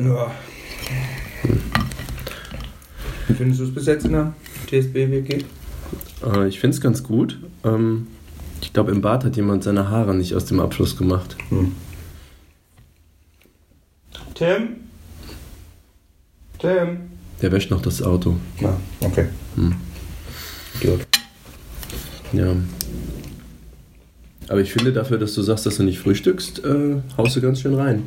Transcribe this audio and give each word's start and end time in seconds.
Ja. 0.00 0.30
Wie 3.28 3.34
findest 3.34 3.60
du 3.60 3.64
es 3.64 3.74
bis 3.74 3.86
jetzt 3.86 4.06
in 4.06 4.12
der 4.12 4.32
TSB-WG? 4.66 5.44
Äh, 6.24 6.48
ich 6.48 6.58
finde 6.58 6.74
es 6.74 6.80
ganz 6.80 7.02
gut. 7.02 7.38
Ähm, 7.64 8.06
ich 8.62 8.72
glaube, 8.72 8.92
im 8.92 9.02
Bad 9.02 9.24
hat 9.24 9.36
jemand 9.36 9.62
seine 9.62 9.90
Haare 9.90 10.14
nicht 10.14 10.34
aus 10.34 10.46
dem 10.46 10.60
Abschluss 10.60 10.96
gemacht. 10.96 11.36
Hm. 11.50 11.72
Tim? 14.34 14.68
Tim? 16.58 16.98
Der 17.42 17.52
wäscht 17.52 17.70
noch 17.70 17.82
das 17.82 18.02
Auto. 18.02 18.36
Ah, 18.62 18.76
okay. 19.00 19.26
Hm. 19.56 19.74
Gut. 20.80 21.06
Ja. 22.32 22.54
Aber 24.48 24.60
ich 24.60 24.72
finde 24.72 24.92
dafür, 24.92 25.18
dass 25.18 25.34
du 25.34 25.42
sagst, 25.42 25.66
dass 25.66 25.76
du 25.76 25.82
nicht 25.82 25.98
frühstückst, 25.98 26.64
äh, 26.64 26.96
haust 27.16 27.36
du 27.36 27.40
ganz 27.40 27.60
schön 27.60 27.74
rein. 27.74 28.02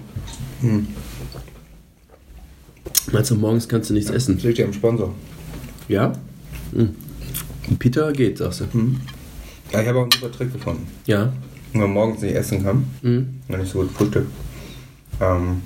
Hm. 0.61 0.87
Du, 3.21 3.35
morgens 3.35 3.69
kannst 3.69 3.89
du 3.89 3.93
nichts 3.93 4.09
essen? 4.09 4.35
Das 4.35 4.43
liegt 4.43 4.57
ja 4.57 4.65
am 4.65 4.73
Sponsor. 4.73 5.13
Ja? 5.87 6.13
Hm. 6.73 6.95
Peter 7.77 8.11
geht, 8.11 8.39
sagst 8.39 8.61
du. 8.61 8.65
Hm. 8.73 8.99
Ja, 9.71 9.81
ich 9.81 9.87
habe 9.87 9.99
auch 9.99 10.03
einen 10.03 10.11
super 10.11 10.31
Trick 10.31 10.51
gefunden. 10.51 10.87
Ja. 11.05 11.31
Wenn 11.71 11.81
man 11.81 11.93
morgens 11.93 12.21
nicht 12.21 12.35
essen 12.35 12.63
kann, 12.63 12.85
Hm. 13.01 13.39
wenn 13.47 13.61
ich 13.61 13.69
so 13.69 13.79
gut 13.79 13.91
frühstück. 13.91 14.25
Ähm, 15.21 15.61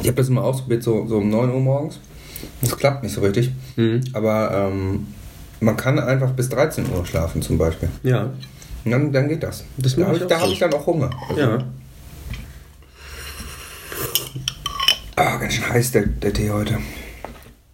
ich 0.00 0.06
habe 0.06 0.14
das 0.14 0.28
immer 0.28 0.44
ausprobiert, 0.44 0.82
so, 0.84 1.06
so 1.08 1.18
um 1.18 1.28
9 1.28 1.50
Uhr 1.50 1.60
morgens. 1.60 1.98
Das 2.60 2.76
klappt 2.76 3.02
nicht 3.02 3.14
so 3.14 3.20
richtig. 3.20 3.50
Hm. 3.74 4.00
Aber 4.12 4.70
ähm, 4.72 5.08
man 5.60 5.76
kann 5.76 5.98
einfach 5.98 6.30
bis 6.30 6.48
13 6.48 6.84
Uhr 6.92 7.04
schlafen 7.04 7.42
zum 7.42 7.58
Beispiel. 7.58 7.88
Ja. 8.04 8.30
Und 8.84 8.90
dann, 8.92 9.12
dann 9.12 9.28
geht 9.28 9.42
das. 9.42 9.64
Das 9.76 9.96
da 9.96 10.06
habe 10.06 10.16
ich 10.16 10.22
da 10.24 10.40
hab 10.40 10.48
ich 10.48 10.58
dann 10.60 10.72
auch 10.72 10.86
Hunger. 10.86 11.10
Also, 11.28 11.40
Ja. 11.40 11.64
Ah, 15.20 15.36
ganz 15.36 15.54
schön 15.54 15.68
heiß 15.68 15.90
der, 15.92 16.06
der 16.06 16.32
Tee 16.32 16.48
heute. 16.50 16.78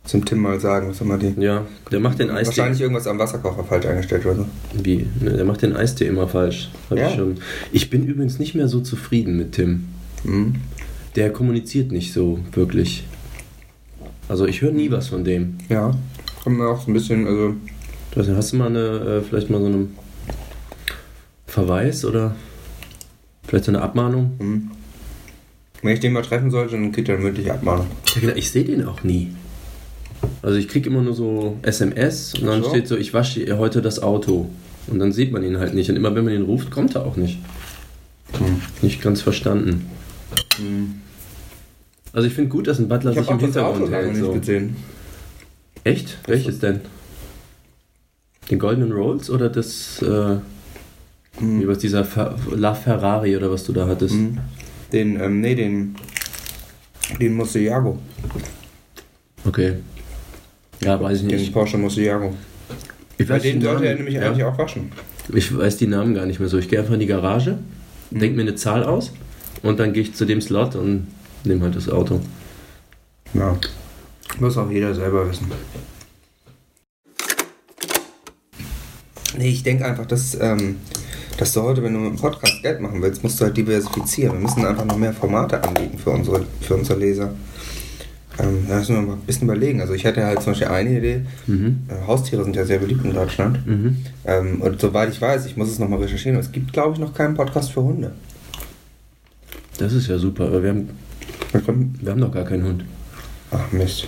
Zum 0.05 0.25
Tim 0.25 0.39
mal 0.41 0.59
sagen, 0.61 0.89
was 0.89 1.01
immer 1.03 1.19
die. 1.19 1.35
Ja. 1.39 1.67
Der 1.91 2.01
macht 2.01 2.19
den 2.19 2.31
Eistee. 2.31 2.47
Wahrscheinlich 2.59 2.81
irgendwas 2.81 3.07
am 3.07 3.19
Wasserkocher 3.19 3.65
falsch 3.65 3.85
eingestellt 3.85 4.25
oder 4.25 4.37
so. 4.37 4.47
Wie? 4.83 5.07
Ne, 5.21 5.31
der 5.33 5.45
macht 5.45 5.61
den 5.63 5.77
Eistee 5.77 6.07
immer 6.07 6.27
falsch. 6.27 6.71
Hab 6.89 6.99
Ja. 6.99 7.09
ich, 7.11 7.17
schon. 7.17 7.37
ich 7.73 7.91
bin 7.91 8.07
übrigens 8.07 8.39
nicht 8.39 8.55
mehr 8.55 8.69
so 8.69 8.81
zufrieden 8.81 9.37
mit 9.37 9.53
Tim. 9.53 9.89
Mhm. 10.25 10.55
Der 11.17 11.31
kommuniziert 11.33 11.93
nicht 11.93 12.13
so 12.15 12.39
wirklich. 12.53 13.05
Also 14.29 14.47
ich 14.47 14.63
höre 14.63 14.73
nie 14.73 14.91
was 14.91 15.09
von 15.09 15.23
dem. 15.25 15.59
Ja. 15.69 15.95
Kommt 16.43 16.59
mir 16.59 16.67
auch 16.69 16.81
so 16.83 16.91
ein 16.91 16.95
bisschen, 16.95 17.27
also. 17.27 17.55
Du 18.13 18.21
hast, 18.21 18.29
hast 18.29 18.53
du 18.53 18.57
mal 18.57 18.67
eine, 18.69 18.79
äh, 18.81 19.21
vielleicht 19.23 19.51
mal 19.51 19.61
so 19.61 19.67
einen 19.67 19.97
Verweis 21.47 22.05
oder 22.07 22.35
vielleicht 23.47 23.65
so 23.67 23.71
eine 23.71 23.83
Abmahnung? 23.83 24.33
Mhm. 24.39 24.71
Wenn 25.85 25.93
ich 25.93 26.01
den 26.01 26.15
mal 26.15 26.23
treffen 26.23 26.51
sollte, 26.51 26.73
dann 26.73 26.93
kriegt 26.93 27.09
er 27.11 27.17
eine 27.17 27.25
mündliche 27.25 27.53
Abmahnung. 27.53 27.87
Ich, 28.07 28.15
gedacht, 28.21 28.39
ich 28.39 28.51
sehe 28.51 28.65
den 28.65 28.87
auch 28.87 29.03
nie. 29.05 29.35
Also 30.41 30.57
ich 30.59 30.67
kriege 30.69 30.89
immer 30.89 31.03
nur 31.03 31.13
so 31.15 31.59
SMS 31.61 32.33
und 32.41 32.47
dann 32.47 32.63
So. 32.63 32.71
steht 32.71 32.89
so, 32.89 32.97
ich 32.97 33.13
wasche 33.13 33.59
heute 33.59 33.83
das 33.83 34.03
Auto. 34.03 34.49
Und 34.87 34.99
dann 34.99 35.13
sieht 35.13 35.31
man 35.31 35.43
ihn 35.45 35.59
halt 35.59 35.75
nicht. 35.75 35.91
Und 35.91 35.97
immer 35.97 36.15
wenn 36.15 36.25
man 36.25 36.33
ihn 36.33 36.43
ruft, 36.43 36.71
kommt 36.71 36.95
er 36.95 37.05
auch 37.05 37.17
nicht. 37.17 37.39
Mhm. 38.41 38.63
Nicht 38.81 39.03
ganz 39.03 39.21
verstanden. 39.21 39.85
Mhm. 40.59 40.95
Also 42.15 42.29
ich 42.29 42.33
finde 42.35 42.49
gut, 42.49 42.67
dass 42.67 42.79
ein 42.79 42.89
Butler 42.89 43.11
Ich 43.11 43.19
sich 43.19 43.29
im 43.29 43.37
das 43.39 43.45
Hintergrund 43.45 43.91
hält. 43.91 44.13
nicht 44.13 44.21
So. 44.21 44.33
gesehen. 44.33 44.77
Echt? 45.85 46.17
Welches 46.27 46.61
denn? 46.61 46.81
Den 48.51 48.59
Goldenen 48.59 48.93
Rolls 48.93 49.29
oder 49.29 49.51
das, 49.51 50.01
äh, 50.01 50.37
wie 51.41 51.45
Mhm. 51.45 51.69
was 51.69 51.79
dieser 51.79 52.05
Fer 52.05 52.37
La 52.55 52.73
Ferrari 52.75 53.37
oder 53.37 53.51
was 53.51 53.65
du 53.65 53.73
da 53.75 53.87
hattest? 53.87 54.15
Mhm. 54.15 54.39
Den, 54.95 55.21
ähm, 55.21 55.41
nee, 55.41 55.55
den. 55.55 55.97
Den 57.21 57.35
Murcielago. 57.35 57.99
Okay. 59.45 59.75
Ja, 60.81 60.99
weiß 61.01 61.21
ich 61.23 61.29
Den 61.29 61.39
nicht. 61.39 61.53
Porsche 61.53 61.77
Murcielago. 61.77 62.33
Ich 63.19 63.29
Bei 63.29 63.39
dem 63.39 63.61
sollte 63.61 63.87
er 63.87 63.97
nämlich 63.97 64.15
ja. 64.15 64.23
eigentlich 64.23 64.45
auch 64.45 64.57
waschen. 64.57 64.91
ich 65.33 65.55
weiß 65.57 65.77
die 65.77 65.87
Namen 65.87 66.15
gar 66.15 66.25
nicht 66.27 66.41
mehr 66.41 66.49
so. 66.49 66.59
Ich 66.59 66.69
gehe 66.69 66.79
einfach 66.79 66.95
in 66.95 67.01
die 67.01 67.07
Garage, 67.07 67.59
Mhm. 68.11 68.19
denke 68.21 68.37
mir 68.37 68.43
eine 68.43 68.55
Zahl 68.55 68.85
aus 68.85 69.13
und 69.63 69.79
dann 69.81 69.93
gehe 69.93 70.03
ich 70.03 70.15
zu 70.15 70.25
dem 70.25 70.41
Slot 70.41 70.77
und 70.77 71.09
nehme 71.45 71.63
halt 71.65 71.75
das 71.77 71.89
Auto. 71.89 72.21
Ja. 73.35 73.57
Muss 74.41 74.57
auch 74.57 74.71
jeder 74.71 74.95
selber 74.95 75.29
wissen. 75.29 75.51
Nee, 79.37 79.49
ich 79.51 79.63
denke 79.63 79.85
einfach, 79.85 80.07
dass, 80.07 80.39
ähm, 80.41 80.77
dass 81.37 81.53
du 81.53 81.63
heute, 81.63 81.83
wenn 81.83 81.95
du 81.95 82.01
mit 82.01 82.13
dem 82.13 82.19
Podcast 82.19 82.63
Geld 82.63 82.81
machen 82.81 83.03
willst, 83.03 83.23
musst 83.23 83.41
du 83.41 83.45
halt 83.45 83.57
diversifizieren. 83.57 84.35
Wir 84.35 84.41
müssen 84.41 84.65
einfach 84.65 84.85
noch 84.85 84.97
mehr 84.97 85.13
Formate 85.13 85.63
anbieten 85.63 85.99
für 85.99 86.11
unsere, 86.11 86.45
für 86.61 86.75
unsere 86.75 86.99
Leser. 86.99 87.35
Ähm, 88.39 88.67
da 88.69 88.79
müssen 88.79 88.97
wir 88.97 89.03
mal 89.03 89.13
ein 89.15 89.21
bisschen 89.21 89.49
überlegen. 89.49 89.81
Also 89.81 89.95
ich 89.95 90.05
hatte 90.07 90.25
halt 90.25 90.43
zum 90.43 90.53
Beispiel 90.53 90.69
eine 90.69 90.99
Idee. 90.99 91.21
Mhm. 91.47 91.83
Äh, 91.89 92.07
Haustiere 92.07 92.43
sind 92.45 92.57
ja 92.57 92.65
sehr 92.65 92.79
beliebt 92.79 93.05
in 93.05 93.15
Deutschland. 93.15 93.65
Mhm. 93.67 93.97
Ähm, 94.25 94.61
und 94.61 94.81
soweit 94.81 95.11
ich 95.11 95.21
weiß, 95.21 95.47
ich 95.47 95.57
muss 95.57 95.71
es 95.71 95.79
nochmal 95.79 96.01
recherchieren, 96.01 96.39
es 96.39 96.51
gibt, 96.51 96.73
glaube 96.73 96.95
ich, 96.95 96.99
noch 96.99 97.15
keinen 97.15 97.35
Podcast 97.35 97.73
für 97.73 97.83
Hunde. 97.83 98.13
Das 99.79 99.93
ist 99.93 100.09
ja 100.09 100.19
super, 100.19 100.47
aber 100.47 100.63
wir 100.63 100.71
haben, 100.71 100.89
wir 101.53 102.11
haben 102.11 102.21
noch 102.21 102.33
gar 102.33 102.45
keinen 102.45 102.65
Hund. 102.65 102.85
Ach 103.51 103.73
Mist. 103.73 104.07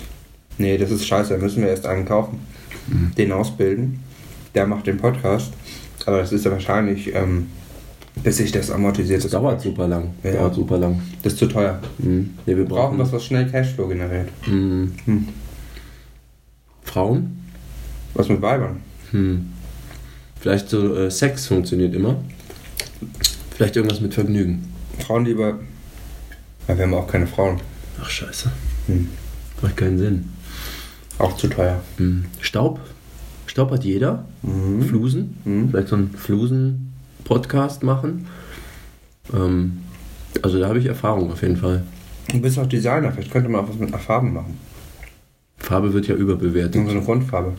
Nee, 0.59 0.79
das 0.79 0.91
ist 0.91 1.07
scheiße. 1.07 1.35
Da 1.35 1.39
müssen 1.39 1.63
wir 1.63 1.69
erst 1.69 1.87
einen 1.87 2.05
kaufen. 2.05 2.41
Mhm. 2.89 3.13
Den 3.17 3.33
ausbilden. 3.33 4.01
Der 4.55 4.67
macht 4.67 4.87
den 4.87 4.97
Podcast. 4.97 5.53
Aber 6.06 6.19
das 6.19 6.33
ist 6.33 6.44
ja 6.44 6.53
wahrscheinlich, 6.53 7.15
ähm, 7.15 7.49
bis 8.22 8.39
sich 8.39 8.53
das 8.53 8.71
amortisiert. 8.71 9.22
Das 9.25 9.33
dauert 9.33 9.61
super 9.61 9.87
lang. 9.89 10.15
Ja. 10.22 10.33
Dauert 10.33 10.55
super 10.55 10.78
lang. 10.78 11.03
Das 11.22 11.34
ist 11.34 11.39
zu 11.39 11.47
teuer. 11.47 11.81
Mhm. 11.99 12.34
Nee, 12.47 12.56
wir 12.56 12.65
brauchen 12.65 12.97
brauchen 12.97 12.99
was, 12.99 13.12
was 13.12 13.25
schnell 13.25 13.50
Cashflow 13.50 13.89
generiert. 13.89 14.28
Mhm. 14.47 14.93
Hm. 15.05 15.28
Frauen? 16.84 17.45
Was 18.15 18.28
mit 18.28 18.41
Weibern? 18.41 18.81
Hm. 19.11 19.53
Vielleicht 20.41 20.69
so 20.69 20.95
äh, 20.95 21.11
Sex 21.11 21.49
funktioniert 21.49 21.95
immer. 21.95 22.16
Vielleicht 23.56 23.77
irgendwas 23.77 24.00
mit 24.00 24.15
Vergnügen. 24.15 24.72
Frauen 25.00 25.25
lieber. 25.25 25.59
Ja, 26.69 26.77
wir 26.77 26.84
haben 26.84 26.95
auch 26.95 27.06
keine 27.06 27.27
Frauen. 27.27 27.61
Ach 28.00 28.09
scheiße. 28.09 28.50
Hm. 28.87 29.09
Macht 29.61 29.77
keinen 29.77 29.99
Sinn. 29.99 30.31
Auch 31.19 31.37
zu 31.37 31.49
teuer. 31.49 31.83
Hm. 31.97 32.27
Staub? 32.41 32.81
Hat 33.56 33.84
jeder. 33.84 34.25
Mhm. 34.43 34.83
Flusen? 34.83 35.37
Mhm. 35.44 35.71
Vielleicht 35.71 35.89
so 35.89 35.97
einen 35.97 36.11
Flusen-Podcast 36.11 37.83
machen. 37.83 38.27
Ähm, 39.34 39.78
also 40.43 40.59
da 40.59 40.69
habe 40.69 40.78
ich 40.78 40.87
Erfahrung 40.87 41.33
auf 41.33 41.43
jeden 41.43 41.56
Fall. 41.56 41.83
Du 42.33 42.41
bist 42.41 42.59
auch 42.59 42.66
Designer. 42.66 43.12
Vielleicht 43.12 43.31
könnte 43.31 43.49
man 43.49 43.62
auch 43.65 43.69
was 43.69 43.77
mit 43.77 43.89
einer 43.89 43.99
Farbe 44.03 44.27
machen. 44.27 44.59
Farbe 45.59 45.93
wird 45.93 46.06
ja 46.06 46.15
überbewertet. 46.15 46.75
So 46.84 46.91
eine 46.91 47.00
Grundfarbe. 47.00 47.53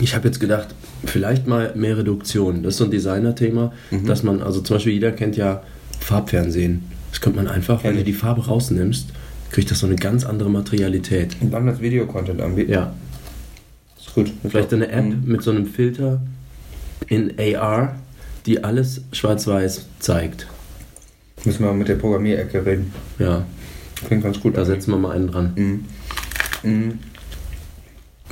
Ich 0.00 0.14
habe 0.16 0.26
jetzt 0.26 0.40
gedacht, 0.40 0.74
vielleicht 1.04 1.46
mal 1.46 1.72
mehr 1.76 1.96
Reduktion. 1.98 2.62
Das 2.64 2.74
ist 2.74 2.78
so 2.78 2.84
ein 2.84 2.90
Designer-Thema, 2.90 3.72
Mhm. 3.92 4.06
dass 4.06 4.22
man, 4.24 4.42
also 4.42 4.60
zum 4.60 4.76
Beispiel 4.76 4.94
jeder 4.94 5.12
kennt 5.12 5.36
ja 5.36 5.62
Farbfernsehen. 6.00 6.82
Das 7.12 7.20
könnte 7.20 7.36
man 7.36 7.46
einfach, 7.46 7.84
wenn 7.84 7.90
Kenn 7.92 7.94
du 7.94 7.98
ich. 8.00 8.06
die 8.06 8.12
Farbe 8.12 8.44
rausnimmst, 8.46 9.10
kriegt 9.52 9.70
das 9.70 9.78
so 9.78 9.86
eine 9.86 9.94
ganz 9.94 10.24
andere 10.24 10.50
Materialität. 10.50 11.36
Und 11.40 11.52
dann 11.52 11.66
das 11.66 11.80
Video-Content 11.80 12.40
anbieten. 12.40 12.72
Ja, 12.72 12.92
Ist 14.16 14.26
gut. 14.26 14.32
vielleicht 14.48 14.72
eine 14.72 14.88
App 14.90 15.04
Mhm. 15.04 15.22
mit 15.24 15.42
so 15.42 15.50
einem 15.50 15.66
Filter 15.66 16.20
in 17.08 17.32
AR, 17.38 17.96
die 18.46 18.62
alles 18.62 19.02
schwarz-weiß 19.12 19.86
zeigt. 19.98 20.46
Müssen 21.44 21.64
wir 21.64 21.72
mit 21.72 21.88
der 21.88 21.96
Programmierecke 21.96 22.64
reden. 22.64 22.92
Ja, 23.18 23.44
Klingt 24.06 24.22
ganz 24.22 24.40
gut. 24.40 24.56
da 24.56 24.64
setzen 24.64 24.92
wir 24.92 24.98
mal 24.98 25.12
einen 25.12 25.26
dran. 25.28 25.52
Mhm. 25.56 25.84
Mhm. 26.70 26.98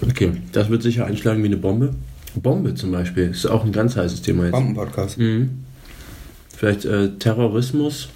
Okay, 0.03 0.33
das 0.53 0.69
wird 0.69 0.83
sicher 0.83 1.07
einschlagen 1.07 1.43
wie 1.43 1.47
eine 1.47 1.57
Bombe. 1.57 1.95
Bombe 2.35 2.75
zum 2.75 2.91
Beispiel 2.93 3.31
ist 3.31 3.47
auch 3.47 3.65
ein 3.65 3.73
ganz 3.73 3.97
heißes 3.97 4.23
Thema 4.23 4.45
jetzt. 4.45 4.53
Bombenpodcast. 4.53 5.19
Mhm. 5.19 5.65
Vielleicht 6.57 6.85
äh, 6.85 7.11
Terrorismus, 7.19 8.09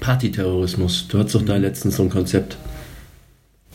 Partyterrorismus. 0.00 1.08
Du 1.08 1.18
hattest 1.18 1.34
doch 1.34 1.42
da 1.44 1.56
letztens 1.56 1.96
so 1.96 2.02
ein 2.04 2.10
Konzept. 2.10 2.56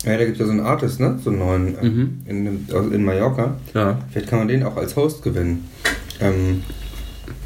Ja, 0.06 0.18
da 0.18 0.26
gibt 0.26 0.34
es 0.34 0.40
ja 0.40 0.46
so 0.46 0.52
einen 0.52 0.62
Artist, 0.62 1.00
ne? 1.00 1.20
So 1.24 1.30
einen 1.32 1.40
neuen 1.40 1.78
äh, 1.78 1.86
Mhm. 1.90 2.20
in, 2.26 2.66
aus- 2.74 2.92
in 2.92 3.04
Mallorca. 3.04 3.56
Ja. 3.74 3.98
Vielleicht 4.12 4.30
kann 4.30 4.40
man 4.40 4.48
den 4.48 4.64
auch 4.64 4.78
als 4.78 4.96
Host 4.96 5.24
gewinnen. 5.24 5.66
Ähm, 6.22 6.64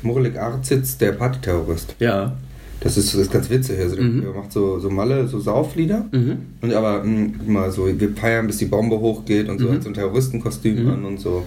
Murelik 0.03 0.37
Arzitz, 0.37 0.97
der 0.97 1.13
Partyterrorist. 1.13 1.95
Ja. 1.99 2.33
Das 2.81 2.97
ist, 2.97 3.13
das 3.13 3.21
ist 3.21 3.31
ganz 3.31 3.49
witzig. 3.49 3.79
Also 3.79 3.95
der, 3.95 4.05
Mhm. 4.05 4.21
der 4.21 4.31
macht 4.31 4.51
so, 4.51 4.79
so 4.79 4.89
Malle, 4.89 5.27
so 5.27 5.39
Sauflieder. 5.39 6.05
Mhm. 6.11 6.37
Und 6.61 6.73
aber 6.73 7.03
mh, 7.03 7.29
immer 7.47 7.71
so, 7.71 7.87
wir 7.87 8.09
feiern, 8.15 8.47
bis 8.47 8.57
die 8.57 8.65
Bombe 8.65 8.99
hochgeht 8.99 9.47
und 9.49 9.59
so, 9.59 9.67
Mhm. 9.67 9.73
hat 9.73 9.83
so 9.83 9.89
ein 9.89 9.93
Terroristenkostüm 9.93 10.83
Mhm. 10.85 10.89
an 10.91 11.05
und 11.05 11.19
so. 11.19 11.43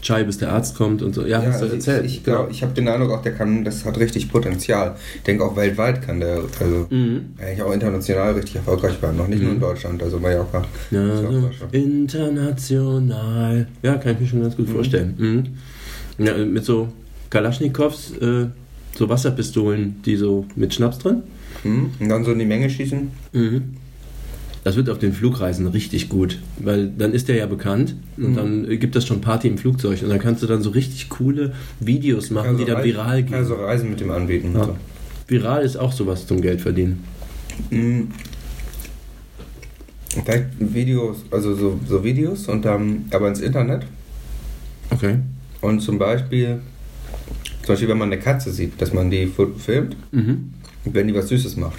Chai, 0.00 0.22
bis 0.24 0.38
der 0.38 0.52
Arzt 0.52 0.76
kommt 0.76 1.02
und 1.02 1.14
so. 1.14 1.26
Ja, 1.26 1.42
hast 1.42 1.60
du 1.60 1.64
also 1.64 1.74
erzählt. 1.74 2.04
ich, 2.06 2.16
ich, 2.18 2.24
glaub, 2.24 2.50
ich 2.50 2.62
habe 2.62 2.72
den 2.72 2.86
Eindruck 2.86 3.10
auch, 3.10 3.22
der 3.22 3.32
kann, 3.32 3.64
das 3.64 3.84
hat 3.84 3.98
richtig 3.98 4.30
Potenzial. 4.30 4.94
Ich 5.16 5.22
denke 5.22 5.44
auch 5.44 5.56
weltweit 5.56 6.02
kann 6.02 6.20
der, 6.20 6.42
also 6.60 6.86
Mhm. 6.90 7.30
eigentlich 7.38 7.62
auch 7.62 7.72
international 7.72 8.34
richtig 8.34 8.56
erfolgreich 8.56 9.00
werden. 9.02 9.16
Noch 9.16 9.26
nicht 9.28 9.42
nur 9.42 9.50
in 9.50 9.56
Mhm. 9.56 9.60
Deutschland, 9.62 10.02
also 10.02 10.18
Mallorca. 10.20 10.62
Ja, 10.92 11.04
Ist 11.14 11.24
auch 11.24 11.32
so 11.32 11.40
Deutschland. 11.40 11.74
international. 11.74 13.66
Ja, 13.82 13.96
kann 13.96 14.12
ich 14.14 14.20
mir 14.20 14.26
schon 14.26 14.42
ganz 14.42 14.56
gut 14.56 14.68
Mhm. 14.68 14.72
vorstellen. 14.72 15.14
Mhm. 16.18 16.24
Ja, 16.24 16.36
mit 16.44 16.64
so 16.64 16.88
Kalaschnikows, 17.30 18.12
äh, 18.20 18.46
so 18.96 19.08
Wasserpistolen, 19.08 19.96
die 20.04 20.16
so 20.16 20.46
mit 20.54 20.74
Schnaps 20.74 20.98
drin. 20.98 21.22
Mhm. 21.64 21.90
Und 21.98 22.08
dann 22.08 22.24
so 22.24 22.32
in 22.32 22.38
die 22.38 22.44
Menge 22.46 22.70
schießen. 22.70 23.10
Mhm. 23.32 23.62
Das 24.66 24.74
wird 24.74 24.90
auf 24.90 24.98
den 24.98 25.12
Flugreisen 25.12 25.68
richtig 25.68 26.08
gut, 26.08 26.40
weil 26.58 26.88
dann 26.88 27.12
ist 27.12 27.28
der 27.28 27.36
ja 27.36 27.46
bekannt 27.46 27.94
und 28.16 28.30
Mhm. 28.32 28.34
dann 28.34 28.78
gibt 28.80 28.96
das 28.96 29.06
schon 29.06 29.20
Party 29.20 29.46
im 29.46 29.58
Flugzeug 29.58 30.02
und 30.02 30.08
dann 30.08 30.18
kannst 30.18 30.42
du 30.42 30.48
dann 30.48 30.60
so 30.60 30.70
richtig 30.70 31.08
coole 31.08 31.52
Videos 31.78 32.30
machen, 32.30 32.58
die 32.58 32.64
dann 32.64 32.82
viral 32.82 33.22
gehen. 33.22 33.34
Also 33.36 33.54
Reisen 33.54 33.90
mit 33.90 34.00
dem 34.00 34.10
anbieten. 34.10 34.54
Ja. 34.56 34.64
So. 34.64 34.76
Viral 35.28 35.62
ist 35.64 35.76
auch 35.76 35.92
sowas 35.92 36.26
zum 36.26 36.40
Geld 36.40 36.60
verdienen. 36.60 37.04
Mhm. 37.70 38.08
Vielleicht 40.08 40.46
Videos, 40.58 41.18
also 41.30 41.54
so, 41.54 41.78
so 41.88 42.02
Videos 42.02 42.48
und 42.48 42.64
dann 42.64 43.04
aber 43.12 43.28
ins 43.28 43.38
Internet. 43.40 43.84
Okay. 44.90 45.18
Und 45.60 45.78
zum 45.78 45.96
Beispiel, 45.96 46.58
zum 47.62 47.68
Beispiel, 47.68 47.88
wenn 47.88 47.98
man 47.98 48.10
eine 48.12 48.20
Katze 48.20 48.50
sieht, 48.50 48.82
dass 48.82 48.92
man 48.92 49.10
die 49.10 49.28
filmt, 49.58 49.94
Mhm. 50.10 50.50
und 50.84 50.92
wenn 50.94 51.06
die 51.06 51.14
was 51.14 51.28
Süßes 51.28 51.56
macht. 51.56 51.78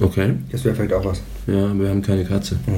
Okay. 0.00 0.34
Das 0.50 0.64
wäre 0.64 0.74
vielleicht 0.74 0.92
auch 0.92 1.04
was. 1.04 1.20
Ja, 1.46 1.78
wir 1.78 1.88
haben 1.88 2.02
keine 2.02 2.24
Katze. 2.24 2.58
Ja. 2.66 2.74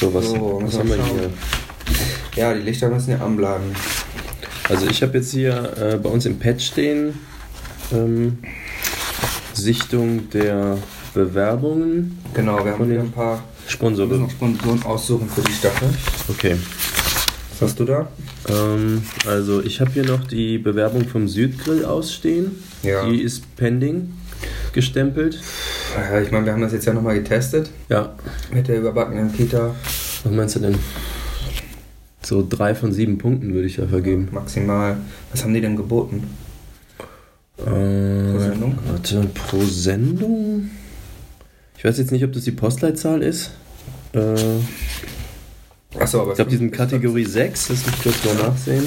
So, 0.00 0.14
was, 0.14 0.24
So, 0.26 0.60
was 0.62 0.78
haben 0.78 0.88
wir 0.88 1.04
hier? 1.04 1.30
Ja, 2.36 2.54
die 2.54 2.60
Lichter 2.60 2.88
müssen 2.90 3.10
ja 3.10 3.18
anbleiben. 3.18 3.74
Also 4.68 4.86
ich 4.86 5.02
habe 5.02 5.18
jetzt 5.18 5.32
hier 5.32 5.72
äh, 5.78 5.96
bei 5.96 6.10
uns 6.10 6.26
im 6.26 6.38
Pad 6.38 6.60
stehen 6.60 7.18
ähm, 7.92 8.38
Sichtung 9.54 10.28
der 10.30 10.78
Bewerbungen, 11.16 12.18
Genau, 12.34 12.62
wir 12.62 12.72
haben 12.72 12.84
hier 12.90 13.00
ein 13.00 13.10
paar 13.10 13.36
wir 13.36 13.40
müssen 13.64 13.68
Sponsore. 13.70 14.18
noch 14.18 14.30
Sponsoren 14.30 14.82
aussuchen 14.82 15.28
für 15.30 15.40
die 15.40 15.52
Staffel. 15.52 15.88
Okay. 16.28 16.56
Was 17.52 17.62
hast 17.70 17.80
du 17.80 17.84
da? 17.86 18.08
Ähm, 18.50 19.00
also 19.26 19.62
ich 19.62 19.80
habe 19.80 19.90
hier 19.92 20.04
noch 20.04 20.24
die 20.24 20.58
Bewerbung 20.58 21.08
vom 21.08 21.26
Südgrill 21.26 21.86
ausstehen. 21.86 22.50
Ja. 22.82 23.08
Die 23.08 23.22
ist 23.22 23.56
pending 23.56 24.12
gestempelt. 24.74 25.40
Ja, 25.96 26.20
ich 26.20 26.30
meine, 26.30 26.44
wir 26.44 26.52
haben 26.52 26.60
das 26.60 26.72
jetzt 26.72 26.84
ja 26.84 26.92
nochmal 26.92 27.14
getestet 27.14 27.70
Ja. 27.88 28.14
mit 28.52 28.68
der 28.68 28.78
überbackenen 28.80 29.32
Pita. 29.32 29.74
Was 30.22 30.32
meinst 30.32 30.56
du 30.56 30.60
denn? 30.60 30.74
So 32.22 32.46
drei 32.46 32.74
von 32.74 32.92
sieben 32.92 33.16
Punkten 33.16 33.54
würde 33.54 33.66
ich 33.68 33.76
da 33.76 33.86
vergeben. 33.86 34.28
Maximal. 34.32 34.98
Was 35.32 35.42
haben 35.44 35.54
die 35.54 35.62
denn 35.62 35.76
geboten? 35.76 36.24
Äh, 37.58 37.62
Pro 38.32 38.38
Sendung? 38.38 38.78
Warte, 38.86 39.26
pro 39.32 39.62
Sendung? 39.64 40.68
Ich 41.78 41.84
weiß 41.84 41.98
jetzt 41.98 42.12
nicht, 42.12 42.24
ob 42.24 42.32
das 42.32 42.44
die 42.44 42.52
Postleitzahl 42.52 43.22
ist. 43.22 43.50
Äh, 44.14 44.34
ich 44.34 46.00
Achso, 46.00 46.22
aber 46.22 46.34
glaube, 46.34 46.50
die 46.50 46.56
sind 46.56 46.70
Kategorie 46.72 47.24
6. 47.24 47.68
Lass 47.68 47.86
mich 47.86 48.02
kurz 48.02 48.24
mal 48.24 48.34
nachsehen. 48.34 48.86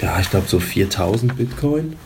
Ja, 0.00 0.18
ich 0.20 0.30
glaube 0.30 0.48
so 0.48 0.60
4000 0.60 1.36
Bitcoin. 1.36 1.96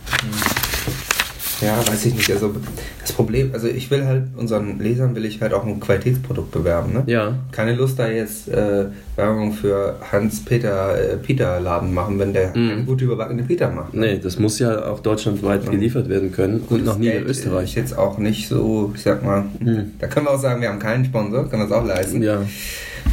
Ja, 1.61 1.77
weiß 1.87 2.05
ich 2.07 2.15
nicht. 2.15 2.29
Also 2.31 2.53
das 3.01 3.11
Problem, 3.13 3.51
also 3.53 3.67
ich 3.67 3.89
will 3.89 4.05
halt 4.05 4.23
unseren 4.35 4.77
Lesern 4.79 5.15
will 5.15 5.23
ich 5.25 5.39
halt 5.41 5.53
auch 5.53 5.65
ein 5.65 5.79
Qualitätsprodukt 5.79 6.51
bewerben, 6.51 6.91
ne? 6.93 7.03
Ja, 7.07 7.35
Keine 7.51 7.73
Lust 7.75 7.97
da 7.97 8.09
jetzt 8.09 8.49
äh, 8.49 8.85
Werbung 9.15 9.53
für 9.53 9.95
Hans-Peter 10.11 11.13
äh, 11.13 11.17
Peter 11.17 11.59
Laden 11.61 11.93
machen, 11.93 12.19
wenn 12.19 12.33
der 12.33 12.49
Mhm. 12.55 12.71
eine 12.71 12.83
gute 12.83 13.05
überbackene 13.05 13.43
Peter 13.43 13.69
macht. 13.71 13.93
ne? 13.93 14.01
nee, 14.13 14.19
das 14.21 14.37
muss 14.37 14.59
ja 14.59 14.85
auch 14.91 14.99
deutschlandweit 14.99 15.63
Ja. 15.63 15.71
geliefert 15.71 16.09
werden 16.09 16.31
können 16.31 16.61
und 16.69 16.83
noch 16.83 16.97
nie 16.97 17.07
in 17.07 17.13
Geld 17.13 17.29
Ist 17.29 17.39
Österreich. 17.45 17.75
jetzt 17.75 17.97
auch 17.97 18.17
nicht 18.17 18.49
so, 18.49 18.91
ich 18.95 19.03
sag 19.03 19.23
mal, 19.23 19.45
Hm. 19.59 19.91
da 19.99 20.07
können 20.07 20.25
wir 20.25 20.31
auch 20.31 20.41
sagen, 20.41 20.61
wir 20.61 20.67
haben 20.69 20.79
keinen 20.79 21.05
Sponsor, 21.05 21.49
können 21.49 21.61
wir 21.61 21.67
es 21.67 21.71
auch 21.71 21.85
leisten. 21.85 22.21
Ja, 22.21 22.41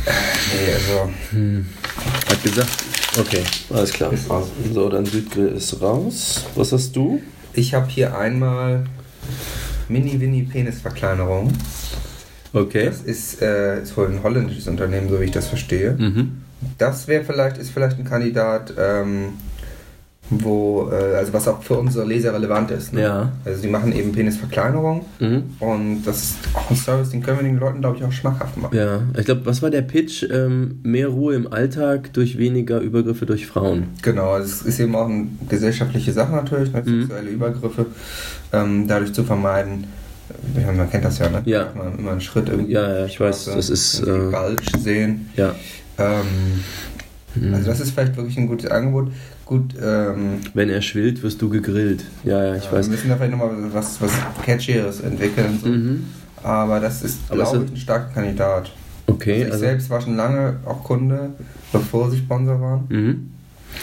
Nee, 0.05 0.73
also 0.75 1.63
hat 2.29 2.43
gesagt. 2.43 2.71
Okay, 3.21 3.43
alles 3.73 3.93
klar. 3.93 4.11
So, 4.73 4.89
dann 4.89 5.05
Südgrill 5.05 5.49
ist 5.49 5.81
raus. 5.81 6.45
Was 6.57 6.73
hast 6.73 6.97
du? 6.97 7.21
Ich 7.55 7.75
habe 7.75 7.89
hier 7.89 8.17
einmal 8.17 8.85
Mini-Winnie-Penisverkleinerung. 9.89 11.53
Okay. 12.53 12.87
Das 12.87 13.03
ist, 13.03 13.43
äh, 13.43 13.83
ist 13.83 13.97
wohl 13.97 14.09
ein 14.09 14.23
holländisches 14.23 14.69
Unternehmen, 14.69 15.09
so 15.09 15.21
wie 15.21 15.25
ich 15.25 15.31
das 15.31 15.49
verstehe. 15.49 15.93
Mhm. 15.93 16.43
Das 16.79 17.09
wäre 17.09 17.25
vielleicht, 17.25 17.59
ist 17.59 17.71
vielleicht 17.71 17.99
ein 17.99 18.05
Kandidat, 18.05 18.73
ähm, 18.79 19.35
wo, 20.41 20.91
äh, 20.91 21.17
also 21.17 21.33
was 21.33 21.47
auch 21.49 21.63
für 21.63 21.75
unsere 21.75 22.05
Leser 22.07 22.33
relevant 22.33 22.71
ist. 22.71 22.93
Ne? 22.93 23.03
Ja. 23.03 23.33
Also 23.45 23.63
die 23.63 23.69
machen 23.69 23.93
eben 23.95 24.13
Penisverkleinerung 24.13 25.05
Mhm. 25.21 25.43
und 25.61 26.03
das 26.05 26.23
ist 26.23 26.37
auch 26.55 26.71
ein 26.71 26.77
Service, 26.77 27.11
den 27.11 27.23
können 27.23 27.39
wir 27.39 27.45
den 27.45 27.59
Leuten, 27.59 27.81
glaube 27.81 27.97
ich, 27.99 28.05
auch 28.05 28.13
schmackhaft 28.13 28.57
machen. 28.57 28.77
Ja, 28.77 29.01
ich 29.19 29.25
glaube, 29.25 29.43
was 29.45 29.63
war 29.63 29.71
der 29.71 29.83
Pitch? 29.83 30.25
Ähm, 30.31 30.81
mehr 30.83 31.09
Ruhe 31.09 31.35
im 31.35 31.53
Alltag 31.53 32.13
durch 32.13 32.39
weniger 32.39 32.81
Übergriffe 32.81 33.27
durch 33.27 33.47
Frauen. 33.47 33.89
Genau, 34.03 34.31
also 34.33 34.47
es 34.51 34.63
ist 34.63 34.81
eben 34.81 34.95
auch 34.95 35.09
eine 35.09 35.27
gesellschaftliche 35.49 36.13
Sache 36.13 36.33
natürlich, 36.33 36.73
ne? 36.73 36.83
Mhm. 36.85 37.01
sexuelle 37.03 37.31
Übergriffe 37.31 37.87
ähm, 38.53 38.87
dadurch 38.89 39.13
zu 39.13 39.25
vermeiden. 39.25 39.85
Ja, 40.59 40.73
man 40.73 40.91
kennt 40.91 41.05
das 41.05 41.19
ja, 41.19 41.29
ne? 41.29 41.43
Ja. 41.45 41.73
Man 41.77 41.99
immer 41.99 42.13
einen 42.13 42.21
Schritt 42.21 42.49
irgendwie. 42.49 42.73
Ja, 42.73 43.01
ja, 43.01 43.05
ich 43.07 43.21
weiß, 43.21 43.47
das 43.47 43.69
ist, 43.69 44.01
äh, 44.01 44.05
Bulge 44.07 44.63
sehen. 44.79 45.29
Ja. 45.37 45.55
Ähm, 45.99 46.63
Mhm. 47.35 47.55
also 47.55 47.69
das 47.69 47.81
ist 47.81 47.93
vielleicht 47.93 48.15
wirklich 48.17 48.37
ein 48.37 48.47
gutes 48.47 48.71
Angebot. 48.71 49.11
Gut, 49.47 49.75
ähm, 49.83 50.41
Wenn 50.55 50.71
er 50.71 50.83
schwillt, 50.83 51.23
wirst 51.23 51.43
du 51.43 51.49
gegrillt. 51.49 52.05
Ja, 52.25 52.45
ja, 52.45 52.57
ich 52.57 52.65
ja, 52.65 52.73
weiß. 52.73 52.87
wir 52.87 52.93
müssen 52.93 53.09
da 53.09 53.17
vielleicht 53.17 53.33
nochmal 53.33 53.51
was, 53.73 54.01
was 54.01 54.13
Catchieres 54.45 55.01
entwickeln. 55.01 55.59
So. 55.63 55.69
Mhm. 55.69 56.05
Aber 56.43 56.81
das 56.81 57.03
ist, 57.03 57.29
glaube 57.31 57.65
ich, 57.67 57.73
ein 57.73 57.77
starker 57.77 58.13
Kandidat. 58.15 58.71
Okay, 59.07 59.33
Also 59.33 59.47
ich 59.47 59.53
also. 59.53 59.65
selbst 59.65 59.91
war 59.91 60.01
schon 60.01 60.17
lange 60.17 60.57
auch 60.65 60.83
Kunde, 60.85 61.31
bevor 61.73 62.11
sie 62.11 62.19
Sponsor 62.19 62.61
waren. 62.61 62.85
Mhm. 62.89 63.31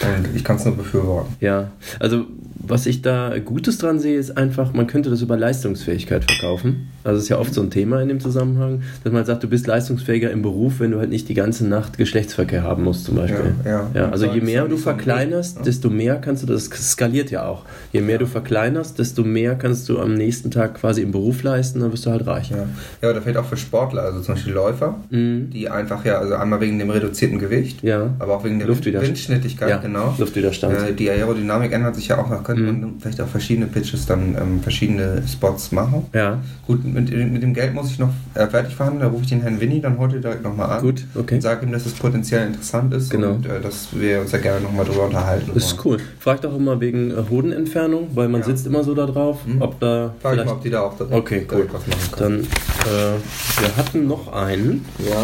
Und 0.02 0.36
ich 0.36 0.44
kann 0.44 0.56
es 0.56 0.64
nur 0.64 0.76
befürworten. 0.76 1.34
Ja, 1.40 1.70
also 1.98 2.26
was 2.62 2.86
ich 2.86 3.02
da 3.02 3.38
Gutes 3.38 3.78
dran 3.78 3.98
sehe, 3.98 4.18
ist 4.18 4.36
einfach, 4.36 4.72
man 4.72 4.86
könnte 4.86 5.10
das 5.10 5.22
über 5.22 5.36
Leistungsfähigkeit 5.36 6.24
verkaufen. 6.30 6.88
Also 7.04 7.16
das 7.16 7.22
ist 7.24 7.28
ja 7.30 7.38
oft 7.38 7.54
so 7.54 7.62
ein 7.62 7.70
Thema 7.70 8.02
in 8.02 8.08
dem 8.08 8.20
Zusammenhang, 8.20 8.82
dass 9.02 9.12
man 9.12 9.24
sagt, 9.24 9.42
du 9.42 9.48
bist 9.48 9.66
leistungsfähiger 9.66 10.30
im 10.30 10.42
Beruf, 10.42 10.74
wenn 10.80 10.90
du 10.90 10.98
halt 10.98 11.08
nicht 11.08 11.28
die 11.28 11.34
ganze 11.34 11.66
Nacht 11.66 11.96
Geschlechtsverkehr 11.96 12.62
haben 12.62 12.84
musst 12.84 13.06
zum 13.06 13.16
Beispiel. 13.16 13.54
Ja, 13.64 13.70
ja. 13.70 13.90
Ja, 13.94 14.10
also 14.10 14.26
je 14.26 14.40
mehr 14.42 14.66
du 14.68 14.76
verkleinerst, 14.76 15.64
desto 15.64 15.88
mehr 15.90 16.16
kannst 16.16 16.42
du, 16.42 16.46
das 16.46 16.66
skaliert 16.66 17.30
ja 17.30 17.46
auch. 17.46 17.64
Je 17.92 18.02
mehr 18.02 18.18
du 18.18 18.26
verkleinerst, 18.26 18.98
desto 18.98 19.24
mehr 19.24 19.54
kannst 19.54 19.88
du 19.88 19.98
am 19.98 20.14
nächsten 20.14 20.50
Tag 20.50 20.74
quasi 20.74 21.00
im 21.02 21.12
Beruf 21.12 21.42
leisten, 21.42 21.80
dann 21.80 21.92
wirst 21.92 22.04
du 22.06 22.10
halt 22.10 22.26
reich. 22.26 22.50
Ja. 22.50 22.66
ja, 23.02 23.10
oder 23.10 23.22
vielleicht 23.22 23.38
auch 23.38 23.46
für 23.46 23.56
Sportler, 23.56 24.02
also 24.02 24.20
zum 24.20 24.34
Beispiel 24.34 24.52
Läufer, 24.52 24.96
Mhm. 25.10 25.50
die 25.50 25.68
einfach 25.70 26.04
ja, 26.04 26.18
also 26.18 26.34
einmal 26.34 26.60
wegen 26.60 26.78
dem 26.78 26.90
reduzierten 26.90 27.38
Gewicht, 27.38 27.82
Ja, 27.82 28.10
aber 28.18 28.36
auch 28.36 28.44
wegen 28.44 28.58
der 28.58 28.68
Luftwiderstand. 28.68 29.08
Windschnittigkeit, 29.08 29.80
genau. 29.82 30.14
Luftwiderstand. 30.18 30.76
Äh, 30.76 30.92
die 30.92 31.08
Aerodynamik 31.10 31.72
ändert 31.72 31.96
sich 31.96 32.08
ja 32.08 32.18
auch, 32.18 32.28
da 32.28 32.36
könnte 32.56 32.72
Mhm. 32.72 32.80
man 32.80 32.94
vielleicht 33.00 33.20
auch 33.20 33.28
verschiedene 33.28 33.66
Pitches 33.66 34.06
dann 34.06 34.36
ähm, 34.40 34.60
verschiedene 34.62 35.22
Spots 35.26 35.72
machen. 35.72 36.06
ja, 36.14 36.38
Gut, 36.66 36.84
mit, 36.84 37.10
mit 37.10 37.42
dem 37.42 37.52
Geld 37.54 37.74
muss 37.74 37.90
ich 37.90 37.98
noch 37.98 38.10
äh, 38.34 38.46
fertig 38.46 38.74
verhandeln, 38.76 39.02
da 39.02 39.08
rufe 39.08 39.22
ich 39.24 39.28
den 39.30 39.40
Herrn 39.42 39.60
Winnie 39.60 39.80
dann 39.80 39.98
heute 39.98 40.20
direkt 40.20 40.42
nochmal 40.44 40.70
an. 40.70 40.80
gut, 40.82 41.04
okay. 41.16 41.34
Und 41.36 41.40
sage 41.40 41.66
ihm, 41.66 41.72
dass 41.72 41.84
es 41.86 41.92
potenziell 41.94 42.46
interessant 42.46 42.94
ist 42.94 43.10
Genau. 43.10 43.32
und 43.32 43.46
äh, 43.46 43.60
dass 43.60 43.88
wir 43.92 44.20
uns 44.20 44.30
ja 44.32 44.38
gerne 44.38 44.60
nochmal 44.60 44.84
drüber 44.84 45.06
unterhalten. 45.06 45.50
Das 45.54 45.64
ist 45.72 45.84
cool. 45.84 45.98
Frag 46.18 46.40
doch 46.42 46.54
immer 46.56 46.80
wegen 46.80 47.10
äh, 47.10 47.14
Hodenentfernung, 47.28 48.08
weil 48.14 48.28
man 48.28 48.40
Ja. 48.42 48.46
sitzt 48.46 48.66
immer 48.66 48.84
so 48.84 48.94
da 48.94 49.06
drauf, 49.06 49.38
Mhm. 49.46 49.60
ob 49.62 49.80
da 49.80 50.14
Frag 50.20 50.32
ich 50.32 50.36
vielleicht 50.40 50.46
mal, 50.46 50.52
ob 50.52 50.62
die 50.62 50.70
da 50.70 50.80
auch 50.82 50.96
direkt, 50.96 51.14
Okay, 51.14 51.46
cool. 51.52 51.68
was 51.72 51.86
machen 51.86 52.12
können. 52.12 52.46
Dann, 52.84 52.92
äh, 52.92 53.62
wir 53.62 53.76
hatten 53.76 54.06
noch 54.06 54.32
einen. 54.32 54.84
ja. 54.98 55.14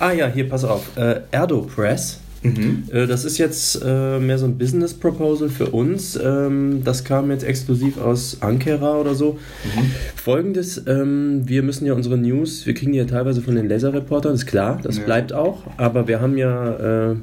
Ah 0.00 0.12
ja, 0.12 0.26
hier, 0.26 0.48
pass 0.48 0.64
auf. 0.64 0.96
Äh, 0.96 1.20
Erdopress. 1.30 2.20
Mhm. 2.54 2.84
Äh, 2.92 3.06
das 3.06 3.24
ist 3.24 3.38
jetzt 3.38 3.80
äh, 3.84 4.18
mehr 4.18 4.38
so 4.38 4.46
ein 4.46 4.58
Business 4.58 4.94
Proposal 4.94 5.48
für 5.48 5.66
uns. 5.66 6.18
Ähm, 6.22 6.82
das 6.84 7.04
kam 7.04 7.30
jetzt 7.30 7.44
exklusiv 7.44 7.98
aus 7.98 8.38
Ankara 8.40 8.96
oder 8.96 9.14
so. 9.14 9.38
Mhm. 9.64 9.90
Folgendes, 10.14 10.82
ähm, 10.86 11.42
wir 11.46 11.62
müssen 11.62 11.86
ja 11.86 11.94
unsere 11.94 12.16
News, 12.18 12.66
wir 12.66 12.74
kriegen 12.74 12.92
die 12.92 12.98
ja 12.98 13.04
teilweise 13.04 13.42
von 13.42 13.54
den 13.54 13.68
Leserreportern, 13.68 14.34
ist 14.34 14.46
klar, 14.46 14.80
das 14.82 14.98
Ja. 14.98 15.04
bleibt 15.04 15.32
auch. 15.32 15.64
Aber 15.76 16.08
wir 16.08 16.20
haben 16.20 16.36
ja... 16.36 17.10
Äh, 17.12 17.16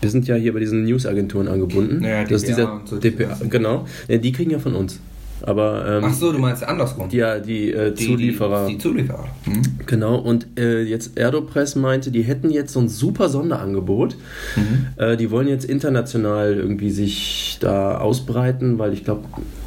wir 0.00 0.10
sind 0.10 0.26
ja 0.28 0.34
hier 0.34 0.52
bei 0.52 0.60
diesen 0.60 0.84
Newsagenturen 0.84 1.48
angebunden. 1.48 2.04
Ja, 2.04 2.24
das 2.24 2.42
ist 2.42 2.48
dieser 2.48 2.82
so, 2.84 2.98
DPA, 2.98 3.38
genau. 3.48 3.86
Ja, 4.06 4.18
die 4.18 4.32
kriegen 4.32 4.50
ja 4.50 4.58
von 4.58 4.74
uns. 4.74 5.00
Aber 5.46 5.84
ähm, 5.98 6.04
Ach 6.06 6.14
so, 6.14 6.32
du 6.32 6.38
meinst 6.38 6.64
andersrum. 6.64 7.08
die, 7.10 7.18
ja, 7.18 7.38
die, 7.38 7.70
äh, 7.70 7.92
Die- 7.92 8.06
Zulieferer. 8.06 8.66
Die, 8.66 8.72
die 8.74 8.78
Zulieferer. 8.78 9.26
Mhm. 9.46 9.62
Genau, 9.86 10.16
und 10.16 10.46
äh, 10.58 10.82
jetzt 10.82 11.18
Erdopress 11.18 11.76
meinte, 11.76 12.10
die 12.10 12.22
hätten 12.22 12.50
jetzt 12.50 12.72
so 12.72 12.80
ein 12.80 12.88
super 12.88 13.28
Sonderangebot. 13.28 14.16
Mhm. 14.56 14.86
Äh, 14.96 15.16
die 15.18 15.30
wollen 15.30 15.46
jetzt 15.48 15.66
international 15.66 16.54
irgendwie 16.54 16.90
sich 16.90 17.58
da 17.60 17.98
ausbreiten, 17.98 18.78
weil 18.78 18.94
ich 18.94 19.04
glaube, 19.04 19.24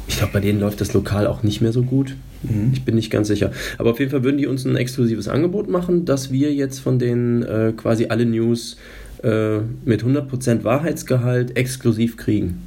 ich 0.08 0.16
glaube, 0.18 0.32
bei 0.32 0.40
denen 0.40 0.58
läuft 0.58 0.80
das 0.80 0.92
lokal 0.94 1.26
auch 1.28 1.42
nicht 1.44 1.60
mehr 1.60 1.72
so 1.72 1.82
gut. 1.82 2.16
Mhm. 2.42 2.70
Ich 2.72 2.84
bin 2.84 2.96
nicht 2.96 3.10
ganz 3.10 3.28
sicher. 3.28 3.52
Aber 3.78 3.90
auf 3.90 4.00
jeden 4.00 4.10
Fall 4.10 4.24
würden 4.24 4.38
die 4.38 4.46
uns 4.48 4.64
ein 4.64 4.74
exklusives 4.76 5.28
Angebot 5.28 5.68
machen, 5.68 6.04
dass 6.04 6.32
wir 6.32 6.52
jetzt 6.52 6.80
von 6.80 6.98
denen 6.98 7.42
äh, 7.44 7.72
quasi 7.76 8.06
alle 8.08 8.26
News 8.26 8.76
äh, 9.22 9.58
mit 9.84 10.02
100% 10.04 10.64
Wahrheitsgehalt 10.64 11.56
exklusiv 11.56 12.16
kriegen. 12.16 12.62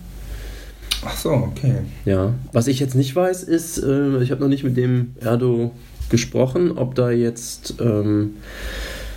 Ach 1.04 1.18
so, 1.18 1.32
okay. 1.32 1.76
Ja. 2.06 2.34
Was 2.54 2.68
ich 2.68 2.80
jetzt 2.80 2.96
nicht 2.96 3.16
weiß, 3.16 3.44
ist, 3.44 3.78
äh, 3.80 4.22
ich 4.22 4.32
habe 4.32 4.42
noch 4.42 4.48
nicht 4.50 4.64
mit 4.64 4.78
dem 4.78 5.16
Erdo 5.20 5.72
gesprochen, 6.10 6.78
ob 6.78 6.96
da 6.96 7.10
jetzt, 7.12 7.76
ähm, 7.80 8.32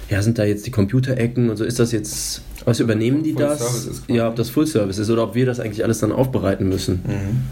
ja, 0.08 0.22
sind 0.22 0.38
da 0.38 0.44
jetzt 0.44 0.66
die 0.66 0.70
Computerecken 0.70 1.50
und 1.50 1.56
so, 1.56 1.64
ist 1.64 1.78
das 1.78 1.92
jetzt, 1.92 2.42
was 2.64 2.80
übernehmen 2.80 3.22
die 3.22 3.32
Full 3.32 3.42
das? 3.42 4.02
Ja, 4.08 4.28
ob 4.28 4.36
das 4.36 4.48
Full 4.50 4.66
Service 4.66 4.98
ist 4.98 5.10
oder 5.10 5.24
ob 5.24 5.34
wir 5.34 5.44
das 5.46 5.60
eigentlich 5.60 5.84
alles 5.84 5.98
dann 5.98 6.12
aufbereiten 6.12 6.68
müssen. 6.68 7.02
Mhm. 7.06 7.42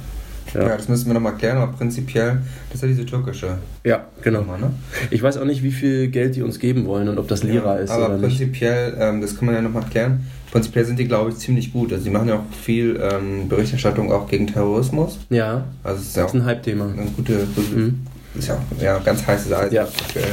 Ja. 0.54 0.68
Ja. 0.68 0.76
das 0.76 0.88
müssen 0.88 1.06
wir 1.06 1.14
nochmal 1.14 1.34
klären, 1.36 1.56
aber 1.58 1.72
prinzipiell, 1.72 2.42
das 2.68 2.76
ist 2.76 2.82
ja 2.82 2.88
diese 2.88 3.06
türkische 3.06 3.56
Ja, 3.84 4.04
genau. 4.20 4.40
Nummer, 4.40 4.58
ne? 4.58 4.70
Ich 5.10 5.22
weiß 5.22 5.38
auch 5.38 5.46
nicht, 5.46 5.62
wie 5.62 5.70
viel 5.72 6.08
Geld 6.08 6.36
die 6.36 6.42
uns 6.42 6.58
geben 6.58 6.84
wollen 6.86 7.08
und 7.08 7.18
ob 7.18 7.26
das 7.28 7.42
Lira 7.42 7.76
ist 7.76 7.90
aber 7.90 8.06
oder 8.06 8.18
nicht. 8.18 8.36
prinzipiell, 8.38 8.94
ähm, 8.98 9.20
das 9.22 9.36
kann 9.36 9.46
man 9.46 9.54
ja 9.54 9.62
nochmal 9.62 9.84
klären, 9.90 10.26
prinzipiell 10.52 10.84
sind 10.84 10.98
die, 10.98 11.06
glaube 11.06 11.30
ich, 11.30 11.36
ziemlich 11.38 11.72
gut. 11.72 11.92
Also 11.92 12.04
die 12.04 12.10
machen 12.10 12.28
ja 12.28 12.36
auch 12.36 12.54
viel 12.62 13.00
ähm, 13.02 13.48
Berichterstattung 13.48 14.12
auch 14.12 14.28
gegen 14.28 14.46
Terrorismus. 14.46 15.18
Ja, 15.30 15.64
Also 15.82 16.00
es 16.00 16.08
ist 16.08 16.16
ja 16.16 16.22
das 16.22 16.30
auch 16.30 16.34
ist 16.34 16.40
ein 16.42 16.46
Hype-Thema. 16.46 16.84
eine 16.96 17.10
gute, 17.16 17.46
gute 17.56 17.74
Mhm. 17.74 18.00
ist 18.38 18.48
ja 18.48 18.58
ja, 18.80 18.98
ganz 18.98 19.26
heißes 19.26 19.52
Eisen. 19.52 19.74
Ja. 19.74 19.82
aktuell. 19.82 20.26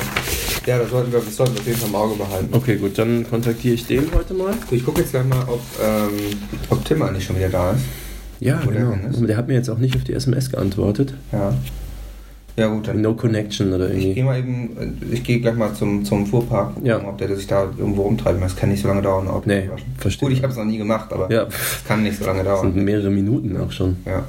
Ja, 0.68 0.78
das 0.78 0.90
sollten, 0.92 1.12
wir, 1.12 1.20
das 1.22 1.36
sollten 1.36 1.54
wir 1.56 1.62
auf 1.62 1.68
jeden 1.68 1.80
Fall 1.80 1.90
im 1.90 1.96
Auge 1.96 2.16
behalten. 2.16 2.50
Okay, 2.52 2.76
gut, 2.76 2.98
dann 3.00 3.28
kontaktiere 3.28 3.74
ich 3.74 3.88
den 3.88 4.04
heute 4.14 4.34
mal. 4.36 4.54
Ich 4.70 4.86
gucke 4.86 5.02
jetzt 5.02 5.12
gleich 5.12 5.26
mal, 5.26 5.42
ob, 5.48 5.62
ähm, 5.82 6.38
ob 6.70 6.86
Tim 6.86 7.02
eigentlich 7.02 7.24
schon 7.26 7.38
wieder 7.38 7.50
da 7.50 7.72
ist. 7.72 7.82
Ja, 8.42 8.62
Wo 8.64 8.70
der 8.72 8.82
genau. 8.82 8.94
Aber 9.18 9.28
Der 9.28 9.38
hat 9.38 9.48
mir 9.48 9.56
jetzt 9.56 9.70
auch 9.70 9.78
nicht 9.80 9.96
auf 9.96 10.04
die 10.04 10.14
SMS 10.14 10.50
geantwortet. 10.52 11.14
Ja. 11.32 11.54
Ja 12.60 12.68
gut, 12.68 12.90
dann 12.90 13.02
No 13.02 13.14
Connection 13.14 13.72
oder 13.74 13.90
Ich 13.90 14.00
gehe 14.00 14.08
irgendwie. 14.10 14.24
mal 14.24 14.38
eben, 14.40 14.78
äh, 15.12 15.14
ich 15.16 15.24
gehe 15.24 15.40
gleich 15.40 15.56
mal 15.56 15.74
zum, 15.74 16.04
zum 16.04 16.28
Fuhrpark, 16.28 16.74
Ja. 16.84 16.98
ob 17.08 17.18
der 17.18 17.34
sich 17.36 17.48
da 17.48 17.64
irgendwo 17.78 18.02
rumtreiben 18.02 18.42
Das 18.42 18.56
kann 18.56 18.68
nicht 18.70 18.82
so 18.82 18.90
lange 18.90 19.02
dauern, 19.02 19.30
Auto 19.30 19.44
Nee, 19.48 19.70
verstehe. 19.98 20.28
Gut, 20.28 20.38
ich 20.38 20.44
habe 20.44 20.52
es 20.52 20.58
noch 20.58 20.66
nie 20.66 20.78
gemacht, 20.78 21.12
aber 21.14 21.32
Ja, 21.32 21.44
es 21.44 21.86
kann 21.88 22.04
nicht 22.04 22.18
so 22.20 22.26
lange 22.26 22.44
das 22.44 22.60
sind 22.60 22.76
dauern. 22.76 22.84
mehrere 22.84 23.10
Minuten 23.10 23.56
auch 23.58 23.72
schon. 23.72 23.96
Ja. 24.06 24.26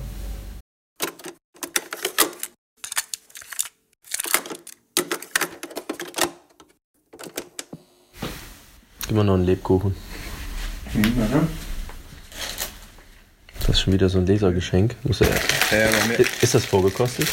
Immer 9.09 9.25
noch 9.25 9.35
ein 9.35 9.45
Lebkuchen. 9.45 9.95
Mhm, 10.95 11.05
ja. 11.19 11.43
Das 13.61 13.69
ist 13.71 13.81
schon 13.81 13.93
wieder 13.93 14.09
so 14.09 14.19
ein 14.19 14.27
Lesergeschenk. 14.27 14.95
Muss 15.05 15.21
er, 15.21 15.29
Ja, 15.29 15.89
ist 16.41 16.55
das 16.55 16.65
vorgekostet? 16.65 17.29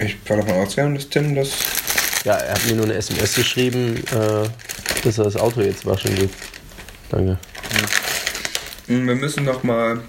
Ich 0.00 0.16
war 0.28 0.36
davon 0.38 0.54
ausgegangen, 0.54 0.94
dass 0.94 1.08
Tim 1.08 1.34
das. 1.34 1.50
Ja, 2.24 2.34
er 2.34 2.54
hat 2.54 2.66
mir 2.66 2.74
nur 2.76 2.84
eine 2.84 2.94
SMS 2.94 3.34
geschrieben, 3.34 3.96
äh, 4.12 4.48
dass 5.04 5.18
er 5.18 5.24
das 5.24 5.36
Auto 5.36 5.60
jetzt 5.60 5.86
waschen 5.86 6.16
will. 6.16 6.30
Danke. 7.10 7.38
Mhm, 8.88 9.06
Wir 9.06 9.14
müssen 9.14 9.44
noch 9.44 9.62
mal. 9.62 10.00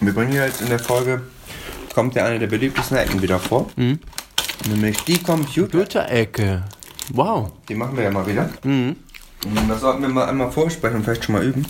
Wir 0.00 0.12
bringen 0.12 0.32
ja 0.32 0.44
jetzt 0.46 0.60
in 0.60 0.68
der 0.68 0.78
Folge. 0.78 1.22
Kommt 1.94 2.14
ja 2.14 2.26
eine 2.26 2.38
der 2.38 2.46
beliebtesten 2.46 2.96
Ecken 2.98 3.22
wieder 3.22 3.38
vor. 3.38 3.68
Mhm. 3.76 3.98
Nämlich 4.68 4.98
die 5.04 5.18
Computer. 5.22 5.78
Computerecke. 5.78 6.64
Wow. 7.12 7.52
Die 7.68 7.74
machen 7.74 7.96
wir 7.96 8.04
ja 8.04 8.10
mal 8.10 8.26
wieder. 8.26 8.50
Mhm. 8.64 8.96
Und 9.44 9.68
das 9.68 9.80
sollten 9.80 10.02
wir 10.02 10.08
mal 10.08 10.28
einmal 10.28 10.50
vorsprechen 10.50 10.96
und 10.96 11.04
vielleicht 11.04 11.24
schon 11.24 11.34
mal 11.34 11.44
üben. 11.44 11.64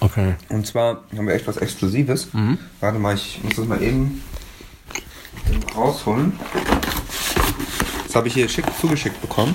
Okay. 0.00 0.34
Und 0.48 0.66
zwar 0.66 1.02
haben 1.16 1.26
wir 1.26 1.34
echt 1.34 1.46
was 1.46 1.56
Exklusives. 1.56 2.28
Mhm. 2.32 2.58
Warte 2.80 2.98
mal, 2.98 3.14
ich 3.14 3.40
muss 3.42 3.56
das 3.56 3.66
mal 3.66 3.82
eben 3.82 4.22
rausholen. 5.74 6.38
Das 8.16 8.20
habe 8.20 8.28
ich 8.28 8.34
hier 8.34 8.48
schick 8.48 8.64
zugeschickt 8.80 9.20
bekommen. 9.20 9.54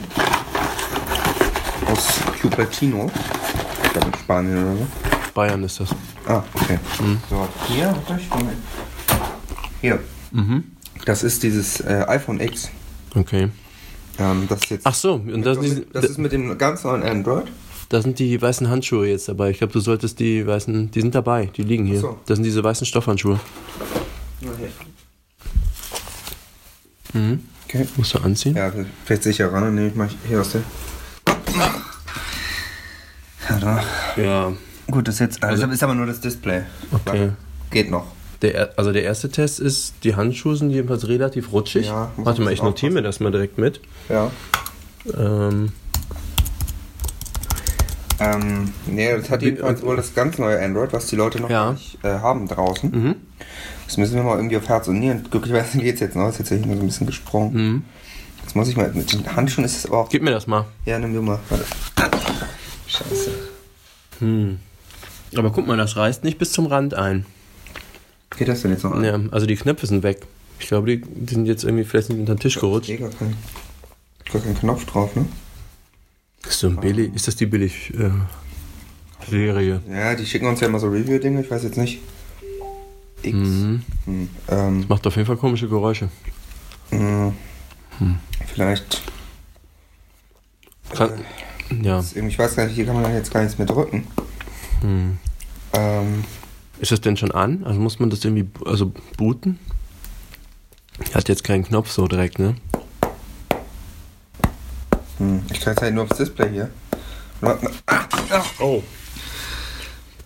Aus 1.92 2.20
Cupertino. 2.40 3.10
Ich 3.84 3.92
glaube 3.92 4.08
in 4.10 4.14
Spanien 4.14 4.58
oder 4.64 4.78
so. 4.78 4.88
Bayern 5.34 5.64
ist 5.64 5.80
das. 5.80 5.90
Ah, 6.28 6.44
okay. 6.54 6.78
So, 7.28 7.48
hier, 7.68 7.88
warte 8.08 8.22
ich, 8.22 8.30
Moment. 8.30 8.58
Hier. 9.82 10.00
Mhm. 10.30 10.64
Das 11.06 11.24
ist 11.24 11.42
dieses 11.42 11.80
äh, 11.80 12.06
iPhone 12.08 12.40
X. 12.40 12.70
Okay. 13.16 13.50
Ähm, 14.20 14.46
das 14.48 14.60
ist 14.60 14.70
jetzt. 14.70 14.86
Ach 14.86 14.94
so, 14.94 15.16
und 15.16 15.44
das, 15.44 15.58
ist, 15.58 15.82
das 15.92 16.06
ist 16.06 16.20
mit 16.20 16.32
dem 16.32 16.56
ganz 16.60 16.84
neuen 16.84 17.02
Android. 17.02 17.48
da 17.90 18.00
sind 18.00 18.20
die 18.20 18.40
weißen 18.40 18.70
Handschuhe 18.70 19.08
jetzt 19.08 19.28
dabei. 19.28 19.50
Ich 19.50 19.58
glaube, 19.58 19.74
du 19.74 19.80
solltest 19.80 20.20
die 20.20 20.46
weißen, 20.46 20.92
die 20.92 21.02
sind 21.02 21.16
dabei, 21.16 21.48
die 21.48 21.64
liegen 21.64 21.88
hier. 21.88 22.02
So. 22.02 22.20
Das 22.28 22.36
sind 22.36 22.44
diese 22.44 22.64
weißen 22.64 22.86
Stoffhandschuhe. 22.86 23.40
Mhm. 27.14 27.40
Okay. 27.74 27.88
Musst 27.96 28.14
du 28.14 28.20
anziehen? 28.20 28.56
Ja, 28.58 28.70
vielleicht 29.06 29.24
sicher 29.24 29.52
ran, 29.54 29.64
dann 29.64 29.76
nehme 29.76 29.88
ich 29.88 29.96
mal 29.96 30.10
hier 30.28 30.42
aus 30.42 30.52
der. 30.52 30.62
Ja. 33.62 33.84
Ja. 34.18 34.52
Gut, 34.90 35.08
das 35.08 35.16
ist 35.16 35.20
jetzt. 35.22 35.44
Also, 35.44 35.66
das 35.66 35.76
ist 35.76 35.84
aber 35.84 35.96
nur 35.96 36.06
das 36.06 36.20
Display. 36.20 36.64
Okay. 36.92 37.32
Geht 37.70 37.90
noch. 37.90 38.08
Der, 38.42 38.56
er- 38.56 38.70
also 38.76 38.92
der 38.92 39.04
erste 39.04 39.30
Test 39.30 39.60
ist, 39.62 39.94
die 40.04 40.16
Handschuhe 40.16 40.56
sind 40.58 40.72
jedenfalls 40.72 41.08
relativ 41.08 41.52
rutschig. 41.54 41.86
Ja, 41.88 42.12
Warte 42.18 42.42
mal, 42.42 42.52
ich 42.52 42.62
notiere 42.64 42.92
mir 42.92 43.02
das 43.04 43.20
mal 43.22 43.32
direkt 43.32 43.58
mit. 43.58 43.80
Ja. 44.10 44.32
Ähm, 45.18 45.72
Ähm, 48.20 48.72
nee, 48.86 49.16
das 49.18 49.30
hat 49.32 49.42
jedenfalls 49.42 49.82
wohl 49.82 49.96
das 49.96 50.14
ganz 50.14 50.38
neue 50.38 50.62
Android, 50.64 50.94
was 50.94 51.08
die 51.08 51.16
Leute 51.16 51.40
noch 51.42 51.50
Ja. 51.50 51.72
nicht 51.72 51.98
äh, 52.04 52.20
haben 52.20 52.48
draußen. 52.48 52.92
mhm. 52.92 53.16
Das 53.92 53.98
müssen 53.98 54.16
wir 54.16 54.24
mal 54.24 54.38
irgendwie 54.38 54.56
auf 54.56 54.70
Herz 54.70 54.88
und 54.88 55.00
Nieren. 55.00 55.28
Glücklicherweise 55.30 55.78
geht's 55.80 56.00
jetzt 56.00 56.16
noch. 56.16 56.30
Ist 56.30 56.40
jetzt 56.40 56.48
hier 56.48 56.60
nur 56.60 56.78
so 56.78 56.82
ein 56.82 56.86
bisschen 56.86 57.08
gesprungen. 57.08 57.54
Mhm. 57.54 57.84
Jetzt 58.42 58.56
muss 58.56 58.70
ich 58.70 58.78
mal. 58.78 58.90
Mit 58.94 59.12
den 59.12 59.36
Handschuhen 59.36 59.66
ist 59.66 59.76
es 59.76 59.86
aber 59.86 59.98
auch. 59.98 60.08
Gib 60.08 60.24
mir 60.24 60.32
das 60.32 60.48
mal. 60.48 60.66
Ja, 60.86 60.98
nimm 60.98 61.14
du 61.14 61.22
mal. 61.22 61.40
Warte. 61.50 61.66
Scheiße. 62.88 63.32
Hm. 64.20 64.60
Aber 65.36 65.52
guck 65.52 65.68
mal, 65.68 65.76
das 65.76 65.98
reißt 65.98 66.24
nicht 66.24 66.38
bis 66.38 66.54
zum 66.54 66.68
Rand 66.68 66.94
ein. 66.94 67.26
Geht 68.38 68.48
das 68.48 68.62
denn 68.62 68.72
jetzt 68.72 68.86
noch 68.86 68.94
an? 68.94 69.04
Ja, 69.04 69.20
also 69.32 69.46
die 69.46 69.58
Knöpfe 69.58 69.86
sind 69.86 70.04
weg. 70.04 70.26
Ich 70.62 70.70
glaube, 70.70 70.88
die, 70.88 71.02
die 71.02 71.34
sind 71.34 71.46
jetzt 71.46 71.66
irgendwie 71.66 71.84
vielleicht 71.84 72.12
unter 72.12 72.36
den 72.36 72.40
Tisch 72.40 72.58
gerutscht. 72.62 72.88
Nee, 72.88 72.96
gar 72.96 73.10
kein, 73.10 73.36
gar 74.32 74.42
kein 74.42 74.56
Knopf 74.56 74.86
drauf, 74.86 75.14
ne? 75.18 75.26
Ist, 76.48 76.60
so 76.60 76.68
ein 76.68 76.78
billig, 76.78 77.14
ist 77.14 77.28
das 77.28 77.36
die 77.36 77.46
billig 77.46 77.94
äh, 77.94 78.10
Serie? 79.30 79.82
Ja, 79.90 80.16
die 80.16 80.26
schicken 80.26 80.48
uns 80.48 80.62
ja 80.62 80.68
immer 80.68 80.80
so 80.80 80.88
Review-Dinge. 80.88 81.42
Ich 81.42 81.52
weiß 81.52 81.64
jetzt 81.64 81.78
nicht. 81.78 82.00
X. 83.24 83.36
Mhm. 83.36 83.84
Hm. 84.06 84.30
Ähm, 84.50 84.86
Macht 84.88 85.06
auf 85.08 85.16
jeden 85.16 85.28
Fall 85.28 85.38
komische 85.38 85.68
Geräusche. 85.68 86.10
mh, 86.92 87.34
Hm. 88.00 88.18
Vielleicht. 88.54 89.02
Kann, 90.94 91.24
ja. 91.82 92.00
ist 92.00 92.16
irgendwie- 92.16 92.34
Ich 92.34 92.40
weiß 92.40 92.56
gar 92.56 92.66
nicht, 92.66 92.76
hier 92.76 92.86
kann 92.86 93.02
man 93.02 93.14
jetzt 93.14 93.32
gar 93.34 93.42
nichts 93.44 93.58
mehr 93.58 93.68
drücken. 93.68 94.06
Hm. 94.82 95.18
Ähm, 95.74 96.24
Ist 96.80 96.92
das 96.92 97.00
denn 97.02 97.16
schon 97.16 97.32
an? 97.32 97.64
Also 97.64 97.80
muss 97.80 98.00
man 98.00 98.10
das 98.10 98.26
irgendwie 98.26 98.48
also 98.66 98.92
booten? 99.18 99.60
Hat 101.14 101.30
jetzt 101.30 101.44
keinen 101.44 101.64
Knopf 101.64 101.90
so 101.92 102.08
direkt, 102.08 102.40
ne? 102.40 102.56
hm. 105.18 105.44
Ich 105.52 105.62
kann 105.62 105.74
jetzt 105.74 105.82
halt 105.82 105.94
nur 105.94 106.04
aufs 106.04 106.18
Display 106.18 106.50
hier. 106.50 106.70
Ah, 107.42 107.58
ah, 107.88 108.44
Oh. 108.60 108.84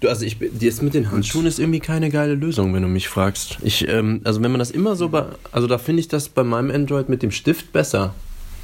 Du, 0.06 0.10
also 0.10 0.24
ich, 0.26 0.38
bin- 0.38 0.52
das 0.60 0.82
mit 0.84 0.94
den 0.94 1.10
Handschuhen 1.12 1.46
ist 1.48 1.58
irgendwie 1.60 1.80
keine 1.80 2.10
geile 2.12 2.36
Lösung, 2.36 2.74
wenn 2.76 2.84
du 2.84 2.88
mich 2.88 3.08
fragst. 3.10 3.58
Ich, 3.64 3.88
ähm, 3.88 4.22
also 4.24 4.42
wenn 4.44 4.52
man 4.52 4.60
das 4.60 4.70
immer 4.72 4.96
so 4.96 5.10
bei, 5.10 5.26
also 5.52 5.66
da 5.68 5.78
finde 5.80 6.02
ich 6.02 6.08
das 6.08 6.30
bei 6.30 6.44
meinem 6.44 6.70
Android 6.70 7.10
mit 7.10 7.24
dem 7.24 7.32
Stift 7.32 7.74
besser. 7.74 8.14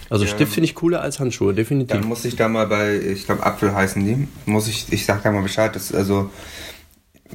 Also 0.10 0.25
Ja. 0.25 0.29
Stift 0.31 0.53
finde 0.53 0.65
ich 0.65 0.75
cooler 0.75 1.01
als 1.01 1.19
Handschuhe, 1.19 1.53
definitiv. 1.53 1.98
Dann 1.98 2.07
muss 2.07 2.25
ich 2.25 2.36
da 2.36 2.48
mal 2.48 2.67
bei, 2.67 2.95
ich 3.00 3.25
glaube 3.25 3.43
Apfel 3.45 3.74
heißen 3.74 4.05
die, 4.05 4.27
muss 4.45 4.67
ich, 4.67 4.91
ich 4.91 5.05
sag 5.05 5.24
da 5.24 5.31
mal 5.31 5.41
Bescheid, 5.41 5.75
dass, 5.75 5.91
also 5.93 6.29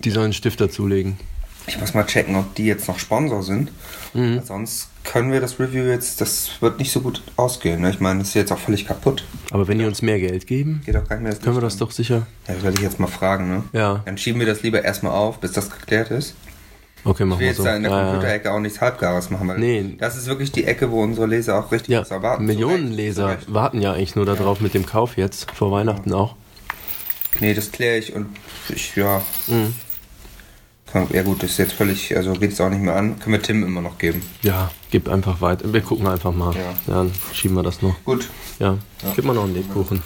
Die 0.04 0.10
sollen 0.10 0.24
einen 0.24 0.32
Stift 0.34 0.60
dazulegen. 0.60 1.16
ich 1.66 1.80
muss 1.80 1.92
mal 1.94 2.04
checken, 2.06 2.36
ob 2.36 2.54
die 2.54 2.66
jetzt 2.66 2.86
noch 2.86 2.98
Sponsor 3.00 3.42
sind. 3.42 3.72
Mhm. 4.14 4.40
Sonst 4.44 4.88
können 5.06 5.32
wir 5.32 5.40
das 5.40 5.58
Review 5.58 5.84
jetzt, 5.84 6.20
das 6.20 6.50
wird 6.60 6.78
nicht 6.78 6.92
so 6.92 7.00
gut 7.00 7.22
ausgehen. 7.36 7.80
Ne? 7.80 7.90
Ich 7.90 8.00
meine, 8.00 8.18
das 8.18 8.28
ist 8.28 8.34
jetzt 8.34 8.52
auch 8.52 8.58
völlig 8.58 8.86
kaputt. 8.86 9.24
Aber 9.52 9.66
wenn 9.68 9.78
die 9.78 9.84
uns 9.86 10.02
mehr 10.02 10.18
Geld 10.18 10.46
geben, 10.46 10.82
Geht 10.84 10.96
auch 10.96 11.04
gar 11.08 11.16
nicht 11.16 11.22
mehr 11.22 11.32
das 11.32 11.40
können 11.42 11.56
wir 11.56 11.60
das 11.62 11.76
doch 11.78 11.90
sicher. 11.90 12.26
Ja, 12.48 12.54
das 12.54 12.62
werde 12.64 12.76
ich 12.76 12.82
jetzt 12.82 13.00
mal 13.00 13.06
fragen, 13.06 13.48
ne? 13.48 13.62
Ja, 13.72 14.02
Dann 14.04 14.18
schieben 14.18 14.40
wir 14.40 14.46
das 14.46 14.62
lieber 14.62 14.84
erstmal 14.84 15.12
auf, 15.12 15.38
bis 15.40 15.52
das 15.52 15.70
geklärt 15.70 16.10
ist. 16.10 16.34
okay, 17.04 17.22
Ich 17.22 17.28
machen 17.28 17.38
will 17.38 17.44
wir 17.44 17.46
jetzt 17.48 17.56
so. 17.58 17.64
da 17.64 17.76
in 17.76 17.82
der 17.84 17.92
Ja, 17.92 17.98
ja. 17.98 18.04
Computerecke 18.10 18.52
auch 18.52 18.60
nichts 18.60 18.80
Halbgares 18.80 19.30
machen, 19.30 19.48
weil 19.48 19.58
Nee. 19.58 19.94
das 19.98 20.16
ist 20.16 20.26
wirklich 20.26 20.52
die 20.52 20.64
Ecke, 20.64 20.90
wo 20.90 21.02
unsere 21.02 21.26
Leser 21.26 21.58
auch 21.58 21.70
richtig 21.72 21.92
Ja, 21.94 22.00
was 22.00 22.10
erwarten. 22.10 22.44
Millionen 22.44 22.88
Zu 22.90 22.94
Leser 22.96 23.28
Recht, 23.28 23.40
zu 23.42 23.46
Recht. 23.46 23.54
warten 23.54 23.80
ja 23.80 23.92
eigentlich 23.92 24.16
nur 24.16 24.26
darauf 24.26 24.60
mit 24.60 24.74
dem 24.74 24.84
Kauf 24.84 25.16
jetzt, 25.16 25.50
vor 25.52 25.70
Weihnachten 25.70 26.12
auch. 26.12 26.34
Nee, 27.38 27.54
das 27.54 27.70
kläre 27.70 27.98
ich 27.98 28.14
und 28.14 28.26
ich, 28.70 28.96
ja, 28.96 29.22
Mhm. 29.46 29.74
Ja 31.10 31.22
gut, 31.22 31.42
das 31.42 31.50
ist 31.50 31.58
jetzt 31.58 31.72
völlig, 31.74 32.16
also 32.16 32.32
geht 32.32 32.52
es 32.52 32.60
auch 32.60 32.70
nicht 32.70 32.80
mehr 32.82 32.96
an. 32.96 33.18
Können 33.18 33.32
wir 33.34 33.42
Tim 33.42 33.62
immer 33.64 33.80
noch 33.82 33.98
geben. 33.98 34.22
Ja, 34.42 34.70
gib 34.90 35.08
einfach 35.08 35.40
weiter. 35.40 35.72
Wir 35.72 35.80
gucken 35.80 36.06
einfach 36.06 36.32
mal. 36.32 36.54
Ja. 36.54 36.74
dann 36.86 37.12
schieben 37.32 37.56
wir 37.56 37.62
das 37.62 37.82
noch. 37.82 37.94
Gut. 38.04 38.28
Ja, 38.58 38.78
Ja. 39.02 39.12
gib 39.14 39.24
mal 39.24 39.34
noch 39.34 39.44
einen 39.44 39.54
Lebkuchen. 39.54 40.02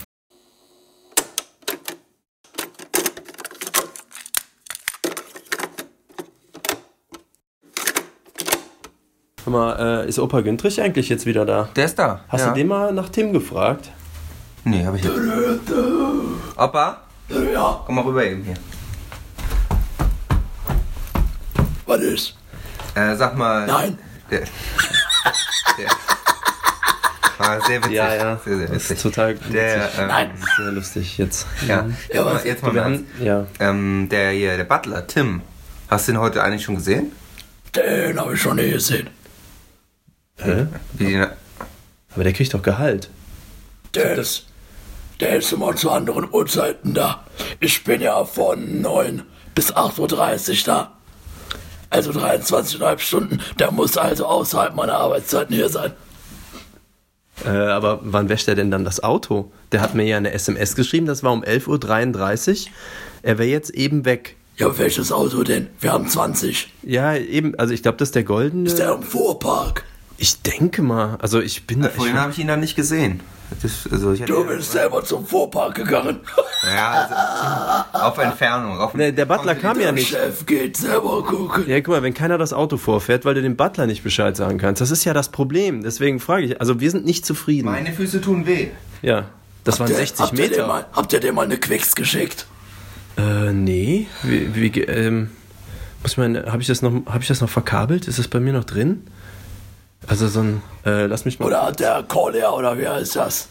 Hör 9.44 9.52
mal, 9.52 10.02
äh, 10.04 10.08
ist 10.08 10.18
Opa 10.18 10.40
Güntrich 10.42 10.80
eigentlich 10.80 11.08
jetzt 11.08 11.24
wieder 11.26 11.46
da? 11.46 11.68
Der 11.74 11.86
ist 11.86 11.98
da. 11.98 12.24
Hast 12.28 12.42
ja. 12.42 12.48
du 12.48 12.54
den 12.54 12.66
mal 12.68 12.92
nach 12.92 13.08
Tim 13.08 13.32
gefragt? 13.32 13.90
Nee, 14.64 14.84
habe 14.84 14.98
ich 14.98 15.04
jetzt. 15.04 15.14
Opa? 16.56 16.98
Ja. 17.54 17.82
Komm 17.86 17.94
mal 17.94 18.04
rüber 18.04 18.24
eben 18.24 18.44
hier. 18.44 18.54
Was 21.90 22.00
ist? 22.02 22.34
Äh, 22.94 23.16
sag 23.16 23.36
mal. 23.36 23.66
Nein. 23.66 23.98
Der, 24.30 24.40
der, 24.40 25.88
War 27.38 27.60
sehr 27.66 27.78
witzig. 27.82 27.92
Ja, 27.96 28.14
ja. 28.14 28.40
Sehr, 28.44 28.56
sehr 28.58 28.66
Das 28.68 28.76
ist 28.76 28.90
witzig. 28.90 29.02
total 29.02 29.34
Der, 29.34 29.84
witzig. 29.84 29.98
ähm, 29.98 30.06
Nein. 30.06 30.30
Sehr 30.56 30.70
lustig 30.72 31.18
jetzt. 31.18 31.46
Ja, 31.66 31.88
Ja, 32.12 32.20
aber 32.20 32.46
jetzt 32.46 32.62
mal 32.62 32.84
haben, 32.84 33.06
ja. 33.20 33.44
ähm, 33.58 34.08
der 34.08 34.30
hier, 34.30 34.56
der 34.56 34.64
Butler, 34.64 35.04
Tim. 35.08 35.42
Hast 35.88 36.06
du 36.06 36.12
ihn 36.12 36.20
heute 36.20 36.44
eigentlich 36.44 36.62
schon 36.62 36.76
gesehen? 36.76 37.10
Den 37.74 38.20
habe 38.20 38.34
ich 38.34 38.40
schon 38.42 38.54
nie 38.56 38.70
gesehen. 38.70 39.10
Hä? 40.38 40.66
Wie 40.92 41.06
die, 41.06 41.24
Aber 42.14 42.22
der 42.24 42.32
kriegt 42.32 42.54
doch 42.54 42.62
Gehalt. 42.62 43.10
Der 43.94 44.14
ist, 44.16 44.46
der 45.18 45.36
ist 45.38 45.52
immer 45.52 45.74
zu 45.74 45.90
anderen 45.90 46.28
Uhrzeiten 46.32 46.94
da. 46.94 47.24
Ich 47.58 47.82
bin 47.82 48.00
ja 48.00 48.24
von 48.24 48.80
9 48.80 49.24
bis 49.56 49.74
8.30 49.74 50.50
Uhr 50.50 50.64
da. 50.66 50.92
Also 51.90 52.12
23,5 52.12 52.98
Stunden. 53.00 53.40
Der 53.58 53.72
muss 53.72 53.96
also 53.96 54.26
außerhalb 54.26 54.74
meiner 54.74 54.94
Arbeitszeiten 54.94 55.54
hier 55.54 55.68
sein. 55.68 55.92
Äh, 57.44 57.48
aber 57.48 58.00
wann 58.02 58.28
wäscht 58.28 58.48
er 58.48 58.54
denn 58.54 58.70
dann 58.70 58.84
das 58.84 59.02
Auto? 59.02 59.50
Der 59.72 59.80
hat 59.80 59.94
mir 59.94 60.04
ja 60.04 60.16
eine 60.16 60.32
SMS 60.32 60.76
geschrieben, 60.76 61.06
das 61.06 61.22
war 61.22 61.32
um 61.32 61.42
11.33 61.42 62.66
Uhr. 62.66 62.72
Er 63.22 63.38
wäre 63.38 63.48
jetzt 63.48 63.70
eben 63.70 64.04
weg. 64.04 64.36
Ja, 64.56 64.76
welches 64.78 65.10
Auto 65.10 65.42
denn? 65.42 65.68
Wir 65.80 65.92
haben 65.92 66.06
20. 66.06 66.72
Ja, 66.82 67.14
eben, 67.16 67.54
also 67.58 67.72
ich 67.72 67.82
glaube, 67.82 67.96
das 67.98 68.08
ist 68.08 68.14
der 68.14 68.24
goldene. 68.24 68.66
Ist 68.66 68.78
der 68.78 68.92
im 68.92 69.02
Vorpark? 69.02 69.84
Ich 70.18 70.42
denke 70.42 70.82
mal, 70.82 71.16
also 71.20 71.40
ich 71.40 71.66
bin 71.66 71.80
da. 71.80 71.88
vorhin 71.88 72.20
habe 72.20 72.32
ich 72.32 72.38
ihn 72.38 72.48
dann 72.48 72.60
nicht 72.60 72.76
gesehen. 72.76 73.20
Das, 73.62 73.88
also 73.92 74.14
Du 74.14 74.46
bist 74.46 74.72
selber 74.72 75.04
zum 75.04 75.26
Vorpark 75.26 75.74
gegangen. 75.74 76.20
ja, 76.74 77.88
also, 77.92 78.04
auf 78.06 78.18
Entfernung. 78.18 78.78
Auf 78.78 78.94
nee, 78.94 79.12
der 79.12 79.24
Butler 79.26 79.54
kam 79.54 79.76
ja 79.78 79.84
Der 79.86 79.92
nicht. 79.92 80.08
Chef 80.10 80.46
geht 80.46 80.76
selber 80.76 81.22
gucken. 81.24 81.64
Ja, 81.66 81.76
guck 81.80 81.88
mal, 81.88 82.02
wenn 82.02 82.14
keiner 82.14 82.38
das 82.38 82.52
Auto 82.52 82.76
vorfährt, 82.76 83.24
weil 83.24 83.34
du 83.34 83.42
dem 83.42 83.56
Butler 83.56 83.86
nicht 83.86 84.02
Bescheid 84.04 84.36
sagen 84.36 84.58
kannst, 84.58 84.80
das 84.80 84.90
ist 84.90 85.04
ja 85.04 85.12
das 85.12 85.30
Problem. 85.30 85.82
Deswegen 85.82 86.20
frage 86.20 86.44
ich, 86.46 86.60
also 86.60 86.80
wir 86.80 86.90
sind 86.90 87.04
nicht 87.04 87.26
zufrieden. 87.26 87.66
Meine 87.66 87.92
Füße 87.92 88.20
tun 88.20 88.46
weh. 88.46 88.68
Ja, 89.02 89.26
das 89.64 89.80
waren 89.80 89.88
Der- 89.88 89.96
60 89.96 90.20
habt 90.26 90.38
Ihr 90.38 90.48
Meter. 90.48 90.66
mal, 90.66 90.86
habt 90.92 91.12
ihr 91.12 91.20
dem 91.20 91.34
mal 91.34 91.44
eine 91.44 91.58
Quicks 91.58 91.94
geschickt? 91.94 92.46
Äh, 93.18 93.52
nee. 93.52 94.06
Wie, 94.22 94.54
wie, 94.54 94.80
ähm, 94.82 95.30
muss 96.02 96.16
man, 96.16 96.36
habe 96.46 96.62
ich 96.62 96.68
das 96.68 96.80
noch, 96.82 96.92
habe 97.06 97.18
ich 97.20 97.28
das 97.28 97.40
noch 97.40 97.50
verkabelt? 97.50 98.08
Ist 98.08 98.18
das 98.18 98.28
bei 98.28 98.40
mir 98.40 98.52
noch 98.52 98.64
drin? 98.64 99.02
Also 100.06 100.28
so 100.28 100.40
ein, 100.40 100.62
äh, 100.84 101.06
lass 101.06 101.24
mich 101.24 101.38
mal, 101.38 101.46
Oder 101.46 101.72
der 101.72 102.02
Collier 102.08 102.52
oder 102.52 102.76
wie 102.78 102.88
heißt 102.88 103.16
das? 103.16 103.48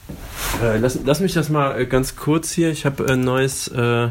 äh, 0.63 0.77
lass, 0.77 0.99
lass 1.05 1.19
mich 1.19 1.33
das 1.33 1.49
mal 1.49 1.79
äh, 1.79 1.85
ganz 1.85 2.15
kurz 2.15 2.51
hier. 2.51 2.69
Ich 2.71 2.85
habe 2.85 3.05
ein 3.05 3.21
neues 3.21 3.67
äh, 3.69 4.09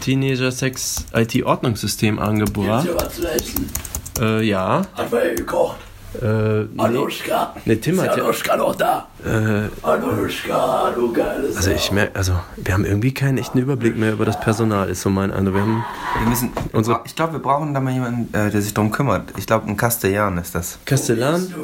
Teenager 0.00 0.50
Sex 0.50 1.04
IT 1.14 1.42
Ordnungssystem 1.44 2.16
Gibt's 2.16 2.28
angebracht. 2.28 2.84
hier 2.84 2.94
was 2.96 3.14
zu 3.14 3.30
essen? 3.30 3.70
Äh, 4.18 4.42
ja. 4.42 4.82
Hat 4.96 5.12
wer 5.12 5.34
gekocht? 5.34 5.76
Äh, 6.20 6.62
nee. 6.64 6.68
Anuschka? 6.82 7.54
Nee, 7.64 7.76
Tim 7.76 7.94
Ist 7.94 8.00
hat 8.08 8.16
ja- 8.16 8.24
Anuschka 8.24 8.56
noch 8.56 8.74
da? 8.74 9.06
Äh, 9.24 9.68
Anuschka, 9.86 10.90
du 10.94 11.12
geiles 11.12 11.56
also 11.56 11.70
ich 11.70 11.92
merke, 11.92 12.16
also 12.16 12.32
wir 12.56 12.74
haben 12.74 12.84
irgendwie 12.84 13.14
keinen 13.14 13.38
echten 13.38 13.58
Überblick 13.58 13.96
mehr 13.96 14.12
über 14.12 14.24
das 14.24 14.40
Personal, 14.40 14.88
ist 14.88 15.02
so 15.02 15.10
mein 15.10 15.30
Eindruck. 15.32 15.54
Wir 15.54 15.62
haben 15.62 15.84
Wir 16.20 16.28
müssen, 16.28 16.50
Unsere- 16.72 17.00
ich 17.04 17.14
glaube, 17.14 17.34
wir 17.34 17.38
brauchen 17.40 17.72
da 17.74 17.80
mal 17.80 17.92
jemanden, 17.92 18.34
äh, 18.34 18.50
der 18.50 18.60
sich 18.60 18.74
darum 18.74 18.90
kümmert. 18.90 19.32
Ich 19.36 19.46
glaube, 19.46 19.68
ein 19.68 19.76
Castellan 19.76 20.36
ist 20.38 20.54
das. 20.54 20.78
Castellan, 20.84 21.54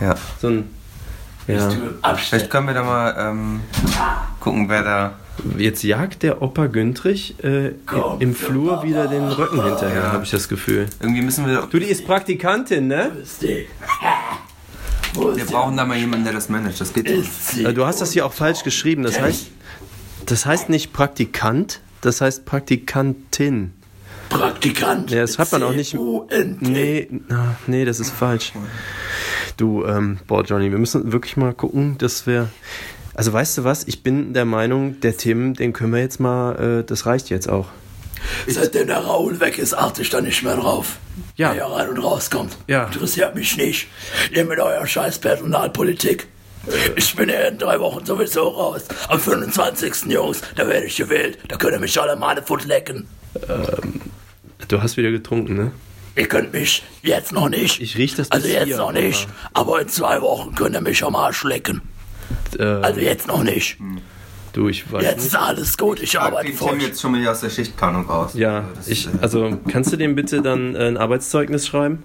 Ja. 0.00 0.14
so 0.40 0.48
ein, 0.48 0.70
ja. 1.46 1.68
Vielleicht 2.16 2.48
können 2.48 2.68
wir 2.68 2.74
da 2.74 2.82
mal 2.82 3.14
ähm, 3.18 3.60
gucken, 4.40 4.68
wer 4.68 4.82
da. 4.82 5.12
Jetzt 5.58 5.82
jagt 5.82 6.22
der 6.22 6.42
Opa 6.42 6.66
Güntrich 6.66 7.42
äh, 7.42 7.72
Komm, 7.86 8.20
im 8.20 8.34
Flur 8.34 8.82
wieder 8.82 9.06
den 9.08 9.24
Röcken 9.28 9.62
hinterher, 9.64 10.02
Ja. 10.02 10.12
habe 10.12 10.24
ich 10.24 10.30
das 10.30 10.48
Gefühl. 10.48 10.86
Irgendwie 11.00 11.22
müssen 11.22 11.46
wir. 11.46 11.66
Du, 11.70 11.78
die 11.78 11.86
ist 11.86 12.06
Praktikantin, 12.06 12.88
ne? 12.88 13.12
Wir 13.40 15.44
brauchen 15.46 15.76
da 15.76 15.84
mal 15.84 15.96
jemanden, 15.98 16.24
der 16.24 16.34
das 16.34 16.48
managt. 16.48 16.80
Das 16.80 16.92
geht 16.92 17.06
nicht. 17.08 17.76
Du 17.76 17.86
hast 17.86 18.00
das 18.00 18.12
hier 18.12 18.26
auch 18.26 18.32
falsch 18.32 18.62
geschrieben. 18.62 19.02
Das 19.02 19.20
heißt, 19.20 19.48
das 20.26 20.46
heißt 20.46 20.68
nicht 20.68 20.92
Praktikant, 20.92 21.80
das 22.00 22.20
heißt 22.20 22.44
Praktikantin. 22.44 23.72
Praktikant. 24.28 25.10
Ja, 25.10 25.22
das 25.22 25.34
schreibt 25.34 25.52
man 25.52 25.62
auch 25.64 25.72
nicht. 25.72 25.96
Nee, 26.60 27.08
nee, 27.66 27.84
das 27.84 27.98
ist 27.98 28.10
falsch. 28.10 28.52
Du, 29.56 29.84
ähm, 29.84 30.18
boah, 30.28 30.44
Johnny, 30.44 30.70
wir 30.70 30.78
müssen 30.78 31.12
wirklich 31.12 31.36
mal 31.36 31.52
gucken, 31.52 31.98
dass 31.98 32.26
wir. 32.26 32.48
Also 33.14 33.32
weißt 33.32 33.58
du 33.58 33.64
was, 33.64 33.86
ich 33.86 34.02
bin 34.02 34.32
der 34.34 34.44
Meinung, 34.44 35.00
der 35.00 35.16
Tim, 35.16 35.54
den 35.54 35.72
können 35.72 35.92
wir 35.92 36.00
jetzt 36.00 36.20
mal, 36.20 36.80
äh, 36.80 36.84
das 36.84 37.06
reicht 37.06 37.30
jetzt 37.30 37.48
auch. 37.48 37.66
Seitdem 38.46 38.86
der 38.86 38.98
Raoul 38.98 39.40
weg 39.40 39.58
ist, 39.58 39.74
achte 39.74 40.02
ich 40.02 40.10
da 40.10 40.20
nicht 40.20 40.42
mehr 40.42 40.56
drauf. 40.56 40.98
Ja. 41.36 41.54
Wer 41.54 41.66
hier 41.66 41.74
rein 41.74 41.88
und 41.88 41.98
rauskommt. 41.98 42.56
Ja. 42.66 42.84
Interessiert 42.84 43.34
mich 43.34 43.56
nicht. 43.56 43.88
Ihr 44.32 44.44
mit 44.44 44.58
eurer 44.58 44.86
scheiß 44.86 45.18
Personalpolitik. 45.18 46.28
Ich 46.96 47.16
bin 47.16 47.30
ja 47.30 47.40
in 47.48 47.56
drei 47.56 47.80
Wochen 47.80 48.04
sowieso 48.04 48.48
raus. 48.48 48.82
Am 49.08 49.18
25. 49.18 50.06
Jungs, 50.12 50.42
da 50.56 50.68
werde 50.68 50.86
ich 50.86 50.96
gewählt. 50.96 51.38
Da 51.48 51.56
könnt 51.56 51.72
ihr 51.72 51.80
mich 51.80 51.98
alle 51.98 52.16
mal 52.16 52.28
eine 52.28 52.42
Foot 52.42 52.66
lecken. 52.66 53.08
Du 54.68 54.82
hast 54.82 54.98
wieder 54.98 55.10
getrunken, 55.10 55.56
ne? 55.56 55.72
Ihr 56.16 56.28
könnt 56.28 56.52
mich 56.52 56.82
jetzt 57.02 57.32
noch 57.32 57.48
nicht. 57.48 57.80
Ich 57.80 57.96
riech 57.96 58.14
das 58.14 58.30
Also 58.30 58.46
jetzt 58.46 58.66
hier, 58.66 58.76
noch 58.76 58.92
nicht. 58.92 59.26
Aber 59.54 59.80
in 59.80 59.88
zwei 59.88 60.20
Wochen 60.20 60.54
könnt 60.54 60.74
ihr 60.74 60.82
mich 60.82 61.02
am 61.02 61.16
Arsch 61.16 61.44
lecken. 61.44 61.80
Äh, 62.58 62.62
Also 62.64 63.00
jetzt 63.00 63.26
noch 63.26 63.42
nicht. 63.42 63.78
du, 64.52 64.68
ich 64.68 64.90
weiß 64.92 65.02
Jetzt 65.02 65.16
nicht. 65.16 65.26
ist 65.26 65.36
alles 65.36 65.76
gut. 65.78 66.00
Ich 66.00 66.18
arbeite 66.18 66.46
den 66.48 66.56
vor 66.56 66.70
Tim 66.70 66.80
jetzt 66.80 67.00
schon 67.00 67.12
mal 67.12 67.26
aus 67.28 67.40
der 67.40 67.50
Schichtplanung 67.50 68.06
raus. 68.08 68.32
Ja, 68.34 68.64
das, 68.76 68.88
ich, 68.88 69.06
äh, 69.06 69.10
also 69.20 69.58
kannst 69.68 69.92
du 69.92 69.96
dem 69.96 70.14
bitte 70.14 70.42
dann 70.42 70.74
äh, 70.74 70.88
ein 70.88 70.96
Arbeitszeugnis 70.96 71.66
schreiben? 71.66 72.02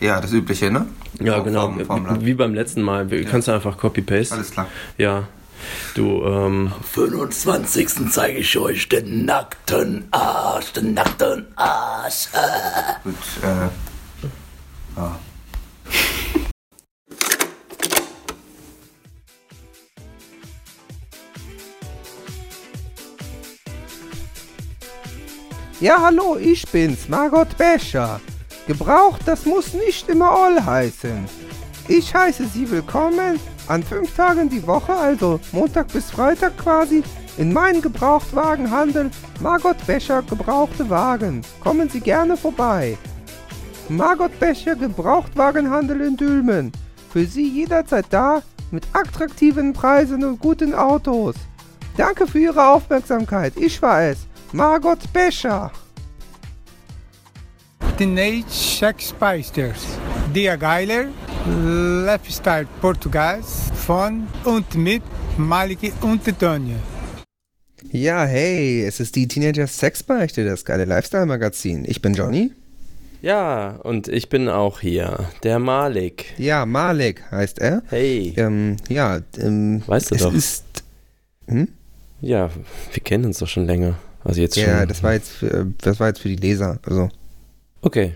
ja, 0.00 0.20
das 0.20 0.32
Übliche, 0.32 0.70
ne? 0.70 0.86
Ja, 1.20 1.40
genau. 1.40 1.74
Formblatt. 1.84 2.24
Wie 2.24 2.34
beim 2.34 2.54
letzten 2.54 2.82
Mal. 2.82 3.10
Wir- 3.10 3.24
Kannst 3.24 3.48
du 3.48 3.52
einfach 3.52 3.76
Copy-Paste? 3.76 4.34
Alles 4.36 4.52
klar. 4.52 4.66
Ja. 4.96 5.24
Du, 5.96 6.22
ähm, 6.24 6.70
25. 6.92 8.08
zeige 8.12 8.38
ich 8.38 8.56
euch 8.56 8.88
den 8.88 9.24
nackten 9.24 10.04
Arsch, 10.12 10.72
den 10.72 10.94
nackten 10.94 11.46
Arsch. 11.56 12.28
Gut, 13.02 13.14
äh. 13.42 13.68
Ja. 14.96 15.18
Ja, 25.80 26.02
hallo, 26.02 26.36
ich 26.36 26.66
bin's, 26.72 27.08
Margot 27.08 27.56
Becher. 27.56 28.20
Gebraucht, 28.66 29.20
das 29.26 29.46
muss 29.46 29.74
nicht 29.74 30.08
immer 30.08 30.28
all 30.28 30.66
heißen. 30.66 31.24
Ich 31.86 32.12
heiße 32.12 32.48
Sie 32.52 32.68
willkommen 32.68 33.38
an 33.68 33.84
fünf 33.84 34.16
Tagen 34.16 34.48
die 34.48 34.66
Woche, 34.66 34.92
also 34.92 35.38
Montag 35.52 35.92
bis 35.92 36.10
Freitag 36.10 36.58
quasi, 36.58 37.04
in 37.36 37.52
meinen 37.52 37.80
Gebrauchtwagenhandel 37.80 39.12
Margot 39.40 39.76
Becher 39.86 40.22
Gebrauchte 40.22 40.90
Wagen. 40.90 41.42
Kommen 41.60 41.88
Sie 41.88 42.00
gerne 42.00 42.36
vorbei. 42.36 42.98
Margot 43.88 44.36
Becher 44.40 44.74
Gebrauchtwagenhandel 44.74 46.00
in 46.00 46.16
Dülmen. 46.16 46.72
Für 47.12 47.24
Sie 47.24 47.48
jederzeit 47.48 48.06
da, 48.10 48.42
mit 48.72 48.84
attraktiven 48.94 49.74
Preisen 49.74 50.24
und 50.24 50.40
guten 50.40 50.74
Autos. 50.74 51.36
Danke 51.96 52.26
für 52.26 52.40
Ihre 52.40 52.66
Aufmerksamkeit. 52.66 53.52
Ich 53.56 53.80
war 53.80 54.02
es, 54.02 54.26
Margot 54.52 54.98
Becher. 55.12 55.70
Teenage 57.96 58.48
Sex 58.50 59.08
Spicers. 59.10 59.84
Dia 60.34 60.56
Geiler, 60.56 61.06
Lifestyle 61.46 62.66
Portugal 62.80 63.42
von 63.42 64.26
und 64.44 64.74
mit 64.74 65.02
Maliki 65.36 65.92
und 66.02 66.22
Tonja. 66.38 66.76
Ja, 67.90 68.24
hey, 68.24 68.84
es 68.84 69.00
ist 69.00 69.16
die 69.16 69.26
Teenager 69.26 69.66
Sexbeichte, 69.66 70.44
das 70.44 70.64
geile 70.64 70.84
Lifestyle-Magazin. 70.84 71.84
Ich 71.86 72.02
bin 72.02 72.12
Johnny. 72.14 72.52
ja, 73.22 73.70
und 73.82 74.08
ich 74.08 74.28
bin 74.28 74.48
auch 74.48 74.80
hier. 74.80 75.30
Der 75.42 75.58
Malik. 75.58 76.26
Ja, 76.36 76.66
Malik 76.66 77.22
heißt 77.30 77.58
er. 77.60 77.82
Hey. 77.88 78.34
Ähm, 78.36 78.76
ja, 78.88 79.20
ähm, 79.38 79.82
Weißt 79.86 80.10
du 80.10 80.14
es 80.16 80.22
doch. 80.22 80.34
ist. 80.34 80.64
Hm? 81.46 81.68
Ja, 82.20 82.50
wir 82.92 83.02
kennen 83.02 83.24
uns 83.24 83.38
doch 83.38 83.48
schon 83.48 83.66
länger. 83.66 83.94
Also 84.28 84.40
jetzt 84.40 84.54
schon. 84.56 84.64
Ja, 84.64 84.86
das 84.86 85.02
war 85.02 85.14
jetzt, 85.14 85.30
für, 85.30 85.66
das 85.78 85.98
war 86.00 86.08
jetzt 86.08 86.20
für 86.20 86.28
die 86.28 86.36
Leser, 86.36 86.78
also 86.84 87.08
Okay. 87.80 88.14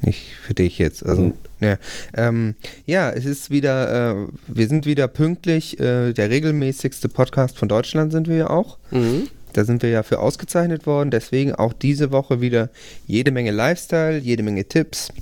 nicht 0.00 0.32
für 0.42 0.54
dich 0.54 0.78
jetzt. 0.78 1.04
Also, 1.04 1.22
Mhm. 1.22 1.34
ja. 1.60 1.76
Ähm, 2.14 2.54
ja, 2.86 3.10
es 3.10 3.24
ist 3.24 3.50
wieder, 3.50 4.12
äh, 4.12 4.26
wir 4.48 4.66
sind 4.68 4.86
wieder 4.86 5.06
pünktlich. 5.08 5.78
Äh, 5.78 6.12
der 6.12 6.30
regelmäßigste 6.30 7.08
Podcast 7.08 7.58
von 7.58 7.68
Deutschland 7.68 8.12
sind 8.12 8.28
wir 8.28 8.36
ja 8.36 8.50
auch. 8.50 8.78
Mhm. 8.90 9.28
Da 9.52 9.64
sind 9.64 9.82
wir 9.82 9.90
ja 9.90 10.02
für 10.02 10.18
ausgezeichnet 10.20 10.86
worden. 10.86 11.10
Deswegen 11.10 11.54
auch 11.54 11.74
diese 11.74 12.10
Woche 12.10 12.40
wieder 12.40 12.70
jede 13.06 13.30
Menge 13.30 13.50
Lifestyle, 13.50 14.16
jede 14.18 14.42
Menge 14.42 14.64
Tipps, 14.64 15.12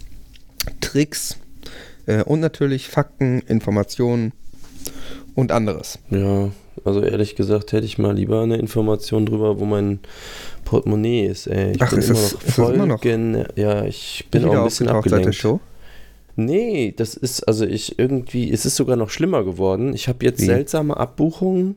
Tricks 0.80 1.36
äh, 2.06 2.22
und 2.22 2.38
natürlich 2.40 2.86
Fakten, 2.88 3.40
Informationen 3.48 4.32
und 5.34 5.50
anderes. 5.52 5.98
Ja, 6.10 6.50
also 6.84 7.02
ehrlich 7.02 7.36
gesagt 7.36 7.72
hätte 7.72 7.84
ich 7.86 7.98
mal 7.98 8.14
lieber 8.14 8.42
eine 8.42 8.56
Information 8.56 9.26
drüber, 9.26 9.58
wo 9.60 9.64
mein 9.64 9.98
Portemonnaie 10.64 11.26
ist. 11.26 11.46
Ey. 11.46 11.72
Ich 11.72 11.82
Ach, 11.82 11.90
bin 11.90 11.98
ist 11.98 12.08
immer 12.10 12.18
das- 12.18 12.32
noch 12.34 12.42
ist 12.44 12.58
das 12.58 12.70
immer 12.70 12.86
noch? 12.86 13.04
Ja, 13.56 13.84
ich 13.84 14.26
bin 14.30 14.44
auch 14.44 14.50
Wieder 14.50 14.58
ein 14.60 14.64
bisschen 14.64 14.88
aufgetaucht 14.88 15.04
seit 15.04 15.10
der 15.12 15.18
abgelenkt. 15.18 15.34
Show. 15.36 15.60
Nee, 16.36 16.94
das 16.96 17.14
ist, 17.14 17.42
also 17.48 17.66
ich 17.66 17.98
irgendwie, 17.98 18.50
es 18.50 18.64
ist 18.64 18.76
sogar 18.76 18.96
noch 18.96 19.10
schlimmer 19.10 19.44
geworden. 19.44 19.92
Ich 19.94 20.08
habe 20.08 20.24
jetzt 20.24 20.40
Wie? 20.40 20.46
seltsame 20.46 20.96
Abbuchungen, 20.96 21.76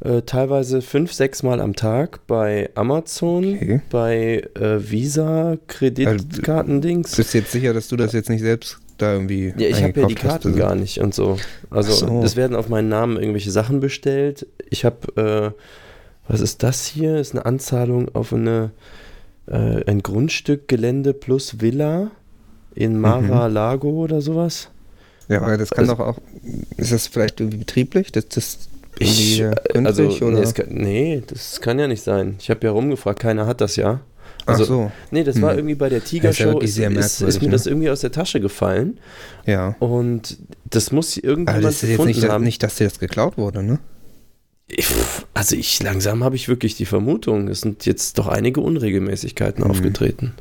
äh, 0.00 0.20
teilweise 0.22 0.82
fünf, 0.82 1.12
sechs 1.12 1.42
Mal 1.42 1.60
am 1.60 1.74
Tag 1.74 2.26
bei 2.26 2.68
Amazon, 2.74 3.54
Okay. 3.54 3.80
bei 3.90 4.42
äh, 4.60 4.90
Visa, 4.90 5.56
Kreditkartendings. 5.68 7.16
Bist 7.16 7.32
du 7.32 7.38
jetzt 7.38 7.52
sicher, 7.52 7.72
dass 7.72 7.88
du 7.88 7.96
das 7.96 8.12
jetzt 8.12 8.28
nicht 8.28 8.42
selbst 8.42 8.78
da 8.98 9.12
irgendwie 9.12 9.52
Ja, 9.56 9.68
ich 9.68 9.82
habe 9.82 10.00
ja 10.00 10.06
die 10.06 10.14
hast? 10.14 10.22
Karten 10.22 10.56
gar 10.56 10.74
nicht 10.74 10.98
und 11.00 11.14
so. 11.14 11.38
Also 11.70 11.92
so. 11.92 12.22
es 12.22 12.36
werden 12.36 12.56
auf 12.56 12.68
meinen 12.68 12.88
Namen 12.88 13.16
irgendwelche 13.16 13.50
Sachen 13.50 13.80
bestellt. 13.80 14.46
Ich 14.70 14.84
habe, 14.84 15.54
äh, 15.56 16.30
was 16.30 16.40
ist 16.40 16.62
das 16.62 16.86
hier? 16.86 17.16
Ist 17.16 17.34
eine 17.34 17.44
Anzahlung 17.46 18.14
auf 18.14 18.32
eine, 18.32 18.70
äh, 19.46 19.84
ein 19.90 20.02
Grundstück, 20.02 20.68
Gelände 20.68 21.14
plus 21.14 21.60
Villa 21.60 22.10
in 22.74 23.00
Mar-a-Lago 23.00 23.88
oder 23.88 24.20
sowas. 24.20 24.68
Ja, 25.28 25.42
aber 25.42 25.56
das 25.56 25.70
kann 25.70 25.84
Also- 25.88 25.94
doch 25.96 26.06
auch. 26.06 26.18
Ist 26.76 26.92
das 26.92 27.06
vielleicht 27.06 27.40
irgendwie 27.40 27.58
betrieblich? 27.58 28.12
Das, 28.12 28.28
das 28.28 28.58
Ich, 28.98 29.40
äh, 29.40 29.50
also, 29.84 30.04
oder? 30.08 30.40
Nee, 30.40 30.52
kann, 30.52 30.66
nee, 30.70 31.22
das 31.26 31.60
kann 31.60 31.78
ja 31.78 31.86
nicht 31.88 32.02
sein. 32.02 32.36
Ich 32.38 32.48
habe 32.50 32.66
ja 32.66 32.70
rumgefragt, 32.70 33.20
keiner 33.20 33.46
hat 33.46 33.60
das 33.60 33.76
ja. 33.76 34.00
Ach 34.46 34.52
Also, 34.52 34.64
so, 34.64 34.92
Nee, 35.10 35.24
das 35.24 35.40
war 35.42 35.50
Hm. 35.52 35.58
irgendwie 35.58 35.74
bei 35.74 35.88
der 35.88 36.00
Das 36.00 36.06
ist 36.06 36.12
ja 36.12 36.20
Tiger-Show, 36.32 36.58
ist, 36.60 36.70
ist, 36.78 37.40
mir 37.42 37.48
ne? 37.48 37.52
das 37.52 37.66
irgendwie 37.66 37.90
aus 37.90 38.00
der 38.00 38.12
Tasche 38.12 38.40
gefallen 38.40 38.98
ja. 39.44 39.74
und 39.80 40.38
das 40.64 40.92
muss 40.92 41.16
irgendjemand 41.16 41.48
Aber 41.50 41.62
das 41.62 41.74
ist 41.76 41.82
jetzt 41.82 41.90
gefunden 41.92 42.08
nicht, 42.10 42.22
dass- 42.22 42.30
haben. 42.30 42.44
nicht, 42.44 42.62
dass 42.62 42.76
dir 42.76 42.84
das 42.84 42.98
geklaut 42.98 43.36
wurde, 43.36 43.62
ne? 43.62 43.78
Ich, 44.68 44.88
also 45.34 45.54
ich 45.54 45.80
langsam 45.82 46.24
habe 46.24 46.34
ich 46.36 46.48
wirklich 46.48 46.74
die 46.76 46.86
Vermutung, 46.86 47.46
es 47.48 47.60
sind 47.60 47.86
jetzt 47.86 48.18
doch 48.18 48.26
einige 48.26 48.60
Unregelmäßigkeiten 48.60 49.62
Mhm. 49.64 49.70
aufgetreten. 49.70 50.34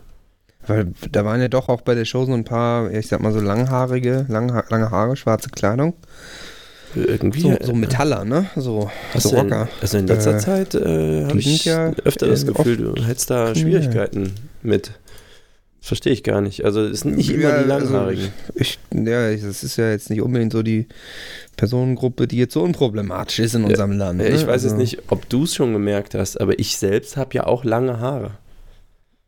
Weil 0.68 0.94
da 1.12 1.24
waren 1.26 1.42
ja 1.42 1.48
doch 1.48 1.70
auch 1.70 1.82
bei 1.82 1.94
der 1.94 2.06
Show 2.06 2.26
so 2.26 2.34
ein 2.34 2.44
paar, 2.44 2.90
ich 2.92 3.08
sag 3.08 3.22
mal 3.22 3.32
so 3.32 3.40
langhaarige, 3.40 4.26
lange, 4.30 4.64
lange 4.70 4.90
Haare, 4.90 5.16
schwarze 5.16 5.50
Kleidung. 5.50 5.94
Irgendwie. 6.96 7.42
So, 7.42 7.50
äh, 7.52 7.64
so 7.66 7.74
Metaller, 7.74 8.26
ne? 8.26 8.46
So, 8.56 8.90
hast 9.14 9.24
so 9.24 9.30
du 9.32 9.36
in, 9.36 9.42
Rocker. 9.44 9.70
also 9.82 9.98
in 9.98 10.08
letzter 10.08 10.36
Äh, 10.36 10.40
Zeit 10.40 10.76
äh, 10.76 11.26
habe 11.26 11.40
ich 11.40 11.66
ja, 11.66 11.92
öfter 12.04 12.28
das 12.28 12.46
Gefühl, 12.46 12.78
du 12.78 13.04
hättest 13.04 13.30
da 13.30 13.54
Schwierigkeiten 13.54 14.34
mit. 14.62 14.92
Das 15.80 15.90
verstehe 15.90 16.14
ich 16.14 16.24
gar 16.24 16.42
nicht. 16.42 16.66
Also 16.66 16.82
es 16.82 17.02
sind 17.02 17.16
nicht 17.16 17.30
immer 17.30 17.44
Ja, 17.44 17.64
die 17.64 17.72
also, 17.72 17.94
Langhaarigen. 17.94 18.30
Ich, 18.56 18.80
ja, 18.92 19.32
das 19.36 19.64
ist 19.64 19.78
ja 19.78 19.92
jetzt 19.92 20.10
nicht 20.10 20.22
unbedingt 20.22 20.52
so 20.54 20.64
die 20.64 20.88
Personengruppe, 21.58 22.28
die 22.28 22.38
jetzt 22.38 22.54
so 22.54 22.64
unproblematisch 22.64 23.40
ist 23.40 23.54
in 23.56 23.62
Ja, 23.64 23.68
unserem 23.70 23.92
Land. 23.92 24.18
Ne? 24.18 24.28
ich 24.30 24.42
weiß 24.42 24.50
also, 24.50 24.70
jetzt 24.70 24.78
nicht, 24.78 25.00
ob 25.10 25.30
du 25.30 25.44
es 25.44 25.54
schon 25.54 25.74
gemerkt 25.74 26.16
hast, 26.16 26.42
aber 26.42 26.58
ich 26.58 26.78
selbst 26.78 27.18
habe 27.18 27.36
ja 27.36 27.46
auch 27.46 27.64
lange 27.64 28.00
Haare. 28.00 28.32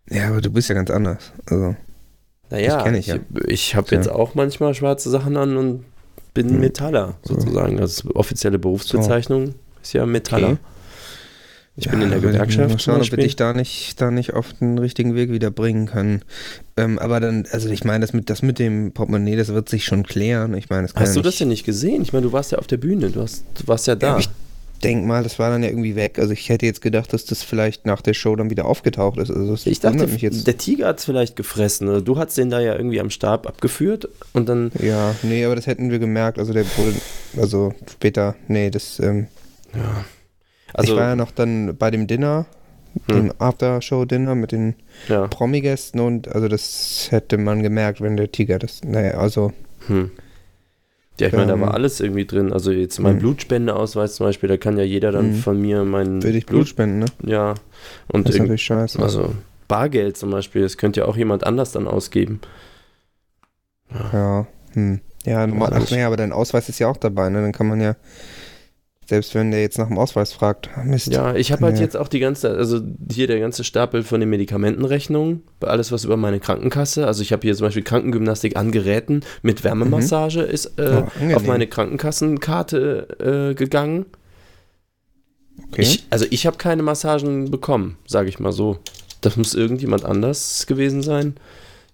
Ja, 0.10 0.30
aber 0.30 0.42
du 0.42 0.50
bist 0.50 0.70
ja 0.70 0.76
ganz 0.76 0.90
anders. 0.90 1.32
Also, 1.46 1.76
Naja, 2.50 2.88
ich 2.92 2.98
ich, 3.00 3.08
ja. 3.08 3.18
ich 3.46 3.76
habe 3.76 3.94
jetzt 3.94 4.10
auch 4.10 4.34
manchmal 4.34 4.74
schwarze 4.74 5.10
Sachen 5.10 5.38
an 5.38 5.58
und 5.58 5.84
bin 6.38 6.50
Hm. 6.50 6.60
Metaller 6.60 7.16
sozusagen. 7.24 7.80
Also 7.80 8.12
offizielle 8.14 8.60
Berufsbezeichnung 8.60 9.56
ist 9.82 9.94
ja 9.94 10.06
Metaller. 10.06 10.52
Okay. 10.52 10.58
Ich 11.80 11.90
bin 11.90 12.02
in 12.02 12.10
der 12.10 12.20
Gewerkschaft. 12.20 12.70
Mal 12.70 12.80
schauen, 12.80 13.02
ob 13.02 13.12
wir 13.12 13.18
dich 13.18 13.36
da 13.36 13.54
nicht, 13.54 14.02
da 14.02 14.10
nicht 14.10 14.34
auf 14.34 14.54
den 14.54 14.80
richtigen 14.80 15.14
Weg 15.14 15.32
wieder 15.32 15.52
bringen 15.52 15.86
können. 15.86 16.22
Ähm, 16.76 16.98
aber 16.98 17.20
dann, 17.20 17.46
also 17.52 17.70
ich 17.70 17.84
meine, 17.84 18.02
das 18.02 18.14
mit, 18.14 18.32
das 18.32 18.42
mit 18.42 18.58
dem 18.58 18.94
Portemonnaie, 18.94 19.36
das 19.36 19.50
wird 19.50 19.70
sich 19.70 19.86
schon 19.86 20.02
klären. 20.04 20.56
Ich 20.56 20.70
meine, 20.72 20.88
Hast 20.96 21.16
ja 21.16 21.22
du 21.22 21.22
das 21.22 21.38
denn 21.38 21.50
nicht 21.50 21.66
gesehen? 21.66 22.02
Ich 22.02 22.14
meine, 22.14 22.26
du 22.26 22.32
warst 22.32 22.52
ja 22.52 22.58
auf 22.58 22.66
der 22.66 22.78
Bühne, 22.78 23.12
du, 23.12 23.22
hast, 23.22 23.44
du 23.60 23.68
warst 23.68 23.86
ja 23.86 23.94
da. 23.96 24.18
Ja, 24.20 24.26
ich 24.80 24.84
denk 24.84 25.06
mal, 25.06 25.24
das 25.24 25.40
war 25.40 25.50
dann 25.50 25.64
ja 25.64 25.70
irgendwie 25.70 25.96
weg. 25.96 26.20
Also 26.20 26.34
ich 26.34 26.50
hätte 26.50 26.66
jetzt 26.68 26.82
gedacht, 26.82 27.12
dass 27.12 27.26
das 27.26 27.42
vielleicht 27.42 27.86
nach 27.88 28.02
der 28.02 28.14
Show 28.14 28.36
dann 28.36 28.52
wieder 28.52 28.66
aufgetaucht 28.66 29.18
ist. 29.18 29.32
Also 29.32 29.56
Ich 29.70 29.80
dachte, 29.80 29.96
wundert 29.96 30.12
mich 30.14 30.22
jetzt. 30.22 30.46
der 30.46 30.58
Tiger 30.58 30.88
hat 30.88 31.00
es 31.00 31.06
vielleicht 31.06 31.36
gefressen. 31.36 31.88
oder 31.88 32.02
Du 32.02 32.18
hast 32.18 32.38
den 32.38 32.50
da 32.52 32.60
ja 32.60 32.76
irgendwie 32.76 33.00
am 33.00 33.10
Stab 33.10 33.48
abgeführt 33.48 34.08
und 34.34 34.48
dann. 34.50 34.72
Ja, 34.80 35.16
nee, 35.24 35.44
aber 35.46 35.56
das 35.56 35.66
hätten 35.66 35.90
wir 35.90 35.98
gemerkt. 36.00 36.38
Also 36.38 36.54
der 36.54 36.64
wurde, 36.78 36.94
also 37.42 37.74
später, 37.90 38.36
nee, 38.48 38.70
das, 38.70 39.00
ähm, 39.00 39.28
Ja. 39.74 40.06
ich 40.70 40.76
Also, 40.76 40.96
war 40.96 41.10
ja 41.10 41.16
noch 41.16 41.32
dann 41.32 41.76
bei 41.76 41.90
dem 41.92 42.06
Dinner, 42.08 42.46
Hm. 43.08 43.16
dem 43.16 43.34
After-Show-Dinner 43.40 44.36
mit 44.36 44.52
den 44.52 44.76
ja. 45.08 45.28
Promi-Gästen 45.28 46.00
und 46.00 46.28
also 46.30 46.48
das 46.48 47.08
hätte 47.12 47.38
man 47.38 47.62
gemerkt, 47.64 48.02
wenn 48.02 48.16
der 48.18 48.32
Tiger 48.32 48.60
das, 48.60 48.82
naja, 48.84 49.18
also 49.20 49.54
Hm. 49.88 50.12
Ja, 51.20 51.28
ich 51.28 51.34
meine, 51.34 51.48
da 51.48 51.54
Ähm, 51.54 51.62
war 51.62 51.74
alles 51.74 52.00
irgendwie 52.00 52.26
drin. 52.26 52.54
Also 52.54 52.72
jetzt 52.72 53.00
mein 53.00 53.14
hm. 53.14 53.20
Blutspendeausweis 53.20 54.16
zum 54.16 54.26
Beispiel, 54.28 54.50
da 54.50 54.58
kann 54.58 54.78
ja 54.78 54.84
jeder 54.84 55.12
dann 55.12 55.32
Hm. 55.34 55.36
von 55.36 55.60
mir 55.60 55.84
mein 55.84 56.22
würde 56.22 56.38
ich 56.38 56.46
Blut 56.46 56.68
spenden, 56.68 57.00
ne? 57.00 57.06
Ja. 57.26 57.56
Und 58.08 58.28
Das 58.28 58.36
ist 58.36 58.42
natürlich 58.42 58.64
scheiße. 58.64 59.02
also 59.02 59.34
Bargeld 59.68 60.16
zum 60.18 60.30
Beispiel, 60.32 60.62
das 60.62 60.78
könnte 60.78 61.02
ja 61.02 61.06
auch 61.08 61.18
jemand 61.18 61.44
anders 61.46 61.72
dann 61.72 61.88
ausgeben. 61.88 62.40
Ja, 64.14 64.48
hm. 64.74 65.00
Ja, 65.26 65.46
normal, 65.46 65.72
ach 65.74 65.92
nee, 65.92 66.04
aber 66.04 66.16
dein 66.18 66.32
Ausweis 66.32 66.70
ist 66.70 66.80
ja 66.80 66.88
auch 66.88 66.98
dabei, 66.98 67.30
ne? 67.30 67.42
Dann 67.42 67.52
kann 67.52 67.68
man 67.68 67.82
ja, 67.82 67.96
selbst 69.10 69.34
wenn 69.36 69.52
der 69.52 69.62
jetzt 69.62 69.78
nach 69.78 69.88
dem 69.88 69.98
Ausweis 69.98 70.34
fragt, 70.34 70.70
ah, 70.76 70.84
Mist. 70.84 71.08
Ja, 71.08 71.34
ich 71.34 71.52
habe 71.54 71.64
halt 71.66 71.78
Ja. 71.78 71.82
jetzt 71.84 71.96
auch 71.96 72.10
die 72.10 72.20
ganze, 72.20 72.50
also 72.52 72.82
hier 73.12 73.28
der 73.28 73.40
ganze 73.40 73.64
Stapel 73.64 74.04
von 74.04 74.20
den 74.20 74.30
Medikamentenrechnungen, 74.30 75.44
alles 75.62 75.92
was 75.94 76.04
über 76.04 76.18
meine 76.18 76.40
Krankenkasse, 76.42 77.08
also 77.08 77.22
ich 77.22 77.32
habe 77.32 77.42
hier 77.44 77.56
zum 77.56 77.68
Beispiel 77.68 77.84
Krankengymnastik 77.84 78.58
an 78.58 78.72
Geräten 78.72 79.22
mit 79.44 79.64
Wärmemassage 79.64 80.42
ist 80.42 80.78
äh, 80.78 81.04
Oh, 81.04 81.36
auf 81.36 81.46
meine 81.46 81.68
Krankenkassenkarte 81.68 83.50
äh, 83.52 83.56
gegangen. 83.56 84.06
okay. 85.72 85.82
Ich, 85.84 86.04
also 86.10 86.26
ich 86.30 86.46
habe 86.46 86.58
keine 86.58 86.84
Massagen 86.84 87.50
bekommen, 87.50 87.98
sage 88.06 88.30
ich 88.30 88.40
mal 88.40 88.52
so. 88.52 88.78
Das 89.22 89.36
muss 89.38 89.54
irgendjemand 89.56 90.06
anders 90.06 90.68
gewesen 90.68 91.02
sein. 91.02 91.36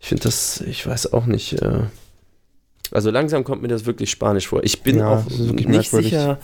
Ich 0.01 0.07
finde 0.09 0.23
das, 0.23 0.61
ich 0.61 0.85
weiß 0.85 1.13
auch 1.13 1.25
nicht. 1.25 1.61
Äh, 1.61 1.81
also 2.91 3.09
langsam 3.09 3.43
kommt 3.43 3.61
mir 3.61 3.69
das 3.69 3.85
wirklich 3.85 4.11
spanisch 4.11 4.47
vor. 4.47 4.63
Ich 4.63 4.81
bin 4.81 4.97
Ja, 4.97 5.09
auch 5.19 5.25
nicht 5.29 5.89
sicher, 5.89 6.37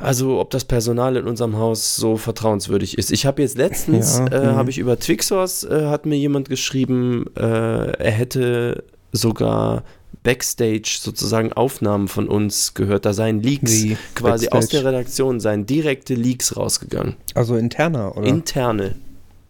also 0.00 0.40
ob 0.40 0.50
das 0.50 0.64
Personal 0.64 1.16
in 1.16 1.26
unserem 1.26 1.56
Haus 1.56 1.96
so 1.96 2.16
vertrauenswürdig 2.16 2.98
ist. 2.98 3.12
Ich 3.12 3.26
habe 3.26 3.42
jetzt 3.42 3.56
letztens, 3.56 4.18
Ja, 4.18 4.26
äh, 4.26 4.46
mhm. 4.52 4.56
habe 4.56 4.70
ich 4.70 4.78
über 4.78 4.98
Twixos, 4.98 5.64
äh, 5.64 5.86
hat 5.86 6.06
mir 6.06 6.16
jemand 6.16 6.48
geschrieben, 6.48 7.26
äh, 7.36 7.40
er 7.42 8.10
hätte 8.10 8.84
sogar 9.12 9.84
Backstage 10.22 10.98
sozusagen 11.00 11.52
Aufnahmen 11.52 12.06
von 12.08 12.28
uns 12.28 12.74
gehört. 12.74 13.06
Da 13.06 13.12
seien 13.14 13.42
Leaks 13.42 13.72
Wie 13.84 13.96
quasi 14.14 14.46
aus 14.48 14.50
Backstage? 14.68 14.82
der 14.82 14.92
Redaktion, 14.92 15.40
seien 15.40 15.64
direkte 15.66 16.14
Leaks 16.14 16.56
rausgegangen. 16.56 17.16
Also 17.34 17.56
interner, 17.56 18.16
oder? 18.16 18.26
Interne 18.26 18.96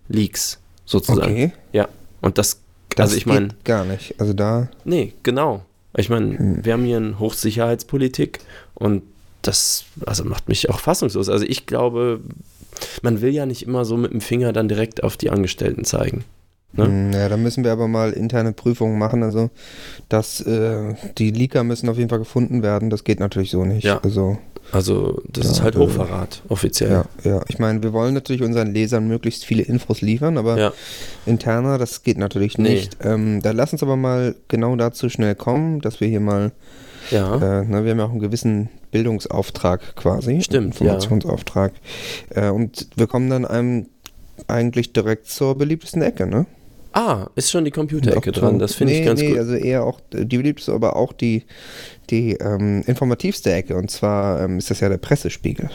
Leaks 0.09 0.59
sozusagen. 0.85 1.33
okay. 1.33 1.53
Ja. 1.73 1.89
Und 2.21 2.39
das, 2.39 2.61
Das 2.97 3.05
also 3.07 3.17
ich 3.17 3.27
meine, 3.27 3.49
geht 3.49 3.65
gar 3.65 3.85
nicht. 3.85 4.15
Also 4.21 4.33
da, 4.33 4.69
nee, 4.85 5.13
genau. 5.23 5.63
Ich 5.97 6.09
meine, 6.09 6.39
Hm. 6.39 6.65
wir 6.65 6.73
haben 6.75 6.85
hier 6.85 6.99
eine 6.99 7.19
Hochsicherheitspolitik 7.19 8.39
und 8.75 9.03
das 9.43 9.85
also 10.07 10.25
macht 10.25 10.49
mich 10.49 10.71
auch 10.71 10.81
fassungslos. 10.81 11.29
Also 11.29 11.45
ich 11.45 11.67
glaube, 11.67 12.21
man 13.03 13.21
will 13.21 13.31
ja 13.33 13.47
nicht 13.47 13.63
immer 13.63 13.85
so 13.85 13.97
mit 13.97 14.13
dem 14.13 14.21
Finger 14.21 14.53
dann 14.53 14.69
direkt 14.69 15.03
auf 15.03 15.17
die 15.17 15.31
Angestellten 15.31 15.85
zeigen. 15.85 16.25
Ne? 16.73 16.85
hm, 16.87 17.13
ja, 17.13 17.29
da 17.29 17.37
müssen 17.37 17.65
wir 17.65 17.73
aber 17.73 17.89
mal 17.89 18.13
interne 18.13 18.53
Prüfungen 18.53 18.97
machen. 18.99 19.23
Also, 19.25 19.51
dass 20.09 20.41
äh, 20.41 20.95
die 21.19 21.31
Leaker 21.33 21.65
müssen 21.65 21.89
auf 21.89 21.97
jeden 21.97 22.09
Fall 22.11 22.21
gefunden 22.21 22.63
werden. 22.63 22.91
Das 22.91 23.03
geht 23.03 23.19
natürlich 23.19 23.51
so 23.51 23.65
nicht. 23.65 23.83
Ja. 23.85 23.99
Also, 24.05 24.39
Also 24.71 25.21
das 25.27 25.47
Ja, 25.47 25.51
ist 25.51 25.63
halt 25.63 25.75
äh, 25.75 25.79
Hochverrat, 25.79 26.43
offiziell. 26.49 26.93
ja, 26.93 27.05
ja. 27.25 27.43
Ich 27.49 27.59
meine, 27.59 27.83
wir 27.83 27.93
wollen 27.93 28.15
natürlich 28.15 28.43
unseren 28.43 28.73
Lesern 28.73 29.09
möglichst 29.09 29.45
viele 29.45 29.63
Infos 29.65 30.01
liefern, 30.01 30.39
aber 30.39 30.59
Ja. 30.59 30.73
interner, 31.27 31.77
das 31.77 32.05
geht 32.05 32.19
natürlich 32.19 32.57
Nee. 32.57 32.75
nicht. 32.75 32.97
Ähm, 33.03 33.43
da 33.43 33.51
lass 33.51 33.73
uns 33.73 33.83
aber 33.83 33.97
mal 33.97 34.37
genau 34.47 34.77
dazu 34.77 35.09
schnell 35.09 35.35
kommen, 35.35 35.81
dass 35.81 36.01
wir 36.01 36.07
hier 36.07 36.21
mal 36.21 36.53
Ja. 37.11 37.35
Äh, 37.37 37.65
ne, 37.65 37.85
wir 37.85 37.91
haben 37.91 37.99
ja 37.99 38.05
auch 38.05 38.11
einen 38.11 38.21
gewissen 38.21 38.69
Bildungsauftrag 38.91 39.97
quasi. 39.97 40.41
Stimmt, 40.43 40.69
Informationsauftrag. 40.69 41.73
Äh, 42.31 42.51
und 42.51 42.89
wir 42.97 43.07
kommen 43.07 43.31
dann 43.31 43.45
einem 43.45 43.87
eigentlich 44.49 44.93
direkt 44.93 45.27
zur 45.27 45.57
beliebtesten 45.57 46.03
Ecke, 46.03 46.27
ne? 46.27 46.47
Ah, 46.93 47.29
ist 47.37 47.51
schon 47.51 47.65
die 47.65 47.71
Computerecke 47.71 48.33
dran. 48.33 48.59
Das 48.59 48.75
finde 48.75 48.95
nee, 48.95 49.01
ich 49.01 49.07
ganz 49.07 49.21
nee, 49.21 49.29
gut. 49.29 49.39
also 49.39 49.55
eher 49.55 49.85
auch 49.85 50.01
die 50.13 50.37
beliebteste, 50.37 50.73
aber 50.73 50.97
auch 50.97 51.13
die, 51.13 51.45
die 52.11 52.33
ähm, 52.33 52.83
informativste 52.87 53.53
Ecke. 53.53 53.77
Und 53.77 53.91
zwar 53.91 54.41
ähm, 54.41 54.59
ist 54.59 54.71
das 54.71 54.81
ja 54.81 54.89
der 54.89 54.99
Pressespiegel. 54.99 55.71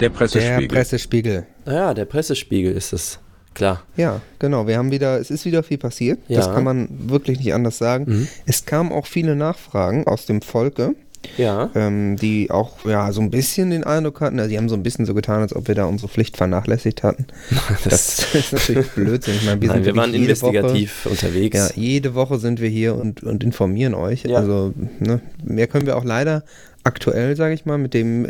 Der 0.00 0.08
Der 0.08 0.16
Pressespiegel. 0.16 0.68
Pressespiegel. 0.68 1.46
Ah 1.66 1.72
ja, 1.72 1.94
der 1.94 2.04
Pressespiegel 2.04 2.72
ist 2.72 2.92
es. 2.92 3.18
Klar. 3.58 3.82
Ja, 3.96 4.20
genau. 4.38 4.66
Wir 4.66 4.78
haben 4.78 4.90
wieder, 4.90 5.18
es 5.20 5.30
ist 5.30 5.44
wieder 5.44 5.62
viel 5.62 5.78
passiert. 5.78 6.18
Das 6.28 6.46
Ja. 6.46 6.54
kann 6.54 6.64
man 6.64 6.88
wirklich 7.08 7.38
nicht 7.38 7.52
anders 7.52 7.76
sagen. 7.76 8.04
Mhm. 8.06 8.28
Es 8.46 8.64
kamen 8.64 8.90
auch 8.92 9.06
viele 9.06 9.36
Nachfragen 9.36 10.06
aus 10.06 10.24
dem 10.26 10.40
Volke. 10.42 10.94
Ja. 11.36 11.68
ähm, 11.74 12.14
die 12.16 12.48
auch 12.52 12.84
ja 12.84 13.10
so 13.10 13.20
ein 13.20 13.30
bisschen 13.30 13.70
den 13.70 13.82
Eindruck 13.82 14.20
hatten, 14.20 14.38
also 14.38 14.48
die 14.48 14.56
haben 14.56 14.68
so 14.68 14.76
ein 14.76 14.84
bisschen 14.84 15.04
so 15.04 15.14
getan, 15.14 15.40
als 15.40 15.54
ob 15.54 15.66
wir 15.66 15.74
da 15.74 15.84
unsere 15.84 16.08
Pflicht 16.08 16.36
vernachlässigt 16.36 17.02
hatten. 17.02 17.26
Das, 17.84 18.32
ist 18.34 18.52
natürlich 18.52 18.86
Blödsinn. 18.90 19.34
Ich 19.34 19.44
meine, 19.44 19.60
wir, 19.60 19.68
Nein, 19.68 19.84
wir 19.84 19.96
waren 19.96 20.14
jede 20.14 20.40
Woche, 20.40 20.56
investigativ 20.56 21.06
unterwegs. 21.06 21.56
ja, 21.56 21.68
jede 21.74 22.14
Woche 22.14 22.38
sind 22.38 22.60
wir 22.60 22.68
hier 22.68 22.94
und, 22.94 23.24
und 23.24 23.42
informieren 23.42 23.94
euch. 23.94 24.22
Ja. 24.22 24.38
Also 24.38 24.72
ne, 25.00 25.20
mehr 25.44 25.66
können 25.66 25.86
wir 25.86 25.96
auch 25.96 26.04
leider 26.04 26.44
aktuell, 26.88 27.36
sage 27.36 27.54
ich 27.54 27.64
mal, 27.64 27.78
mit 27.78 27.94
dem, 27.94 28.26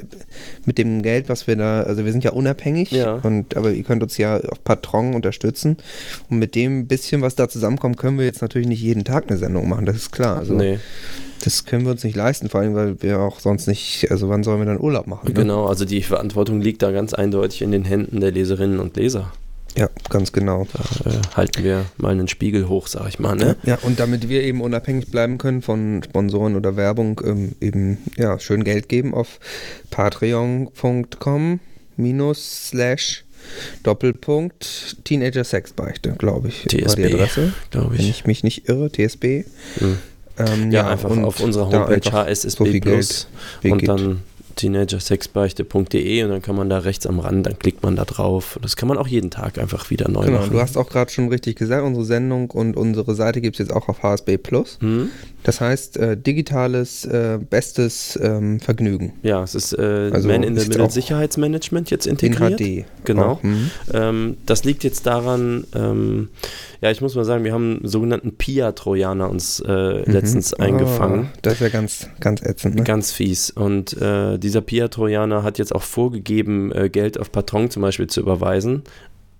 mit 0.66 0.76
dem 0.76 1.00
Geld, 1.02 1.28
was 1.30 1.46
wir 1.46 1.56
da, 1.56 1.82
also 1.82 2.04
wir 2.04 2.12
sind 2.12 2.24
ja 2.24 2.32
unabhängig, 2.32 2.90
Ja. 2.90 3.14
und, 3.22 3.56
aber 3.56 3.70
ihr 3.70 3.82
könnt 3.84 4.02
uns 4.02 4.18
ja 4.18 4.36
auf 4.38 4.62
Patron 4.64 5.14
unterstützen. 5.14 5.76
Und 6.28 6.38
mit 6.38 6.54
dem 6.54 6.86
bisschen, 6.86 7.22
was 7.22 7.34
da 7.34 7.48
zusammenkommt, 7.48 7.96
können 7.96 8.18
wir 8.18 8.26
jetzt 8.26 8.42
natürlich 8.42 8.68
nicht 8.68 8.82
jeden 8.82 9.04
Tag 9.04 9.24
eine 9.28 9.38
Sendung 9.38 9.68
machen, 9.68 9.86
das 9.86 9.96
ist 9.96 10.10
klar. 10.12 10.36
Also, 10.38 10.54
nee, 10.54 10.78
Das 11.44 11.64
können 11.64 11.84
wir 11.84 11.92
uns 11.92 12.02
nicht 12.04 12.16
leisten, 12.16 12.48
vor 12.50 12.60
allem, 12.60 12.74
weil 12.74 13.00
wir 13.02 13.20
auch 13.20 13.40
sonst 13.40 13.68
nicht, 13.68 14.10
also 14.10 14.28
wann 14.28 14.42
sollen 14.42 14.58
wir 14.58 14.66
dann 14.66 14.80
Urlaub 14.80 15.06
machen? 15.06 15.28
Ne? 15.28 15.34
genau. 15.34 15.66
Also 15.66 15.84
die 15.84 16.02
Verantwortung 16.02 16.60
liegt 16.60 16.82
da 16.82 16.90
ganz 16.90 17.14
eindeutig 17.14 17.62
in 17.62 17.70
den 17.70 17.84
Händen 17.84 18.20
der 18.20 18.32
Leserinnen 18.32 18.80
und 18.80 18.96
Leser. 18.96 19.32
Ja, 19.76 19.88
ganz 20.08 20.32
genau. 20.32 20.66
Da 20.72 21.10
äh, 21.10 21.14
halten 21.36 21.62
wir 21.62 21.84
mal 21.98 22.10
einen 22.12 22.26
Spiegel 22.28 22.68
hoch, 22.68 22.88
sag 22.88 23.08
ich 23.08 23.18
mal. 23.18 23.36
Ne? 23.36 23.56
Ja, 23.64 23.78
und 23.82 24.00
damit 24.00 24.28
wir 24.28 24.42
eben 24.42 24.60
unabhängig 24.60 25.10
bleiben 25.10 25.38
können 25.38 25.62
von 25.62 26.02
Sponsoren 26.02 26.56
oder 26.56 26.76
Werbung, 26.76 27.20
ähm, 27.24 27.52
eben 27.60 27.98
ja, 28.16 28.38
schön 28.40 28.64
Geld 28.64 28.88
geben 28.88 29.14
auf 29.14 29.38
patreon.com 29.90 31.60
minus 31.96 32.68
slash 32.68 33.24
Doppelpunkt 33.82 34.96
Teenager 35.04 35.44
Sexbeichte, 35.44 36.14
glaube 36.18 36.48
ich. 36.48 36.64
war 36.64 36.70
TSB, 36.88 36.96
die 37.08 37.14
Adresse. 37.14 37.52
glaube 37.70 37.92
Wenn 37.94 38.00
ich. 38.00 38.10
ich 38.10 38.26
mich 38.26 38.42
nicht 38.44 38.68
irre, 38.68 38.90
TSB. 38.90 39.44
Mhm. 39.80 39.98
Ähm, 40.38 40.70
Ja, 40.72 40.88
einfach 40.88 41.10
und 41.10 41.24
auf 41.24 41.40
unserer 41.40 41.66
Homepage 41.66 41.94
einfach 41.94 42.12
HSSB 42.26 42.72
so 42.72 42.80
Plus 42.80 43.28
und 43.64 43.78
geht. 43.78 43.88
dann 43.88 44.22
teenagersexbeichte.de 44.58 46.24
und 46.24 46.30
dann 46.30 46.42
kann 46.42 46.56
man 46.56 46.68
da 46.68 46.78
rechts 46.78 47.06
am 47.06 47.18
Rand, 47.20 47.46
dann 47.46 47.58
klickt 47.58 47.82
man 47.82 47.96
da 47.96 48.04
drauf. 48.04 48.58
Das 48.62 48.76
kann 48.76 48.88
man 48.88 48.98
auch 48.98 49.06
jeden 49.08 49.30
Tag 49.30 49.58
einfach 49.58 49.90
wieder 49.90 50.08
neu 50.10 50.26
Genau, 50.26 50.38
machen. 50.38 50.52
du 50.52 50.60
hast 50.60 50.76
auch 50.76 50.88
gerade 50.88 51.10
schon 51.10 51.28
richtig 51.28 51.56
gesagt, 51.56 51.84
unsere 51.84 52.04
Sendung 52.04 52.50
und 52.50 52.76
unsere 52.76 53.14
Seite 53.14 53.40
gibt 53.40 53.56
es 53.56 53.58
jetzt 53.66 53.72
auch 53.74 53.88
auf 53.88 54.02
HSB 54.02 54.36
Plus. 54.38 54.78
hm? 54.80 55.10
Das 55.48 55.62
heißt, 55.62 55.96
äh, 55.96 56.14
digitales, 56.14 57.06
äh, 57.06 57.38
bestes 57.38 58.18
ähm, 58.22 58.60
Vergnügen. 58.60 59.14
Ja, 59.22 59.42
es 59.42 59.54
ist 59.54 59.72
äh, 59.72 60.10
Also 60.12 60.28
Man 60.28 60.42
in 60.42 60.54
the 60.58 60.68
Middle 60.68 60.90
Sicherheitsmanagement 60.90 61.88
jetzt 61.90 62.06
In 62.06 62.18
integriert. 62.18 62.60
HD. 62.60 62.84
Genau. 63.06 63.24
Auch, 63.30 63.42
mhm. 63.42 63.70
Ähm, 63.94 64.36
das 64.44 64.64
liegt 64.64 64.84
jetzt 64.84 65.06
daran, 65.06 65.64
ähm, 65.74 66.28
ja, 66.82 66.90
ich 66.90 67.00
muss 67.00 67.14
mal 67.14 67.24
sagen, 67.24 67.44
wir 67.44 67.54
haben 67.54 67.78
einen 67.78 67.88
sogenannten 67.88 68.32
PIA-Trojaner 68.36 69.30
uns 69.30 69.60
äh, 69.66 70.02
letztens 70.10 70.54
Mhm. 70.58 70.64
eingefangen. 70.64 71.28
Oh, 71.32 71.38
das 71.40 71.54
ist 71.54 71.60
ja 71.60 71.68
ganz, 71.70 72.08
ganz 72.20 72.42
ätzend, 72.42 72.74
ne? 72.74 72.84
Ganz 72.84 73.12
fies. 73.12 73.48
Und 73.48 73.94
äh, 74.02 74.36
dieser 74.36 74.60
PIA-Trojaner 74.60 75.44
hat 75.44 75.56
jetzt 75.58 75.74
auch 75.74 75.82
vorgegeben, 75.82 76.72
äh, 76.72 76.90
Geld 76.90 77.18
auf 77.18 77.32
Patron 77.32 77.70
zum 77.70 77.80
Beispiel 77.80 78.06
zu 78.08 78.20
überweisen. 78.20 78.82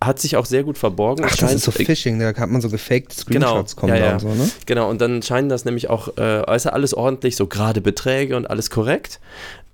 Hat 0.02 0.20
sich 0.20 0.36
auch 0.36 0.44
sehr 0.46 0.62
gut 0.62 0.78
verborgen. 0.78 1.24
Ach, 1.26 1.32
Es 1.32 1.38
das 1.38 1.54
ist 1.54 1.64
so 1.64 1.72
scheint- 1.72 1.86
Phishing, 1.86 2.18
da 2.20 2.26
hat 2.28 2.48
man 2.50 2.60
so 2.60 2.68
gefaked 2.70 3.12
Screenshots 3.12 3.74
Genau, 3.74 3.80
kommen 3.80 3.94
ja, 4.00 4.06
ja. 4.06 4.12
und 4.12 4.20
so, 4.20 4.28
ne? 4.28 4.48
Genau, 4.66 4.88
und 4.88 5.00
dann 5.00 5.22
scheinen 5.22 5.48
das 5.48 5.64
nämlich 5.64 5.90
auch, 5.90 6.16
äh, 6.16 6.54
ist 6.54 6.64
ja 6.66 6.72
alles 6.72 6.94
ordentlich, 6.94 7.34
so 7.34 7.46
gerade 7.48 7.80
Beträge 7.80 8.36
und 8.36 8.48
alles 8.48 8.70
korrekt. 8.70 9.18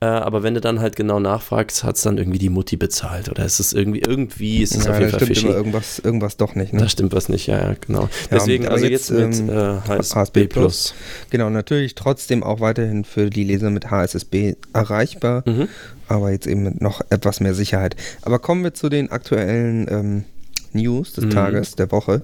Äh, 0.05 0.09
aber 0.09 0.43
wenn 0.43 0.53
du 0.55 0.61
dann 0.61 0.81
halt 0.81 0.97
genau 0.97 1.19
nachfragst, 1.19 1.83
hat 1.83 1.97
es 1.97 2.03
dann 2.03 2.19
irgendwie 2.19 2.39
die 2.39 2.51
Mutti 2.51 2.77
bezahlt. 2.77 3.31
Oder 3.31 3.45
ist 3.45 3.59
es 3.59 3.73
irgendwie, 3.73 4.01
irgendwie 4.01 4.63
ist 4.63 4.77
es 4.77 4.85
Ja, 4.85 4.91
auf 4.91 4.97
da 4.99 5.01
jeden 5.01 5.11
Fall 5.13 5.21
stimmt 5.21 5.37
fishy. 5.37 5.47
immer 5.47 5.57
irgendwas, 5.57 5.99
irgendwas 5.99 6.37
doch 6.37 6.55
nicht, 6.55 6.73
ne? 6.75 6.81
Da 6.81 6.89
stimmt 6.89 7.13
was 7.15 7.29
nicht, 7.31 7.47
ja, 7.47 7.59
ja, 7.71 7.75
genau. 7.87 8.09
Deswegen, 8.31 8.69
also 8.69 8.85
jetzt, 8.85 9.09
jetzt, 9.11 9.41
mit 9.43 9.51
ähm, 9.51 9.57
äh, 9.57 9.89
HSB, 9.89 10.15
HSB 10.15 10.47
Plus. 10.49 10.95
Genau, 11.31 11.49
natürlich 11.49 11.95
trotzdem 11.95 12.43
auch 12.43 12.61
weiterhin 12.61 13.05
für 13.05 13.31
die 13.31 13.45
Leser 13.45 13.71
mit 13.71 13.91
HSSB 13.91 14.57
erreichbar, 14.75 15.43
Mhm. 15.47 15.69
aber 16.09 16.33
jetzt 16.33 16.47
eben 16.47 16.63
mit 16.65 16.81
noch 16.83 17.01
etwas 17.11 17.41
mehr 17.41 17.55
Sicherheit. 17.55 17.97
Aber 18.23 18.39
kommen 18.39 18.63
wir 18.63 18.75
zu 18.75 18.89
den 18.91 19.11
aktuellen 19.11 19.87
ähm, 19.91 20.25
News 20.73 21.13
des 21.13 21.27
Mhm. 21.27 21.31
Tages, 21.31 21.77
der 21.77 21.91
Woche. 21.93 22.23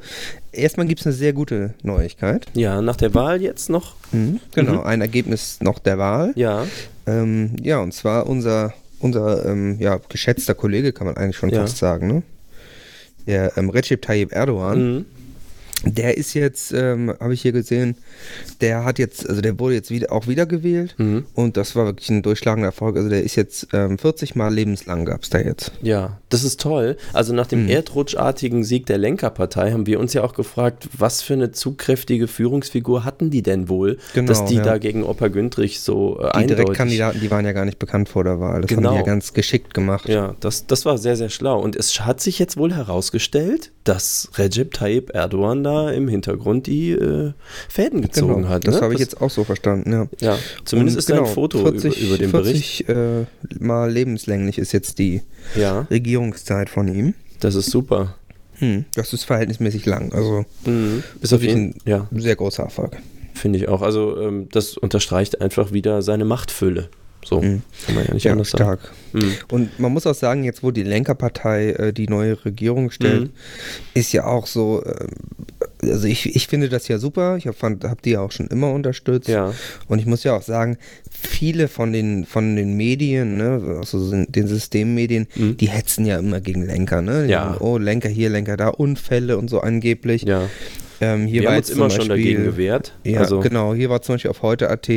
Erstmal 0.53 0.87
gibt 0.87 1.01
es 1.01 1.07
eine 1.07 1.15
sehr 1.15 1.33
gute 1.33 1.75
Neuigkeit. 1.85 2.47
Ja, 2.55 2.83
nach 2.83 2.97
der 2.97 3.15
Wahl 3.15 3.41
jetzt 3.41 3.71
noch. 3.71 3.95
Mhm, 4.11 4.41
genau, 4.53 4.73
Mhm. 4.81 4.81
ein 4.87 5.01
Ergebnis 5.01 5.59
noch 5.61 5.79
der 5.79 5.99
Wahl. 5.99 6.33
Ja, 6.35 6.67
Ähm, 7.11 7.57
ja, 7.63 7.79
und 7.81 7.93
zwar 7.93 8.27
unser, 8.27 8.73
unser 9.01 9.45
ähm, 9.47 9.77
ja, 9.81 9.99
geschätzter 10.09 10.55
Kollege, 10.55 10.93
kann 10.93 11.07
man 11.07 11.17
eigentlich 11.17 11.37
schon 11.37 11.51
Ja. 11.51 11.63
fast 11.63 11.79
sagen, 11.79 12.07
ne? 12.07 12.23
Der 13.27 13.57
ähm, 13.57 13.69
Recep 13.71 14.03
Tayyip 14.03 14.33
Erdogan, 14.33 14.79
mhm. 14.97 15.05
Der 15.85 16.17
ist 16.19 16.35
jetzt, 16.35 16.73
ähm, 16.73 17.15
habe 17.21 17.35
ich 17.35 17.43
hier 17.43 17.53
gesehen, 17.53 17.97
der 18.61 18.85
hat 18.85 18.99
jetzt, 18.99 19.29
also 19.29 19.41
der 19.41 19.59
wurde 19.59 19.75
jetzt 19.75 19.91
wieder, 19.91 20.13
auch 20.13 20.27
wiedergewählt 20.27 20.95
Mhm. 20.99 21.25
und 21.35 21.57
das 21.57 21.75
war 21.77 21.87
wirklich 21.87 22.09
ein 22.11 22.23
durchschlagender 22.23 22.69
Erfolg. 22.69 22.97
Also 22.97 23.09
der 23.09 23.23
ist 23.23 23.37
jetzt 23.37 23.69
ähm, 23.73 23.99
40 23.99 24.35
Mal 24.35 24.53
lebenslang 24.53 25.05
gab 25.05 25.23
es 25.23 25.31
da 25.31 25.39
jetzt. 25.39 25.73
ja, 25.83 26.19
das 26.29 26.45
ist 26.45 26.61
toll. 26.61 26.97
Also 27.13 27.33
nach 27.35 27.47
dem 27.47 27.65
Mhm. 27.65 27.71
erdrutschartigen 27.71 28.63
Sieg 28.65 28.87
der 28.87 28.99
Lenkerpartei 28.99 29.73
haben 29.73 29.87
wir 29.87 29.99
uns 30.01 30.13
ja 30.13 30.23
auch 30.23 30.35
gefragt, 30.35 30.89
was 30.97 31.23
für 31.23 31.33
eine 31.35 31.51
zugkräftige 31.53 32.29
Führungsfigur 32.29 33.05
hatten 33.05 33.31
die 33.31 33.43
denn 33.43 33.69
wohl, 33.69 33.99
Genau, 34.15 34.29
dass 34.29 34.45
die 34.45 34.57
ja. 34.57 34.63
da 34.63 34.79
gegen 34.79 35.03
Opa 35.03 35.29
Güntrich 35.29 35.81
so 35.81 36.19
äh, 36.19 36.23
Die 36.23 36.27
eindeutig 36.35 36.57
Direktkandidaten, 36.65 37.21
die 37.21 37.31
waren 37.31 37.45
ja 37.45 37.53
gar 37.53 37.65
nicht 37.65 37.79
bekannt 37.79 38.09
vor 38.09 38.25
der 38.25 38.39
Wahl. 38.41 38.61
Das 38.63 38.69
Genau. 38.69 38.91
haben 38.91 38.95
die 38.95 39.01
ja 39.01 39.07
ganz 39.07 39.33
geschickt 39.33 39.75
gemacht. 39.75 40.09
Ja, 40.09 40.35
das, 40.41 40.67
das 40.67 40.85
war 40.85 40.99
sehr, 40.99 41.17
sehr 41.17 41.31
schlau. 41.31 41.61
Und 41.61 41.75
es 41.77 42.01
hat 42.01 42.21
sich 42.21 42.39
jetzt 42.39 42.57
wohl 42.57 42.73
herausgestellt, 42.75 43.73
dass 43.85 44.31
Recep 44.37 44.73
Tayyip 44.75 45.11
Erdogan 45.15 45.65
da 45.65 45.70
im 45.95 46.09
Hintergrund 46.09 46.67
die 46.67 46.91
äh, 46.93 47.33
Fäden 47.69 48.01
gezogen 48.03 48.49
hat. 48.49 48.63
Genau, 48.65 48.73
das 48.73 48.75
ne? 48.77 48.81
habe 48.83 48.95
ich 48.95 49.01
jetzt 49.01 49.21
auch 49.21 49.31
so 49.31 49.45
verstanden, 49.45 49.93
ja. 49.93 50.07
Ja, 50.21 50.39
zumindest 50.65 50.97
Und 50.97 50.99
ist 50.99 51.11
da 51.11 51.15
ein 51.15 51.21
genau, 51.25 51.35
Foto 51.35 51.59
40, 51.63 51.97
über, 51.99 52.07
über 52.09 52.19
den 52.19 52.33
Bericht. 52.33 52.85
40 52.87 52.89
äh, 52.89 53.27
Mal 53.65 53.91
lebenslänglich 53.91 54.59
ist 54.59 54.73
jetzt 54.73 54.99
die 54.99 55.23
Ja, 55.57 55.87
Regierungszeit 55.91 56.69
von 56.71 56.89
ihm. 56.89 57.15
das 57.41 57.55
ist 57.55 57.71
super. 57.71 58.15
Hm, 58.59 58.85
das 58.95 59.13
ist 59.15 59.25
verhältnismäßig 59.25 59.87
lang. 59.87 60.13
Also 60.13 60.45
Mhm. 60.67 61.03
Ist 61.23 61.33
auf 61.33 61.43
jeden 61.43 61.71
ein 61.71 61.75
ja, 61.87 62.07
sehr 62.15 62.37
großer 62.37 62.63
Erfolg. 62.65 62.99
finde 63.35 63.59
ich 63.59 63.69
auch. 63.69 63.81
Also 63.81 64.21
ähm, 64.21 64.49
das 64.53 64.77
unterstreicht 64.77 65.41
einfach 65.41 65.73
wieder 65.73 66.03
seine 66.03 66.27
Machtfülle. 66.27 66.89
So, 67.25 67.41
Mhm. 67.43 67.63
kann 67.87 67.95
man 67.95 68.07
ja 68.07 68.15
nicht 68.15 68.25
Ja, 68.25 68.33
anders 68.33 68.51
sagen. 68.51 68.65
stark. 68.81 68.93
Mhm. 69.13 69.35
Und 69.51 69.79
man 69.79 69.93
muss 69.93 70.07
auch 70.07 70.15
sagen, 70.15 70.45
jetzt 70.45 70.63
wo 70.63 70.71
die 70.71 70.83
Lenkerpartei 70.83 71.71
äh, 71.73 71.93
die 71.93 72.09
neue 72.09 72.43
Regierung 72.45 72.91
stellt, 72.91 73.25
Mhm. 73.25 73.31
ist 73.95 74.13
ja 74.13 74.25
auch 74.27 74.47
so, 74.47 74.83
ähm, 74.87 75.09
also 75.83 76.07
ich, 76.07 76.35
ich 76.37 76.47
finde 76.47 76.69
das 76.69 76.89
ja 76.89 76.99
super. 76.99 77.37
Ich 77.37 77.47
habe 77.47 77.57
hab 77.89 78.03
die 78.03 78.11
ja 78.11 78.21
auch 78.21 78.33
schon 78.33 78.47
immer 78.49 78.71
unterstützt. 78.73 79.29
Ja, 79.29 79.53
Und 79.89 79.99
ich 79.99 80.07
muss 80.07 80.25
ja 80.25 80.35
auch 80.37 80.43
sagen, 80.43 80.77
viele 81.11 81.69
von 81.69 81.93
den, 81.93 82.25
von 82.25 82.57
den 82.57 82.77
Medien, 82.77 83.37
ne, 83.37 83.77
also 83.79 84.11
den 84.27 84.47
Systemmedien, 84.47 85.27
Mhm. 85.37 85.57
die 85.59 85.69
hetzen 85.69 86.07
ja 86.07 86.19
immer 86.19 86.41
gegen 86.41 86.65
Lenker, 86.65 87.03
ne? 87.03 87.27
Die 87.27 87.33
Ja. 87.33 87.45
sagen, 87.53 87.57
oh, 87.61 87.77
Lenker 87.79 88.09
hier, 88.09 88.31
Lenker 88.31 88.57
da, 88.57 88.69
Unfälle 88.69 89.37
und 89.39 89.49
so 89.51 89.61
angeblich. 89.61 90.23
ja. 90.23 90.49
Ähm, 91.01 91.27
hier 91.27 91.43
wir 91.43 91.47
war 91.49 91.53
haben 91.55 91.59
uns 91.61 91.69
jetzt 91.69 91.77
immer 91.77 91.89
zum 91.89 92.01
schon 92.01 92.09
Beispiel- 92.09 92.25
dagegen 92.35 92.45
gewehrt. 92.45 92.93
Ja, 93.05 93.21
also, 93.21 93.41
genau. 93.41 93.75
Hier 93.75 93.89
war 93.91 94.03
zum 94.03 94.17
Beispiel 94.17 94.31
auf 94.31 94.43
heute.at 94.43 94.89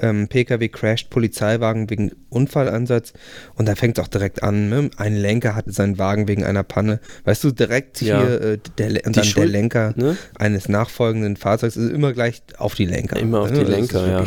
ähm, 0.00 0.28
PKW 0.28 0.68
crasht 0.68 1.10
Polizeiwagen 1.10 1.90
wegen 1.90 2.12
Unfallansatz 2.28 3.12
und 3.56 3.66
da 3.68 3.74
fängt 3.74 3.98
es 3.98 4.04
auch 4.04 4.08
direkt 4.08 4.42
an. 4.42 4.68
Ne? 4.68 4.90
Ein 4.96 5.16
Lenker 5.16 5.54
hatte 5.54 5.72
seinen 5.72 5.98
Wagen 5.98 6.28
wegen 6.28 6.44
einer 6.44 6.62
Panne. 6.62 7.00
Weißt 7.24 7.42
du, 7.44 7.50
direkt 7.50 8.00
Ja. 8.02 8.20
hier 8.20 8.40
äh, 8.40 8.58
der, 8.78 9.04
und 9.06 9.16
dann 9.16 9.26
der 9.34 9.46
Lenker 9.46 9.94
ne? 9.96 10.16
eines 10.38 10.68
nachfolgenden 10.68 11.36
Fahrzeugs 11.36 11.76
ist 11.76 11.90
immer 11.90 12.12
gleich 12.12 12.42
auf 12.58 12.74
die 12.74 12.86
Lenker. 12.86 13.16
Immer 13.18 13.40
auf 13.40 13.50
ne? 13.50 13.58
die 13.58 13.64
Das 13.64 13.68
ist 13.70 13.76
Lenker, 13.92 14.06
ja. 14.08 14.24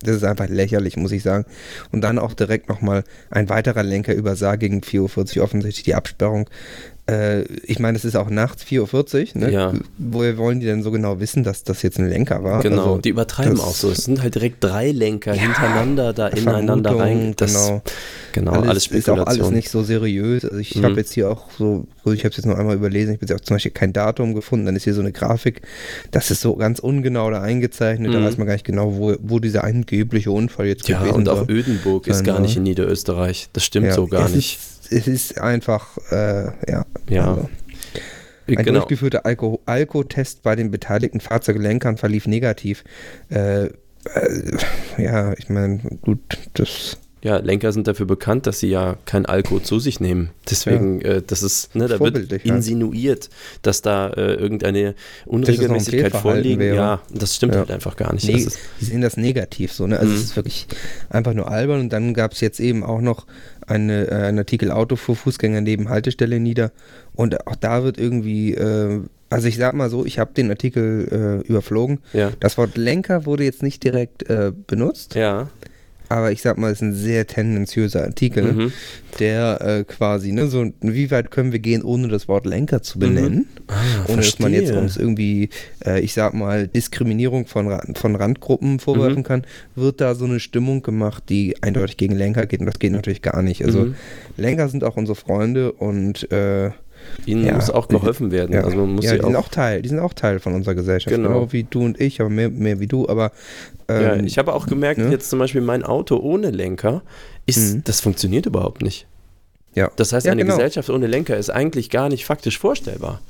Das 0.00 0.14
ist 0.14 0.22
einfach 0.24 0.48
lächerlich, 0.48 0.96
muss 0.96 1.10
ich 1.10 1.24
sagen. 1.24 1.44
Und 1.90 2.02
dann 2.02 2.20
auch 2.20 2.32
direkt 2.34 2.68
nochmal 2.68 3.02
ein 3.30 3.48
weiterer 3.48 3.82
Lenker 3.82 4.14
übersah 4.14 4.54
gegen 4.54 4.80
4.40 4.80 5.38
Uhr 5.38 5.44
offensichtlich 5.44 5.84
die 5.84 5.94
Absperrung. 5.96 6.48
Äh, 7.08 7.44
ich 7.64 7.78
meine, 7.78 7.96
es 7.96 8.04
ist 8.04 8.16
auch 8.16 8.28
nachts 8.28 8.64
4.40 8.64 9.34
Uhr. 9.36 9.40
Ne? 9.40 9.50
Ja. 9.52 9.72
Woher 9.96 10.36
wollen 10.36 10.60
die 10.60 10.66
denn 10.66 10.82
so 10.82 10.90
genau 10.90 11.20
wissen, 11.20 11.42
dass 11.42 11.64
das 11.64 11.82
jetzt 11.82 11.98
ein 11.98 12.08
Lenker 12.08 12.44
war? 12.44 12.62
Genau, 12.62 12.82
Also, 12.82 12.98
die 12.98 13.08
übertreiben 13.08 13.58
auch 13.60 13.74
so. 13.74 13.90
Es 13.90 14.04
sind 14.04 14.22
halt 14.22 14.34
direkt 14.34 14.62
drei 14.62 14.90
Lenker 14.90 15.34
Ja, 15.34 15.40
hintereinander 15.42 16.12
da 16.12 16.28
ineinander 16.28 16.98
rein. 16.98 17.32
Das, 17.36 17.52
genau. 17.54 17.82
genau, 18.32 18.52
alles, 18.52 18.68
alles, 18.68 18.86
ist 18.88 19.08
auch 19.10 19.26
alles 19.26 19.50
nicht 19.50 19.70
so 19.70 19.82
seriös. 19.82 20.44
Also 20.44 20.58
ich 20.58 20.76
Mhm. 20.76 20.84
habe 20.84 20.96
jetzt 20.96 21.14
hier 21.14 21.30
auch 21.30 21.50
so, 21.58 21.86
also 22.04 22.12
ich 22.12 22.20
habe 22.24 22.30
es 22.30 22.36
jetzt 22.36 22.46
noch 22.46 22.58
einmal 22.58 22.76
überlesen, 22.76 23.14
ich 23.14 23.20
habe 23.20 23.26
jetzt 23.26 23.40
auch 23.40 23.44
zum 23.44 23.54
Beispiel 23.56 23.72
kein 23.72 23.92
Datum 23.94 24.34
gefunden, 24.34 24.66
dann 24.66 24.76
ist 24.76 24.84
hier 24.84 24.94
so 24.94 25.00
eine 25.00 25.12
Grafik, 25.12 25.62
das 26.10 26.30
ist 26.30 26.42
so 26.42 26.56
ganz 26.56 26.78
ungenau 26.78 27.30
da 27.30 27.40
eingezeichnet, 27.40 28.12
da 28.14 28.20
Mhm. 28.20 28.24
weiß 28.24 28.36
man 28.36 28.46
gar 28.46 28.52
nicht 28.54 28.66
genau, 28.66 28.96
wo, 28.96 29.14
wo 29.22 29.38
dieser 29.38 29.64
angebliche 29.64 30.30
Unfall 30.30 30.66
jetzt 30.66 30.86
ja, 30.88 30.98
gewesen 30.98 31.14
und 31.16 31.28
auch. 31.30 31.48
Ödenburg 31.48 32.06
ist 32.06 32.22
gar 32.24 32.38
nicht 32.40 32.56
in 32.56 32.64
Niederösterreich. 32.64 33.48
Das 33.54 33.64
stimmt 33.64 33.86
Ja, 33.86 33.94
so 33.94 34.06
gar 34.06 34.28
nicht. 34.28 34.58
Ist, 34.58 34.77
es 34.90 35.06
ist 35.06 35.40
einfach, 35.40 35.98
äh, 36.10 36.46
ja. 36.70 36.86
Ja. 37.08 37.28
Also. 37.28 37.48
Ein 38.46 38.64
genau. 38.64 38.80
durchgeführter 38.80 39.26
Alko 39.26 39.60
Alkotest 39.66 40.42
bei 40.42 40.56
den 40.56 40.70
beteiligten 40.70 41.20
Fahrzeuglenkern 41.20 41.98
verlief 41.98 42.26
negativ. 42.26 42.82
Äh, 43.30 43.64
äh, 43.66 43.70
ja, 44.96 45.34
ich 45.34 45.50
meine, 45.50 45.78
gut, 46.00 46.38
das 46.54 46.96
Ja, 47.22 47.38
Lenker 47.38 47.72
sind 47.72 47.88
dafür 47.88 48.06
bekannt, 48.06 48.46
dass 48.46 48.60
sie 48.60 48.68
ja 48.68 48.96
kein 49.04 49.26
Alkohol 49.26 49.62
zu 49.62 49.80
sich 49.80 49.98
nehmen. 49.98 50.30
Deswegen, 50.48 51.00
äh, 51.02 51.20
das 51.26 51.42
ist, 51.42 51.74
ne, 51.74 51.88
da 51.88 51.98
wird 51.98 52.30
ja. 52.44 52.54
insinuiert, 52.54 53.28
dass 53.62 53.82
da 53.82 54.10
äh, 54.10 54.34
irgendeine 54.34 54.94
Unregelmäßigkeit 55.26 56.12
wäre. 56.24 56.74
Ja, 56.76 57.00
das 57.12 57.34
stimmt 57.36 57.54
Ja. 57.54 57.60
halt 57.60 57.70
einfach 57.70 57.96
gar 57.96 58.12
nicht. 58.12 58.26
Nee, 58.26 58.46
die 58.80 58.84
sehen 58.84 59.00
das 59.00 59.16
negativ 59.16 59.72
so, 59.72 59.86
ne? 59.86 59.98
Also 59.98 60.10
Mhm. 60.12 60.16
es 60.16 60.24
ist 60.24 60.36
wirklich 60.36 60.66
einfach 61.10 61.34
nur 61.34 61.50
albern. 61.50 61.80
Und 61.80 61.92
dann 61.92 62.14
gab 62.14 62.32
es 62.32 62.40
jetzt 62.40 62.60
eben 62.60 62.84
auch 62.84 63.00
noch 63.00 63.26
eine, 63.66 64.08
äh, 64.10 64.14
einen 64.14 64.38
Artikel 64.38 64.70
Auto 64.70 64.96
für 64.96 65.14
Fußgänger 65.14 65.60
neben 65.60 65.88
Haltestelle 65.88 66.40
nieder. 66.40 66.72
Und 67.14 67.46
auch 67.46 67.56
da 67.56 67.82
wird 67.84 67.98
irgendwie, 67.98 68.54
äh, 68.54 69.00
also 69.30 69.48
ich 69.48 69.56
sag 69.56 69.74
mal 69.74 69.90
so, 69.90 70.04
ich 70.06 70.18
habe 70.18 70.32
den 70.34 70.50
Artikel 70.50 71.42
äh, 71.44 71.46
überflogen. 71.48 71.98
ja. 72.12 72.30
Das 72.40 72.56
Wort 72.58 72.76
Lenker 72.76 73.26
wurde 73.26 73.44
jetzt 73.44 73.62
nicht 73.62 73.82
direkt 73.84 74.28
äh, 74.30 74.52
benutzt, 74.66 75.14
Ja, 75.16 75.48
aber 76.08 76.32
ich 76.32 76.42
sag 76.42 76.58
mal, 76.58 76.70
es 76.70 76.78
ist 76.78 76.82
ein 76.82 76.94
sehr 76.94 77.26
tendenziöser 77.26 78.04
Artikel, 78.04 78.52
Mhm. 78.52 78.72
der 79.18 79.60
äh, 79.60 79.84
quasi, 79.84 80.32
ne, 80.32 80.46
so, 80.46 80.66
wie 80.80 81.10
weit 81.10 81.30
können 81.30 81.52
wir 81.52 81.58
gehen, 81.58 81.82
ohne 81.82 82.08
das 82.08 82.28
Wort 82.28 82.46
Lenker 82.46 82.82
zu 82.82 82.98
benennen? 82.98 83.46
Ah, 83.68 83.74
ohne 84.08 84.22
dass 84.22 84.38
man 84.38 84.52
jetzt 84.52 84.66
verstehe. 84.66 84.82
uns 84.82 84.96
irgendwie, 84.96 85.48
äh, 85.84 86.00
ich 86.00 86.12
sag 86.14 86.34
mal, 86.34 86.68
Diskriminierung 86.68 87.46
von, 87.46 87.76
von 87.94 88.16
Randgruppen 88.16 88.78
vorwerfen 88.80 89.18
Mhm. 89.18 89.22
kann, 89.24 89.42
wird 89.74 90.00
da 90.00 90.14
so 90.14 90.24
eine 90.24 90.40
Stimmung 90.40 90.82
gemacht, 90.82 91.24
die 91.28 91.56
eindeutig 91.62 91.96
gegen 91.96 92.16
Lenker 92.16 92.46
geht 92.46 92.60
und 92.60 92.66
das 92.66 92.78
geht 92.78 92.92
natürlich 92.92 93.22
gar 93.22 93.42
nicht. 93.42 93.64
Also 93.64 93.86
Mhm. 93.86 93.94
Lenker 94.36 94.68
sind 94.68 94.84
auch 94.84 94.96
unsere 94.96 95.16
Freunde 95.16 95.72
und 95.72 96.30
äh, 96.32 96.70
Ihnen 97.26 97.44
Ja. 97.46 97.54
muss 97.54 97.70
auch 97.70 97.88
geholfen 97.88 98.30
werden. 98.30 98.54
ja, 98.54 98.62
Also 98.62 98.76
man 98.78 98.94
muss 98.94 99.04
ja 99.04 99.12
sie 99.12 99.18
die 99.18 99.24
sind 99.24 99.36
auch, 99.36 99.44
auch 99.44 99.48
Teil, 99.48 99.82
die 99.82 99.88
sind 99.88 99.98
auch 100.00 100.12
Teil 100.14 100.38
von 100.40 100.54
unserer 100.54 100.74
Gesellschaft, 100.74 101.14
Genau. 101.14 101.28
genau, 101.28 101.52
wie 101.52 101.64
du 101.64 101.84
und 101.84 102.00
ich, 102.00 102.20
aber 102.20 102.30
mehr, 102.30 102.48
mehr 102.50 102.80
wie 102.80 102.86
du, 102.86 103.08
aber 103.08 103.32
ja, 103.90 104.14
ähm, 104.14 104.24
ich 104.26 104.38
habe 104.38 104.52
auch 104.54 104.66
gemerkt, 104.66 104.98
ne? 105.00 105.10
jetzt 105.10 105.30
zum 105.30 105.38
Beispiel 105.38 105.60
mein 105.60 105.82
Auto 105.84 106.16
ohne 106.18 106.50
Lenker, 106.50 107.02
ist, 107.46 107.74
Mhm. 107.74 107.84
das 107.84 108.00
funktioniert 108.00 108.46
überhaupt 108.46 108.82
nicht. 108.82 109.06
ja. 109.74 109.90
Das 109.96 110.12
heißt, 110.12 110.26
Ja, 110.26 110.32
eine 110.32 110.42
genau. 110.42 110.56
Gesellschaft 110.56 110.90
ohne 110.90 111.06
Lenker 111.06 111.36
ist 111.36 111.50
eigentlich 111.50 111.90
gar 111.90 112.08
nicht 112.08 112.24
faktisch 112.24 112.58
vorstellbar. 112.58 113.20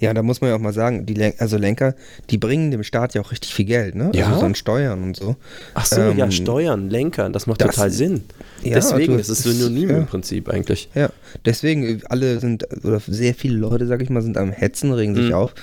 Ja, 0.00 0.14
da 0.14 0.22
muss 0.22 0.40
man 0.40 0.50
ja 0.50 0.56
auch 0.56 0.60
mal 0.60 0.72
sagen, 0.72 1.06
die 1.06 1.14
Len 1.14 1.32
also 1.38 1.56
Lenker, 1.58 1.94
die 2.30 2.38
bringen 2.38 2.70
dem 2.70 2.84
Staat 2.84 3.14
ja 3.14 3.20
auch 3.20 3.32
richtig 3.32 3.52
viel 3.52 3.64
Geld, 3.64 3.94
ne? 3.96 4.10
Ja? 4.14 4.26
Also 4.28 4.40
so 4.40 4.46
an 4.46 4.54
Steuern 4.54 5.02
und 5.02 5.16
so. 5.16 5.34
Ach 5.74 5.84
so, 5.86 6.00
ja, 6.00 6.24
Ähm, 6.24 6.30
Steuern, 6.30 6.88
Lenker, 6.88 7.28
das 7.30 7.46
macht 7.48 7.60
das- 7.60 7.74
total 7.74 7.90
Sinn. 7.90 8.22
Ja, 8.62 8.74
Deswegen 8.74 9.14
du- 9.14 9.18
ist 9.18 9.28
es 9.28 9.42
synonym 9.42 9.90
ja. 9.90 9.96
im 9.98 10.06
Prinzip 10.06 10.48
eigentlich. 10.48 10.88
Ja, 10.94 11.10
deswegen, 11.44 12.00
alle 12.08 12.38
sind, 12.38 12.66
oder 12.84 13.00
sehr 13.06 13.34
viele 13.34 13.56
Leute, 13.56 13.86
sag 13.88 14.00
ich 14.00 14.08
mal, 14.10 14.22
sind 14.22 14.36
am 14.38 14.52
Hetzen, 14.52 14.92
regen 14.92 15.14
sich 15.16 15.28
Mhm. 15.30 15.34
auf. 15.34 15.54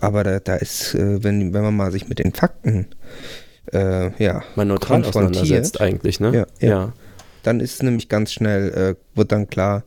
Aber 0.00 0.24
da, 0.24 0.40
da 0.40 0.56
ist, 0.56 0.94
äh, 0.94 1.22
wenn, 1.22 1.52
wenn 1.52 1.62
man 1.62 1.76
mal 1.76 1.92
sich 1.92 2.08
mit 2.08 2.18
den 2.18 2.32
Fakten, 2.32 2.86
äh, 3.72 4.10
ja, 4.22 4.42
Man 4.56 4.68
neutral 4.68 5.04
auseinandersetzt 5.04 5.80
eigentlich, 5.80 6.18
ne? 6.18 6.46
Ja, 6.60 6.66
ja. 6.66 6.92
dann 7.42 7.60
ist 7.60 7.74
es 7.74 7.82
nämlich 7.82 8.08
ganz 8.08 8.32
schnell, 8.32 8.70
äh, 8.96 9.16
wird 9.18 9.32
dann 9.32 9.48
klar, 9.48 9.84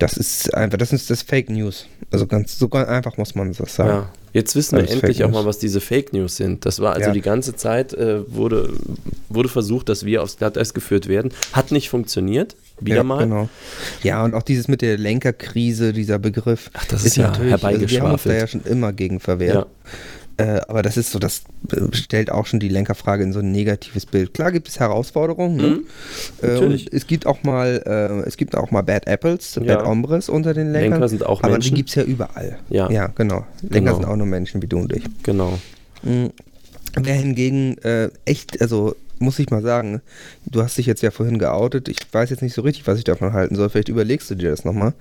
das 0.00 0.14
ist 0.16 0.54
einfach, 0.54 0.78
das 0.78 0.92
ist 0.92 1.10
das 1.10 1.22
Fake 1.22 1.50
News. 1.50 1.86
Also 2.10 2.26
ganz, 2.26 2.58
so 2.58 2.68
ganz 2.68 2.88
einfach 2.88 3.16
muss 3.16 3.34
man 3.34 3.52
das 3.52 3.74
sagen. 3.74 3.90
Ja, 3.90 4.10
jetzt 4.32 4.56
wissen 4.56 4.72
wir 4.76 4.80
Alles 4.80 4.92
endlich 4.94 5.18
Fake 5.18 5.26
auch 5.26 5.32
mal, 5.32 5.44
was 5.44 5.58
diese 5.58 5.80
Fake 5.80 6.12
News 6.12 6.36
sind. 6.36 6.66
Das 6.66 6.80
war 6.80 6.94
also 6.94 7.08
Ja. 7.08 7.12
die 7.12 7.20
ganze 7.20 7.54
Zeit, 7.54 7.92
äh, 7.92 8.22
wurde, 8.32 8.72
wurde 9.28 9.48
versucht, 9.48 9.88
dass 9.88 10.04
wir 10.04 10.22
aufs 10.22 10.38
Glatteis 10.38 10.74
geführt 10.74 11.06
werden. 11.06 11.32
Hat 11.52 11.70
nicht 11.70 11.90
funktioniert, 11.90 12.56
wieder 12.80 12.96
ja, 12.96 13.02
mal. 13.04 13.24
Genau. 13.24 13.48
Ja, 14.02 14.24
und 14.24 14.34
auch 14.34 14.42
dieses 14.42 14.68
mit 14.68 14.82
der 14.82 14.96
Lenkerkrise, 14.98 15.92
dieser 15.92 16.18
Begriff. 16.18 16.70
Ach, 16.72 16.86
das 16.86 17.04
ist 17.04 17.16
ja 17.16 17.28
also 17.28 17.42
wir 17.42 17.52
haben 17.52 17.52
uns 17.52 17.60
da 17.60 17.68
herbeigeschwafelt. 17.68 18.40
ja 18.40 18.46
schon 18.46 18.62
immer 18.64 18.92
gegen 18.92 19.20
verwehrt. 19.20 19.54
Ja. 19.54 19.66
Äh, 20.36 20.60
aber 20.68 20.82
das 20.82 20.96
ist 20.96 21.10
so, 21.10 21.18
das 21.18 21.42
äh, 21.72 21.94
stellt 21.94 22.30
auch 22.30 22.46
schon 22.46 22.60
die 22.60 22.68
Lenkerfrage 22.68 23.22
in 23.22 23.32
so 23.32 23.40
ein 23.40 23.52
negatives 23.52 24.06
Bild. 24.06 24.32
Klar 24.32 24.52
gibt 24.52 24.68
es 24.68 24.80
Herausforderungen, 24.80 25.56
ne? 25.56 25.62
Mhm, 25.68 25.84
Äh, 26.42 26.46
natürlich. 26.54 26.86
und 26.86 26.94
es 26.96 27.06
gibt 27.06 27.26
auch 27.26 27.42
mal, 27.42 27.82
äh, 28.24 28.26
es 28.26 28.36
gibt 28.36 28.56
auch 28.56 28.70
mal 28.70 28.82
Bad 28.82 29.06
Apples, 29.06 29.56
Ja. 29.56 29.76
Bad 29.76 29.86
Hombres 29.86 30.28
unter 30.28 30.54
den 30.54 30.72
Lenkern. 30.72 30.92
Lenker 30.92 31.08
sind 31.08 31.26
auch 31.26 31.42
aber 31.42 31.52
Menschen. 31.52 31.74
die 31.74 31.76
gibt 31.76 31.90
es 31.90 31.94
ja 31.96 32.02
überall. 32.04 32.58
Ja. 32.70 32.90
Ja, 32.90 33.08
genau. 33.08 33.44
Lenker 33.62 33.78
Genau. 33.90 33.94
sind 33.96 34.04
auch 34.06 34.16
nur 34.16 34.26
Menschen 34.26 34.62
wie 34.62 34.66
du 34.66 34.78
und 34.78 34.92
ich. 34.94 35.04
Genau. 35.22 35.58
Mhm. 36.02 36.30
Wer 36.98 37.14
hingegen 37.14 37.76
äh, 37.82 38.08
echt, 38.24 38.60
also 38.62 38.96
muss 39.18 39.38
ich 39.38 39.50
mal 39.50 39.60
sagen, 39.62 40.00
du 40.46 40.62
hast 40.62 40.78
dich 40.78 40.86
jetzt 40.86 41.02
ja 41.02 41.10
vorhin 41.10 41.38
geoutet. 41.38 41.88
Ich 41.90 41.98
weiß 42.10 42.30
jetzt 42.30 42.40
nicht 42.42 42.54
so 42.54 42.62
richtig, 42.62 42.86
was 42.86 42.96
ich 42.96 43.04
davon 43.04 43.34
halten 43.34 43.54
soll. 43.54 43.68
Vielleicht 43.68 43.90
überlegst 43.90 44.30
du 44.30 44.34
dir 44.34 44.48
das 44.50 44.64
nochmal. 44.64 44.94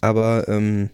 Aber 0.00 0.48
ähm, 0.48 0.88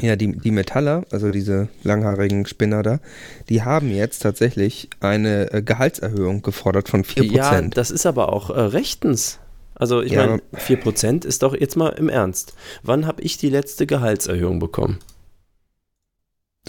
ja, 0.00 0.16
die, 0.16 0.32
die 0.36 0.50
Metaller, 0.50 1.04
also 1.10 1.30
diese 1.30 1.68
langhaarigen 1.82 2.46
Spinner 2.46 2.82
da, 2.82 3.00
die 3.48 3.62
haben 3.62 3.90
jetzt 3.90 4.20
tatsächlich 4.20 4.88
eine 5.00 5.52
äh, 5.52 5.62
Gehaltserhöhung 5.62 6.42
gefordert 6.42 6.88
von 6.88 7.04
4%. 7.04 7.32
Ja, 7.32 7.60
das 7.62 7.90
ist 7.90 8.06
aber 8.06 8.32
auch 8.32 8.50
äh, 8.50 8.60
rechtens. 8.60 9.38
Also 9.74 10.02
ich 10.02 10.12
Ja, 10.12 10.26
meine, 10.26 10.42
4% 10.58 11.24
ist 11.24 11.42
doch 11.42 11.54
jetzt 11.58 11.76
mal 11.76 11.88
im 11.90 12.08
Ernst. 12.08 12.54
Wann 12.82 13.06
habe 13.06 13.22
ich 13.22 13.38
die 13.38 13.48
letzte 13.48 13.86
Gehaltserhöhung 13.86 14.58
bekommen? 14.58 14.98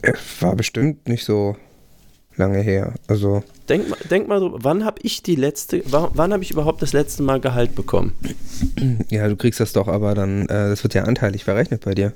Äh, 0.02 0.14
War 0.40 0.56
bestimmt 0.56 1.08
nicht 1.08 1.26
so 1.26 1.56
lange 2.38 2.60
her. 2.60 2.94
Also, 3.08 3.44
Denk, 3.70 3.90
mal- 3.90 4.00
denk 4.10 4.28
mal 4.28 4.40
drüber, 4.40 4.60
wann 4.62 4.86
habe 4.86 5.00
ich 5.04 5.22
die 5.24 5.36
letzte, 5.36 5.84
wann, 5.86 6.10
wann 6.14 6.34
habe 6.34 6.44
ich 6.44 6.52
überhaupt 6.52 6.82
das 6.82 6.94
letzte 6.94 7.24
Mal 7.24 7.40
Gehalt 7.40 7.76
bekommen? 7.76 8.14
ja, 9.10 9.28
du 9.28 9.36
kriegst 9.36 9.60
das 9.60 9.74
doch, 9.74 9.88
aber 9.88 10.16
dann, 10.16 10.44
äh, 10.44 10.70
das 10.70 10.84
wird 10.84 10.94
ja 10.94 11.04
anteilig 11.04 11.44
verrechnet 11.44 11.84
bei 11.86 11.94
dir. 11.94 12.14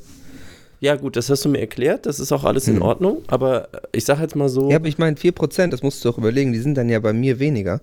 Ja 0.81 0.95
gut, 0.95 1.15
das 1.15 1.29
hast 1.29 1.43
du 1.45 1.49
mir 1.49 1.59
erklärt, 1.59 2.05
das 2.05 2.19
ist 2.19 2.31
auch 2.31 2.43
alles 2.43 2.67
in 2.67 2.75
Hm. 2.75 2.81
Ordnung, 2.81 3.23
aber 3.27 3.69
äh, 3.73 3.77
ich 3.93 4.05
sage 4.05 4.21
jetzt 4.21 4.35
mal 4.35 4.49
so, 4.49 4.69
Ja, 4.69 4.75
aber 4.75 4.87
ich 4.87 4.97
meine, 4.97 5.15
4%, 5.15 5.67
das 5.69 5.81
musst 5.81 6.03
du 6.03 6.09
doch 6.09 6.17
überlegen, 6.17 6.51
die 6.53 6.59
sind 6.59 6.75
dann 6.75 6.89
ja 6.89 6.99
bei 6.99 7.13
mir 7.13 7.39
weniger. 7.39 7.81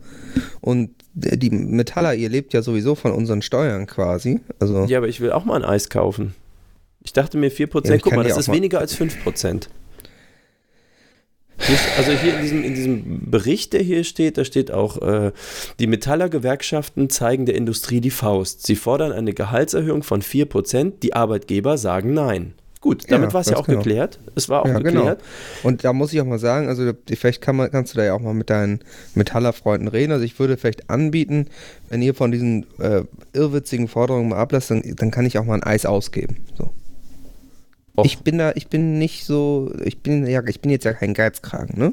Und 0.60 0.90
d- 1.14 1.36
die 1.36 1.50
Metaller, 1.50 2.14
ihr 2.14 2.28
lebt 2.28 2.52
ja 2.52 2.62
sowieso 2.62 2.94
von 2.94 3.12
unseren 3.12 3.40
Steuern 3.42 3.86
quasi. 3.86 4.40
Also, 4.60 4.84
ja, 4.84 4.98
aber 4.98 5.08
ich 5.08 5.20
will 5.20 5.32
auch 5.32 5.44
mal 5.44 5.56
ein 5.56 5.64
Eis 5.68 5.88
kaufen. 5.88 6.34
Ich 7.02 7.12
dachte 7.12 7.38
mir 7.38 7.50
4%, 7.50 7.88
Ja, 7.90 7.98
guck 7.98 8.14
mal, 8.14 8.24
das 8.24 8.36
ist 8.36 8.48
mal- 8.48 8.54
weniger 8.56 8.78
als 8.78 8.94
5%. 8.94 9.68
Hier, 11.58 11.74
ist- 11.74 11.88
also 11.98 12.12
hier 12.12 12.34
in 12.36 12.42
diesem, 12.42 12.64
in 12.64 12.74
diesem 12.74 13.30
Bericht, 13.30 13.72
der 13.72 13.82
hier 13.82 14.04
steht, 14.04 14.36
da 14.36 14.44
steht 14.44 14.70
auch, 14.70 15.00
äh, 15.00 15.32
die 15.78 15.86
Metallergewerkschaften 15.86 17.08
zeigen 17.08 17.46
der 17.46 17.54
Industrie 17.54 18.00
die 18.00 18.10
Faust. 18.10 18.66
Sie 18.66 18.74
fordern 18.76 19.12
eine 19.12 19.32
Gehaltserhöhung 19.32 20.02
von 20.02 20.22
4%, 20.22 21.02
die 21.02 21.14
Arbeitgeber 21.14 21.78
sagen 21.78 22.14
nein. 22.14 22.54
Gut, 22.82 23.04
damit 23.10 23.30
Ja, 23.30 23.32
war 23.34 23.40
es 23.40 23.46
ja 23.46 23.56
auch 23.56 23.66
genau. 23.66 23.78
geklärt. 23.78 24.18
Es 24.34 24.48
war 24.48 24.62
auch 24.62 24.66
Ja, 24.66 24.78
genau. 24.80 25.00
geklärt. 25.00 25.22
und 25.62 25.84
da 25.84 25.92
muss 25.92 26.12
ich 26.12 26.20
auch 26.20 26.26
mal 26.26 26.40
sagen, 26.40 26.68
also 26.68 26.92
vielleicht 27.14 27.40
kann 27.40 27.56
man, 27.56 27.70
kannst 27.70 27.94
du 27.94 27.96
da 27.98 28.04
ja 28.04 28.12
auch 28.12 28.20
mal 28.20 28.34
mit 28.34 28.50
deinen 28.50 28.80
Metallerfreunden 29.14 29.86
reden. 29.88 30.12
Also 30.12 30.24
ich 30.24 30.38
würde 30.38 30.56
vielleicht 30.56 30.90
anbieten, 30.90 31.46
wenn 31.88 32.02
ihr 32.02 32.12
von 32.12 32.32
diesen 32.32 32.66
äh, 32.80 33.04
irrwitzigen 33.32 33.86
Forderungen 33.88 34.28
mal 34.30 34.36
ablasst, 34.38 34.70
dann, 34.70 34.82
dann 34.96 35.10
kann 35.12 35.24
ich 35.24 35.38
auch 35.38 35.44
mal 35.44 35.54
ein 35.54 35.62
Eis 35.62 35.86
ausgeben. 35.86 36.38
So. 36.58 36.70
Och. 37.96 38.04
Ich 38.04 38.18
bin 38.18 38.38
da, 38.38 38.52
ich 38.56 38.66
bin 38.68 38.98
nicht 38.98 39.24
so, 39.26 39.72
ich 39.84 40.02
bin 40.02 40.26
ja, 40.26 40.42
ich 40.46 40.60
bin 40.60 40.70
jetzt 40.70 40.84
ja 40.84 40.92
kein 40.92 41.14
Geizkragen, 41.14 41.78
ne? 41.78 41.92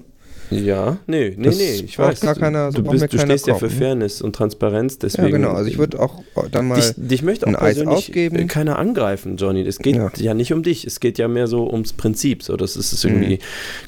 Ja, 0.52 0.98
nee, 1.06 1.34
nee, 1.38 1.44
Das 1.46 1.58
nee, 1.58 1.72
ich 1.86 2.00
weiß. 2.00 2.22
gar 2.22 2.36
keiner- 2.36 2.72
so 2.72 2.82
du 2.82 2.90
bist, 2.92 3.14
du 3.14 3.20
stehst 3.20 3.46
ja 3.48 3.56
für. 3.56 3.70
Fairness 3.70 4.22
und 4.22 4.36
Transparenz, 4.36 4.98
deswegen. 4.98 5.28
Ja, 5.28 5.32
genau. 5.34 5.52
Also 5.52 5.70
ich 5.70 5.78
würde 5.78 6.00
auch 6.00 6.24
dann 6.52 6.68
mal. 6.68 6.76
Dich, 6.76 6.94
dich 6.98 7.22
möchte 7.24 7.46
auch 7.46 7.50
ein 7.50 7.56
Eis 7.56 7.76
persönlich 7.76 8.16
äh, 8.16 8.46
keiner 8.46 8.80
angreifen, 8.80 9.38
Johnny. 9.38 9.62
Es 9.62 9.78
geht 9.80 9.96
ja. 9.96 10.12
Ja. 10.18 10.34
nicht 10.34 10.52
um 10.52 10.64
dich. 10.64 10.86
Es 10.86 11.00
geht 11.00 11.18
ja 11.18 11.28
mehr 11.28 11.48
so 11.48 11.70
ums 11.70 11.94
Prinzip. 11.94 12.42
So, 12.44 12.58
das 12.58 12.76
ist 12.76 12.94
es 12.94 13.04
irgendwie. 13.04 13.40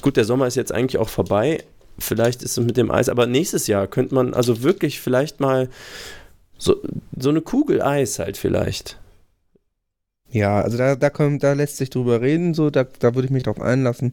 Gut, 0.02 0.16
der 0.16 0.24
Sommer 0.24 0.46
ist 0.46 0.54
jetzt 0.54 0.72
eigentlich 0.72 0.98
auch 0.98 1.08
vorbei. 1.08 1.58
Vielleicht 1.98 2.42
ist 2.42 2.56
es 2.58 2.64
mit 2.64 2.76
dem 2.76 2.90
Eis, 2.90 3.08
aber 3.08 3.26
nächstes 3.26 3.66
Jahr 3.66 3.86
könnte 3.86 4.14
man 4.14 4.32
also 4.32 4.62
wirklich 4.62 5.00
vielleicht 5.00 5.40
mal 5.40 5.68
so, 6.58 6.76
so 7.18 7.28
eine 7.30 7.40
Kugel 7.40 7.82
Eis 7.82 8.18
halt 8.18 8.36
vielleicht. 8.36 8.98
Ja, 10.30 10.62
also 10.62 10.78
da, 10.78 10.96
da, 10.96 11.10
kommt, 11.10 11.42
da 11.42 11.52
lässt 11.52 11.76
sich 11.76 11.90
drüber 11.90 12.22
reden, 12.22 12.54
so, 12.54 12.70
da, 12.70 12.86
da 13.00 13.14
würde 13.14 13.26
ich 13.26 13.30
mich 13.32 13.42
drauf 13.42 13.60
einlassen. 13.60 14.12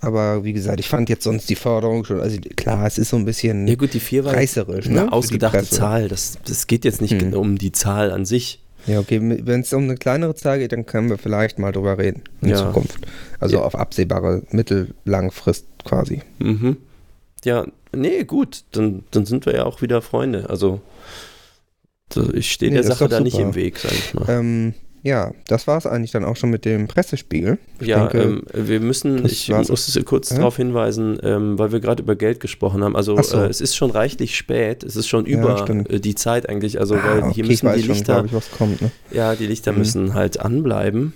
Aber 0.00 0.44
wie 0.44 0.52
gesagt, 0.52 0.78
ich 0.80 0.88
fand 0.88 1.08
jetzt 1.08 1.24
sonst 1.24 1.48
die 1.50 1.56
Forderung 1.56 2.04
schon, 2.04 2.20
also 2.20 2.38
klar, 2.56 2.86
es 2.86 2.98
ist 2.98 3.08
so 3.10 3.16
ein 3.16 3.24
bisschen 3.24 3.66
Ja 3.66 3.74
gut, 3.74 3.94
die 3.94 4.00
vier 4.00 4.24
war 4.24 4.34
reißerisch, 4.34 4.86
eine 4.86 5.04
ne? 5.06 5.12
ausgedachte. 5.12 5.64
Zahl. 5.68 6.08
Das, 6.08 6.38
das 6.46 6.66
geht 6.68 6.84
jetzt 6.84 7.00
nicht 7.00 7.20
Hm. 7.20 7.32
um 7.34 7.58
die 7.58 7.72
Zahl 7.72 8.10
an 8.12 8.24
sich. 8.24 8.60
Ja, 8.86 9.00
okay, 9.00 9.20
wenn 9.20 9.60
es 9.60 9.72
um 9.72 9.82
eine 9.82 9.96
kleinere 9.96 10.34
Zahl 10.36 10.60
geht, 10.60 10.72
dann 10.72 10.86
können 10.86 11.10
wir 11.10 11.18
vielleicht 11.18 11.58
mal 11.58 11.72
drüber 11.72 11.98
reden 11.98 12.22
in 12.42 12.50
Ja. 12.50 12.56
Zukunft. 12.56 13.06
Also 13.40 13.56
Ja. 13.56 13.62
auf 13.62 13.74
absehbare, 13.74 14.42
mittellangfrist 14.50 15.66
quasi. 15.84 16.22
Mhm. 16.38 16.76
Ja, 17.44 17.66
nee, 17.94 18.24
gut, 18.24 18.62
dann, 18.72 19.02
dann 19.10 19.26
sind 19.26 19.46
wir 19.46 19.54
ja 19.54 19.64
auch 19.64 19.82
wieder 19.82 20.00
Freunde. 20.00 20.48
Also, 20.48 20.80
so, 22.12 22.32
ich 22.32 22.50
stehe 22.52 22.70
Nee, 22.70 22.78
der 22.78 22.84
Sache 22.86 23.08
da 23.08 23.20
nicht 23.20 23.34
super. 23.34 23.48
im 23.48 23.54
Weg, 23.56 23.78
sag 23.78 23.92
ich 23.92 24.14
mal. 24.14 24.24
Ähm, 24.28 24.74
ja, 25.08 25.32
das 25.46 25.66
war 25.66 25.78
es 25.78 25.86
eigentlich 25.86 26.10
dann 26.10 26.24
auch 26.24 26.36
schon 26.36 26.50
mit 26.50 26.64
dem 26.64 26.86
Pressespiegel. 26.86 27.58
Ich 27.80 27.86
ja, 27.88 28.06
denke, 28.06 28.20
ähm, 28.22 28.42
wir 28.52 28.80
müssen, 28.80 29.24
ich 29.24 29.48
muss 29.48 29.98
kurz 30.04 30.30
Ja? 30.30 30.36
darauf 30.36 30.56
hinweisen, 30.56 31.18
ähm, 31.22 31.58
weil 31.58 31.72
wir 31.72 31.80
gerade 31.80 32.02
über 32.02 32.14
Geld 32.14 32.40
gesprochen 32.40 32.84
haben. 32.84 32.94
Also, 32.94 33.20
so. 33.22 33.38
äh, 33.38 33.46
es 33.46 33.60
ist 33.60 33.74
schon 33.74 33.90
reichlich 33.90 34.36
spät, 34.36 34.84
es 34.84 34.96
ist 34.96 35.08
schon 35.08 35.24
Ja, 35.26 35.38
über 35.38 35.58
stimmt. 35.58 35.90
äh, 35.90 35.98
die 36.00 36.14
Zeit 36.14 36.48
eigentlich. 36.48 36.78
Also, 36.78 36.94
ah, 36.96 37.02
weil 37.04 37.22
okay, 37.24 37.32
hier 37.34 37.46
müssen 37.46 37.72
die 37.74 37.82
schon, 37.82 37.94
Lichter, 37.94 38.22
glaube 38.24 38.44
ich, 38.50 38.58
kommt. 38.58 38.82
Ne? 38.82 38.90
ja, 39.10 39.34
die 39.34 39.46
Lichter 39.46 39.72
Mhm. 39.72 39.78
müssen 39.78 40.14
halt 40.14 40.38
anbleiben. 40.40 41.14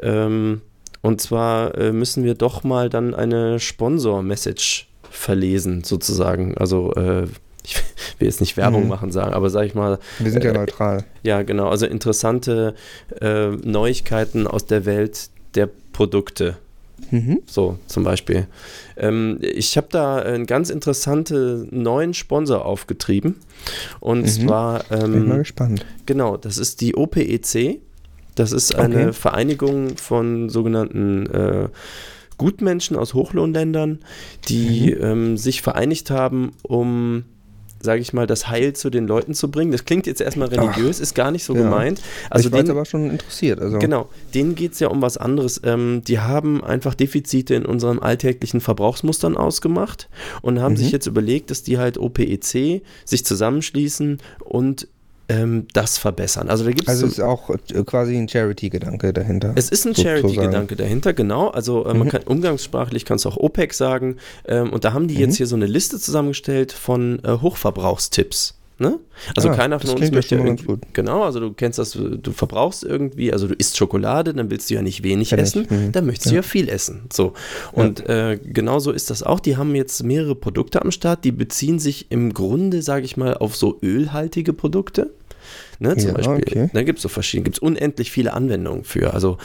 Ähm, 0.00 0.60
und 1.00 1.20
zwar 1.20 1.76
äh, 1.76 1.92
müssen 1.92 2.22
wir 2.22 2.34
doch 2.34 2.62
mal 2.62 2.88
dann 2.88 3.12
eine 3.14 3.58
Sponsor-Message 3.58 4.88
verlesen, 5.10 5.82
sozusagen. 5.84 6.56
Also, 6.56 6.94
äh, 6.94 7.24
ich 7.64 7.76
will 8.18 8.26
jetzt 8.28 8.40
nicht 8.40 8.56
Werbung 8.56 8.82
Mhm. 8.84 8.88
machen 8.88 9.12
sagen, 9.12 9.32
aber 9.34 9.50
sag 9.50 9.66
ich 9.66 9.74
mal, 9.74 9.98
Wir 10.18 10.30
sind 10.30 10.44
ja 10.44 10.50
Äh, 10.50 10.54
neutral. 10.54 11.04
ja, 11.22 11.42
genau. 11.42 11.68
Also 11.68 11.86
interessante 11.86 12.74
äh, 13.20 13.48
Neuigkeiten 13.50 14.46
aus 14.46 14.66
der 14.66 14.84
Welt 14.86 15.30
der 15.54 15.68
Produkte. 15.92 16.56
Mhm. 17.10 17.40
So 17.46 17.78
zum 17.88 18.04
Beispiel. 18.04 18.46
Ähm, 18.96 19.38
ich 19.42 19.76
habe 19.76 19.88
da 19.90 20.16
einen 20.18 20.46
ganz 20.46 20.70
interessanten 20.70 21.68
neuen 21.70 22.14
Sponsor 22.14 22.64
aufgetrieben. 22.64 23.36
Und 24.00 24.22
Mhm. 24.22 24.26
zwar, 24.26 24.84
Bin 24.84 24.98
ich 24.98 25.06
mal 25.26 25.34
ähm, 25.34 25.38
gespannt. 25.38 25.86
genau, 26.06 26.36
das 26.36 26.58
ist 26.58 26.80
die 26.80 26.96
OPEC. 26.96 27.80
Das 28.34 28.52
ist 28.52 28.74
eine 28.76 29.08
Okay. 29.08 29.12
Vereinigung 29.12 29.98
von 29.98 30.48
sogenannten 30.48 31.26
äh, 31.26 31.68
Gutmenschen 32.38 32.96
aus 32.96 33.12
Hochlohnländern, 33.14 33.98
die 34.48 34.94
Mhm. 34.98 35.04
ähm, 35.04 35.36
sich 35.36 35.60
vereinigt 35.60 36.10
haben, 36.10 36.52
um 36.62 37.24
sage 37.82 38.00
ich 38.00 38.12
mal, 38.12 38.26
das 38.26 38.48
Heil 38.48 38.72
zu 38.74 38.90
den 38.90 39.06
Leuten 39.06 39.34
zu 39.34 39.50
bringen. 39.50 39.72
Das 39.72 39.84
klingt 39.84 40.06
jetzt 40.06 40.20
erstmal 40.20 40.48
religiös, 40.48 41.00
ist 41.00 41.14
gar 41.14 41.30
nicht 41.30 41.44
so 41.44 41.54
Ja. 41.54 41.62
gemeint. 41.62 42.00
Also 42.30 42.48
ich 42.48 42.52
war 42.52 42.58
jetzt 42.60 42.68
den, 42.68 42.76
aber 42.76 42.84
schon 42.84 43.10
interessiert. 43.10 43.60
Also. 43.60 43.78
Genau, 43.78 44.08
denen 44.34 44.54
geht 44.54 44.72
es 44.72 44.80
ja 44.80 44.88
um 44.88 45.02
was 45.02 45.16
anderes. 45.16 45.60
Ähm, 45.64 46.02
die 46.06 46.18
haben 46.20 46.62
einfach 46.64 46.94
Defizite 46.94 47.54
in 47.54 47.64
unseren 47.66 47.98
alltäglichen 47.98 48.60
Verbrauchsmustern 48.60 49.36
ausgemacht 49.36 50.08
und 50.42 50.60
haben 50.60 50.76
sich 50.76 50.90
jetzt 50.92 51.06
überlegt, 51.06 51.50
dass 51.50 51.62
die 51.62 51.78
halt 51.78 51.98
OPEC 51.98 52.82
sich 53.04 53.24
zusammenschließen 53.24 54.18
und 54.44 54.88
ähm, 55.32 55.66
das 55.72 55.98
verbessern. 55.98 56.48
Also 56.48 56.64
da 56.64 56.70
gibt 56.70 56.88
Also 56.88 57.06
es 57.06 57.14
ist 57.14 57.20
auch 57.20 57.50
äh, 57.50 57.82
quasi 57.84 58.16
ein 58.16 58.28
Charity-Gedanke 58.28 59.12
dahinter. 59.12 59.52
es 59.54 59.70
ist 59.70 59.86
ein. 59.86 59.94
Charity-Gedanke 59.94 60.76
dahinter, 60.76 61.12
genau. 61.12 61.48
Also 61.48 61.84
äh, 61.86 61.94
man 61.94 62.08
kann 62.08 62.22
umgangssprachlich 62.24 63.04
kannst 63.04 63.24
du 63.24 63.28
auch 63.28 63.36
OPEC 63.36 63.72
sagen. 63.74 64.16
Ähm, 64.46 64.72
und 64.72 64.84
da 64.84 64.92
haben 64.92 65.08
die 65.08 65.14
jetzt 65.14 65.36
hier 65.36 65.46
so 65.46 65.56
eine 65.56 65.66
Liste 65.66 65.98
zusammengestellt 65.98 66.72
von 66.72 67.20
äh, 67.24 67.38
Hochverbrauchstipps. 67.40 68.54
Ne? 68.82 68.98
Also 69.36 69.50
Ah, 69.50 69.54
keiner 69.54 69.78
von 69.78 69.90
uns 69.90 70.08
ja 70.08 70.10
möchte 70.10 70.34
irgendwie, 70.34 70.66
genau, 70.92 71.22
also 71.22 71.38
du 71.38 71.52
kennst 71.52 71.78
das, 71.78 71.92
du 71.92 72.32
verbrauchst 72.32 72.82
irgendwie, 72.82 73.32
also 73.32 73.46
du 73.46 73.54
isst 73.54 73.76
Schokolade, 73.76 74.34
dann 74.34 74.50
willst 74.50 74.70
du 74.70 74.74
ja 74.74 74.82
nicht 74.82 75.04
wenig 75.04 75.32
ich, 75.32 75.38
essen, 75.38 75.66
mhm. 75.70 75.92
dann 75.92 76.04
möchtest 76.04 76.32
du 76.32 76.34
ja 76.34 76.42
viel 76.42 76.68
essen. 76.68 77.02
So. 77.12 77.34
Und 77.70 78.08
äh, 78.08 78.40
genauso 78.42 78.90
ist 78.90 79.10
das 79.10 79.22
auch. 79.22 79.38
Die 79.38 79.56
haben 79.56 79.76
jetzt 79.76 80.02
mehrere 80.02 80.34
Produkte 80.34 80.82
am 80.82 80.90
Start, 80.90 81.24
die 81.24 81.30
beziehen 81.30 81.78
sich 81.78 82.06
im 82.10 82.34
Grunde, 82.34 82.82
sage 82.82 83.04
ich 83.04 83.16
mal, 83.16 83.34
auf 83.34 83.54
so 83.54 83.78
ölhaltige 83.82 84.52
Produkte. 84.52 85.10
Ne, 85.82 85.96
zum 85.96 86.08
Ja, 86.10 86.14
Beispiel, 86.14 86.36
okay. 86.62 86.70
da 86.72 86.82
gibt 86.84 86.98
es 86.98 87.02
so 87.02 87.08
verschiedene, 87.08 87.44
gibt 87.44 87.56
es 87.56 87.62
unendlich 87.62 88.10
viele 88.12 88.32
Anwendungen 88.32 88.84
für. 88.84 89.12
Also, 89.12 89.36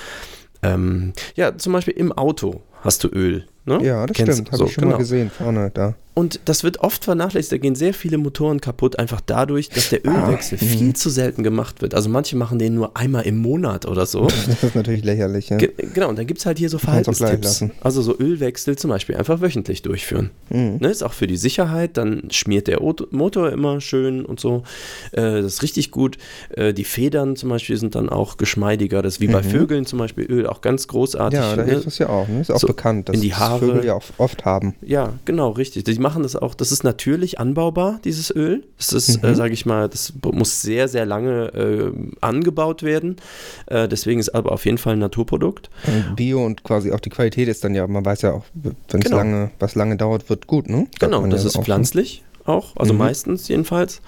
ähm, 0.61 1.13
ja, 1.35 1.57
zum 1.57 1.73
Beispiel 1.73 1.95
im 1.95 2.11
Auto 2.11 2.61
hast 2.81 3.03
du 3.03 3.07
Öl. 3.09 3.45
Ne? 3.65 3.79
ja, 3.83 4.05
das 4.05 4.15
Kennst- 4.15 4.33
stimmt. 4.33 4.47
Habe 4.49 4.57
so, 4.57 4.65
ich 4.65 4.73
schon 4.73 4.83
genau. 4.83 4.93
mal 4.95 4.99
gesehen. 4.99 5.29
Vorne 5.29 5.71
da. 5.73 5.95
Und 6.17 6.39
das 6.45 6.63
wird 6.63 6.79
oft 6.79 7.03
vernachlässigt. 7.03 7.51
Da 7.51 7.57
gehen 7.59 7.75
sehr 7.75 7.93
viele 7.93 8.17
Motoren 8.17 8.59
kaputt, 8.59 8.97
einfach 8.97 9.21
dadurch, 9.23 9.69
dass 9.69 9.91
der 9.91 10.03
Ölwechsel 10.03 10.57
viel 10.57 10.95
zu 10.95 11.11
selten 11.11 11.43
gemacht 11.43 11.83
wird. 11.83 11.93
Also 11.93 12.09
manche 12.09 12.35
machen 12.35 12.57
den 12.57 12.73
nur 12.73 12.97
einmal 12.97 13.27
im 13.27 13.37
Monat 13.37 13.85
oder 13.85 14.07
so. 14.07 14.27
Das 14.47 14.63
ist 14.63 14.75
natürlich 14.75 15.03
lächerlich. 15.03 15.49
Ja. 15.49 15.57
Ge 15.57 15.71
genau, 15.93 16.09
und 16.09 16.17
dann 16.17 16.25
gibt 16.25 16.39
es 16.39 16.47
halt 16.47 16.57
hier 16.57 16.69
so 16.69 16.79
Verhaltenstipps. 16.79 17.65
Also 17.81 18.01
so 18.01 18.17
Ölwechsel 18.17 18.77
zum 18.77 18.89
Beispiel 18.89 19.15
einfach 19.15 19.41
wöchentlich 19.41 19.83
durchführen. 19.83 20.31
Mhm. 20.49 20.77
Ne, 20.79 20.87
ist 20.87 21.03
auch 21.03 21.13
für 21.13 21.27
die 21.27 21.37
Sicherheit, 21.37 21.97
dann 21.97 22.29
schmiert 22.31 22.67
der 22.67 22.79
Motor 23.11 23.51
immer 23.51 23.79
schön 23.79 24.25
und 24.25 24.39
so. 24.39 24.63
Äh, 25.11 25.41
das 25.41 25.53
ist 25.53 25.63
richtig 25.63 25.91
gut. 25.91 26.17
Äh, 26.49 26.73
die 26.73 26.85
Federn 26.85 27.35
zum 27.35 27.49
Beispiel 27.49 27.77
sind 27.77 27.93
dann 27.93 28.09
auch 28.09 28.37
geschmeidiger. 28.37 29.03
Das 29.03 29.15
ist 29.15 29.21
wie 29.21 29.27
bei 29.27 29.43
Vögeln 29.43 29.85
zum 29.85 29.99
Beispiel 29.99 30.25
Öl 30.25 30.47
auch 30.47 30.61
ganz 30.61 30.87
großartig. 30.87 31.39
Mhm. 31.39 31.45
Ja, 31.45 31.55
da 31.55 31.63
ne? 31.63 31.71
hilft 31.71 31.85
das 31.85 31.97
ja 31.99 32.09
auch. 32.09 32.27
Ne? 32.27 32.41
Ist 32.41 32.51
auch 32.51 32.59
So 32.59 32.67
bekannt, 32.67 33.09
dass 33.09 33.15
in 33.15 33.21
die 33.21 33.29
das 33.29 33.39
Haare. 33.39 33.59
Vögel 33.59 33.85
ja 33.85 33.93
auch 33.93 34.03
oft 34.17 34.45
haben. 34.45 34.73
Ja, 34.81 35.13
genau, 35.25 35.51
richtig. 35.51 35.83
Die 35.83 35.93
machen 36.07 36.23
das 36.23 36.35
auch, 36.37 36.55
das 36.55 36.71
ist 36.71 36.83
natürlich 36.85 37.37
anbaubar, 37.37 37.99
dieses 38.05 38.33
Öl. 38.33 38.63
Das 38.77 38.93
ist, 38.93 39.21
Mhm. 39.21 39.29
äh, 39.29 39.35
sage 39.35 39.53
ich 39.53 39.65
mal, 39.65 39.89
das 39.89 40.13
muss 40.23 40.61
sehr, 40.61 40.87
sehr 40.87 41.05
lange 41.05 41.47
äh, 41.53 41.91
angebaut 42.21 42.81
werden. 42.81 43.17
Äh, 43.65 43.89
deswegen 43.89 44.19
ist 44.21 44.29
aber 44.29 44.53
auf 44.53 44.65
jeden 44.65 44.77
Fall 44.77 44.93
ein 44.93 44.99
Naturprodukt. 44.99 45.69
Und 45.85 46.15
Bio 46.15 46.45
und 46.45 46.63
quasi 46.63 46.91
auch 46.93 47.01
die 47.01 47.09
Qualität 47.09 47.49
ist 47.49 47.63
dann 47.65 47.75
ja, 47.75 47.85
man 47.87 48.05
weiß 48.05 48.21
ja 48.21 48.31
auch, 48.31 48.45
wenn 48.53 48.75
es 49.01 49.03
Genau. 49.05 49.17
lange, 49.17 49.51
was 49.59 49.75
lange 49.75 49.97
dauert, 49.97 50.29
wird 50.29 50.47
gut, 50.47 50.69
ne? 50.69 50.87
Sagt 50.99 51.11
Genau, 51.11 51.27
das 51.27 51.41
ja 51.43 51.47
ist 51.49 51.57
pflanzlich 51.61 52.23
auch, 52.45 52.75
also 52.77 52.93
Mhm. 52.93 52.99
meistens 52.99 53.47
jedenfalls. 53.49 54.01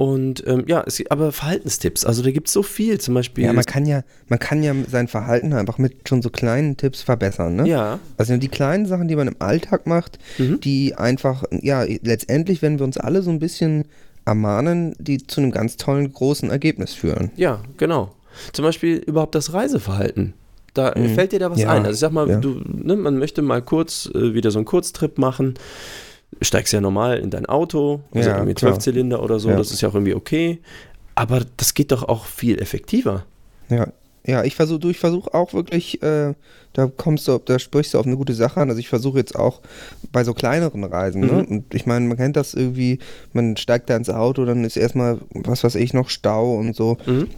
Und 0.00 0.42
ähm, 0.46 0.64
ja, 0.66 0.82
es 0.86 0.96
gibt 0.96 1.10
aber 1.12 1.30
Verhaltenstipps, 1.30 2.06
also 2.06 2.22
da 2.22 2.30
gibt 2.30 2.46
es 2.48 2.54
so 2.54 2.62
viel, 2.62 2.98
zum 2.98 3.12
Beispiel. 3.12 3.44
Ja, 3.44 3.52
man 3.52 3.66
kann 3.66 3.84
ja, 3.84 4.02
man 4.28 4.38
kann 4.38 4.62
ja 4.62 4.72
sein 4.90 5.08
Verhalten 5.08 5.52
einfach 5.52 5.76
mit 5.76 6.08
schon 6.08 6.22
so 6.22 6.30
kleinen 6.30 6.78
Tipps 6.78 7.02
verbessern, 7.02 7.56
ne? 7.56 7.68
Ja. 7.68 7.98
Also 8.16 8.34
die 8.38 8.48
kleinen 8.48 8.86
Sachen, 8.86 9.08
die 9.08 9.16
man 9.16 9.28
im 9.28 9.36
Alltag 9.40 9.86
macht, 9.86 10.18
Mhm. 10.38 10.58
die 10.60 10.94
einfach, 10.94 11.44
ja, 11.50 11.82
letztendlich, 11.82 12.62
wenn 12.62 12.78
wir 12.78 12.84
uns 12.86 12.96
alle 12.96 13.20
so 13.20 13.28
ein 13.28 13.40
bisschen 13.40 13.84
ermahnen, 14.24 14.94
die 14.98 15.18
zu 15.26 15.42
einem 15.42 15.50
ganz 15.50 15.76
tollen, 15.76 16.10
großen 16.10 16.48
Ergebnis 16.48 16.94
führen. 16.94 17.30
Ja, 17.36 17.60
genau. 17.76 18.14
Zum 18.54 18.64
Beispiel 18.64 18.96
überhaupt 19.06 19.34
das 19.34 19.52
Reiseverhalten. 19.52 20.32
Da 20.72 20.92
fällt 21.14 21.32
dir 21.32 21.40
da 21.40 21.50
was 21.50 21.58
Mhm. 21.58 21.62
Ja, 21.64 21.70
ein. 21.72 21.80
Also 21.84 21.92
ich 21.92 21.98
sag 22.00 22.12
mal, 22.12 22.26
ja. 22.26 22.38
du, 22.38 22.62
ne, 22.66 22.96
man 22.96 23.18
möchte 23.18 23.42
mal 23.42 23.60
kurz 23.60 24.08
äh, 24.14 24.32
wieder 24.32 24.50
so 24.50 24.60
einen 24.60 24.66
Kurztrip 24.66 25.18
machen. 25.18 25.54
Steigst 26.42 26.72
ja 26.72 26.80
normal 26.80 27.18
in 27.18 27.30
dein 27.30 27.46
Auto, 27.46 28.00
also 28.14 28.28
Ja, 28.30 28.36
irgendwie. 28.36 28.54
Zwölfzylinder 28.54 29.22
oder 29.22 29.38
so, 29.38 29.50
Ja. 29.50 29.56
das 29.56 29.72
ist 29.72 29.80
ja 29.80 29.88
auch 29.88 29.94
irgendwie 29.94 30.14
okay. 30.14 30.58
Aber 31.14 31.42
das 31.56 31.74
geht 31.74 31.92
doch 31.92 32.04
auch 32.08 32.24
viel 32.24 32.60
effektiver. 32.60 33.24
Ja, 33.68 33.88
ja, 34.24 34.44
ich 34.44 34.54
versuche, 34.54 34.90
ich 34.90 34.98
versuche 34.98 35.32
auch 35.34 35.54
wirklich, 35.54 36.02
äh, 36.02 36.34
da 36.74 36.86
kommst 36.94 37.26
du, 37.26 37.38
da 37.44 37.58
sprichst 37.58 37.94
du 37.94 37.98
auf 37.98 38.06
eine 38.06 38.16
gute 38.16 38.34
Sache 38.34 38.60
an. 38.60 38.68
Also 38.68 38.78
ich 38.78 38.88
versuche 38.88 39.18
jetzt 39.18 39.34
auch 39.34 39.60
bei 40.12 40.24
so 40.24 40.34
kleineren 40.34 40.84
Reisen, 40.84 41.22
ne? 41.22 41.32
Mhm. 41.32 41.44
Und 41.46 41.74
ich 41.74 41.86
meine, 41.86 42.06
man 42.06 42.16
kennt 42.16 42.36
das 42.36 42.54
irgendwie, 42.54 42.98
man 43.32 43.56
steigt 43.56 43.88
da 43.90 43.96
ins 43.96 44.10
Auto, 44.10 44.44
dann 44.44 44.64
ist 44.64 44.76
erstmal, 44.76 45.18
was 45.34 45.64
weiß 45.64 45.74
ich, 45.76 45.94
noch 45.94 46.10
Stau 46.10 46.54
und 46.56 46.76
so. 46.76 46.96
Mhm. 47.06 47.28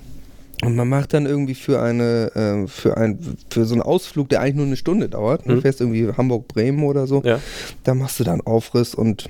Und 0.62 0.76
man 0.76 0.88
macht 0.88 1.12
dann 1.12 1.26
irgendwie 1.26 1.56
für 1.56 1.82
eine, 1.82 2.30
äh, 2.36 2.66
für 2.68 2.96
ein, 2.96 3.18
für 3.50 3.64
so 3.64 3.74
einen 3.74 3.82
Ausflug, 3.82 4.28
der 4.28 4.40
eigentlich 4.40 4.54
nur 4.56 4.66
eine 4.66 4.76
Stunde 4.76 5.08
dauert, 5.08 5.46
ne? 5.46 5.56
Mhm. 5.56 5.62
fährst 5.62 5.80
irgendwie 5.80 6.12
Hamburg-Bremen 6.16 6.84
oder 6.84 7.06
so, 7.08 7.20
Ja, 7.24 7.40
da 7.82 7.94
machst 7.94 8.20
du 8.20 8.24
dann 8.24 8.40
Aufriss 8.40 8.94
und 8.94 9.28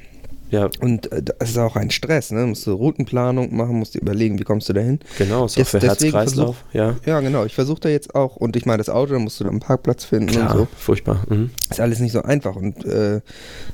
ja 0.53 0.71
und 0.81 1.11
äh, 1.11 1.21
das 1.23 1.51
ist 1.51 1.59
auch 1.59 1.75
ein 1.75 1.91
Stress, 1.91 2.31
ne? 2.31 2.47
Musst 2.47 2.65
du 2.69 2.73
Routenplanung 2.75 3.55
machen, 3.57 3.77
musst 3.81 3.97
du 3.97 3.99
überlegen, 3.99 4.39
wie 4.39 4.45
kommst 4.45 4.69
du 4.69 4.73
dahin. 4.73 5.01
genau, 5.19 5.47
ist 5.47 5.59
auch 5.59 5.67
für 5.67 5.81
Herz-Kreislauf. 5.81 6.65
Ja, 6.73 6.95
Ja, 7.05 7.19
genau. 7.21 7.45
Ich 7.45 7.55
versuche 7.57 7.81
da 7.81 7.89
jetzt 7.89 8.15
auch, 8.15 8.37
und 8.37 8.55
ich 8.55 8.65
meine, 8.67 8.79
das 8.79 8.89
Auto, 8.89 9.15
da 9.15 9.19
musst 9.19 9.41
du 9.41 9.45
dann 9.45 9.53
einen 9.55 9.61
Parkplatz 9.61 10.05
finden 10.05 10.29
und 10.29 10.35
klar, 10.37 10.57
so. 10.57 10.69
furchtbar. 10.77 11.25
Mhm. 11.29 11.51
Ist 11.71 11.81
alles 11.81 11.99
nicht 11.99 12.13
so 12.13 12.23
einfach. 12.23 12.55
Und 12.55 12.85
äh, 12.85 13.21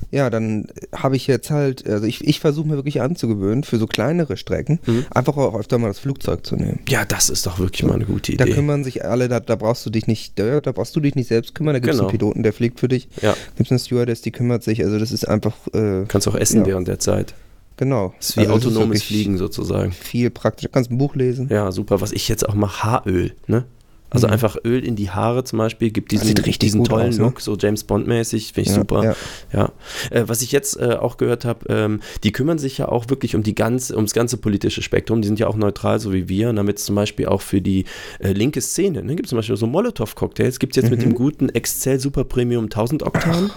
ja, 0.09 0.29
dann 0.31 0.67
habe 0.95 1.15
ich 1.15 1.27
jetzt 1.27 1.51
halt, 1.51 1.87
also 1.87 2.05
ich, 2.07 2.25
ich 2.27 2.39
versuche 2.39 2.67
mir 2.67 2.75
wirklich 2.75 3.01
anzugewöhnen, 3.01 3.63
für 3.63 3.77
so 3.77 3.85
kleinere 3.85 4.37
Strecken, 4.37 4.79
Mhm. 4.85 5.05
einfach 5.13 5.35
auch 5.37 5.59
öfter 5.59 5.77
mal 5.77 5.87
das 5.89 5.99
Flugzeug 5.99 6.45
zu 6.45 6.55
nehmen. 6.55 6.79
Ja, 6.87 7.03
das 7.05 7.29
ist 7.29 7.45
doch 7.45 7.59
wirklich 7.59 7.83
mal 7.83 7.95
eine 7.95 8.05
gute 8.05 8.35
Da 8.37 8.45
Idee. 8.45 8.53
kümmern 8.53 8.83
sich 8.83 9.03
alle, 9.05 9.27
da, 9.27 9.39
da 9.41 9.55
brauchst 9.57 9.85
du 9.85 9.89
dich 9.89 10.07
nicht, 10.07 10.39
da, 10.39 10.61
da 10.61 10.71
brauchst 10.71 10.95
du 10.95 10.99
dich 11.01 11.15
nicht 11.15 11.27
selbst 11.27 11.53
kümmern, 11.53 11.73
da 11.73 11.79
gibt 11.79 11.91
es 11.93 11.97
Genau. 11.99 12.09
einen 12.09 12.17
Piloten, 12.17 12.43
der 12.43 12.53
fliegt 12.53 12.79
für 12.79 12.87
dich. 12.87 13.09
Ja, 13.21 13.35
Gibt 13.57 13.67
es 13.67 13.71
eine 13.71 13.79
Stewardess, 13.79 14.21
die 14.21 14.31
kümmert 14.31 14.63
sich. 14.63 14.83
Also 14.83 14.97
das 14.97 15.11
ist 15.11 15.27
einfach, 15.27 15.53
äh, 15.73 16.05
kannst 16.07 16.27
auch 16.27 16.35
essen 16.35 16.59
Ja. 16.61 16.67
Während 16.69 16.87
der 16.87 16.99
Zeit. 16.99 17.33
genau. 17.77 18.13
Das 18.17 18.29
ist 18.29 18.37
wie 18.37 18.41
also 18.41 18.53
autonomes 18.53 18.99
wirklich 18.99 19.05
Fliegen 19.07 19.37
sozusagen. 19.37 19.91
Viel 19.91 20.29
praktisch. 20.29 20.65
Du 20.65 20.69
kannst 20.69 20.91
ein 20.91 20.97
Buch 20.99 21.15
lesen. 21.15 21.49
Ja, 21.49 21.71
super. 21.71 21.99
Was 21.99 22.11
ich 22.11 22.27
jetzt 22.29 22.47
auch 22.47 22.53
mache, 22.53 22.83
Haaröl, 22.83 23.33
ne? 23.47 23.65
Also 24.11 24.27
Mhm. 24.27 24.33
einfach 24.33 24.57
Öl 24.65 24.83
in 24.83 24.95
die 24.95 25.09
Haare 25.11 25.43
zum 25.43 25.59
Beispiel, 25.59 25.91
gibt 25.91 26.11
diesen, 26.11 26.25
sieht 26.27 26.39
richtig 26.39 26.59
diesen 26.59 26.83
tollen 26.83 27.09
aus, 27.09 27.17
ne? 27.17 27.23
Look, 27.25 27.41
so 27.41 27.55
James 27.55 27.83
Bond-mäßig, 27.83 28.53
finde 28.53 28.61
ich 28.61 28.75
Ja, 28.75 28.81
super. 28.81 29.03
ja. 29.03 29.15
Ja. 29.53 29.71
Äh, 30.09 30.23
was 30.27 30.41
ich 30.41 30.51
jetzt 30.51 30.79
äh, 30.79 30.93
auch 30.99 31.17
gehört 31.17 31.45
habe, 31.45 31.65
ähm, 31.69 31.99
die 32.23 32.31
kümmern 32.31 32.57
sich 32.57 32.77
ja 32.79 32.87
auch 32.89 33.09
wirklich 33.09 33.35
um 33.35 33.43
die 33.43 33.53
ganze, 33.55 33.95
ums 33.95 34.13
ganze 34.13 34.37
politische 34.37 34.81
Spektrum. 34.81 35.21
Die 35.21 35.27
sind 35.27 35.39
ja 35.39 35.47
auch 35.47 35.55
neutral, 35.55 35.99
so 35.99 36.11
wie 36.13 36.27
wir, 36.29 36.51
damit 36.53 36.79
zum 36.79 36.95
Beispiel 36.95 37.27
auch 37.27 37.41
für 37.41 37.61
die 37.61 37.85
äh, 38.19 38.31
linke 38.31 38.61
Szene. 38.61 39.03
Ne? 39.03 39.15
Gibt 39.15 39.27
es 39.27 39.29
zum 39.29 39.37
Beispiel 39.37 39.55
so 39.57 39.67
Molotow-Cocktails, 39.67 40.59
gibt 40.59 40.75
es 40.75 40.81
jetzt 40.81 40.89
mit 40.91 40.99
Mhm. 40.99 41.03
dem 41.09 41.13
guten 41.15 41.49
Excel 41.49 41.99
Super 41.99 42.23
Premium 42.23 42.65
1000 42.69 43.03
Oktan. 43.03 43.51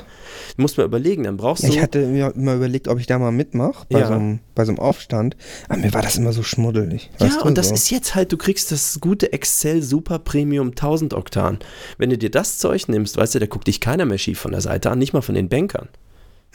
Muss 0.56 0.76
man 0.76 0.86
überlegen, 0.86 1.24
dann 1.24 1.36
brauchst 1.36 1.62
Ja, 1.62 1.68
du. 1.70 1.74
ich 1.76 1.82
hatte 1.82 2.06
mir 2.06 2.32
immer 2.34 2.54
überlegt, 2.54 2.88
ob 2.88 2.98
ich 2.98 3.06
da 3.06 3.18
mal 3.18 3.32
mitmache, 3.32 3.86
bei, 3.90 4.00
Ja. 4.00 4.06
so 4.08 4.12
einem, 4.14 4.40
bei 4.54 4.64
so 4.64 4.72
einem 4.72 4.78
Aufstand. 4.80 5.36
Aber 5.68 5.78
mir 5.78 5.92
war 5.94 6.02
das 6.02 6.16
immer 6.16 6.32
so 6.32 6.42
schmuddelig. 6.42 7.10
weißt 7.18 7.36
Ja, 7.36 7.42
und 7.42 7.56
das 7.58 7.68
so. 7.68 7.74
ist 7.74 7.90
jetzt 7.90 8.14
halt, 8.14 8.32
du 8.32 8.36
kriegst 8.36 8.70
das 8.72 8.98
gute 9.00 9.32
Excel 9.32 9.82
Super 9.82 10.18
Premium 10.18 10.41
1000 10.44 11.14
Oktan. 11.14 11.58
Wenn 11.98 12.10
du 12.10 12.18
dir 12.18 12.30
das 12.30 12.58
Zeug 12.58 12.88
nimmst, 12.88 13.16
weißt 13.16 13.34
du, 13.34 13.38
da 13.38 13.46
guckt 13.46 13.66
dich 13.66 13.80
keiner 13.80 14.04
mehr 14.04 14.18
schief 14.18 14.38
von 14.38 14.52
der 14.52 14.60
Seite 14.60 14.90
an, 14.90 14.98
nicht 14.98 15.12
mal 15.12 15.22
von 15.22 15.34
den 15.34 15.48
Bankern. 15.48 15.88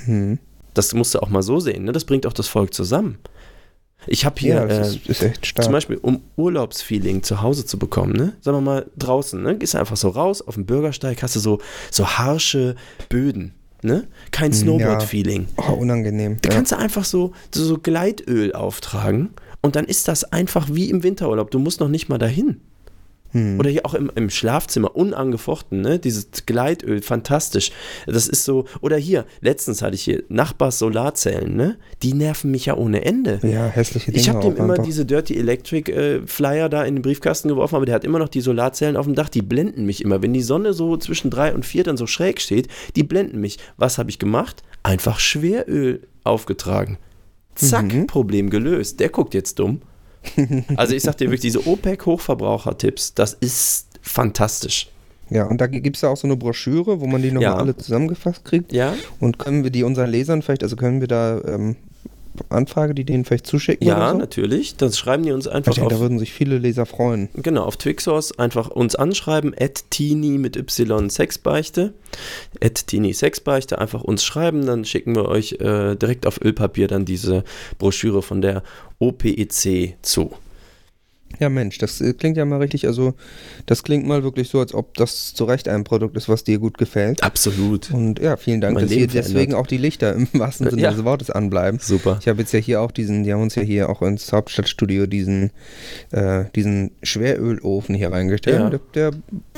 Hm. 0.06 0.40
Das 0.74 0.94
musst 0.94 1.16
du 1.16 1.20
auch 1.20 1.30
mal 1.30 1.42
so 1.42 1.60
sehen, 1.60 1.86
ne? 1.86 1.92
das 1.92 2.06
bringt 2.06 2.28
auch 2.28 2.34
das 2.34 2.48
Volk 2.48 2.74
zusammen. 2.74 3.18
Ich 4.06 4.26
habe 4.26 4.36
hier 4.40 4.56
Ja, 4.56 4.66
äh, 4.66 5.34
zum 5.60 5.72
Beispiel, 5.72 5.98
um 5.98 6.22
Urlaubsfeeling 6.36 7.24
zu 7.24 7.42
Hause 7.42 7.66
zu 7.66 7.80
bekommen, 7.80 8.14
ne? 8.14 8.34
sagen 8.42 8.58
wir 8.58 8.62
mal 8.62 8.86
draußen, 8.98 9.42
ne? 9.42 9.58
gehst 9.58 9.74
du 9.74 9.80
einfach 9.80 9.98
so 9.98 10.10
raus 10.10 10.42
auf 10.42 10.54
dem 10.54 10.66
Bürgersteig, 10.66 11.24
hast 11.24 11.36
du 11.36 11.40
so, 11.40 11.60
so 11.90 12.06
harsche 12.06 12.76
Böden, 13.10 13.54
ne? 13.82 14.08
kein 14.32 14.52
Hm, 14.52 14.60
Snowboard-Feeling. 14.60 15.48
Oh, 15.58 15.74
unangenehm. 15.74 16.38
Da 16.42 16.50
ja. 16.50 16.56
kannst 16.56 16.72
du 16.72 16.78
einfach 16.78 17.06
so, 17.06 17.34
so 17.52 17.80
Gleitöl 17.80 18.54
auftragen 18.54 19.32
und 19.62 19.76
dann 19.76 19.86
ist 19.86 20.08
das 20.08 20.24
einfach 20.26 20.70
wie 20.72 20.90
im 20.90 21.04
Winterurlaub. 21.04 21.50
Du 21.52 21.60
musst 21.60 21.80
noch 21.80 21.90
nicht 21.90 22.08
mal 22.08 22.20
dahin. 22.20 22.62
Hm. 23.32 23.60
Oder 23.60 23.70
hier 23.70 23.86
auch 23.86 23.94
im, 23.94 24.12
im 24.16 24.30
Schlafzimmer, 24.30 24.96
unangefochten, 24.96 25.82
ne? 25.82 26.00
Dieses 26.00 26.30
Gleitöl, 26.46 27.02
fantastisch. 27.02 27.72
Das 28.06 28.28
ist 28.28 28.46
so, 28.46 28.66
oder 28.82 28.98
hier, 28.98 29.26
letztens 29.42 29.82
hatte 29.82 29.96
ich 29.96 30.02
hier 30.04 30.24
Nachbars 30.30 30.80
Solarzellen, 30.80 31.56
ne? 31.56 31.78
Die 32.04 32.14
nerven 32.14 32.52
mich 32.52 32.68
ja 32.68 32.76
ohne 32.76 33.04
Ende. 33.06 33.40
Ja, 33.44 33.66
hässliche 33.68 34.12
Dinge 34.12 34.22
Ich 34.22 34.30
habe 34.30 34.42
dem 34.42 34.56
immer 34.56 34.74
einfach. 34.74 34.86
diese 34.86 35.06
Dirty 35.06 35.36
Electric 35.38 35.92
äh, 35.92 36.22
Flyer 36.26 36.70
da 36.70 36.84
in 36.84 36.96
den 36.96 37.02
Briefkasten 37.02 37.50
geworfen, 37.50 37.76
aber 37.76 37.86
der 37.86 37.96
hat 37.96 38.04
immer 38.04 38.20
noch 38.20 38.30
die 38.30 38.42
Solarzellen 38.42 38.96
auf 38.96 39.06
dem 39.06 39.16
Dach, 39.16 39.30
die 39.30 39.42
blenden 39.42 39.86
mich 39.86 40.02
immer. 40.04 40.22
Wenn 40.22 40.34
die 40.34 40.42
Sonne 40.42 40.74
so 40.74 40.96
zwischen 40.98 41.30
drei 41.30 41.54
und 41.54 41.66
vier 41.66 41.84
dann 41.84 41.98
so 41.98 42.08
schräg 42.08 42.40
steht, 42.42 42.68
die 42.96 43.04
blenden 43.04 43.40
mich. 43.42 43.58
Was 43.78 43.98
habe 43.98 44.10
ich 44.10 44.20
gemacht? 44.20 44.64
Einfach 44.84 45.20
Schweröl 45.20 46.02
aufgetragen. 46.24 46.98
Zack, 47.56 47.94
Mhm. 47.94 48.08
Problem 48.08 48.50
gelöst. 48.50 49.00
Der 49.00 49.10
guckt 49.10 49.34
jetzt 49.34 49.60
dumm. 49.60 49.82
Also 50.76 50.94
ich 50.96 51.04
sag 51.04 51.18
dir 51.18 51.26
wirklich, 51.26 51.42
diese 51.42 51.66
OPEC-Hochverbraucher-Tipps, 51.68 53.14
das 53.14 53.34
ist 53.34 53.88
fantastisch. 54.02 54.90
Ja, 55.30 55.46
und 55.46 55.60
da 55.60 55.68
gibt 55.68 55.98
es 55.98 56.02
ja 56.04 56.10
auch 56.10 56.16
so 56.18 56.26
eine 56.28 56.38
Broschüre, 56.38 57.02
wo 57.02 57.06
man 57.08 57.22
die 57.22 57.32
nochmal 57.32 57.42
Ja. 57.52 57.56
alle 57.58 57.76
zusammengefasst 57.76 58.46
kriegt. 58.46 58.72
Ja? 58.72 58.94
Und 59.20 59.38
können 59.40 59.64
wir 59.64 59.72
die 59.72 59.84
unseren 59.84 60.10
Lesern 60.10 60.42
vielleicht, 60.42 60.64
also 60.64 60.76
können 60.78 61.02
wir 61.02 61.08
da 61.10 61.42
ähm, 61.46 61.76
Anfrage, 62.50 62.94
die 62.94 63.06
denen 63.06 63.26
vielleicht 63.26 63.48
zuschicken? 63.48 63.88
Ja, 63.88 64.12
so? 64.12 64.18
natürlich. 64.18 64.76
Das 64.78 64.98
schreiben 64.98 65.24
die 65.24 65.32
uns 65.32 65.48
Ich 65.48 65.54
einfach 65.54 65.74
denke, 65.74 65.90
da 65.90 65.96
auf, 65.96 66.02
würden 66.02 66.20
sich 66.20 66.34
viele 66.34 66.58
Leser 66.58 66.86
freuen. 66.86 67.30
genau, 67.36 67.64
auf 67.64 67.78
Twixos 67.78 68.38
einfach 68.38 68.70
uns 68.70 68.96
anschreiben, 68.96 69.56
at 69.60 69.90
teeny 69.90 70.38
mit 70.38 70.56
y 70.56 71.10
Sexbeichte, 71.10 71.94
at 72.62 72.88
teeny 72.88 73.14
Sexbeichte, 73.14 73.80
einfach 73.80 74.04
uns 74.04 74.24
schreiben, 74.24 74.66
dann 74.66 74.86
schicken 74.86 75.16
wir 75.16 75.26
euch 75.26 75.54
äh, 75.54 75.96
direkt 75.96 76.26
auf 76.28 76.40
Ölpapier 76.44 76.88
dann 76.88 77.06
diese 77.06 77.44
Broschüre 77.78 78.22
von 78.22 78.42
der 78.42 78.64
OPEC 79.00 79.98
zu. 80.02 80.32
Ja, 81.40 81.50
Mensch, 81.50 81.78
das 81.78 82.02
äh, 82.02 82.14
klingt 82.14 82.36
ja 82.38 82.46
mal 82.46 82.58
richtig, 82.60 82.88
also 82.88 83.14
das 83.68 83.84
klingt 83.84 84.08
mal 84.08 84.24
wirklich 84.24 84.50
so, 84.50 84.60
als 84.60 84.74
ob 84.74 84.96
das 84.96 85.34
zu 85.36 85.44
Recht 85.46 85.68
ein 85.68 85.84
Produkt 85.84 86.18
ist, 86.18 86.30
was 86.30 86.44
dir 86.44 86.58
gut 86.58 86.78
gefällt. 86.78 87.22
Absolut. 87.22 87.92
Und 87.92 88.20
ja, 88.20 88.38
vielen 88.38 88.60
Dank, 88.62 88.74
Mein 88.76 88.84
dass 88.86 88.92
hier 88.92 89.02
Leben 89.02 89.14
deswegen 89.14 89.34
verändert. 89.36 89.60
auch 89.60 89.68
die 89.68 89.78
Lichter 89.78 90.14
im 90.16 90.28
wahrsten 90.34 90.70
Sinne 90.70 90.82
Ja. 90.82 90.92
des 90.92 91.04
Wortes 91.04 91.30
anbleiben. 91.30 91.80
Super. 91.82 92.18
Ich 92.22 92.28
habe 92.28 92.40
jetzt 92.42 92.54
ja 92.54 92.60
hier 92.60 92.82
auch 92.82 92.92
diesen, 92.92 93.24
die 93.24 93.34
haben 93.34 93.42
uns 93.42 93.56
ja 93.56 93.62
hier 93.62 93.90
auch 93.90 94.02
ins 94.02 94.32
Hauptstadtstudio 94.34 95.06
diesen, 95.06 95.52
äh, 96.12 96.46
diesen 96.56 96.92
Schwerölofen 97.04 97.94
hier 97.94 98.12
reingestellt. 98.12 98.60
Ja. 98.60 98.70
Der, 98.70 98.80
der, 98.96 99.12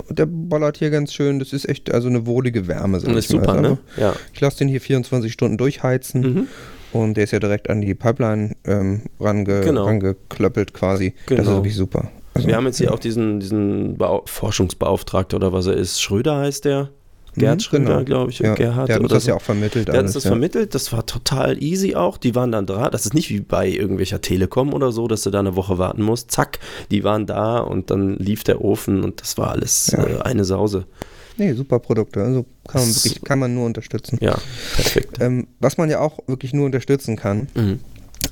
der 0.09 0.25
ballert 0.25 0.77
hier 0.77 0.89
ganz 0.89 1.13
schön, 1.13 1.39
das 1.39 1.53
ist 1.53 1.69
echt 1.69 1.93
also 1.93 2.09
eine 2.09 2.25
wohlige 2.25 2.67
Wärme. 2.67 2.99
sag 2.99 3.13
das 3.13 3.25
ist 3.25 3.29
ich 3.31 3.35
mal. 3.37 3.41
super, 3.45 3.57
Also, 3.57 3.69
ne? 3.71 3.77
Ja. 3.97 4.15
Ich 4.33 4.41
lasse 4.41 4.57
den 4.57 4.67
hier 4.67 4.81
24 4.81 5.31
Stunden 5.31 5.57
durchheizen. 5.57 6.21
Mhm. 6.21 6.47
Und 6.93 7.15
der 7.15 7.25
ist 7.25 7.31
ja 7.31 7.39
direkt 7.39 7.69
an 7.69 7.81
die 7.81 7.93
Pipeline 7.95 8.55
ähm, 8.65 9.01
range, 9.19 9.61
Genau. 9.61 9.85
rangeklöppelt 9.85 10.73
quasi. 10.73 11.13
Das 11.27 11.39
ist 11.39 11.45
Genau. 11.45 11.57
wirklich 11.57 11.75
super. 11.75 12.09
Also, 12.33 12.47
Wir 12.47 12.55
haben 12.55 12.65
jetzt 12.65 12.77
hier 12.77 12.93
auch 12.93 12.99
diesen, 12.99 13.39
diesen 13.39 13.97
Bau 13.97 14.23
Forschungsbeauftragter 14.25 15.37
oder 15.37 15.53
was 15.53 15.65
er 15.67 15.73
ist. 15.73 16.01
Schröder 16.01 16.37
heißt 16.37 16.65
der. 16.65 16.89
Gerd 17.35 17.57
Mhm, 17.57 17.59
Schröder, 17.61 17.85
genau. 17.85 18.03
glaube 18.05 18.31
ich. 18.31 18.39
ja, 18.39 18.55
Gerhard 18.55 18.87
der 18.89 18.95
hat 18.95 19.03
uns 19.03 19.11
das 19.11 19.23
so. 19.25 19.29
ja 19.29 19.35
auch 19.35 19.41
vermittelt. 19.41 19.87
Der 19.87 19.95
hat 19.97 20.01
uns 20.01 20.13
das 20.13 20.23
ja. 20.23 20.31
vermittelt, 20.31 20.73
das 20.73 20.91
war 20.91 21.05
total 21.05 21.61
easy 21.61 21.93
auch. 21.95 22.17
Die 22.17 22.33
waren 22.33 22.51
dann 22.51 22.65
dran. 22.65 22.89
Das 22.91 23.05
ist 23.05 23.13
nicht 23.13 23.29
wie 23.29 23.39
bei 23.39 23.67
irgendwelcher 23.69 24.19
Telekom 24.19 24.73
oder 24.73 24.91
so, 24.91 25.07
dass 25.07 25.21
du 25.21 25.29
da 25.29 25.39
eine 25.39 25.55
Woche 25.55 25.77
warten 25.77 26.01
musst. 26.01 26.31
Zack, 26.31 26.57
die 26.89 27.03
waren 27.03 27.27
da 27.27 27.59
und 27.59 27.91
dann 27.91 28.15
lief 28.17 28.43
der 28.43 28.61
Ofen 28.65 29.03
und 29.03 29.21
das 29.21 29.37
war 29.37 29.51
alles 29.51 29.91
Ja. 29.95 30.03
äh, 30.05 30.21
eine 30.21 30.43
Sause. 30.43 30.85
Nee, 31.39 31.53
super 31.53 31.79
Produkte. 31.79 32.21
Also 32.21 32.45
kann 32.67 32.81
man, 32.81 32.95
wirklich, 32.95 33.21
kann 33.23 33.39
man 33.39 33.53
nur 33.55 33.65
unterstützen. 33.65 34.17
Ja, 34.21 34.37
perfekt. 34.75 35.17
Ähm, 35.19 35.47
was 35.59 35.77
man 35.77 35.89
ja 35.89 35.99
auch 35.99 36.19
wirklich 36.27 36.53
nur 36.53 36.65
unterstützen 36.65 37.15
kann, 37.15 37.47
Mhm. 37.55 37.79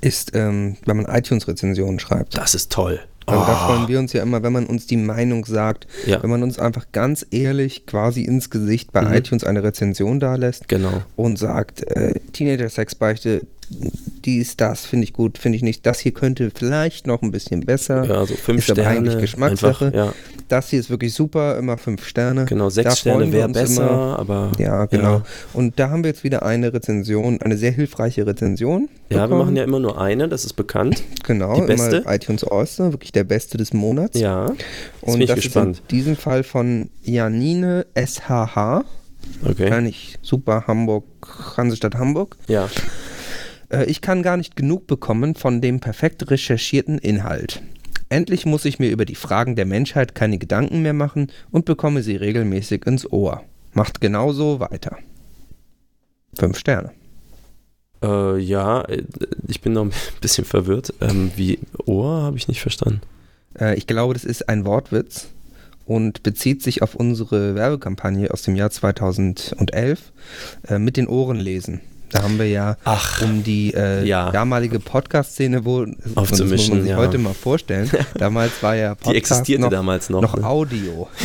ist, 0.01 0.31
ähm, 0.35 0.75
wenn 0.85 0.97
man 0.97 1.05
iTunes-Rezensionen 1.07 1.99
schreibt. 1.99 2.37
Das 2.37 2.53
ist 2.53 2.71
toll. 2.71 2.99
Also 3.25 3.43
da 3.45 3.53
Oh. 3.53 3.67
freuen 3.67 3.87
wir 3.89 3.99
uns 3.99 4.13
ja 4.13 4.21
immer, 4.23 4.41
wenn 4.43 4.53
man 4.53 4.65
uns 4.67 4.87
die 4.87 4.95
Meinung 4.95 5.43
sagt, 5.45 5.85
Ja. 6.05 6.21
wenn 6.23 6.29
man 6.29 6.43
uns 6.43 6.59
einfach 6.59 6.85
ganz 6.93 7.25
ehrlich 7.31 7.85
quasi 7.85 8.21
ins 8.21 8.49
Gesicht 8.49 8.93
bei 8.93 9.01
Mhm. 9.01 9.13
iTunes 9.13 9.43
eine 9.43 9.63
Rezension 9.63 10.19
dalässt 10.21 10.67
Genau. 10.69 11.01
und 11.17 11.37
sagt, 11.37 11.83
äh, 11.91 12.13
Teenager-Sexbeichte, 12.33 13.41
dies, 13.70 14.57
das 14.57 14.86
finde 14.86 15.05
ich 15.05 15.13
gut, 15.13 15.38
finde 15.38 15.55
ich 15.57 15.63
nicht. 15.63 15.86
Das 15.86 15.99
hier 15.99 16.13
könnte 16.13 16.51
vielleicht 16.53 17.07
noch 17.07 17.22
ein 17.22 17.32
bisschen 17.32 17.61
besser. 17.61 18.03
Ja, 18.05 18.26
so 18.26 18.36
fünf 18.36 18.59
ist 18.68 18.74
Sterne. 18.76 18.88
eigentlich 18.88 19.18
Geschmackssache. 19.20 19.86
Einfach, 19.88 19.97
ja, 19.97 20.13
Das 20.47 20.70
hier 20.70 20.80
ist 20.80 20.89
wirklich 20.89 21.13
super, 21.13 21.57
immer 21.57 21.78
fünf 21.78 22.05
Sterne. 22.05 22.45
genau. 22.45 22.65
Da 22.65 22.70
Sechs 22.72 22.99
freuen 22.99 23.15
Sterne 23.18 23.26
wir 23.28 23.39
wäre 23.39 23.49
besser, 23.49 23.89
immer. 23.89 24.20
aber. 24.20 24.51
Ja, 24.57 24.86
genau. 24.86 25.22
Und 25.53 25.80
da 25.80 25.89
haben 25.89 26.03
wir 26.03 26.09
jetzt 26.11 26.24
wieder 26.24 26.43
eine 26.43 26.74
Rezension, 26.74 27.41
eine 27.41 27.57
sehr 27.57 27.72
hilfreiche 27.72 28.26
Rezension. 28.26 28.89
Ja, 29.09 29.18
wir 29.18 29.24
bekommen. 29.24 29.39
machen 29.39 29.55
ja 29.55 29.63
immer 29.63 29.80
nur 29.80 29.99
eine, 30.01 30.28
das 30.28 30.43
ist 30.45 30.53
bekannt. 30.53 31.03
genau, 31.26 31.55
die 31.61 31.68
beste. 31.68 31.97
immer 31.97 32.13
iTunes 32.13 32.43
All-Star, 32.43 32.91
wirklich 32.93 33.11
der 33.11 33.24
beste 33.24 33.57
des 33.57 33.74
Monats. 33.74 34.20
Ja. 34.20 34.47
Jetzt 34.49 34.63
Und 35.01 35.28
das 35.28 35.36
gespannt. 35.36 35.76
ist 35.78 35.82
in 35.91 35.97
diesem 35.97 36.15
Fall 36.15 36.43
von 36.43 36.89
Janine 37.03 37.86
SHH. 37.95 38.84
Okay. 39.45 39.70
Kann 39.70 39.86
ich 39.86 40.18
super 40.22 40.63
Hamburg, 40.68 41.03
Hansestadt 41.57 41.95
Hamburg. 41.95 42.38
Ja. 42.47 42.70
Äh, 43.70 43.86
ich 43.86 44.01
kann 44.01 44.24
gar 44.24 44.38
nicht 44.38 44.55
genug 44.55 44.88
bekommen 44.88 45.36
von 45.36 45.61
dem 45.61 45.80
perfekt 45.80 46.30
recherchierten 46.30 46.97
Inhalt. 46.97 47.61
Endlich 48.09 48.45
muss 48.45 48.65
ich 48.65 48.80
mir 48.80 48.89
über 48.89 49.05
die 49.05 49.15
Fragen 49.15 49.55
der 49.55 49.65
Menschheit 49.65 50.15
keine 50.15 50.38
Gedanken 50.38 50.82
mehr 50.82 50.93
machen 50.93 51.28
und 51.51 51.65
bekomme 51.65 52.03
sie 52.03 52.15
regelmäßig 52.15 52.86
ins 52.86 53.11
Ohr. 53.11 53.43
Macht 53.74 53.99
genauso 53.99 54.59
weiter. 54.59 54.97
Fünf 56.38 56.57
Sterne. 56.57 56.91
Äh, 58.01 58.39
ja, 58.39 58.82
äh, 58.84 59.03
ich 59.47 59.61
bin 59.61 59.74
noch 59.74 59.86
ein 59.86 59.91
bisschen 60.22 60.45
verwirrt. 60.45 60.93
Ähm, 61.01 61.32
wie 61.36 61.59
Ohr 61.86 62.22
habe 62.22 62.38
ich 62.38 62.47
nicht 62.47 62.61
verstanden. 62.61 63.01
Äh, 63.59 63.76
ich 63.76 63.88
glaube, 63.88 64.13
das 64.13 64.24
ist 64.24 64.47
ein 64.47 64.65
Wortwitz 64.65 65.28
und 65.86 66.24
bezieht 66.24 66.61
sich 66.61 66.82
auf 66.82 66.95
unsere 66.95 67.55
Werbekampagne 67.55 68.32
aus 68.32 68.43
dem 68.43 68.55
Jahr 68.55 68.70
2011 68.70 70.11
äh, 70.68 70.80
mit 70.80 70.97
den 70.97 71.07
Ohren 71.07 71.38
lesen. 71.38 71.82
Da 72.09 72.23
haben 72.23 72.37
wir 72.39 72.47
ja 72.47 72.77
Ach. 72.85 73.21
um 73.21 73.43
die 73.43 73.73
äh, 73.73 74.05
Ja. 74.05 74.31
damalige 74.31 74.79
Podcast-Szene, 74.79 75.65
wo 75.65 75.85
das 75.85 75.95
muss 76.05 76.17
Aufzumischen, 76.17 76.75
man 76.75 76.81
sich 76.83 76.91
ja. 76.91 76.97
heute 76.97 77.17
mal 77.17 77.33
vorstellen. 77.33 77.89
Damals 78.17 78.51
war 78.61 78.75
ja 78.75 78.95
Podcast 78.95 79.11
Die 79.13 79.17
existierte 79.17 79.61
noch, 79.63 79.69
damals 79.69 80.09
noch. 80.09 80.21
noch 80.21 80.35
ne? 80.37 80.45
Audio. 80.45 81.07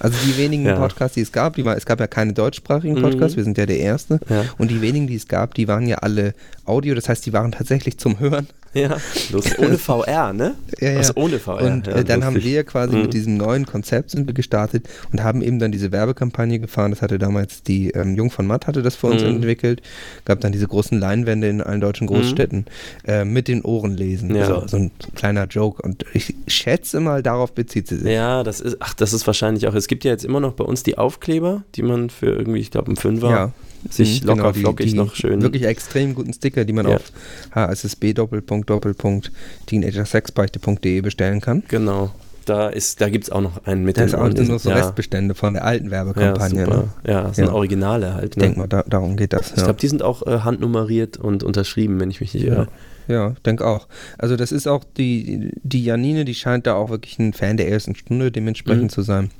Also 0.00 0.16
die 0.24 0.36
wenigen 0.38 0.64
Ja. 0.64 0.76
Podcasts, 0.76 1.16
die 1.16 1.22
es 1.22 1.32
gab, 1.32 1.56
die 1.56 1.64
war, 1.64 1.76
es 1.76 1.84
gab 1.84 1.98
ja 1.98 2.06
keine 2.06 2.32
deutschsprachigen 2.32 2.94
Mhm. 2.94 3.02
Podcasts, 3.02 3.36
wir 3.36 3.42
sind 3.42 3.58
ja 3.58 3.66
der 3.66 3.80
erste. 3.80 4.20
Ja. 4.28 4.44
Und 4.56 4.70
die 4.70 4.80
wenigen, 4.80 5.08
die 5.08 5.16
es 5.16 5.26
gab, 5.26 5.54
die 5.54 5.66
waren 5.66 5.88
ja 5.88 5.96
alle 5.96 6.34
Audio, 6.68 6.94
das 6.94 7.08
heißt, 7.08 7.24
die 7.26 7.32
waren 7.32 7.52
tatsächlich 7.52 7.98
zum 7.98 8.18
Hören. 8.20 8.46
Ja, 8.74 8.98
lustig. 9.32 9.58
Ohne 9.58 9.78
VR, 9.78 10.32
ne? 10.34 10.54
Ja, 10.78 10.90
ja. 10.90 10.98
Also 10.98 11.14
ohne 11.16 11.38
VR. 11.38 11.62
Und 11.62 11.86
ja, 11.86 11.94
äh, 11.94 12.04
dann 12.04 12.22
haben 12.24 12.34
lustig. 12.34 12.52
wir 12.52 12.64
quasi 12.64 12.96
Mhm. 12.96 13.02
mit 13.02 13.14
diesem 13.14 13.36
neuen 13.38 13.64
Konzept 13.64 14.10
sind 14.10 14.26
wir 14.26 14.34
gestartet 14.34 14.86
und 15.10 15.22
haben 15.22 15.40
eben 15.40 15.58
dann 15.58 15.72
diese 15.72 15.90
Werbekampagne 15.90 16.58
gefahren. 16.60 16.90
Das 16.90 17.00
hatte 17.00 17.18
damals 17.18 17.62
die 17.62 17.90
ähm, 17.92 18.14
Jung 18.14 18.30
von 18.30 18.46
Matt 18.46 18.66
hatte 18.66 18.82
das 18.82 18.94
für 18.94 19.06
uns 19.06 19.22
Mhm. 19.22 19.28
entwickelt. 19.28 19.80
Gab 20.26 20.40
dann 20.40 20.52
diese 20.52 20.68
großen 20.68 20.98
Leinwände 21.00 21.48
in 21.48 21.62
allen 21.62 21.80
deutschen 21.80 22.06
Großstädten 22.06 22.66
äh, 23.06 23.24
mit 23.24 23.48
den 23.48 23.62
Ohren 23.62 23.96
lesen. 23.96 24.34
Ja. 24.34 24.46
So, 24.46 24.66
so 24.68 24.76
ein 24.76 24.90
kleiner 25.14 25.46
Joke. 25.46 25.80
Und 25.82 26.04
ich 26.12 26.34
schätze 26.46 27.00
mal, 27.00 27.22
darauf 27.22 27.52
bezieht 27.54 27.88
sie 27.88 27.96
sich. 27.96 28.08
Ja, 28.12 28.42
das 28.44 28.60
ist, 28.60 28.76
ach, 28.80 28.92
das 28.94 29.14
ist 29.14 29.26
wahrscheinlich 29.26 29.66
auch. 29.66 29.74
Es 29.74 29.86
gibt 29.88 30.04
ja 30.04 30.10
jetzt 30.10 30.24
immer 30.26 30.40
noch 30.40 30.52
bei 30.52 30.64
uns 30.64 30.82
die 30.82 30.98
Aufkleber, 30.98 31.62
die 31.74 31.82
man 31.82 32.10
für 32.10 32.26
irgendwie, 32.26 32.58
ich 32.60 32.70
glaube, 32.70 32.88
einen 32.88 32.96
Fünfer 32.96 33.30
Ja. 33.30 33.52
Sich 33.90 34.22
Mhm, 34.22 34.26
locker 34.28 34.42
genau, 34.42 34.52
flockig 34.54 34.94
noch 34.94 35.14
schön. 35.14 35.40
Wirklich 35.42 35.64
extrem 35.64 36.14
guten 36.14 36.32
Sticker, 36.32 36.64
die 36.64 36.72
man 36.72 36.88
Ja. 36.88 36.96
auf 36.96 37.12
hssb 37.54 38.14
doppelpunkt 38.14 38.68
doppelpunkt 38.70 39.30
teenagersexbeichte.de 39.66 41.00
bestellen 41.00 41.40
kann. 41.40 41.62
Genau. 41.68 42.10
Da, 42.44 42.68
ist, 42.68 43.02
da 43.02 43.10
gibt 43.10 43.24
es 43.24 43.30
auch 43.30 43.42
noch 43.42 43.66
einen 43.66 43.84
mit 43.84 43.98
Da 43.98 44.02
den 44.02 44.08
ist 44.08 44.14
auch 44.14 44.24
sind 44.34 44.48
noch 44.48 44.58
so 44.58 44.70
ja. 44.70 44.92
Sind 44.96 45.36
von 45.36 45.52
der 45.52 45.64
alten 45.66 45.86
Ja, 45.86 45.90
Werbekampagne. 45.90 46.64
super. 46.64 46.76
ne? 46.78 46.88
Ja, 47.06 47.22
das 47.24 47.36
sind 47.36 47.46
Ja. 47.48 47.52
Originale 47.52 48.14
halt. 48.14 48.36
Ne? 48.38 48.42
denke 48.44 48.58
mal, 48.60 48.66
da, 48.68 48.84
darum 48.88 49.18
geht 49.18 49.34
das. 49.34 49.50
Ich 49.50 49.58
ja. 49.58 49.64
glaube, 49.64 49.78
die 49.80 49.88
sind 49.88 50.02
auch 50.02 50.26
äh, 50.26 50.38
handnummeriert 50.40 51.18
und 51.18 51.42
unterschrieben, 51.42 52.00
wenn 52.00 52.10
ich 52.10 52.22
mich 52.22 52.32
nicht 52.32 52.44
irre. 52.46 52.68
Ja, 53.06 53.34
denke 53.44 53.66
auch. 53.66 53.86
Also 54.16 54.36
das 54.36 54.50
ist 54.52 54.66
auch 54.66 54.84
die, 54.96 55.50
die 55.62 55.84
Janine, 55.84 56.24
die 56.24 56.34
scheint 56.34 56.66
da 56.66 56.74
auch 56.74 56.88
wirklich 56.88 57.18
ein 57.18 57.34
Fan 57.34 57.58
der 57.58 57.68
ersten 57.70 57.94
Stunde 57.94 58.32
dementsprechend 58.32 58.84
Mhm. 58.84 58.88
zu 58.90 59.02
sein. 59.02 59.30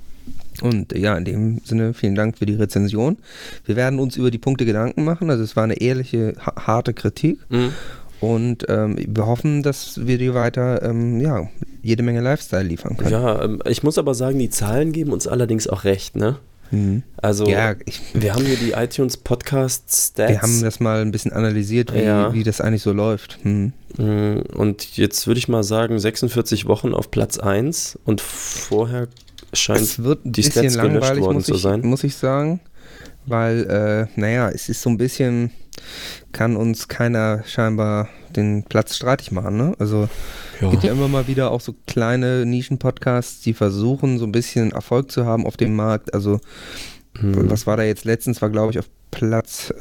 Und 0.63 0.93
ja, 0.97 1.17
in 1.17 1.25
dem 1.25 1.61
Sinne 1.65 1.95
vielen 1.95 2.15
Dank 2.15 2.39
für 2.39 2.47
die 2.47 2.55
Rezension. 2.55 3.19
Wir 3.65 3.77
werden 3.77 3.99
uns 3.99 4.17
über 4.17 4.31
die 4.31 4.39
Punkte 4.39 4.65
Gedanken 4.67 5.05
machen. 5.05 5.31
Also 5.31 5.43
es 5.45 5.57
war 5.57 5.65
eine 5.65 5.81
ehrliche, 5.81 6.35
ha 6.45 6.67
harte 6.67 6.95
Kritik. 6.95 7.39
Mhm. 7.49 7.73
Und 8.21 8.67
ähm, 8.69 8.97
wir 8.99 9.27
hoffen, 9.27 9.63
dass 9.63 10.07
wir 10.07 10.19
dir 10.19 10.35
weiter 10.35 10.83
ähm, 10.83 11.21
ja, 11.21 11.49
jede 11.83 12.03
Menge 12.03 12.21
Lifestyle 12.21 12.65
liefern 12.65 12.97
können. 12.97 13.13
Ja, 13.13 13.43
ähm, 13.45 13.63
ich 13.65 13.85
muss 13.85 13.97
aber 13.97 14.15
sagen, 14.15 14.39
die 14.41 14.51
Zahlen 14.51 14.91
geben 14.93 15.13
uns 15.13 15.29
allerdings 15.29 15.69
auch 15.69 15.85
recht, 15.85 16.17
ne? 16.17 16.37
Mhm. 16.71 17.03
Also, 17.17 17.47
ja 17.47 17.77
ich, 17.87 18.01
wir 18.15 18.35
haben 18.35 18.45
hier 18.45 18.57
die 18.57 18.73
iTunes 18.73 19.17
Podcast 19.17 19.85
Stats. 19.91 20.31
wir 20.31 20.43
haben 20.43 20.63
das 20.63 20.81
mal 20.81 21.01
ein 21.01 21.13
bisschen 21.13 21.33
analysiert, 21.33 21.95
wie, 21.95 22.03
Ja. 22.03 22.33
wie 22.35 22.43
das 22.43 22.61
eigentlich 22.61 22.83
so 22.83 22.93
läuft. 22.93 23.39
Mhm. 23.45 23.73
Mm, 23.97 24.41
Und 24.55 24.97
jetzt 24.97 25.27
würde 25.27 25.39
ich 25.39 25.49
mal 25.49 25.63
sagen, 25.63 25.99
46 25.99 26.67
Wochen 26.67 26.93
auf 26.95 27.11
Platz 27.11 27.39
1 27.39 27.99
und 28.05 28.21
vorher 28.21 29.09
scheint 29.53 29.81
Es 29.81 30.03
wird 30.03 30.25
ein 30.27 30.33
die 30.33 30.43
bisschen 30.43 30.71
Stats 30.71 30.77
langweilig, 30.77 31.23
worden 31.25 31.37
muss 31.37 31.47
zu 31.47 31.55
ich, 31.55 31.63
sein. 31.63 31.81
muss 31.83 32.05
ich 32.05 32.17
sagen. 32.17 32.61
Weil, 33.27 34.09
äh, 34.17 34.21
naja, 34.21 34.49
es 34.49 34.69
ist 34.69 34.81
so 34.81 34.89
ein 34.91 34.97
bisschen, 34.97 35.51
kann 36.33 36.57
uns 36.57 36.89
keiner 36.89 37.43
scheinbar 37.47 38.09
den 38.35 38.65
Platz 38.65 38.97
streitig 38.97 39.33
machen, 39.33 39.57
ne? 39.57 39.75
Also 39.79 40.09
Ja. 40.61 40.71
gibt 40.71 40.83
ja 40.85 40.93
immer 40.93 41.09
mal 41.09 41.27
wieder 41.29 41.51
auch 41.51 41.61
so 41.61 41.75
kleine 41.87 42.47
Nischen-Podcasts, 42.47 43.41
die 43.43 43.53
versuchen, 43.55 44.19
so 44.19 44.25
ein 44.25 44.33
bisschen 44.33 44.73
Erfolg 44.73 45.11
zu 45.11 45.27
haben 45.27 45.47
auf 45.47 45.57
dem 45.57 45.77
Markt. 45.77 46.15
Also, 46.15 46.41
Hm. 47.21 47.51
was 47.51 47.67
war 47.67 47.77
da 47.77 47.83
jetzt 47.83 48.05
letztens, 48.05 48.41
war 48.43 48.51
glaube 48.51 48.73
ich 48.73 48.79
auf 48.79 48.89
Platz 49.11 49.73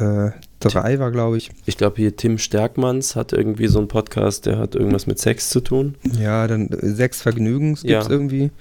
3 0.59 0.99
war, 0.99 1.11
glaube 1.11 1.37
ich. 1.37 1.51
Ich 1.65 1.77
glaube, 1.77 1.97
hier 1.97 2.15
Tim 2.15 2.37
Stärkmanns 2.37 3.15
hat 3.15 3.33
irgendwie 3.33 3.67
so 3.67 3.79
einen 3.79 3.87
Podcast, 3.87 4.45
der 4.45 4.57
hat 4.57 4.75
irgendwas 4.75 5.05
mit 5.07 5.19
Sex 5.19 5.49
zu 5.49 5.59
tun. 5.61 5.95
Ja, 6.19 6.47
dann 6.47 6.69
äh, 6.69 6.89
sechs 6.89 7.21
Vergnügens 7.21 7.83
Ja. 7.83 7.99
gibt's 7.99 8.09
irgendwie. 8.09 8.51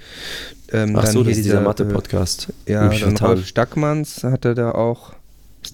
Ähm, 0.72 0.97
Ach 0.97 1.07
so, 1.07 1.22
das 1.22 1.37
ist 1.39 1.45
dieser 1.45 1.61
äh, 1.61 1.64
Mathe-Podcast. 1.64 2.53
Ja, 2.66 2.89
Mich 2.89 3.01
dann. 3.01 3.16
Rolf 3.16 3.47
Stackmanns 3.47 4.24
hatte 4.24 4.55
da 4.55 4.72
auch, 4.72 5.14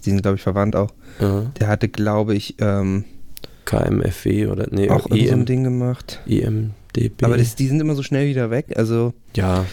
die 0.05 0.11
sind 0.11 0.23
glaube 0.23 0.37
ich 0.37 0.43
verwandt 0.43 0.77
auch. 0.77 0.93
Ja. 1.21 1.51
Der 1.59 1.69
hatte, 1.69 1.89
glaube 1.89 2.35
ich, 2.35 2.57
ähm, 2.61 3.05
KMFW 3.65 4.47
oder 4.47 4.67
nee, 4.71 4.91
auch 4.91 5.07
irgend 5.11 5.29
so 5.29 5.33
ein 5.35 5.41
EM, 5.41 5.47
Ding 5.47 5.65
gemacht. 5.65 6.21
IMDB. 6.27 7.25
Aber 7.25 7.37
das, 7.37 7.55
die 7.57 7.67
sind 7.67 7.81
immer 7.81 7.95
so 7.95 8.03
schnell 8.03 8.29
wieder 8.29 8.51
weg. 8.51 8.67
Also, 8.77 9.13
ja, 9.35 9.65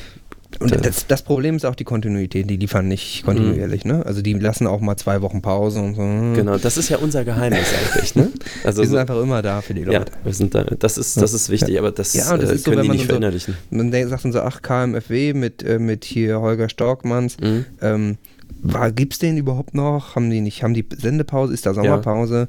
Und 0.60 0.86
das, 0.86 1.08
das 1.08 1.22
Problem 1.22 1.56
ist 1.56 1.66
auch 1.66 1.76
die 1.76 1.86
Kontinuität, 1.86 2.50
die 2.50 2.58
liefern 2.58 2.88
nicht 2.90 3.24
kontinuierlich, 3.24 3.86
ne? 3.86 4.06
Also 4.06 4.22
die 4.22 4.34
lassen 4.34 4.68
auch 4.68 4.82
mal 4.82 4.98
zwei 4.98 5.22
Wochen 5.22 5.42
Pause 5.42 5.80
und 5.82 5.96
so. 5.96 6.02
Genau, 6.02 6.58
das 6.58 6.76
ist 6.78 6.90
ja 6.90 6.98
unser 6.98 7.24
Geheimnis 7.24 7.68
eigentlich, 7.74 8.16
ne? 8.16 8.30
Also 8.66 8.82
Wir 8.82 8.88
sind 8.88 8.96
so- 8.96 9.00
einfach 9.00 9.22
immer 9.22 9.42
da 9.42 9.62
für 9.62 9.74
die 9.74 9.82
ja, 9.84 10.00
Leute. 10.00 10.12
wir 10.24 10.34
sind 10.34 10.54
da, 10.54 10.64
das 10.66 10.98
ist, 10.98 11.16
das 11.22 11.34
ist 11.34 11.50
wichtig, 11.50 11.80
aber 11.80 11.92
das, 11.92 12.14
Ja, 12.14 12.36
das 12.38 12.50
äh, 12.50 12.56
ist 12.56 12.66
so, 12.66 12.72
können 12.72 12.78
wenn 12.78 12.84
die 12.84 12.88
man 12.90 12.98
nicht 12.98 13.04
so- 13.06 13.10
verinnerlichen. 13.10 13.58
Man 13.70 13.92
denkt- 13.92 14.10
sagt 14.10 14.26
dann 14.26 14.32
so, 14.34 14.42
ach, 14.42 14.62
KMFW 14.62 15.34
mit, 15.34 15.64
äh, 15.64 15.80
mit 15.80 16.04
hier 16.04 16.42
Holger 16.42 16.68
Storkmanns. 16.68 17.38
Mhm. 17.40 17.66
Ähm, 17.82 18.18
war, 18.62 18.92
gibt's 18.92 19.20
den 19.20 19.38
überhaupt 19.38 19.74
noch? 19.74 20.16
Haben 20.16 20.30
die 20.30 20.42
nicht, 20.42 20.64
haben 20.64 20.74
die 20.74 20.86
Sendepause? 20.98 21.54
Ist 21.54 21.66
da 21.66 21.74
Sommerpause? 21.74 22.48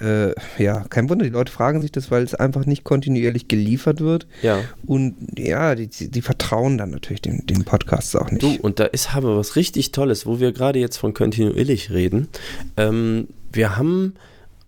Äh, 0.00 0.32
ja, 0.62 0.84
kein 0.88 1.08
Wunder, 1.08 1.24
die 1.24 1.30
Leute 1.30 1.52
fragen 1.52 1.80
sich 1.82 1.92
das, 1.92 2.10
weil 2.10 2.22
es 2.22 2.34
einfach 2.34 2.66
nicht 2.66 2.84
kontinuierlich 2.84 3.48
geliefert 3.48 4.00
wird. 4.00 4.26
Ja. 4.42 4.60
Und 4.86 5.38
ja, 5.38 5.74
die, 5.74 5.88
die 5.88 6.22
vertrauen 6.22 6.78
dann 6.78 6.90
natürlich 6.90 7.22
den, 7.22 7.46
den 7.46 7.64
Podcasts 7.64 8.14
auch 8.16 8.30
nicht. 8.30 8.42
Du, 8.42 8.56
und 8.60 8.78
da 8.78 8.84
ist 8.84 9.14
haben 9.14 9.26
wir 9.26 9.36
was 9.36 9.56
richtig 9.56 9.92
Tolles, 9.92 10.26
wo 10.26 10.40
wir 10.40 10.52
gerade 10.52 10.78
jetzt 10.78 10.96
von 10.96 11.14
kontinuierlich 11.14 11.90
reden. 11.90 12.28
Ähm, 12.76 13.28
wir 13.52 13.76
haben 13.76 14.14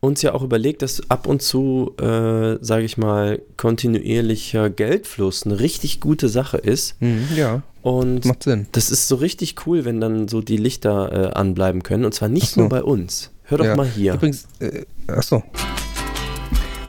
uns 0.05 0.21
ja 0.21 0.35
auch 0.35 0.43
überlegt, 0.43 0.83
dass 0.83 1.09
ab 1.11 1.29
und 1.29 1.43
zu, 1.43 1.95
äh, 2.01 2.59
sage 2.61 2.83
ich 2.83 2.99
mal, 2.99 3.41
kontinuierlicher 3.57 4.69
Geldfluss 4.69 5.47
eine 5.47 5.61
richtig 5.61 6.01
gute 6.01 6.29
Sache 6.29 6.57
ist. 6.57 7.01
Mhm, 7.01 7.29
ja, 7.37 7.63
Und 7.83 8.25
macht 8.25 8.43
Sinn. 8.43 8.67
das 8.73 8.91
ist 8.91 9.07
so 9.07 9.15
richtig 9.15 9.65
cool, 9.65 9.85
wenn 9.85 10.01
dann 10.01 10.27
so 10.27 10.41
die 10.43 10.57
Lichter 10.57 11.31
äh, 11.31 11.39
anbleiben 11.39 11.85
können. 11.85 12.05
Und 12.05 12.13
zwar 12.15 12.29
nicht 12.29 12.51
so. 12.51 12.63
nur 12.63 12.69
bei 12.69 12.83
uns. 12.83 13.31
Hör 13.45 13.59
doch 13.59 13.65
ja. 13.65 13.77
mal 13.77 13.87
hier. 13.87 14.15
Übrigens, 14.15 14.49
äh, 14.59 14.85
achso. 15.07 15.45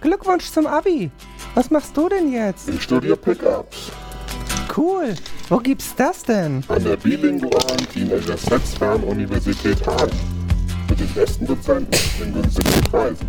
Glückwunsch 0.02 0.50
zum 0.50 0.66
Abi. 0.66 1.12
Was 1.54 1.70
machst 1.70 1.96
du 1.96 2.10
denn 2.10 2.32
jetzt? 2.34 2.68
Ich 2.68 2.82
studiere 2.82 3.16
Pickups 3.16 3.92
Cool. 4.76 5.14
Wo 5.50 5.60
gibt's 5.60 5.94
das 5.96 6.24
denn? 6.24 6.64
an 6.68 6.84
der 6.84 6.98
bilingualen 6.98 7.88
Teenager 7.94 8.38
Sex 8.38 8.74
Fernuniversität 8.74 9.86
Hagen. 9.86 10.43
Mit 10.90 11.00
den 11.00 11.08
besten 11.14 11.48
Dozenten 11.48 11.92
in 12.24 12.34
günstigen 12.34 12.82
Preisen. 12.90 13.28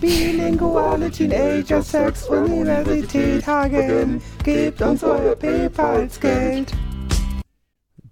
Bilinguale 0.00 1.10
Teenager 1.10 1.82
Sex 1.82 2.26
Universität 2.28 3.46
Hagen. 3.46 4.20
Gebt 4.44 4.80
uns 4.80 5.02
euer 5.04 5.34
PayPals 5.36 6.18
Geld. 6.20 6.72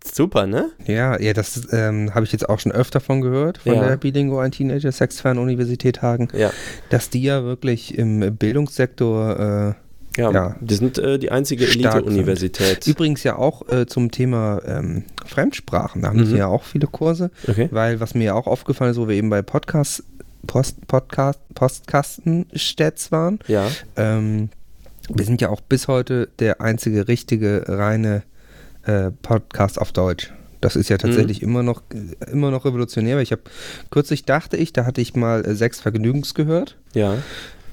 Super, 0.04 0.46
ne? 0.46 0.70
Ja, 0.84 1.18
ja, 1.20 1.32
das 1.32 1.68
ähm, 1.72 2.14
habe 2.14 2.24
ich 2.24 2.32
jetzt 2.32 2.48
auch 2.48 2.58
schon 2.58 2.72
öfter 2.72 3.00
von 3.00 3.20
gehört, 3.20 3.58
von 3.58 3.74
Ja. 3.74 3.88
der 3.88 3.96
bilingualen 3.96 4.50
Teenager 4.52 4.90
Sex 4.92 5.24
Universität 5.24 6.02
Hagen, 6.02 6.28
Ja. 6.32 6.50
dass 6.90 7.10
die 7.10 7.22
ja 7.22 7.44
wirklich 7.44 7.96
im 7.96 8.36
Bildungssektor 8.36 9.76
äh, 9.78 9.87
Ja, 10.18 10.30
Ja. 10.32 10.56
die 10.60 10.74
sind 10.74 10.98
äh, 10.98 11.18
die 11.18 11.30
einzige 11.30 11.64
Elite-Universität. 11.66 12.86
Übrigens 12.86 13.22
ja 13.22 13.36
auch 13.36 13.66
äh, 13.68 13.86
zum 13.86 14.10
Thema 14.10 14.60
ähm, 14.66 15.04
Fremdsprachen, 15.24 16.02
da 16.02 16.08
haben 16.08 16.18
Mhm. 16.20 16.26
sie 16.26 16.36
ja 16.36 16.46
auch 16.48 16.64
viele 16.64 16.86
Kurse, 16.88 17.30
Okay. 17.46 17.68
weil 17.70 18.00
was 18.00 18.14
mir 18.14 18.24
ja 18.24 18.34
auch 18.34 18.46
aufgefallen 18.46 18.90
ist, 18.90 18.98
wo 18.98 19.08
wir 19.08 19.14
eben 19.16 19.30
bei 19.30 19.40
Podcast, 19.42 20.02
Post, 20.46 20.86
Podcast, 20.88 21.40
Postkastenstädts 21.54 23.12
waren, 23.12 23.38
Ja. 23.46 23.66
ähm, 23.96 24.50
wir 25.08 25.24
sind 25.24 25.40
ja 25.40 25.48
auch 25.48 25.60
bis 25.60 25.88
heute 25.88 26.28
der 26.38 26.60
einzige 26.60 27.08
richtige 27.08 27.64
reine 27.66 28.22
äh, 28.84 29.10
Podcast 29.22 29.80
auf 29.80 29.92
Deutsch. 29.92 30.32
Das 30.60 30.74
ist 30.76 30.88
ja 30.88 30.96
Mhm. 30.96 31.00
tatsächlich 31.00 31.42
immer 31.42 31.62
noch 31.62 31.82
äh, 31.94 32.30
immer 32.32 32.50
noch 32.50 32.64
revolutionär. 32.64 33.16
Weil 33.16 33.22
ich 33.22 33.32
habe 33.32 33.42
kürzlich 33.90 34.24
dachte 34.24 34.56
ich, 34.56 34.72
da 34.72 34.84
hatte 34.86 35.00
ich 35.00 35.14
mal 35.14 35.44
äh, 35.44 35.54
sechs 35.54 35.80
Vergnügens 35.80 36.34
gehört, 36.34 36.76
Ja. 36.94 37.16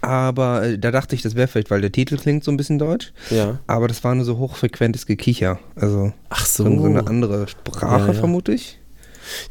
Aber 0.07 0.63
äh, 0.63 0.77
da 0.79 0.91
dachte 0.91 1.15
ich, 1.15 1.21
das 1.21 1.35
wäre 1.35 1.47
vielleicht, 1.47 1.71
weil 1.71 1.81
der 1.81 1.91
Titel 1.91 2.17
klingt 2.17 2.43
so 2.43 2.51
ein 2.51 2.57
bisschen 2.57 2.79
deutsch. 2.79 3.13
Ja. 3.29 3.59
Aber 3.67 3.87
das 3.87 4.03
war 4.03 4.15
nur 4.15 4.25
so 4.25 4.37
hochfrequentes 4.37 5.05
Gekicher. 5.05 5.59
Also 5.75 6.13
Ach 6.29 6.45
so. 6.45 6.63
so, 6.63 6.85
eine 6.85 7.07
andere 7.07 7.47
Sprache, 7.47 7.85
Ja, 8.01 8.07
ja. 8.07 8.13
vermute 8.13 8.53
ich. 8.53 8.79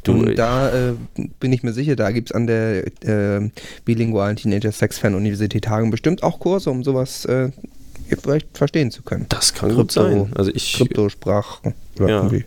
Du, 0.04 0.12
und 0.12 0.36
da 0.38 0.70
äh, 0.90 0.94
bin 1.40 1.52
ich 1.52 1.62
mir 1.64 1.72
sicher, 1.72 1.96
da 1.96 2.12
gibt 2.12 2.30
es 2.30 2.34
an 2.34 2.46
der 2.46 2.86
äh, 3.04 3.50
bilingualen 3.84 4.36
Teenager 4.36 4.70
Sex 4.70 4.98
Fan 4.98 5.14
Universität 5.16 5.68
Hagen 5.68 5.90
bestimmt 5.90 6.22
auch 6.22 6.38
Kurse, 6.38 6.70
um 6.70 6.84
sowas 6.84 7.24
äh, 7.24 7.50
vielleicht 8.22 8.56
verstehen 8.56 8.92
zu 8.92 9.02
können. 9.02 9.26
das 9.30 9.52
kann 9.52 9.74
gut 9.74 9.90
Krypto- 9.90 9.92
sein. 10.10 10.32
Also 10.36 10.52
ich. 10.54 10.74
Kryptosprachen 10.74 11.74
oder 11.96 12.08
Ja. 12.08 12.16
irgendwie. 12.18 12.44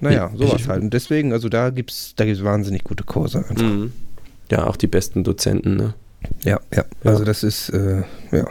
Naja, 0.00 0.30
sowas 0.36 0.60
ich- 0.62 0.68
halt. 0.68 0.82
Und 0.82 0.92
deswegen, 0.94 1.32
also 1.32 1.48
da 1.48 1.70
gibt 1.70 1.90
es 1.92 2.12
da 2.14 2.24
gibt's 2.26 2.44
wahnsinnig 2.44 2.84
gute 2.84 3.04
Kurse. 3.04 3.38
Einfach. 3.48 3.62
Mhm. 3.64 3.92
Ja, 4.50 4.66
auch 4.66 4.76
die 4.76 4.86
besten 4.86 5.24
Dozenten, 5.24 5.76
ne? 5.76 5.94
Ja, 6.42 6.60
ja, 6.74 6.84
Ja. 7.04 7.10
Also 7.10 7.24
das 7.24 7.42
ist, 7.42 7.70
äh, 7.70 8.02
ja. 8.32 8.46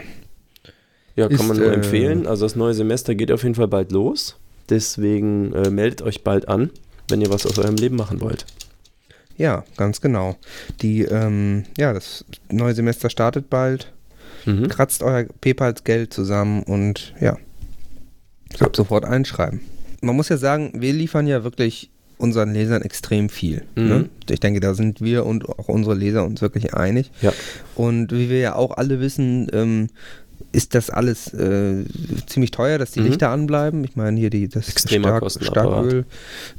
Ja, 1.15 1.28
kann 1.28 1.36
Ist, 1.36 1.47
man 1.47 1.57
nur 1.57 1.72
äh, 1.72 1.74
empfehlen. 1.74 2.28
Also 2.28 2.45
das 2.45 2.55
neue 2.55 2.76
Semester 2.76 3.15
geht 3.15 3.32
auf 3.32 3.43
jeden 3.43 3.55
Fall 3.55 3.68
bald 3.68 3.91
los. 3.91 4.38
Deswegen 4.70 5.51
äh, 5.53 5.70
meldet 5.72 6.03
euch 6.03 6.24
bald 6.24 6.47
an, 6.47 6.70
wenn 7.09 7.22
ihr 7.22 7.32
was 7.32 7.45
aus 7.45 7.57
eurem 7.57 7.76
Leben 7.76 7.95
machen 7.95 8.22
wollt. 8.22 8.45
Ja, 9.36 9.63
ganz 9.78 10.01
genau. 10.01 10.36
Die, 10.82 11.03
ähm, 11.03 11.63
ja, 11.78 11.93
das 11.93 12.26
neue 12.51 12.74
Semester 12.74 13.09
startet 13.09 13.49
bald. 13.49 13.91
Mhm. 14.45 14.68
Kratzt 14.68 15.03
euer 15.03 15.26
PayPal-Geld 15.41 16.13
zusammen 16.13 16.63
und 16.63 17.13
ja, 17.20 17.38
ab 18.59 18.76
sofort 18.76 19.05
einschreiben. 19.05 19.61
Man 20.01 20.15
muss 20.15 20.30
ja 20.30 20.38
sagen, 20.38 20.72
wir 20.76 20.93
liefern 20.93 21.28
ja 21.28 21.43
wirklich 21.43 21.89
unseren 22.18 22.53
Lesern 22.53 22.82
extrem 22.82 23.30
viel. 23.30 23.63
Mhm. 23.76 23.88
Ne? 23.88 24.09
Ich 24.30 24.39
denke, 24.39 24.59
da 24.59 24.74
sind 24.74 25.01
wir 25.01 25.26
und 25.26 25.47
auch 25.47 25.68
unsere 25.68 25.95
Leser 25.95 26.24
uns 26.26 26.41
wirklich 26.41 26.74
einig. 26.74 27.11
Ja. 27.22 27.32
Und 27.76 28.11
wie 28.11 28.30
wir 28.30 28.39
ja 28.39 28.55
auch 28.55 28.78
alle 28.78 28.99
wissen, 28.99 29.47
ähm, 29.53 29.88
ist 30.51 30.76
das 30.76 30.89
alles 30.89 31.34
äh, 31.34 31.84
ziemlich 32.26 32.51
teuer, 32.51 32.78
dass 32.78 32.91
die 32.91 33.01
Mhm. 33.01 33.07
Lichter 33.07 33.30
anbleiben. 33.30 33.84
Ich 33.84 33.95
meine, 33.95 34.18
hier 34.20 34.30
die, 34.30 34.47
das 34.47 34.70
Stark. 34.70 35.30
Starköl 35.30 36.05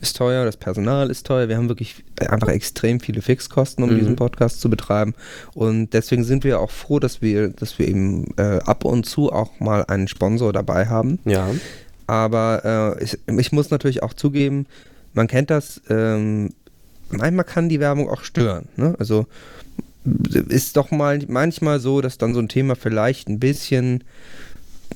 ist 0.01 0.17
teuer, 0.17 0.45
das 0.45 0.57
Personal 0.57 1.11
ist 1.11 1.27
teuer. 1.27 1.49
Wir 1.49 1.57
haben 1.57 1.69
wirklich 1.69 2.05
einfach 2.21 2.49
extrem 2.49 3.01
viele 3.01 3.23
Fixkosten, 3.23 3.83
um 3.83 3.91
Mhm. 3.91 3.99
diesen 3.99 4.17
Podcast 4.17 4.61
zu 4.61 4.69
betreiben. 4.69 5.15
Und 5.55 5.95
deswegen 5.95 6.23
sind 6.23 6.45
wir 6.45 6.61
auch 6.61 6.71
froh, 6.71 6.99
dass 7.01 7.23
wir, 7.23 7.49
dass 7.49 7.79
wir 7.79 7.89
eben 7.89 8.27
äh, 8.37 8.59
ab 8.65 8.85
und 8.85 9.07
zu 9.07 9.33
auch 9.33 9.59
mal 9.59 9.85
einen 9.87 10.07
Sponsor 10.07 10.53
dabei 10.53 10.87
haben. 10.87 11.19
Ja. 11.25 11.49
Aber 12.07 12.97
äh, 13.01 13.05
ich, 13.05 13.19
ich 13.27 13.53
muss 13.53 13.71
natürlich 13.71 14.03
auch 14.03 14.13
zugeben, 14.15 14.67
man 15.19 15.27
kennt 15.27 15.51
das, 15.51 15.83
ähm, 15.91 16.51
manchmal 17.11 17.45
kann 17.45 17.69
die 17.69 17.81
Werbung 17.81 18.09
auch 18.09 18.23
stören. 18.23 18.69
Ne? 18.77 18.95
Also 18.99 19.27
ist 20.49 20.77
doch 20.77 20.91
mal 20.91 21.19
manchmal 21.29 21.81
so, 21.81 22.01
dass 22.01 22.17
dann 22.19 22.33
so 22.35 22.41
ein 22.41 22.49
Thema 22.49 22.77
vielleicht 22.77 23.29
ein 23.29 23.39
bisschen, 23.41 24.05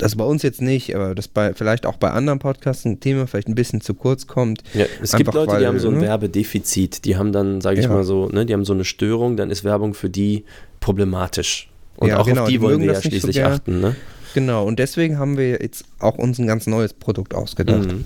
also 0.01 0.17
bei 0.17 0.25
uns 0.25 0.43
jetzt 0.43 0.63
nicht, 0.63 0.95
aber 0.97 1.15
das 1.15 1.29
bei 1.29 1.53
vielleicht 1.55 1.85
auch 1.85 1.97
bei 1.97 2.11
anderen 2.11 2.39
Podcasts 2.39 2.85
ein 2.87 3.01
Thema 3.01 3.27
vielleicht 3.27 3.49
ein 3.49 3.55
bisschen 3.55 3.81
zu 3.83 3.95
kurz 3.95 4.27
kommt. 4.27 4.63
ja. 4.75 4.87
Es 5.03 5.13
gibt 5.15 5.35
Leute, 5.35 5.49
die 5.51 5.57
weil, 5.59 5.67
haben 5.67 5.79
so 5.79 5.89
ein 5.89 5.95
ne? 5.97 6.03
Werbedefizit. 6.03 7.05
Die 7.05 7.17
haben 7.17 7.33
dann, 7.33 7.61
sage 7.61 7.81
ich 7.81 7.87
Ja. 7.87 7.93
mal 7.93 8.05
so, 8.05 8.29
ne, 8.29 8.47
die 8.47 8.55
haben 8.55 8.65
so 8.65 8.73
eine 8.73 8.85
Störung, 8.85 9.37
dann 9.37 9.51
ist 9.51 9.65
Werbung 9.65 9.93
für 9.93 10.09
die 10.09 10.45
problematisch. 10.81 11.69
Und 11.97 12.09
Ja, 12.09 12.19
auch 12.21 12.27
genau, 12.27 12.43
auf 12.43 12.49
die 12.49 12.55
die 12.55 12.61
wollen 12.63 12.81
wir 12.81 12.87
ja 12.87 12.93
das 12.95 13.03
so 13.03 13.09
schließlich 13.11 13.37
gern. 13.37 13.53
achten, 13.53 13.81
ne? 13.81 13.97
Genau, 14.35 14.65
und 14.67 14.79
deswegen 14.79 15.19
haben 15.19 15.37
wir 15.37 15.61
jetzt 15.61 15.85
auch 15.99 16.17
uns 16.17 16.39
ein 16.39 16.47
ganz 16.47 16.67
neues 16.67 16.95
Produkt 16.95 17.35
ausgedacht. 17.35 17.93
Mhm. 17.93 18.05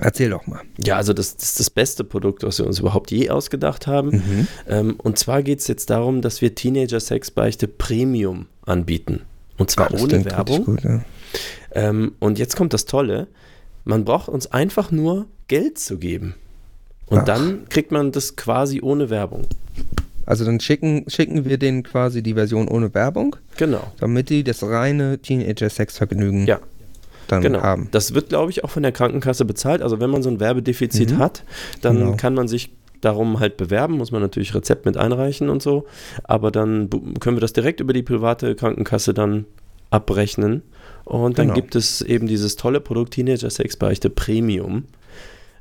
Erzähl 0.00 0.30
doch 0.30 0.46
mal. 0.46 0.60
Ja, 0.82 0.96
also 0.96 1.12
das, 1.12 1.36
das 1.36 1.50
ist 1.50 1.60
das 1.60 1.70
beste 1.70 2.04
Produkt, 2.04 2.42
was 2.42 2.58
wir 2.58 2.66
uns 2.66 2.78
überhaupt 2.78 3.10
je 3.10 3.30
ausgedacht 3.30 3.86
haben. 3.86 4.10
Mhm. 4.10 4.48
Ähm, 4.68 4.94
und 4.98 5.18
zwar 5.18 5.42
geht 5.42 5.60
es 5.60 5.68
jetzt 5.68 5.90
darum, 5.90 6.22
dass 6.22 6.40
wir 6.40 6.54
Teenager-Sexbeichte 6.54 7.68
Premium 7.68 8.46
anbieten. 8.64 9.22
Und 9.58 9.70
zwar 9.70 9.90
das 9.90 10.02
ohne 10.02 10.24
Werbung. 10.24 10.64
Gut, 10.64 10.84
ja. 10.84 11.02
Ähm, 11.72 12.12
und 12.18 12.38
jetzt 12.38 12.56
kommt 12.56 12.72
das 12.72 12.86
Tolle. 12.86 13.26
Man 13.84 14.04
braucht 14.04 14.28
uns 14.28 14.50
einfach 14.52 14.90
nur 14.90 15.26
Geld 15.48 15.78
zu 15.78 15.98
geben. 15.98 16.34
Und 17.06 17.20
Ach. 17.20 17.24
dann 17.24 17.68
kriegt 17.68 17.92
man 17.92 18.12
das 18.12 18.36
quasi 18.36 18.80
ohne 18.82 19.10
Werbung. 19.10 19.46
Also 20.26 20.44
dann 20.44 20.60
schicken, 20.60 21.04
schicken 21.08 21.44
wir 21.44 21.58
denen 21.58 21.82
quasi 21.82 22.22
die 22.22 22.34
Version 22.34 22.68
ohne 22.68 22.94
Werbung, 22.94 23.34
Genau. 23.56 23.92
damit 23.98 24.30
die 24.30 24.44
das 24.44 24.62
reine 24.62 25.18
Teenager-Sexvergnügen 25.18 26.46
Ja. 26.46 26.60
Dann 27.30 27.42
Genau. 27.42 27.62
haben. 27.62 27.88
Das 27.90 28.14
wird, 28.14 28.28
glaube 28.30 28.50
ich, 28.50 28.64
auch 28.64 28.70
von 28.70 28.82
der 28.82 28.92
Krankenkasse 28.92 29.44
bezahlt. 29.44 29.82
Also 29.82 30.00
wenn 30.00 30.10
man 30.10 30.22
so 30.22 30.30
ein 30.30 30.40
Werbedefizit 30.40 31.12
Mhm. 31.12 31.18
hat, 31.18 31.44
dann 31.82 31.98
Genau. 31.98 32.16
kann 32.16 32.34
man 32.34 32.48
sich 32.48 32.70
darum 33.00 33.40
halt 33.40 33.56
bewerben, 33.56 33.96
muss 33.96 34.12
man 34.12 34.20
natürlich 34.20 34.54
Rezept 34.54 34.84
mit 34.84 34.96
einreichen 34.96 35.48
und 35.48 35.62
so. 35.62 35.86
Aber 36.24 36.50
dann 36.50 36.90
können 37.20 37.36
wir 37.36 37.40
das 37.40 37.52
direkt 37.54 37.80
über 37.80 37.92
die 37.92 38.02
private 38.02 38.54
Krankenkasse 38.54 39.14
dann 39.14 39.46
abrechnen. 39.90 40.62
Und 41.04 41.38
dann 41.38 41.46
Genau. 41.48 41.54
gibt 41.56 41.74
es 41.76 42.02
eben 42.02 42.26
dieses 42.26 42.56
tolle 42.56 42.80
Produkt 42.80 43.12
Teenager 43.14 43.50
Sexbeichte 43.50 44.10
Premium. 44.10 44.84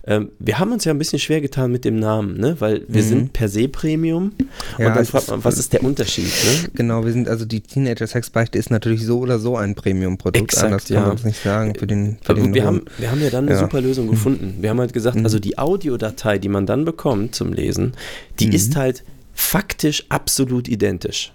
Ähm, 0.10 0.32
wir 0.40 0.58
haben 0.58 0.72
uns 0.72 0.86
ja 0.86 0.92
ein 0.92 0.98
bisschen 0.98 1.20
schwer 1.20 1.40
getan 1.40 1.72
mit 1.72 1.86
dem 1.86 2.00
Namen, 2.00 2.36
ne? 2.40 2.56
weil 2.60 2.84
wir 2.88 3.04
Mhm. 3.04 3.08
sind 3.08 3.34
per 3.34 3.48
se 3.48 3.68
Premium. 3.70 4.32
Ja, 4.80 4.88
und 4.88 4.96
dann 4.96 5.06
fragt 5.06 5.28
man, 5.30 5.44
was 5.44 5.60
ist 5.60 5.72
der 5.72 5.84
Unterschied? 5.84 6.26
Ne? 6.26 6.70
Genau, 6.74 7.06
wir 7.06 7.12
sind 7.14 7.30
also 7.30 7.46
die 7.46 7.62
Teenager-Sexbeichte 7.62 8.58
ist 8.58 8.72
natürlich 8.72 9.06
so 9.06 9.20
oder 9.20 9.38
so 9.38 9.56
ein 9.56 9.76
Premium-Produkt. 9.76 10.42
Exakt, 10.42 10.66
Anders 10.66 10.86
kann 10.88 10.96
ja. 10.98 11.06
man 11.08 11.16
es 11.16 11.24
nicht 11.26 11.44
sagen 11.44 11.76
für 11.76 11.86
den, 11.86 12.18
für 12.24 12.34
den 12.34 12.56
wir, 12.56 12.66
haben, 12.66 12.86
wir 12.98 13.12
haben 13.12 13.22
ja 13.22 13.30
dann 13.30 13.46
eine 13.46 13.54
Ja. 13.54 13.60
super 13.60 13.82
Lösung 13.82 14.08
gefunden. 14.10 14.58
Wir 14.62 14.72
haben 14.72 14.80
halt 14.80 14.94
gesagt, 14.94 15.16
Mhm. 15.18 15.26
also 15.26 15.38
die 15.38 15.60
Audiodatei, 15.60 16.40
die 16.40 16.50
man 16.50 16.66
dann 16.66 16.86
bekommt 16.86 17.36
zum 17.36 17.54
Lesen, 17.54 17.94
die 18.40 18.48
Mhm. 18.48 18.54
ist 18.54 18.76
halt 18.76 19.04
faktisch 19.34 20.06
absolut 20.10 20.68
identisch. 20.68 21.34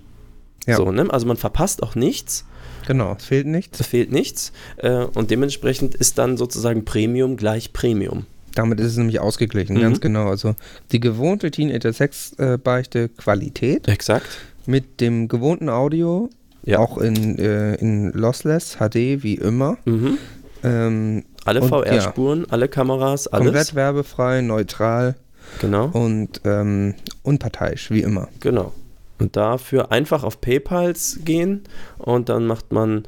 Ja. 0.67 0.77
So, 0.77 0.91
ne? 0.91 1.07
Also 1.11 1.27
man 1.27 1.37
verpasst 1.37 1.83
auch 1.83 1.95
nichts 1.95 2.45
Genau, 2.87 3.15
es 3.19 3.25
fehlt 3.25 3.47
nichts. 3.47 3.81
Es 3.81 3.87
fehlt 3.87 4.13
nichts. 4.13 4.53
Äh, 4.77 5.05
und 5.15 5.31
dementsprechend 5.31 5.95
ist 5.95 6.19
dann 6.19 6.37
sozusagen 6.37 6.85
Premium 6.85 7.39
gleich 7.39 7.73
Premium. 7.73 8.27
Damit 8.55 8.79
ist 8.81 8.87
es 8.93 8.97
nämlich 8.97 9.21
ausgeglichen, 9.21 9.77
Mhm. 9.77 9.81
ganz 9.81 10.01
genau. 10.01 10.29
Also 10.29 10.55
die 10.93 11.01
gewohnte 11.01 11.51
Teenager-Sex-Beichte 11.51 13.09
Qualität 13.11 13.89
Exakt. 13.89 14.27
mit 14.67 15.01
dem 15.01 15.29
gewohnten 15.29 15.69
Audio, 15.69 16.31
Ja. 16.65 16.79
auch 16.79 16.99
in, 16.99 17.39
äh, 17.39 17.75
in 17.77 18.13
Lossless, 18.13 18.77
HD, 18.79 19.23
wie 19.23 19.35
immer. 19.35 19.77
Mhm. 19.85 20.19
Ähm, 20.63 21.25
Alle 21.45 21.61
VR-Spuren, 21.63 22.47
alle 22.49 22.69
Kameras, 22.69 23.27
alles. 23.29 23.45
komplett 23.47 23.75
werbefrei, 23.75 24.41
neutral 24.41 25.15
Genau. 25.61 25.87
und 25.93 26.41
ähm, 26.45 26.95
unparteiisch, 27.23 27.91
wie 27.91 28.01
immer. 28.01 28.29
Genau. 28.41 28.73
Und 29.19 29.37
dafür 29.37 29.93
einfach 29.93 30.25
auf 30.25 30.41
PayPals 30.41 31.21
gehen 31.25 31.65
und 31.99 32.29
dann 32.31 32.47
macht 32.47 32.73
man 32.73 33.05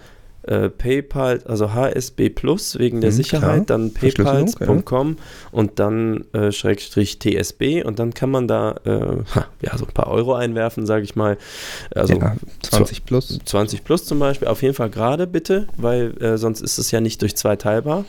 äh, 0.47 0.69
PayPal, 0.69 1.41
also 1.47 1.73
HSB 1.75 2.31
Plus 2.31 2.79
wegen 2.79 3.01
der 3.01 3.11
Mhm, 3.11 3.15
Sicherheit, 3.17 3.67
klar. 3.67 3.79
dann 3.79 3.91
Verschlüsselung, 3.91 4.53
paypals.com 4.55 5.17
und 5.53 5.79
dann 5.79 6.25
äh, 6.33 6.53
Schrägstrich 6.53 7.19
TSB 7.19 7.83
und 7.85 7.99
dann 7.99 8.15
kann 8.15 8.31
man 8.31 8.49
da 8.49 8.77
äh, 8.85 9.17
ja, 9.63 9.77
so 9.77 9.85
ein 9.87 9.93
paar 9.93 10.09
Euro 10.09 10.35
einwerfen, 10.35 10.87
sage 10.87 11.05
ich 11.05 11.17
mal. 11.17 11.37
Also 11.95 12.15
ja, 12.15 12.37
20 12.63 13.05
plus. 13.05 13.39
20 13.45 13.85
plus 13.85 14.05
zum 14.05 14.19
Beispiel, 14.19 14.49
auf 14.49 14.63
jeden 14.63 14.75
Fall 14.75 14.91
gerade 14.91 15.27
bitte, 15.27 15.67
weil 15.77 16.15
äh, 16.23 16.39
sonst 16.39 16.61
ist 16.61 16.79
es 16.79 16.91
ja 16.91 17.01
nicht 17.01 17.23
durch 17.23 17.37
zwei 17.37 17.57
teilbar. 17.57 18.05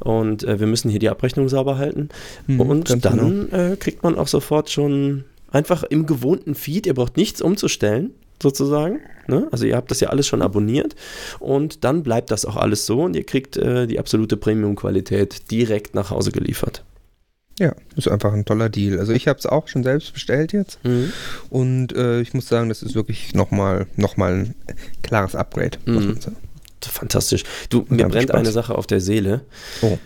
Und 0.00 0.42
äh, 0.44 0.58
wir 0.60 0.66
müssen 0.66 0.90
hier 0.90 0.98
die 0.98 1.08
Abrechnung 1.08 1.48
sauber 1.48 1.78
halten. 1.78 2.08
Mhm, 2.46 2.60
und 2.60 3.04
dann 3.04 3.50
äh, 3.52 3.76
kriegt 3.78 4.02
man 4.02 4.16
auch 4.18 4.26
sofort 4.28 4.68
schon 4.70 5.24
einfach 5.50 5.84
im 5.84 6.04
gewohnten 6.06 6.54
Feed, 6.56 6.86
ihr 6.86 6.94
braucht 6.94 7.16
nichts 7.16 7.40
umzustellen, 7.40 8.10
sozusagen. 8.42 8.98
Ne? 9.26 9.48
Also 9.50 9.64
ihr 9.66 9.76
habt 9.76 9.90
das 9.90 10.00
ja 10.00 10.08
alles 10.08 10.26
schon 10.26 10.42
abonniert 10.42 10.94
und 11.40 11.84
dann 11.84 12.02
bleibt 12.02 12.30
das 12.30 12.44
auch 12.44 12.56
alles 12.56 12.86
so 12.86 13.02
und 13.02 13.16
ihr 13.16 13.24
kriegt 13.24 13.56
äh, 13.56 13.86
die 13.86 13.98
absolute 13.98 14.36
Premium-Qualität 14.36 15.50
direkt 15.50 15.94
nach 15.94 16.10
Hause 16.10 16.32
geliefert. 16.32 16.84
Ja, 17.58 17.72
ist 17.94 18.08
einfach 18.08 18.32
ein 18.32 18.44
toller 18.44 18.68
Deal. 18.68 18.98
Also 18.98 19.12
ich 19.12 19.28
habe 19.28 19.38
es 19.38 19.46
auch 19.46 19.68
schon 19.68 19.84
selbst 19.84 20.12
bestellt 20.12 20.52
jetzt 20.52 20.80
und 21.50 21.96
äh, 21.96 22.20
ich 22.20 22.34
muss 22.34 22.48
sagen, 22.48 22.68
das 22.68 22.82
ist 22.82 22.96
wirklich 22.96 23.32
nochmal 23.34 23.86
noch 23.96 24.16
mal 24.16 24.32
ein 24.32 24.54
klares 25.02 25.36
Upgrade. 25.36 25.78
Mhm. 25.84 26.18
Fantastisch. 26.80 27.44
Du, 27.70 27.86
mir 27.88 28.08
brennt 28.08 28.30
Spaß. 28.30 28.40
eine 28.40 28.50
Sache 28.50 28.76
auf 28.76 28.86
der 28.86 29.00
Seele. 29.00 29.42
Oh. 29.82 29.98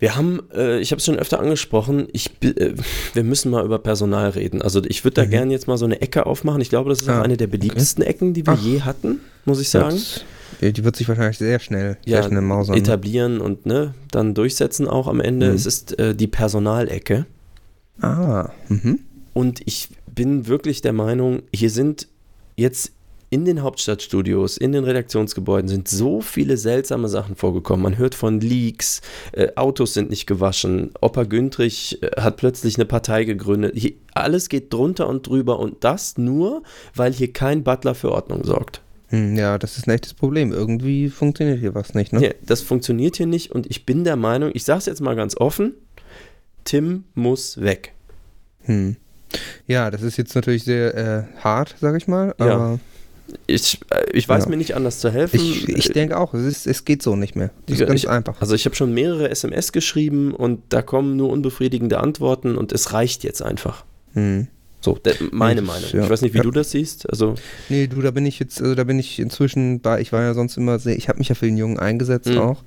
Wir 0.00 0.16
haben, 0.16 0.40
äh, 0.52 0.80
ich 0.80 0.90
habe 0.90 0.98
es 0.98 1.04
schon 1.04 1.18
öfter 1.18 1.38
angesprochen, 1.38 2.08
ich, 2.12 2.30
äh, 2.42 2.74
wir 3.14 3.22
müssen 3.22 3.50
mal 3.50 3.64
über 3.64 3.78
Personal 3.78 4.30
reden. 4.30 4.60
Also 4.62 4.82
ich 4.84 5.04
würde 5.04 5.14
da 5.20 5.24
Mhm. 5.26 5.30
gerne 5.30 5.52
jetzt 5.52 5.68
mal 5.68 5.76
so 5.78 5.84
eine 5.84 6.00
Ecke 6.00 6.26
aufmachen. 6.26 6.60
Ich 6.60 6.70
glaube, 6.70 6.88
das 6.90 7.02
ist 7.02 7.08
auch 7.08 7.14
Ah, 7.16 7.22
eine 7.22 7.36
der 7.36 7.46
beliebtesten 7.46 8.02
Ecken, 8.02 8.32
die 8.34 8.44
wir 8.46 8.54
Ach. 8.54 8.60
je 8.62 8.80
hatten, 8.80 9.20
muss 9.44 9.60
ich 9.60 9.68
sagen. 9.68 9.96
ja, 10.60 10.70
die 10.70 10.84
wird 10.84 10.96
sich 10.96 11.06
wahrscheinlich 11.08 11.38
sehr 11.38 11.58
schnell, 11.60 11.98
Ja, 12.06 12.22
sehr 12.22 12.30
schnell 12.30 12.40
mausern. 12.42 12.74
ne? 12.76 12.80
etablieren 12.80 13.40
und 13.40 13.66
ne, 13.66 13.94
dann 14.10 14.34
durchsetzen 14.34 14.88
auch 14.88 15.06
am 15.06 15.20
Ende. 15.20 15.50
Mhm. 15.50 15.54
Es 15.54 15.66
ist 15.66 15.98
äh, 15.98 16.14
die 16.14 16.26
Personalecke. 16.28 17.26
Ah, 18.00 18.50
mhm. 18.68 19.00
Und 19.34 19.60
ich 19.66 19.88
bin 20.12 20.46
wirklich 20.48 20.80
der 20.80 20.92
Meinung, 20.94 21.42
hier 21.54 21.70
sind 21.70 22.08
jetzt 22.56 22.92
in 23.30 23.44
den 23.44 23.62
Hauptstadtstudios, 23.62 24.56
in 24.56 24.72
den 24.72 24.82
Redaktionsgebäuden 24.84 25.68
sind 25.68 25.86
so 25.88 26.20
viele 26.20 26.56
seltsame 26.56 27.08
Sachen 27.08 27.36
vorgekommen. 27.36 27.84
Man 27.84 27.96
hört 27.96 28.16
von 28.16 28.40
Leaks, 28.40 29.00
äh, 29.32 29.48
Autos 29.54 29.94
sind 29.94 30.10
nicht 30.10 30.26
gewaschen, 30.26 30.90
Opa 31.00 31.22
Güntrich 31.22 32.02
äh, 32.02 32.20
hat 32.20 32.36
plötzlich 32.36 32.76
eine 32.76 32.86
Partei 32.86 33.24
gegründet. 33.24 33.72
Hier, 33.76 33.92
alles 34.14 34.48
geht 34.48 34.72
drunter 34.72 35.08
und 35.08 35.26
drüber 35.28 35.60
und 35.60 35.84
das 35.84 36.18
nur, 36.18 36.64
weil 36.94 37.12
hier 37.12 37.32
kein 37.32 37.62
Butler 37.62 37.94
für 37.94 38.10
Ordnung 38.10 38.42
sorgt. 38.44 38.82
Hm, 39.08 39.36
Ja, 39.36 39.58
das 39.58 39.78
ist 39.78 39.86
ein 39.86 39.92
echtes 39.92 40.14
Problem. 40.14 40.52
Irgendwie 40.52 41.08
funktioniert 41.08 41.60
hier 41.60 41.74
was 41.74 41.94
nicht, 41.94 42.12
ne? 42.12 42.18
Nee, 42.20 42.34
das 42.44 42.60
funktioniert 42.62 43.16
hier 43.16 43.26
nicht 43.26 43.52
und 43.52 43.68
ich 43.70 43.86
bin 43.86 44.02
der 44.02 44.16
Meinung, 44.16 44.50
ich 44.54 44.64
sage 44.64 44.78
es 44.80 44.86
jetzt 44.86 45.00
mal 45.00 45.14
ganz 45.14 45.36
offen, 45.36 45.74
Tim 46.64 47.04
muss 47.14 47.60
weg. 47.60 47.92
Hm. 48.62 48.96
Ja, 49.68 49.92
das 49.92 50.02
ist 50.02 50.16
jetzt 50.16 50.34
natürlich 50.34 50.64
sehr 50.64 50.94
äh, 50.96 51.22
hart, 51.44 51.76
sag 51.80 51.96
ich 51.96 52.08
mal, 52.08 52.34
Ja. 52.40 52.78
Ich, 53.46 53.80
äh, 53.90 54.04
ich 54.12 54.28
weiß 54.28 54.44
Ja. 54.44 54.50
mir 54.50 54.56
nicht 54.56 54.74
anders 54.74 54.98
zu 55.00 55.10
helfen. 55.10 55.36
ich, 55.36 55.68
ich 55.68 55.88
denke 55.92 56.18
auch, 56.18 56.34
es, 56.34 56.44
ist, 56.44 56.66
es 56.66 56.84
geht 56.84 57.02
so 57.02 57.16
nicht 57.16 57.36
mehr. 57.36 57.50
Das 57.66 57.74
ist 57.74 57.80
Ja, 57.80 57.86
ganz 57.86 58.00
ich- 58.00 58.08
einfach. 58.08 58.40
Also 58.40 58.54
ich 58.54 58.64
habe 58.64 58.74
schon 58.76 58.92
mehrere 58.94 59.30
SMS 59.30 59.72
geschrieben 59.72 60.34
und 60.34 60.60
da 60.70 60.82
kommen 60.82 61.16
nur 61.16 61.30
unbefriedigende 61.30 61.98
Antworten 62.00 62.56
und 62.56 62.72
es 62.72 62.92
reicht 62.92 63.24
jetzt 63.24 63.42
einfach. 63.42 63.84
Hm. 64.14 64.48
So, 64.82 64.98
meine 65.30 65.60
Meinung. 65.60 65.90
ja. 65.92 66.04
Ich 66.04 66.08
weiß 66.08 66.22
nicht, 66.22 66.32
wie 66.32 66.38
Ja. 66.38 66.42
du 66.42 66.50
das 66.50 66.70
siehst. 66.70 67.06
Also, 67.10 67.34
Nee, 67.68 67.86
du, 67.86 68.00
da 68.00 68.12
bin 68.12 68.24
ich 68.24 68.38
jetzt, 68.38 68.62
also 68.62 68.74
da 68.74 68.84
bin 68.84 68.98
ich 68.98 69.18
inzwischen 69.18 69.80
bei, 69.80 70.00
ich 70.00 70.10
war 70.10 70.22
ja 70.22 70.32
sonst 70.32 70.56
immer 70.56 70.78
sehr, 70.78 70.96
ich 70.96 71.10
habe 71.10 71.18
mich 71.18 71.28
ja 71.28 71.34
für 71.34 71.44
den 71.44 71.58
Jungen 71.58 71.78
eingesetzt 71.78 72.28
Mhm. 72.30 72.38
auch, 72.38 72.62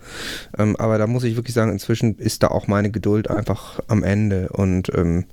ähm, 0.59 0.75
aber 0.75 0.99
da 0.99 1.07
muss 1.07 1.23
ich 1.23 1.35
wirklich 1.35 1.55
sagen, 1.55 1.71
inzwischen 1.71 2.19
ist 2.19 2.43
da 2.43 2.49
auch 2.49 2.67
meine 2.67 2.91
Geduld 2.91 3.31
einfach 3.31 3.79
am 3.87 4.03
Ende 4.03 4.49
und 4.49 4.91
ähm, 4.95 5.25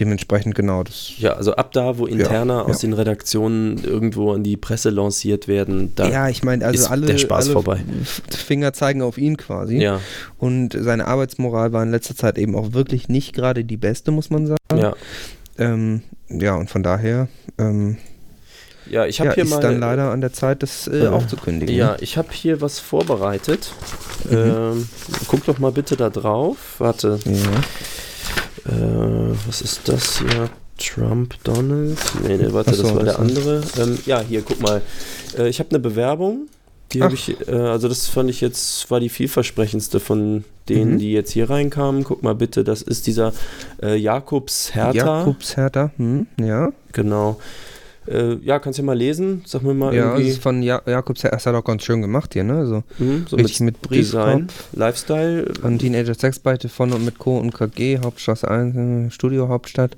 dementsprechend 0.00 0.54
genau 0.54 0.82
das. 0.82 1.12
ja, 1.18 1.32
also 1.34 1.54
ab 1.54 1.72
da, 1.72 1.98
wo 1.98 2.06
Interna 2.06 2.58
ja. 2.58 2.62
aus 2.62 2.78
den 2.80 2.92
Redaktionen 2.92 3.82
irgendwo 3.82 4.32
an 4.32 4.42
die 4.42 4.56
Presse 4.56 4.90
lanciert 4.90 5.48
werden, 5.48 5.92
da 5.94 6.08
ja, 6.08 6.28
ich 6.28 6.42
meine, 6.42 6.64
also 6.64 6.84
ist 6.84 6.90
alle, 6.90 7.06
der 7.06 7.18
Spaß 7.18 7.46
alle 7.46 7.52
vorbei. 7.52 7.80
Finger 8.04 8.72
zeigen 8.72 9.02
auf 9.02 9.18
ihn 9.18 9.36
quasi. 9.36 9.78
ja, 9.78 10.00
Und 10.38 10.76
seine 10.78 11.06
Arbeitsmoral 11.06 11.72
war 11.72 11.82
in 11.82 11.90
letzter 11.90 12.14
Zeit 12.16 12.38
eben 12.38 12.54
auch 12.54 12.72
wirklich 12.72 13.08
nicht 13.08 13.32
gerade 13.32 13.64
die 13.64 13.76
beste, 13.76 14.10
muss 14.10 14.30
man 14.30 14.46
sagen. 14.46 14.58
ja. 14.76 14.94
Ähm, 15.58 16.02
ja, 16.28 16.54
und 16.56 16.68
von 16.68 16.82
daher 16.82 17.28
ähm, 17.58 17.96
Ja, 18.90 19.06
ich 19.06 19.20
habe 19.20 19.30
ja, 19.30 19.34
hier 19.36 19.44
ist 19.44 19.50
mal. 19.50 19.60
dann 19.60 19.80
leider 19.80 20.10
an 20.10 20.20
der 20.20 20.32
Zeit, 20.32 20.62
das 20.62 20.86
äh, 20.86 21.04
äh, 21.04 21.08
aufzukündigen. 21.08 21.74
Ja, 21.74 21.92
ne? 21.92 21.96
ich 22.00 22.18
habe 22.18 22.28
hier 22.32 22.60
was 22.60 22.78
vorbereitet. 22.78 23.72
Mhm. 24.28 24.36
Ähm, 24.36 24.88
guck 25.28 25.44
doch 25.46 25.58
mal 25.58 25.72
bitte 25.72 25.96
da 25.96 26.10
drauf. 26.10 26.74
Warte, 26.78 27.18
ja. 27.24 27.32
Äh, 28.68 29.36
was 29.46 29.60
ist 29.62 29.88
das 29.88 30.18
hier? 30.18 30.50
Trump, 30.78 31.34
Donald? 31.42 31.98
Nee, 32.22 32.36
nee, 32.36 32.52
warte, 32.52 32.74
so, 32.74 32.82
das 32.82 32.94
war 32.94 33.04
das 33.04 33.14
der 33.16 33.18
andere. 33.22 33.62
Ähm, 33.78 33.98
ja, 34.04 34.20
hier, 34.20 34.42
guck 34.42 34.60
mal. 34.60 34.82
Äh, 35.38 35.48
ich 35.48 35.58
habe 35.58 35.70
eine 35.70 35.78
Bewerbung. 35.78 36.48
Die 36.92 37.02
habe 37.02 37.14
ich, 37.14 37.34
äh, 37.48 37.52
also 37.52 37.88
das 37.88 38.06
fand 38.06 38.30
ich 38.30 38.40
jetzt, 38.40 38.90
war 38.90 39.00
die 39.00 39.08
vielversprechendste 39.08 39.98
von 40.00 40.44
denen, 40.68 40.94
Mhm. 40.94 40.98
die 40.98 41.12
jetzt 41.12 41.32
hier 41.32 41.48
reinkamen. 41.50 42.04
Guck 42.04 42.22
mal 42.22 42.34
bitte, 42.34 42.62
das 42.62 42.82
ist 42.82 43.06
dieser 43.06 43.32
äh, 43.82 43.96
Jakobs 43.96 44.74
Hertha. 44.74 45.18
Jakobs 45.20 45.56
Hertha, 45.56 45.90
hm, 45.96 46.26
ja. 46.40 46.68
Genau. 46.92 47.40
Äh, 48.08 48.36
ja, 48.42 48.58
kannst 48.58 48.78
du 48.78 48.82
mal 48.82 48.96
lesen. 48.96 49.42
Sag 49.46 49.62
mir 49.62 49.74
mal 49.74 49.94
Ja, 49.94 50.10
das 50.10 50.12
irgendwie. 50.14 50.30
ist 50.30 50.42
von 50.42 50.62
ja 50.62 50.80
Jakobs 50.86 51.22
das 51.22 51.46
hat 51.46 51.54
auch 51.54 51.64
ganz 51.64 51.82
schön 51.84 52.02
gemacht 52.02 52.32
hier, 52.34 52.44
ne? 52.44 52.66
So 52.66 52.82
hm, 52.98 53.26
so 53.28 53.36
richtig 53.36 53.60
mit, 53.60 53.76
Design, 53.90 54.46
Briefkopf. 54.46 54.68
Lifestyle. 54.74 55.52
Von 55.60 55.78
Teenager 55.78 56.14
Sexbeichte 56.14 56.68
von 56.68 56.92
und 56.92 57.04
mit 57.04 57.18
Co. 57.18 57.38
und 57.38 57.52
KG, 57.54 57.98
Hauptstraße 57.98 58.48
1, 58.50 58.76
äh, 58.76 59.10
Studio 59.10 59.48
Hauptstadt. 59.48 59.96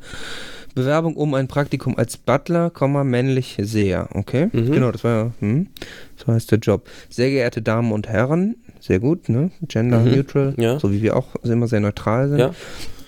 Bewerbung 0.74 1.16
um 1.16 1.34
ein 1.34 1.48
Praktikum 1.48 1.96
als 1.98 2.16
Butler, 2.16 2.70
männlich 3.04 3.56
Seher, 3.60 4.08
okay? 4.14 4.48
Mhm. 4.52 4.70
Genau, 4.72 4.92
das 4.92 5.02
war 5.02 5.10
ja, 5.24 5.30
hm, 5.40 5.66
so 6.16 6.32
heißt 6.32 6.52
der 6.52 6.58
Job. 6.58 6.86
Sehr 7.10 7.30
geehrte 7.30 7.62
Damen 7.62 7.90
und 7.90 8.08
Herren, 8.08 8.54
sehr 8.78 9.00
gut, 9.00 9.28
ne? 9.28 9.50
Gender 9.66 10.00
Mhm. 10.00 10.10
neutral, 10.14 10.54
Ja. 10.56 10.78
so 10.78 10.92
wie 10.92 11.02
wir 11.02 11.16
auch 11.16 11.34
immer 11.42 11.66
sehr 11.66 11.80
neutral 11.80 12.28
sind. 12.28 12.38
Ja. 12.38 12.54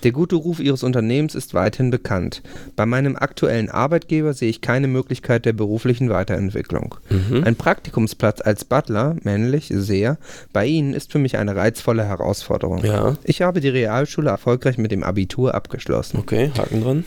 Der 0.03 0.13
gute 0.13 0.37
Ruf 0.37 0.61
Ihres 0.61 0.83
Unternehmens 0.83 1.35
ist 1.35 1.53
weithin 1.55 1.91
bekannt. 1.91 2.43
Bei 2.77 2.87
meinem 2.87 3.17
aktuellen 3.17 3.69
Arbeitgeber 3.71 4.33
sehe 4.33 4.49
ich 4.49 4.61
keine 4.61 4.89
Möglichkeit 4.89 5.45
der 5.45 5.53
beruflichen 5.53 6.09
Weiterentwicklung. 6.09 6.95
Mhm. 7.11 7.45
Ein 7.45 7.57
Praktikumsplatz 7.57 8.41
als 8.41 8.65
Butler, 8.65 9.17
männlich, 9.23 9.71
sehr, 9.75 10.19
bei 10.53 10.67
Ihnen 10.67 10.95
ist 10.95 11.13
für 11.13 11.19
mich 11.19 11.37
eine 11.37 11.55
reizvolle 11.57 12.05
Herausforderung. 12.05 12.85
Ja, 12.85 13.17
Ich 13.25 13.43
habe 13.43 13.61
die 13.61 13.69
Realschule 13.69 14.31
erfolgreich 14.31 14.79
mit 14.79 14.91
dem 14.91 15.03
Abitur 15.03 15.55
abgeschlossen. 15.55 16.19
okay, 16.19 16.51
Haken 16.57 16.83
dran. 16.83 17.05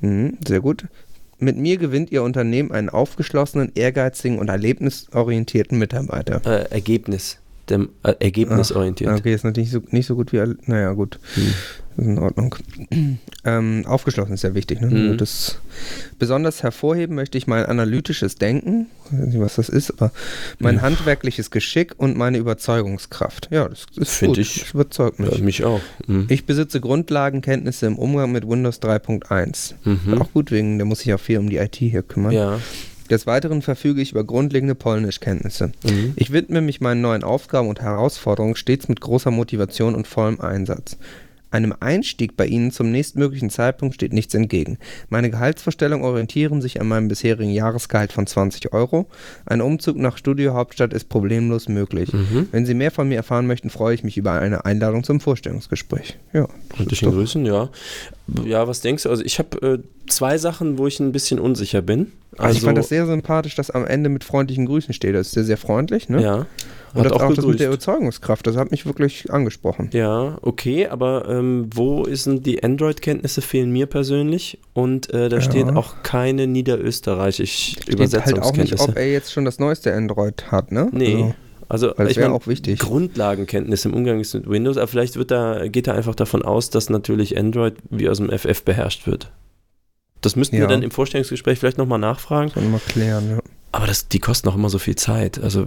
Mhm, 0.00 0.38
sehr 0.46 0.60
gut. 0.60 0.86
Mit 1.38 1.56
mir 1.56 1.76
gewinnt 1.76 2.12
Ihr 2.12 2.22
Unternehmen 2.22 2.70
einen 2.70 2.88
aufgeschlossenen, 2.88 3.72
ehrgeizigen 3.74 4.38
und 4.38 4.48
erlebnisorientierten 4.48 5.76
Mitarbeiter. 5.78 6.40
Äh, 6.44 6.72
Ergebnis. 6.72 7.38
Dem, 7.72 7.88
äh, 8.02 8.12
ergebnisorientiert. 8.20 9.18
Okay, 9.18 9.32
ist 9.34 9.44
natürlich 9.44 9.70
so, 9.70 9.80
nicht 9.90 10.06
so 10.06 10.14
gut 10.14 10.32
wie, 10.32 10.42
naja, 10.66 10.92
gut. 10.92 11.18
Hm. 11.34 11.42
Ist 11.96 12.06
in 12.06 12.18
Ordnung. 12.18 12.54
ähm, 13.44 13.84
aufgeschlossen 13.86 14.32
ist 14.34 14.42
ja 14.44 14.54
wichtig. 14.54 14.80
Ne? 14.80 14.86
Mhm. 14.88 15.18
Das, 15.18 15.58
besonders 16.18 16.62
hervorheben 16.62 17.14
möchte 17.16 17.36
ich 17.36 17.46
mein 17.46 17.66
analytisches 17.66 18.36
Denken, 18.36 18.86
ich 19.10 19.12
weiß 19.18 19.26
nicht, 19.26 19.40
was 19.40 19.54
das 19.56 19.68
ist, 19.68 19.90
aber 19.90 20.10
mein 20.58 20.76
Mhm. 20.76 20.80
handwerkliches 20.82 21.50
Geschick 21.50 21.92
und 21.98 22.16
meine 22.16 22.38
Überzeugungskraft. 22.38 23.48
Ja, 23.50 23.68
das 23.68 23.86
ist 23.96 24.10
Find 24.14 24.30
gut. 24.30 24.38
ich- 24.38 24.60
Das 24.60 24.70
überzeugt 24.74 25.18
mich. 25.18 25.40
Mich 25.42 25.64
auch. 25.64 25.80
Mhm. 26.06 26.26
Ich 26.28 26.46
besitze 26.46 26.80
Grundlagenkenntnisse 26.80 27.86
im 27.86 27.96
Umgang 27.98 28.32
mit 28.32 28.48
Windows 28.48 28.80
3.1. 28.80 29.74
Mhm. 29.84 30.20
Auch 30.20 30.32
gut, 30.32 30.50
wegen, 30.50 30.78
der 30.78 30.86
muss 30.86 31.00
sich 31.00 31.12
auch 31.12 31.20
viel 31.20 31.38
um 31.38 31.50
die 31.50 31.58
IT 31.58 31.76
hier 31.76 32.02
kümmern. 32.02 32.32
Ja. 32.32 32.58
Des 33.12 33.26
Weiteren 33.26 33.60
verfüge 33.60 34.00
ich 34.00 34.12
über 34.12 34.24
grundlegende 34.24 34.74
Polnischkenntnisse. 34.74 35.72
Mhm. 35.84 36.14
Ich 36.16 36.32
widme 36.32 36.62
mich 36.62 36.80
meinen 36.80 37.02
neuen 37.02 37.24
Aufgaben 37.24 37.68
und 37.68 37.82
Herausforderungen 37.82 38.56
stets 38.56 38.88
mit 38.88 39.02
großer 39.02 39.30
Motivation 39.30 39.94
und 39.94 40.06
vollem 40.06 40.40
Einsatz. 40.40 40.96
Einem 41.50 41.74
Einstieg 41.80 42.38
bei 42.38 42.46
Ihnen 42.46 42.70
zum 42.70 42.90
nächstmöglichen 42.90 43.50
Zeitpunkt 43.50 43.94
steht 43.96 44.14
nichts 44.14 44.32
entgegen. 44.32 44.78
Meine 45.10 45.28
Gehaltsvorstellungen 45.28 46.06
orientieren 46.06 46.62
sich 46.62 46.80
an 46.80 46.88
meinem 46.88 47.08
bisherigen 47.08 47.50
Jahresgehalt 47.52 48.10
von 48.14 48.26
20 48.26 48.72
Euro. 48.72 49.06
Ein 49.44 49.60
Umzug 49.60 49.98
nach 49.98 50.16
Studio 50.16 50.54
Hauptstadt 50.54 50.94
ist 50.94 51.10
problemlos 51.10 51.68
möglich. 51.68 52.10
Mhm. 52.14 52.48
Wenn 52.50 52.64
Sie 52.64 52.72
mehr 52.72 52.90
von 52.90 53.06
mir 53.10 53.16
erfahren 53.16 53.46
möchten, 53.46 53.68
freue 53.68 53.94
ich 53.94 54.02
mich 54.04 54.16
über 54.16 54.32
eine 54.32 54.64
Einladung 54.64 55.04
zum 55.04 55.20
Vorstellungsgespräch. 55.20 56.16
Ja, 56.32 56.48
doch- 56.78 56.86
Grüßen, 57.12 57.44
ja. 57.44 57.68
Ja, 58.44 58.66
was 58.68 58.80
denkst 58.80 59.04
du? 59.04 59.08
Also 59.10 59.22
ich 59.24 59.38
habe 59.38 59.60
äh, 59.62 59.78
zwei 60.08 60.38
Sachen, 60.38 60.78
wo 60.78 60.86
ich 60.86 61.00
ein 61.00 61.12
bisschen 61.12 61.38
unsicher 61.38 61.82
bin. 61.82 62.12
Also 62.38 62.56
ich 62.56 62.64
fand 62.64 62.78
das 62.78 62.88
sehr 62.88 63.06
sympathisch, 63.06 63.54
dass 63.56 63.70
am 63.70 63.86
Ende 63.86 64.08
mit 64.08 64.24
freundlichen 64.24 64.64
Grüßen 64.66 64.94
steht. 64.94 65.14
Das 65.14 65.28
ist 65.28 65.34
sehr, 65.34 65.44
sehr 65.44 65.56
freundlich, 65.58 66.08
ne? 66.08 66.22
ja. 66.22 66.46
Und 66.94 66.98
Hat 67.00 67.06
das 67.06 67.12
auch 67.12 67.22
auch 67.22 67.32
das 67.34 67.46
mit 67.46 67.58
der 67.58 67.68
Überzeugungskraft, 67.68 68.46
das 68.46 68.54
hat 68.56 68.70
mich 68.70 68.84
wirklich 68.84 69.32
angesprochen. 69.32 69.88
Ja, 69.94 70.36
okay, 70.42 70.88
aber 70.88 71.26
ähm, 71.26 71.70
wo 71.74 72.04
ist 72.04 72.26
denn 72.26 72.42
die 72.42 72.62
Android-Kenntnisse 72.62 73.40
fehlen 73.40 73.70
mir 73.72 73.86
persönlich 73.86 74.58
und 74.74 75.08
äh, 75.14 75.30
da 75.30 75.36
Ja. 75.36 75.42
steht 75.42 75.68
auch 75.74 76.02
keine 76.02 76.46
niederösterreichisch 76.46 77.76
Steht 77.80 77.98
halt 77.98 78.00
auch 78.40 78.52
nicht, 78.56 78.72
Übersetzungskenntnisse. 78.72 78.88
ob 78.90 78.96
er 78.96 79.10
jetzt 79.10 79.32
schon 79.32 79.46
das 79.46 79.58
neueste 79.58 79.94
Android 79.94 80.50
hat, 80.52 80.70
ne? 80.70 80.88
nee, 80.92 81.14
also 81.14 81.34
Also, 81.72 81.92
weil 81.96 82.06
das 82.06 82.10
ich 82.16 82.22
meine, 82.22 82.34
auch 82.34 82.46
wichtig. 82.46 82.78
Grundlagenkenntnisse 82.80 83.88
im 83.88 83.94
Umgang 83.94 84.18
mit 84.18 84.48
Windows, 84.48 84.76
aber 84.76 84.88
vielleicht 84.88 85.16
wird 85.16 85.30
da, 85.30 85.66
geht 85.68 85.86
er 85.86 85.94
einfach 85.94 86.14
davon 86.14 86.42
aus, 86.42 86.68
dass 86.70 86.90
natürlich 86.90 87.38
Android 87.38 87.74
wie 87.90 88.08
aus 88.08 88.18
dem 88.18 88.30
FF 88.30 88.62
beherrscht 88.62 89.06
wird. 89.06 89.30
Das 90.20 90.36
müssten 90.36 90.56
wir 90.56 90.64
Ja. 90.64 90.68
dann 90.68 90.82
im 90.82 90.90
Vorstellungsgespräch 90.90 91.58
vielleicht 91.58 91.78
nochmal 91.78 91.98
nachfragen. 91.98 92.50
Sollen 92.50 92.66
wir 92.66 92.72
mal 92.72 92.80
klären, 92.86 93.30
ja. 93.30 93.38
Aber 93.72 93.86
das, 93.86 94.08
die 94.08 94.18
kosten 94.18 94.48
auch 94.50 94.54
immer 94.54 94.68
so 94.68 94.78
viel 94.78 94.96
Zeit. 94.96 95.40
Also 95.42 95.66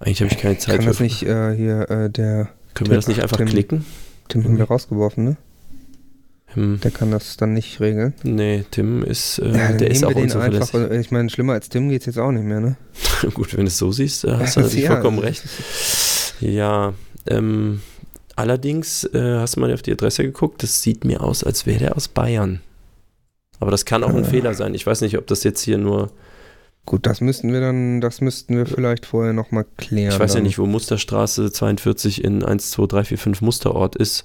eigentlich 0.00 0.20
habe 0.22 0.32
ich 0.32 0.38
keine 0.38 0.56
Zeit 0.58 0.76
Kann 0.76 0.82
für. 0.84 0.90
das 0.90 1.00
nicht 1.00 1.22
äh, 1.22 1.54
hier, 1.54 1.90
äh, 1.90 2.10
der 2.10 2.48
Können 2.74 2.90
wir 2.90 2.96
das 2.96 3.06
nicht 3.06 3.22
einfach 3.22 3.36
Tim- 3.36 3.48
klicken? 3.48 3.84
Tim 4.28 4.44
haben 4.44 4.58
wir 4.58 4.64
rausgeworfen, 4.64 5.24
ne? 5.24 5.36
Hm, 6.56 6.80
Der 6.82 6.90
kann 6.90 7.10
das 7.10 7.36
dann 7.36 7.52
nicht 7.52 7.80
regeln. 7.80 8.14
nee, 8.24 8.64
Tim 8.70 9.02
ist, 9.04 9.38
äh, 9.38 9.56
Ja, 9.56 9.72
der 9.72 9.90
ist 9.90 10.04
auch 10.04 10.12
den 10.12 10.24
einfach. 10.32 10.44
unzuverlässig. 10.46 11.00
Ich 11.06 11.10
meine, 11.12 11.30
schlimmer 11.30 11.52
als 11.52 11.68
Tim 11.68 11.88
geht's 11.88 12.06
jetzt 12.06 12.18
auch 12.18 12.32
nicht 12.32 12.44
mehr, 12.44 12.60
ne? 12.60 12.76
Gut, 13.34 13.52
wenn 13.54 13.64
du 13.64 13.68
es 13.68 13.78
so 13.78 13.92
siehst, 13.92 14.24
äh, 14.24 14.32
hast 14.36 14.56
du 14.56 14.60
natürlich 14.62 14.84
Ja, 14.84 14.92
vollkommen 14.92 15.18
recht. 15.20 15.42
Ja, 16.40 16.94
ähm, 17.28 17.80
allerdings 18.34 19.04
äh, 19.04 19.36
hast 19.38 19.56
du 19.56 19.60
mal 19.60 19.72
auf 19.72 19.82
die 19.82 19.92
Adresse 19.92 20.22
geguckt, 20.22 20.62
das 20.62 20.82
sieht 20.82 21.04
mir 21.04 21.22
aus, 21.22 21.44
als 21.44 21.66
wäre 21.66 21.78
der 21.78 21.96
aus 21.96 22.08
Bayern. 22.08 22.60
Aber 23.60 23.70
das 23.70 23.84
kann 23.84 24.04
auch 24.04 24.14
ein 24.14 24.24
Ah. 24.24 24.28
Fehler 24.28 24.52
sein. 24.54 24.74
Ich 24.74 24.86
weiß 24.86 25.00
nicht, 25.00 25.16
ob 25.16 25.26
das 25.26 25.44
jetzt 25.44 25.60
hier 25.62 25.78
nur, 25.78 26.10
Gut, 26.84 27.04
das 27.04 27.20
müssten 27.20 27.52
wir 27.52 27.60
dann, 27.60 28.00
das 28.00 28.20
müssten 28.20 28.56
wir 28.56 28.64
vielleicht 28.64 29.06
vorher 29.06 29.32
nochmal 29.32 29.66
klären. 29.76 30.12
ich 30.14 30.20
weiß 30.20 30.34
ja 30.34 30.36
dann. 30.36 30.44
nicht, 30.44 30.58
wo 30.58 30.66
Musterstraße 30.66 31.50
42 31.50 32.22
in 32.22 32.44
1, 32.44 32.70
2, 32.70 32.86
3, 32.86 33.04
4, 33.04 33.18
5 33.18 33.40
Musterort 33.40 33.96
ist. 33.96 34.24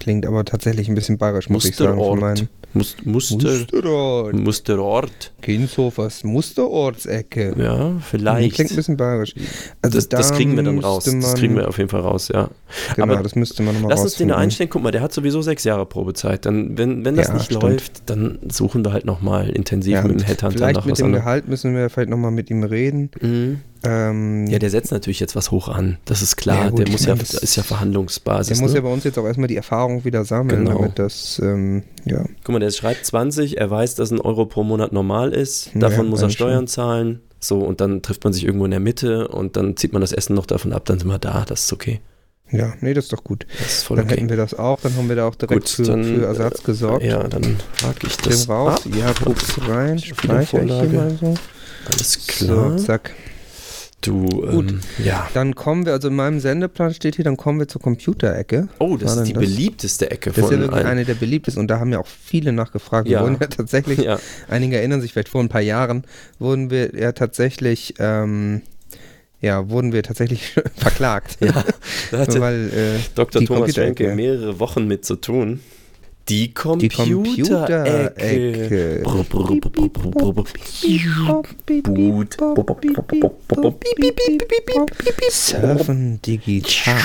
Klingt 0.00 0.26
aber 0.26 0.44
tatsächlich 0.44 0.88
ein 0.88 0.94
bisschen 0.94 1.18
bayerisch, 1.18 1.48
muss 1.50 1.64
ich 1.66 1.76
sagen. 1.76 1.96
Musterort. 1.96 2.20
meinen 2.20 2.48
Must, 2.72 3.04
Muster, 3.04 3.36
Musterort. 3.50 4.34
Musterort. 4.34 5.32
Kinshofers 5.42 6.24
Musterortsecke. 6.24 7.54
Ja, 7.58 7.92
vielleicht. 8.00 8.54
Klingt 8.54 8.70
ein 8.70 8.76
bisschen 8.76 8.96
bayerisch. 8.96 9.34
Also 9.82 9.98
das, 9.98 10.08
das 10.08 10.28
da 10.30 10.36
kriegen 10.36 10.56
wir 10.56 10.62
dann 10.62 10.78
raus. 10.78 11.04
Das 11.04 11.34
kriegen 11.34 11.56
wir 11.56 11.68
auf 11.68 11.78
jeden 11.78 11.90
Fall 11.90 12.00
raus, 12.00 12.28
ja. 12.32 12.48
Genau, 12.94 13.12
aber 13.12 13.22
das 13.22 13.34
müsste 13.34 13.62
man 13.62 13.74
nochmal 13.74 13.90
Lass 13.90 14.02
uns 14.02 14.14
den 14.14 14.30
einstellen. 14.32 14.70
Guck 14.70 14.82
mal, 14.82 14.90
der 14.92 15.02
hat 15.02 15.12
sowieso 15.12 15.42
sechs 15.42 15.64
Jahre 15.64 15.84
Probezeit. 15.84 16.46
Dann, 16.46 16.78
wenn, 16.78 17.04
wenn 17.04 17.16
das 17.16 17.28
Ja, 17.28 17.34
nicht 17.34 17.46
stimmt. 17.46 17.62
läuft, 17.62 18.08
dann 18.08 18.38
suchen 18.48 18.84
wir 18.84 18.92
halt 18.92 19.04
nochmal 19.04 19.50
intensiv 19.50 19.92
Ja, 19.94 20.02
mit 20.02 20.20
dem 20.20 20.24
Headhunter 20.24 20.56
Vielleicht 20.56 20.76
nach 20.76 20.84
mit 20.84 20.92
was 20.92 20.98
dem. 20.98 21.12
Gehalt 21.12 21.48
müssen 21.48 21.74
wir 21.74 21.90
vielleicht 21.90 22.10
nochmal 22.10 22.30
mit 22.30 22.50
ihm 22.50 22.62
reden. 22.62 23.10
Mhm. 23.20 23.60
Ähm, 23.82 24.46
Ja, 24.46 24.58
der 24.58 24.70
setzt 24.70 24.92
natürlich 24.92 25.20
jetzt 25.20 25.36
was 25.36 25.50
hoch 25.50 25.68
an. 25.68 25.98
Das 26.04 26.22
ist 26.22 26.36
klar. 26.36 26.64
Ja, 26.64 26.70
gut, 26.70 26.80
der 26.80 26.88
muss 26.90 27.06
ja, 27.06 27.14
das- 27.14 27.34
ist 27.34 27.56
ja 27.56 27.62
der 27.62 27.68
Verhandlungsbasis. 27.68 28.60
muss 28.60 28.70
ne? 28.72 28.76
ja 28.78 28.82
bei 28.82 28.92
uns 28.92 29.04
jetzt 29.04 29.18
auch 29.18 29.24
erstmal 29.24 29.48
die 29.48 29.56
Erfahrung 29.56 30.04
wieder 30.04 30.24
sammeln, 30.24 30.64
Genau. 30.66 30.78
damit 30.78 30.98
das, 30.98 31.40
ähm, 31.42 31.82
ja. 32.04 32.24
Guck 32.44 32.52
mal, 32.52 32.58
der 32.58 32.70
schreibt 32.70 33.06
20, 33.06 33.58
er 33.58 33.70
weiß, 33.70 33.94
dass 33.94 34.10
ein 34.10 34.20
Euro 34.20 34.46
pro 34.46 34.62
Monat 34.64 34.92
normal 34.92 35.32
ist. 35.32 35.70
Ja, 35.74 35.80
Davon 35.80 36.08
muss 36.08 36.20
er 36.20 36.24
eigentlich 36.24 36.36
schon. 36.38 36.46
Steuern 36.48 36.66
zahlen. 36.66 37.20
So, 37.42 37.60
und 37.60 37.80
dann 37.80 38.02
trifft 38.02 38.22
man 38.24 38.34
sich 38.34 38.44
irgendwo 38.44 38.66
in 38.66 38.70
der 38.70 38.80
Mitte 38.80 39.28
und 39.28 39.56
dann 39.56 39.74
zieht 39.76 39.94
man 39.94 40.02
das 40.02 40.12
Essen 40.12 40.34
noch 40.34 40.44
davon 40.44 40.74
ab, 40.74 40.84
dann 40.84 40.98
sind 40.98 41.08
wir 41.08 41.18
da. 41.18 41.44
Das 41.48 41.64
ist 41.64 41.72
okay. 41.72 42.00
Ja, 42.52 42.74
nee, 42.80 42.92
das 42.94 43.04
ist 43.04 43.12
doch 43.12 43.22
gut. 43.24 43.46
Ist 43.64 43.88
dann 43.88 44.00
okay. 44.00 44.16
hätten 44.16 44.28
wir 44.28 44.36
das 44.36 44.54
auch, 44.54 44.80
dann 44.80 44.94
haben 44.96 45.08
wir 45.08 45.16
da 45.16 45.26
auch 45.28 45.36
direkt 45.36 45.60
Gut, 45.62 45.68
für, 45.70 45.82
dann, 45.84 46.04
für 46.04 46.24
Ersatz 46.26 46.62
gesorgt. 46.64 47.04
Ja, 47.04 47.22
dann 47.28 47.56
frage 47.72 48.06
ich 48.08 48.16
das. 48.18 48.48
raus, 48.48 48.84
ab. 48.86 48.92
ja, 48.94 49.12
guck's 49.24 49.56
rein, 49.68 49.98
speichere 50.00 50.64
ich 50.64 50.72
hier 50.72 50.88
mal 51.00 51.16
so. 51.18 51.34
Alles 51.90 52.26
klar. 52.26 52.78
So, 52.78 52.84
zack. 52.84 53.12
Du, 54.02 54.24
Gut. 54.26 54.70
ähm, 54.70 54.80
ja. 55.04 55.28
Dann 55.34 55.54
kommen 55.54 55.84
wir, 55.84 55.92
also 55.92 56.08
in 56.08 56.16
meinem 56.16 56.40
Sendeplan 56.40 56.94
steht 56.94 57.16
hier, 57.16 57.24
dann 57.24 57.36
kommen 57.36 57.58
wir 57.58 57.68
zur 57.68 57.82
Computerecke. 57.82 58.68
Oh, 58.78 58.96
das 58.96 59.16
ist 59.16 59.24
die 59.24 59.32
das? 59.34 59.42
beliebteste 59.42 60.10
Ecke 60.10 60.30
Das 60.30 60.38
ist 60.38 60.44
ja 60.44 60.48
von 60.56 60.60
wirklich 60.60 60.84
eine 60.86 61.04
der 61.04 61.14
beliebtesten 61.14 61.60
und 61.60 61.68
da 61.68 61.78
haben 61.80 61.92
ja 61.92 61.98
auch 61.98 62.06
viele 62.06 62.52
nachgefragt. 62.52 63.06
Wir 63.06 63.18
Ja. 63.18 63.22
wurden 63.22 63.36
ja 63.40 63.46
tatsächlich, 63.48 63.98
Ja, 63.98 64.18
einige 64.48 64.76
erinnern 64.78 65.02
sich 65.02 65.12
vielleicht 65.12 65.28
vor 65.28 65.42
ein 65.42 65.50
paar 65.50 65.60
Jahren, 65.60 66.04
wurden 66.38 66.70
wir 66.70 66.94
ja 66.98 67.12
tatsächlich, 67.12 67.94
ähm, 67.98 68.62
ja, 69.42 69.68
wurden 69.68 69.92
wir 69.92 70.02
tatsächlich 70.02 70.54
verklagt. 70.76 71.36
ja. 71.40 71.62
Da 72.10 72.18
hatte 72.18 72.40
Weil, 72.40 72.68
äh, 72.70 73.00
Dr. 73.14 73.44
Thomas. 73.44 73.74
Schenke 73.74 74.14
mehrere 74.14 74.58
Wochen 74.60 74.86
mit 74.86 75.04
zu 75.04 75.16
tun. 75.16 75.60
Die 76.28 76.54
Computerecke. 76.54 79.02
Boot. 81.82 82.36
Surfen 85.30 86.22
digital. 86.22 86.96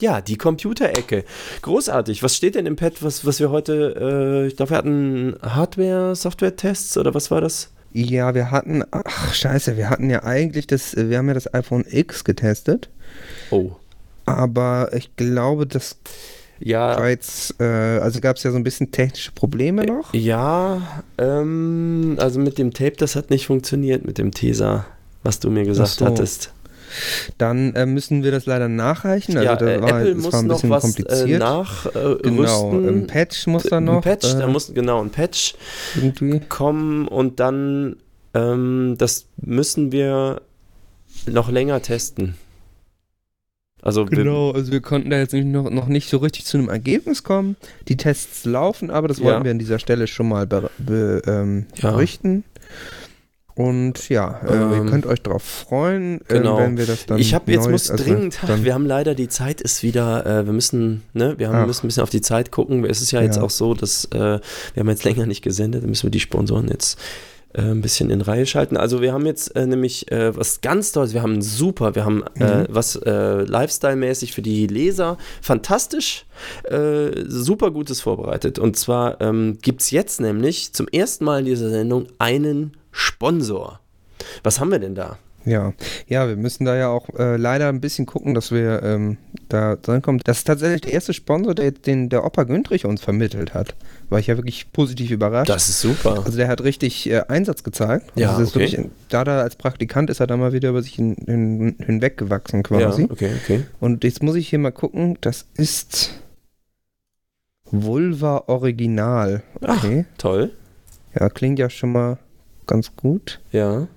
Ja, 0.00 0.20
die 0.20 0.36
Computerecke. 0.36 1.24
Großartig. 1.62 2.24
Was 2.24 2.36
steht 2.36 2.56
denn 2.56 2.66
im 2.66 2.74
Pad, 2.74 3.04
was, 3.04 3.24
was 3.24 3.38
wir 3.38 3.50
heute, 3.50 4.42
äh, 4.44 4.48
ich 4.48 4.56
glaube, 4.56 4.70
wir 4.70 4.76
hatten 4.78 5.36
Hardware, 5.42 6.16
Software-Tests 6.16 6.96
oder 6.98 7.14
was 7.14 7.30
war 7.30 7.40
das? 7.40 7.70
Ja, 7.92 8.34
wir 8.34 8.50
hatten, 8.50 8.82
ach 8.90 9.32
scheiße, 9.32 9.76
wir 9.76 9.90
hatten 9.90 10.10
ja 10.10 10.24
eigentlich 10.24 10.66
das, 10.66 10.96
wir 10.96 11.18
haben 11.18 11.28
ja 11.28 11.34
das 11.34 11.52
iPhone 11.54 11.84
X 11.88 12.24
getestet, 12.24 12.88
Oh. 13.50 13.72
Aber 14.26 14.90
ich 14.94 15.14
glaube, 15.16 15.66
das 15.66 15.96
Ja, 16.58 16.96
war 16.98 17.08
jetzt, 17.08 17.60
äh, 17.60 17.64
also 17.64 18.20
gab 18.20 18.36
es 18.36 18.42
ja 18.44 18.50
so 18.50 18.56
ein 18.56 18.64
bisschen 18.64 18.90
technische 18.92 19.32
Probleme 19.32 19.84
noch. 19.84 20.12
ja, 20.14 21.02
ähm, 21.18 22.16
also 22.18 22.38
mit 22.40 22.58
dem 22.58 22.72
Tape, 22.72 22.92
das 22.96 23.16
hat 23.16 23.30
nicht 23.30 23.46
funktioniert 23.46 24.04
mit 24.04 24.18
dem 24.18 24.32
Teaser, 24.32 24.86
was 25.22 25.40
du 25.40 25.50
mir 25.50 25.64
gesagt 25.64 25.98
so. 25.98 26.06
hattest. 26.06 26.52
Dann 27.38 27.74
äh, 27.74 27.86
müssen 27.86 28.22
wir 28.22 28.30
das 28.32 28.44
leider 28.44 28.68
nachreichen. 28.68 29.38
Also 29.38 29.46
ja, 29.48 29.56
das 29.56 29.70
äh, 29.70 29.80
war, 29.80 29.88
Apple 29.88 30.14
das 30.14 30.22
muss 30.22 30.32
war 30.32 30.40
ein 30.40 30.46
noch 30.46 30.56
bisschen 30.56 30.70
was 30.70 30.84
äh, 30.98 31.26
kompliziert. 31.26 31.38
nachrüsten. 31.38 32.16
Äh, 32.16 32.22
genau, 32.22 32.70
ein 32.80 33.06
Patch 33.06 33.46
muss 33.46 33.62
da 33.64 33.80
noch 33.80 33.96
Ein 33.96 34.00
Patch, 34.02 34.34
äh, 34.34 34.38
da 34.38 34.46
muss 34.46 34.72
genau 34.74 35.00
ein 35.02 35.10
Patch 35.10 35.54
irgendwie. 35.94 36.40
kommen 36.40 37.08
und 37.08 37.40
dann, 37.40 37.96
ähm, 38.34 38.96
das 38.98 39.24
müssen 39.38 39.90
wir 39.90 40.42
noch 41.26 41.50
länger 41.50 41.80
testen. 41.80 42.34
Also 43.82 44.08
wir, 44.10 44.16
Genau, 44.16 44.52
also 44.52 44.70
wir 44.70 44.80
konnten 44.80 45.10
da 45.10 45.18
jetzt 45.18 45.34
noch, 45.34 45.68
noch 45.68 45.88
nicht 45.88 46.08
so 46.08 46.18
richtig 46.18 46.44
zu 46.44 46.56
einem 46.56 46.68
Ergebnis 46.68 47.24
kommen. 47.24 47.56
Die 47.88 47.96
Tests 47.96 48.44
laufen, 48.44 48.90
aber 48.90 49.08
das 49.08 49.20
wollten 49.20 49.40
Ja. 49.40 49.44
wir 49.44 49.50
an 49.50 49.58
dieser 49.58 49.80
Stelle 49.80 50.06
schon 50.06 50.28
mal 50.28 50.46
be, 50.46 50.70
be, 50.78 51.20
ähm, 51.26 51.66
Ja. 51.76 51.90
berichten. 51.90 52.44
Und 53.54 54.08
ja, 54.08 54.40
äh, 54.46 54.54
ihr 54.54 54.76
Ähm, 54.78 54.86
könnt 54.88 55.04
euch 55.04 55.20
darauf 55.20 55.42
freuen, 55.42 56.20
genau. 56.26 56.58
äh, 56.58 56.62
wenn 56.62 56.78
wir 56.78 56.86
das 56.86 57.04
dann. 57.04 57.18
ich 57.18 57.34
habe 57.34 57.52
jetzt 57.52 57.68
muss 57.68 57.90
also 57.90 58.02
dringend, 58.02 58.38
dann, 58.46 58.64
wir 58.64 58.72
haben 58.72 58.86
leider 58.86 59.14
die 59.14 59.28
Zeit 59.28 59.60
ist 59.60 59.82
wieder, 59.82 60.24
äh, 60.24 60.46
wir 60.46 60.54
müssen, 60.54 61.02
ne, 61.12 61.34
wir 61.38 61.48
haben, 61.48 61.56
Ach. 61.56 61.66
müssen 61.66 61.84
ein 61.84 61.88
bisschen 61.88 62.02
auf 62.02 62.08
die 62.08 62.22
Zeit 62.22 62.50
gucken. 62.50 62.86
Es 62.86 63.02
ist 63.02 63.10
ja 63.10 63.20
jetzt 63.20 63.36
Ja. 63.36 63.42
auch 63.42 63.50
so, 63.50 63.74
dass 63.74 64.06
äh, 64.06 64.18
wir 64.18 64.40
haben 64.78 64.88
jetzt 64.88 65.04
länger 65.04 65.26
nicht 65.26 65.42
gesendet, 65.42 65.82
dann 65.82 65.90
müssen 65.90 66.04
wir 66.04 66.10
die 66.10 66.20
Sponsoren 66.20 66.68
jetzt 66.68 66.98
äh, 67.54 67.60
ein 67.62 67.80
bisschen 67.82 68.10
in 68.10 68.20
Reihe 68.20 68.46
schalten. 68.46 68.76
Also 68.76 69.00
wir 69.02 69.12
haben 69.12 69.26
jetzt 69.26 69.54
äh, 69.56 69.66
nämlich 69.66 70.10
äh, 70.10 70.36
was 70.36 70.60
ganz 70.60 70.92
Tolles, 70.92 71.14
wir 71.14 71.22
haben 71.22 71.42
super, 71.42 71.94
wir 71.94 72.04
haben 72.04 72.24
äh, 72.38 72.62
Mhm. 72.62 72.66
was 72.68 72.96
äh, 72.96 73.42
Lifestyle-mäßig 73.44 74.32
für 74.32 74.42
die 74.42 74.66
Leser 74.66 75.18
fantastisch, 75.40 76.24
super 77.26 77.70
Gutes 77.70 78.00
vorbereitet. 78.00 78.58
Und 78.58 78.76
zwar 78.76 79.20
ähm, 79.20 79.58
gibt 79.62 79.82
es 79.82 79.90
jetzt 79.90 80.20
nämlich 80.20 80.72
zum 80.72 80.88
ersten 80.88 81.24
Mal 81.24 81.40
in 81.40 81.44
dieser 81.46 81.70
Sendung 81.70 82.06
einen 82.18 82.76
Sponsor. 82.90 83.80
Was 84.42 84.58
haben 84.60 84.70
wir 84.70 84.78
denn 84.78 84.94
da? 84.94 85.18
Ja, 85.44 85.72
ja, 86.06 86.28
wir 86.28 86.36
müssen 86.36 86.64
da 86.64 86.76
ja 86.76 86.88
auch 86.88 87.08
äh, 87.18 87.36
leider 87.36 87.68
ein 87.68 87.80
bisschen 87.80 88.06
gucken, 88.06 88.34
dass 88.34 88.52
wir 88.52 88.82
ähm, 88.82 89.16
da 89.48 89.76
drankommen. 89.76 90.20
Das 90.24 90.38
ist 90.38 90.44
tatsächlich 90.44 90.82
der 90.82 90.92
erste 90.92 91.12
Sponsor, 91.12 91.54
der, 91.54 91.72
den 91.72 92.08
der 92.08 92.24
Opa 92.24 92.44
Güntrich 92.44 92.84
uns 92.84 93.02
vermittelt 93.02 93.54
hat. 93.54 93.74
War 94.08 94.18
ich 94.18 94.28
ja 94.28 94.36
wirklich 94.36 94.72
positiv 94.72 95.10
überrascht. 95.10 95.48
Das 95.48 95.68
ist 95.68 95.80
super. 95.80 96.22
Also 96.24 96.36
der 96.36 96.48
hat 96.48 96.62
richtig 96.62 97.10
äh, 97.10 97.22
Einsatz 97.28 97.64
gezeigt. 97.64 98.12
Ja, 98.14 98.30
also 98.30 98.40
das 98.40 98.50
ist 98.50 98.56
okay. 98.56 98.72
wirklich, 98.72 98.90
da 99.08 99.24
da 99.24 99.40
als 99.40 99.56
Praktikant 99.56 100.10
ist 100.10 100.20
er 100.20 100.26
da 100.26 100.36
mal 100.36 100.52
wieder 100.52 100.70
über 100.70 100.82
sich 100.82 100.94
hin, 100.94 101.16
hin, 101.26 101.76
hinweggewachsen 101.84 102.62
quasi. 102.62 103.02
Ja, 103.02 103.10
okay, 103.10 103.30
okay. 103.42 103.64
Und 103.80 104.04
jetzt 104.04 104.22
muss 104.22 104.36
ich 104.36 104.48
hier 104.48 104.58
mal 104.58 104.72
gucken, 104.72 105.18
das 105.20 105.46
ist 105.54 106.22
Vulva 107.70 108.44
Original. 108.46 109.42
Ach. 109.62 109.82
Okay. 109.82 110.04
Toll. 110.18 110.50
Ja, 111.18 111.28
klingt 111.28 111.58
ja 111.58 111.68
schon 111.68 111.92
mal 111.92 112.18
ganz 112.66 112.94
gut. 112.96 113.40
Ja. 113.50 113.88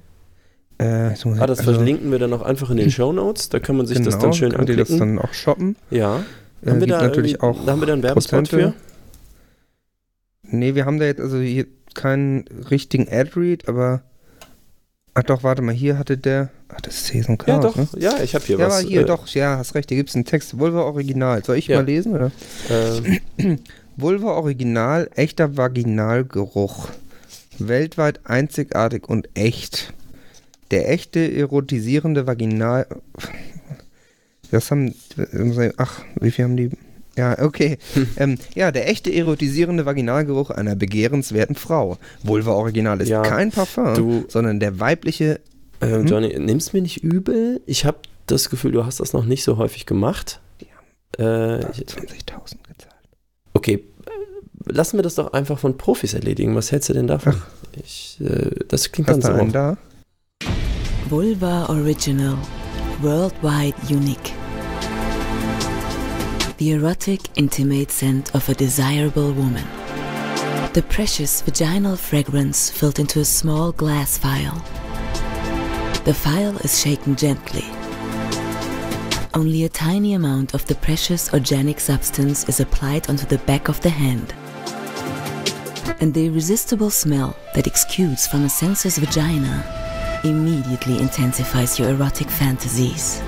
Äh, 0.79 1.13
ich- 1.13 1.25
Ah, 1.25 1.47
das 1.47 1.59
also, 1.59 1.73
verlinken 1.75 2.11
wir 2.11 2.19
dann 2.19 2.33
auch 2.33 2.41
einfach 2.41 2.69
in 2.69 2.77
den 2.77 2.91
Show 2.91 3.13
Notes. 3.13 3.49
Da 3.49 3.59
kann 3.59 3.77
man 3.77 3.85
sich 3.85 4.01
das 4.01 4.17
dann 4.19 4.33
schön 4.33 4.51
könnt 4.51 4.69
ihr 4.69 4.75
das 4.77 4.89
anklicken. 4.91 5.15
dann 5.17 5.25
auch 5.25 5.33
shoppen. 5.33 5.75
ja. 5.89 6.23
Äh, 6.63 6.69
Haben 6.71 6.79
wir 6.79 6.87
da 6.87 7.01
natürlich 7.01 7.41
auch 7.43 7.63
da 7.65 7.73
haben 7.73 7.81
wir 7.81 7.85
da 7.87 7.93
einen 7.93 8.03
Werbespot 8.03 8.47
für? 8.47 8.73
Nee, 10.43 10.75
wir 10.75 10.85
haben 10.85 10.99
da 10.99 11.05
jetzt 11.05 11.19
also 11.21 11.39
hier 11.39 11.65
keinen 11.93 12.45
richtigen 12.69 13.07
Ad-Read, 13.11 13.67
aber. 13.67 14.01
Ach 15.17 15.23
doch, 15.23 15.43
warte 15.43 15.61
mal, 15.61 15.73
hier 15.73 15.97
hatte 15.97 16.17
der. 16.17 16.49
Ach, 16.69 16.81
das 16.81 16.95
ist 16.95 17.07
Season 17.07 17.37
Ja, 17.47 17.59
Chaos, 17.59 17.73
doch. 17.75 17.93
ne? 17.93 18.01
Ja, 18.01 18.19
ich 18.21 18.35
habe 18.35 18.43
hier 18.45 18.57
Ja, 18.59 18.67
was. 18.67 18.79
aber 18.79 18.87
hier, 18.87 19.01
äh, 19.01 19.05
doch, 19.05 19.27
ja, 19.27 19.57
hast 19.57 19.75
recht, 19.75 19.89
hier 19.89 19.97
gibt 19.97 20.09
es 20.09 20.15
einen 20.15 20.25
Text. 20.25 20.57
Vulva 20.59 20.81
Original. 20.81 21.43
Soll 21.43 21.57
ich 21.57 21.67
Ja. 21.67 21.77
mal 21.77 21.85
lesen, 21.85 22.13
oder? 22.13 22.31
Äh, 23.37 23.57
Vulva 23.95 24.31
Original, 24.31 25.09
echter 25.15 25.55
Vaginalgeruch. 25.57 26.89
Weltweit 27.59 28.19
einzigartig 28.25 29.07
und 29.07 29.29
echt. 29.35 29.93
Der 30.71 30.89
echte 30.91 31.19
erotisierende 31.35 32.25
Vaginal. 32.27 32.87
Das 34.51 34.71
haben. 34.71 34.93
Ach, 35.77 36.01
wie 36.19 36.31
viel 36.31 36.45
haben 36.45 36.57
die. 36.57 36.69
Ja, 37.17 37.39
okay. 37.41 37.77
ähm, 38.17 38.37
ja, 38.55 38.71
der 38.71 38.89
echte 38.89 39.13
erotisierende 39.13 39.85
Vaginalgeruch 39.85 40.49
einer 40.49 40.75
begehrenswerten 40.75 41.55
Frau. 41.55 41.97
Vulva 42.23 42.51
Original 42.51 42.99
ist 43.01 43.09
Ja, 43.09 43.21
kein 43.21 43.51
Parfum, 43.51 43.93
du- 43.95 44.25
sondern 44.27 44.59
der 44.59 44.79
weibliche. 44.79 45.39
äh, 45.79 45.87
Hm? 45.87 46.07
Johnny, 46.07 46.37
nimm's 46.39 46.73
mir 46.73 46.81
nicht 46.81 47.03
übel. 47.03 47.61
Ich 47.65 47.85
habe 47.85 47.99
das 48.27 48.49
Gefühl, 48.49 48.71
du 48.73 48.85
hast 48.85 48.99
das 48.99 49.13
noch 49.13 49.23
nicht 49.25 49.43
so 49.43 49.57
häufig 49.57 49.85
gemacht. 49.85 50.41
Äh, 51.17 51.59
ich, 51.71 51.85
20.000 51.85 52.57
gezahlt. 52.67 52.95
okay, 53.53 53.75
äh, 54.05 54.71
lassen 54.73 54.97
wir 54.97 55.03
das 55.03 55.15
doch 55.15 55.31
einfach 55.31 55.57
von 55.57 55.77
Profis 55.77 56.13
erledigen. 56.13 56.53
Was 56.55 56.71
hältst 56.73 56.89
du 56.89 56.93
denn 56.93 57.07
davon? 57.07 57.41
Ich, 57.81 58.19
äh, 58.19 58.49
das 58.67 58.91
klingt 58.91 59.07
Hast 59.09 59.21
ganz 59.21 59.25
einen 59.39 59.47
so. 59.47 59.53
da? 59.53 59.77
Vulva 61.07 61.67
Original. 61.69 62.35
Worldwide 63.03 63.75
unique. 63.87 64.33
The 66.57 66.71
erotic, 66.71 67.21
intimate 67.37 67.91
scent 67.91 68.33
of 68.33 68.49
a 68.49 68.55
desirable 68.55 69.31
woman. 69.33 69.67
The 70.73 70.83
precious 70.89 71.41
vaginal 71.41 71.95
fragrance 71.95 72.71
filled 72.71 72.97
into 72.97 73.19
a 73.19 73.25
small 73.25 73.71
glass 73.71 74.17
vial. 74.17 74.55
The 76.05 76.17
vial 76.23 76.57
is 76.57 76.81
shaken 76.81 77.15
gently. 77.15 77.65
Only 79.35 79.63
a 79.63 79.69
tiny 79.69 80.15
amount 80.15 80.55
of 80.55 80.65
the 80.65 80.75
precious 80.75 81.31
organic 81.35 81.79
substance 81.79 82.49
is 82.49 82.59
applied 82.59 83.07
onto 83.11 83.27
the 83.27 83.37
back 83.45 83.69
of 83.69 83.79
the 83.81 83.91
hand. 83.91 84.33
And 86.01 86.15
the 86.15 86.25
irresistible 86.25 86.89
smell 86.89 87.35
that 87.53 87.67
exudes 87.67 88.25
from 88.25 88.43
a 88.43 88.49
sensuous 88.49 88.97
vagina 88.97 89.84
immediately 90.25 90.97
intensifies 90.99 91.77
your 91.77 91.89
erotic 91.89 92.29
fantasies. 92.29 93.21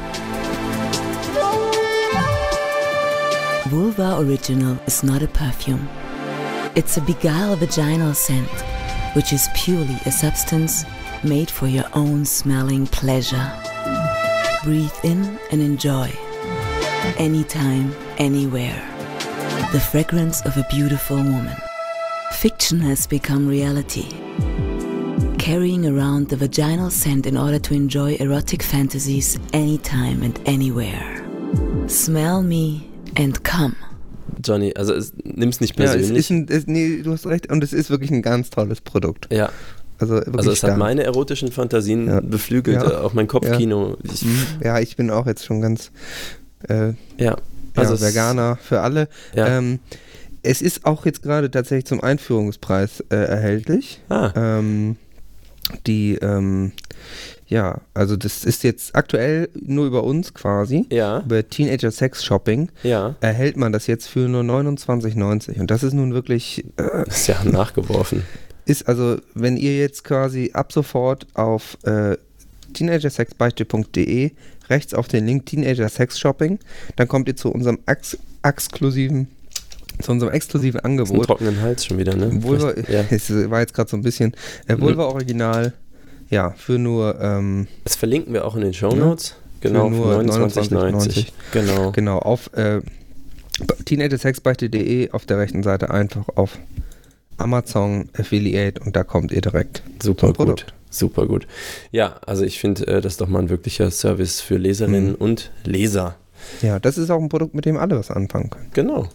Vulva 3.67 4.17
Original 4.19 4.77
is 4.87 5.03
not 5.03 5.21
a 5.21 5.27
perfume. 5.27 5.87
It's 6.75 6.97
a 6.97 7.01
beguile 7.01 7.55
vaginal 7.55 8.13
scent, 8.13 8.49
which 9.15 9.31
is 9.31 9.47
purely 9.55 9.97
a 10.05 10.11
substance 10.11 10.85
made 11.23 11.49
for 11.49 11.67
your 11.67 11.85
own 11.93 12.25
smelling 12.25 12.87
pleasure. 12.87 13.51
Breathe 14.63 14.97
in 15.03 15.39
and 15.51 15.61
enjoy. 15.61 16.11
Anytime, 17.17 17.93
anywhere. 18.17 18.81
The 19.71 19.79
fragrance 19.79 20.41
of 20.45 20.57
a 20.57 20.67
beautiful 20.69 21.17
woman. 21.17 21.57
Fiction 22.31 22.79
has 22.79 23.05
become 23.05 23.47
reality 23.47 24.66
carrying 25.47 25.85
around 25.85 26.29
the 26.29 26.35
vaginal 26.35 26.89
scent 26.91 27.25
in 27.25 27.37
order 27.37 27.57
to 27.57 27.73
enjoy 27.73 28.15
erotic 28.19 28.61
fantasies 28.61 29.39
anytime 29.53 30.21
and 30.21 30.37
anywhere. 30.45 31.23
Smell 31.87 32.41
me 32.41 32.81
and 33.15 33.41
come. 33.45 33.73
Johnny, 34.45 34.73
also 34.75 34.93
es, 34.93 35.13
nimm's 35.23 35.61
nicht 35.61 35.79
Ja, 35.79 35.85
es 35.85 35.91
persönlich. 35.93 36.17
ist 36.19 36.29
ein, 36.31 36.47
es, 36.49 36.67
nee, 36.67 37.01
du 37.01 37.13
hast 37.13 37.25
recht, 37.27 37.49
und 37.49 37.63
es 37.63 37.71
ist 37.71 37.89
wirklich 37.89 38.11
ein 38.11 38.21
ganz 38.21 38.49
tolles 38.49 38.81
Produkt. 38.81 39.31
Ja, 39.31 39.49
Also, 39.99 40.15
wirklich 40.15 40.35
also 40.37 40.51
es 40.51 40.63
hat 40.63 40.69
stark. 40.71 40.79
meine 40.79 41.03
erotischen 41.03 41.49
Fantasien 41.53 42.07
Ja. 42.07 42.19
beflügelt, 42.19 42.81
Ja. 42.83 42.99
auch 43.01 43.13
mein 43.13 43.27
Kopfkino. 43.27 43.95
Ich, 44.03 44.25
Ja, 44.61 44.79
ich 44.81 44.97
bin 44.97 45.09
auch 45.09 45.27
jetzt 45.27 45.45
schon 45.45 45.61
ganz 45.61 45.91
äh, 46.67 46.91
ja, 47.17 47.37
also 47.73 47.93
es- 47.93 48.01
Veganer 48.01 48.57
für 48.61 48.81
alle. 48.81 49.07
Ja. 49.33 49.47
Ähm, 49.59 49.79
es 50.43 50.61
ist 50.61 50.85
auch 50.85 51.05
jetzt 51.05 51.23
gerade 51.23 51.49
tatsächlich 51.49 51.85
zum 51.85 52.01
Einführungspreis 52.03 52.99
äh, 53.09 53.15
erhältlich. 53.15 54.01
ah, 54.09 54.31
Ähm, 54.35 54.97
die, 55.85 56.15
ähm, 56.15 56.71
ja, 57.47 57.81
also 57.93 58.15
das 58.15 58.43
ist 58.43 58.63
jetzt 58.63 58.95
aktuell 58.95 59.49
nur 59.55 59.85
über 59.85 60.03
uns 60.03 60.33
quasi. 60.33 60.85
ja, 60.91 61.19
Über 61.21 61.47
Teenager 61.47 61.91
Sex 61.91 62.23
Shopping 62.23 62.69
ja, 62.83 63.15
erhält 63.21 63.57
man 63.57 63.71
das 63.71 63.87
jetzt 63.87 64.07
für 64.07 64.27
nur 64.27 64.43
29,90 64.43 65.59
und 65.59 65.71
das 65.71 65.83
ist 65.83 65.93
nun 65.93 66.13
wirklich 66.13 66.65
äh, 66.77 67.07
ist 67.07 67.27
ja 67.27 67.43
nachgeworfen. 67.43 68.23
ist 68.65 68.87
also, 68.87 69.17
wenn 69.33 69.57
ihr 69.57 69.77
jetzt 69.77 70.03
quasi 70.03 70.51
ab 70.53 70.71
sofort 70.71 71.27
auf 71.33 71.77
äh, 71.83 72.17
teenagersexbeichte.de 72.73 74.31
rechts 74.69 74.93
auf 74.93 75.07
den 75.07 75.25
Link 75.25 75.45
Teenager 75.45 75.89
Sex 75.89 76.19
Shopping, 76.19 76.59
dann 76.95 77.07
kommt 77.07 77.27
ihr 77.27 77.35
zu 77.35 77.49
unserem 77.51 77.79
ex 77.85 78.17
exklusiven 78.43 79.27
zu 80.01 80.11
unserem 80.11 80.31
exklusiven 80.33 80.79
Angebot. 80.79 81.25
trockenen 81.25 81.61
Hals 81.61 81.85
schon 81.85 81.97
wieder, 81.97 82.15
ne? 82.15 82.43
Vulva, 82.43 82.73
ja. 82.89 83.03
es 83.09 83.29
war 83.49 83.59
jetzt 83.61 83.73
gerade 83.73 83.89
so 83.89 83.97
ein 83.97 84.03
bisschen 84.03 84.33
äh, 84.67 84.79
Vulva 84.79 85.05
Original, 85.05 85.73
ja, 86.29 86.51
für 86.57 86.77
nur 86.77 87.19
ähm, 87.21 87.67
Das 87.83 87.95
verlinken 87.95 88.33
wir 88.33 88.45
auch 88.45 88.55
in 88.55 88.61
den 88.61 88.73
Show 88.73 88.93
Notes. 88.95 89.35
Genau, 89.61 89.85
Für 89.89 89.95
nur 89.95 90.19
29,90. 90.19 91.27
Genau. 91.51 91.91
genau 91.93 92.19
auf 92.19 92.51
äh, 92.53 92.81
teenagersexbeichte.de 93.85 95.11
auf 95.11 95.25
der 95.25 95.39
rechten 95.39 95.63
Seite 95.63 95.89
einfach 95.89 96.25
auf 96.35 96.57
Amazon 97.37 98.09
Affiliate 98.17 98.81
und 98.81 98.95
da 98.95 99.03
kommt 99.03 99.31
ihr 99.31 99.41
direkt 99.41 99.81
Super 100.01 100.33
gut. 100.33 100.65
Super 100.89 101.25
gut. 101.27 101.47
Ja, 101.91 102.17
also 102.25 102.43
ich 102.43 102.59
finde, 102.59 102.87
äh, 102.87 103.01
das 103.01 103.13
ist 103.13 103.21
doch 103.21 103.27
mal 103.27 103.39
ein 103.39 103.49
wirklicher 103.49 103.91
Service 103.91 104.41
für 104.41 104.57
Leserinnen 104.57 105.09
Mhm. 105.09 105.15
und 105.15 105.51
Leser. 105.63 106.15
Ja, 106.61 106.79
das 106.79 106.97
ist 106.97 107.09
auch 107.09 107.19
ein 107.21 107.29
Produkt, 107.29 107.55
mit 107.55 107.65
dem 107.65 107.77
alle 107.77 107.97
was 107.97 108.09
anfangen 108.11 108.49
können. 108.49 108.69
Genau. 108.73 109.09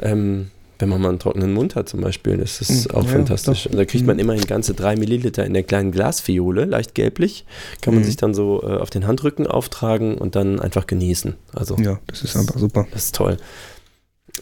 Ähm, 0.00 0.50
wenn 0.78 0.88
man 0.88 1.00
mal 1.00 1.10
einen 1.10 1.20
trockenen 1.20 1.52
Mund 1.54 1.76
hat 1.76 1.88
zum 1.88 2.00
Beispiel, 2.00 2.38
das 2.38 2.60
ist 2.60 2.88
Mhm, 2.88 2.96
auch 2.96 3.04
ja, 3.04 3.10
fantastisch. 3.10 3.64
doch. 3.64 3.76
Da 3.76 3.84
kriegt 3.84 4.04
man 4.04 4.16
Mhm. 4.16 4.20
immerhin 4.22 4.46
ganze 4.46 4.74
drei 4.74 4.96
Milliliter 4.96 5.44
in 5.46 5.54
der 5.54 5.62
kleinen 5.62 5.92
Glasfiole, 5.92 6.64
leicht 6.64 6.96
gelblich. 6.96 7.44
Kann 7.82 7.94
man 7.94 8.02
Mhm. 8.02 8.06
sich 8.06 8.16
dann 8.16 8.34
so 8.34 8.62
äh, 8.64 8.78
auf 8.78 8.90
den 8.90 9.06
Handrücken 9.06 9.46
auftragen 9.46 10.18
und 10.18 10.34
dann 10.34 10.58
einfach 10.58 10.88
genießen. 10.88 11.34
Also 11.54 11.76
Ja, 11.76 12.00
das 12.08 12.22
ist 12.22 12.36
einfach 12.36 12.58
super. 12.58 12.86
das 12.92 13.04
ist 13.06 13.14
toll. 13.14 13.36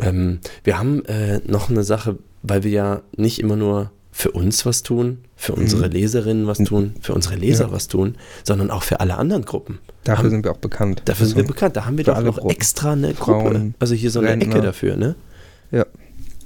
Ähm, 0.01 0.38
wir 0.64 0.78
haben 0.78 1.05
äh, 1.07 1.41
noch 1.47 1.68
eine 1.68 1.82
Sache, 1.82 2.16
weil 2.43 2.62
wir 2.62 2.70
ja 2.70 3.03
nicht 3.16 3.38
immer 3.41 3.57
nur 3.57 3.91
für 4.12 4.30
uns 4.32 4.64
was 4.66 4.82
tun, 4.82 5.18
für 5.36 5.53
unsere 5.55 5.86
Mhm. 5.86 5.93
Leserinnen 5.93 6.47
was 6.47 6.59
tun, 6.59 6.95
für 7.01 7.14
unsere 7.14 7.36
Leser 7.36 7.66
Ja. 7.66 7.72
was 7.72 7.88
tun, 7.88 8.16
sondern 8.45 8.70
auch 8.70 8.82
für 8.82 9.01
alle 9.01 9.16
anderen 9.18 9.45
Gruppen. 9.45 9.78
Dafür 10.05 10.24
Haben- 10.24 10.30
sind 10.30 10.45
wir 10.45 10.53
auch 10.53 10.57
bekannt. 10.59 11.03
Dafür 11.05 11.26
sind 11.26 11.36
wir 11.36 11.43
Also, 11.45 11.53
bekannt. 11.55 11.76
Da 11.76 11.84
haben 11.86 11.97
wir 11.99 12.05
doch 12.05 12.20
noch 12.22 12.36
Gruppen. 12.38 12.51
extra 12.51 12.93
eine 12.93 13.14
Frauen, 13.14 13.45
Gruppe. 13.45 13.74
Also 13.78 13.95
hier 13.95 14.11
so 14.11 14.20
eine 14.20 14.30
Rentner. 14.30 14.55
Ecke 14.57 14.62
dafür, 14.64 14.97
ne? 14.97 15.14
Ja. 15.70 15.86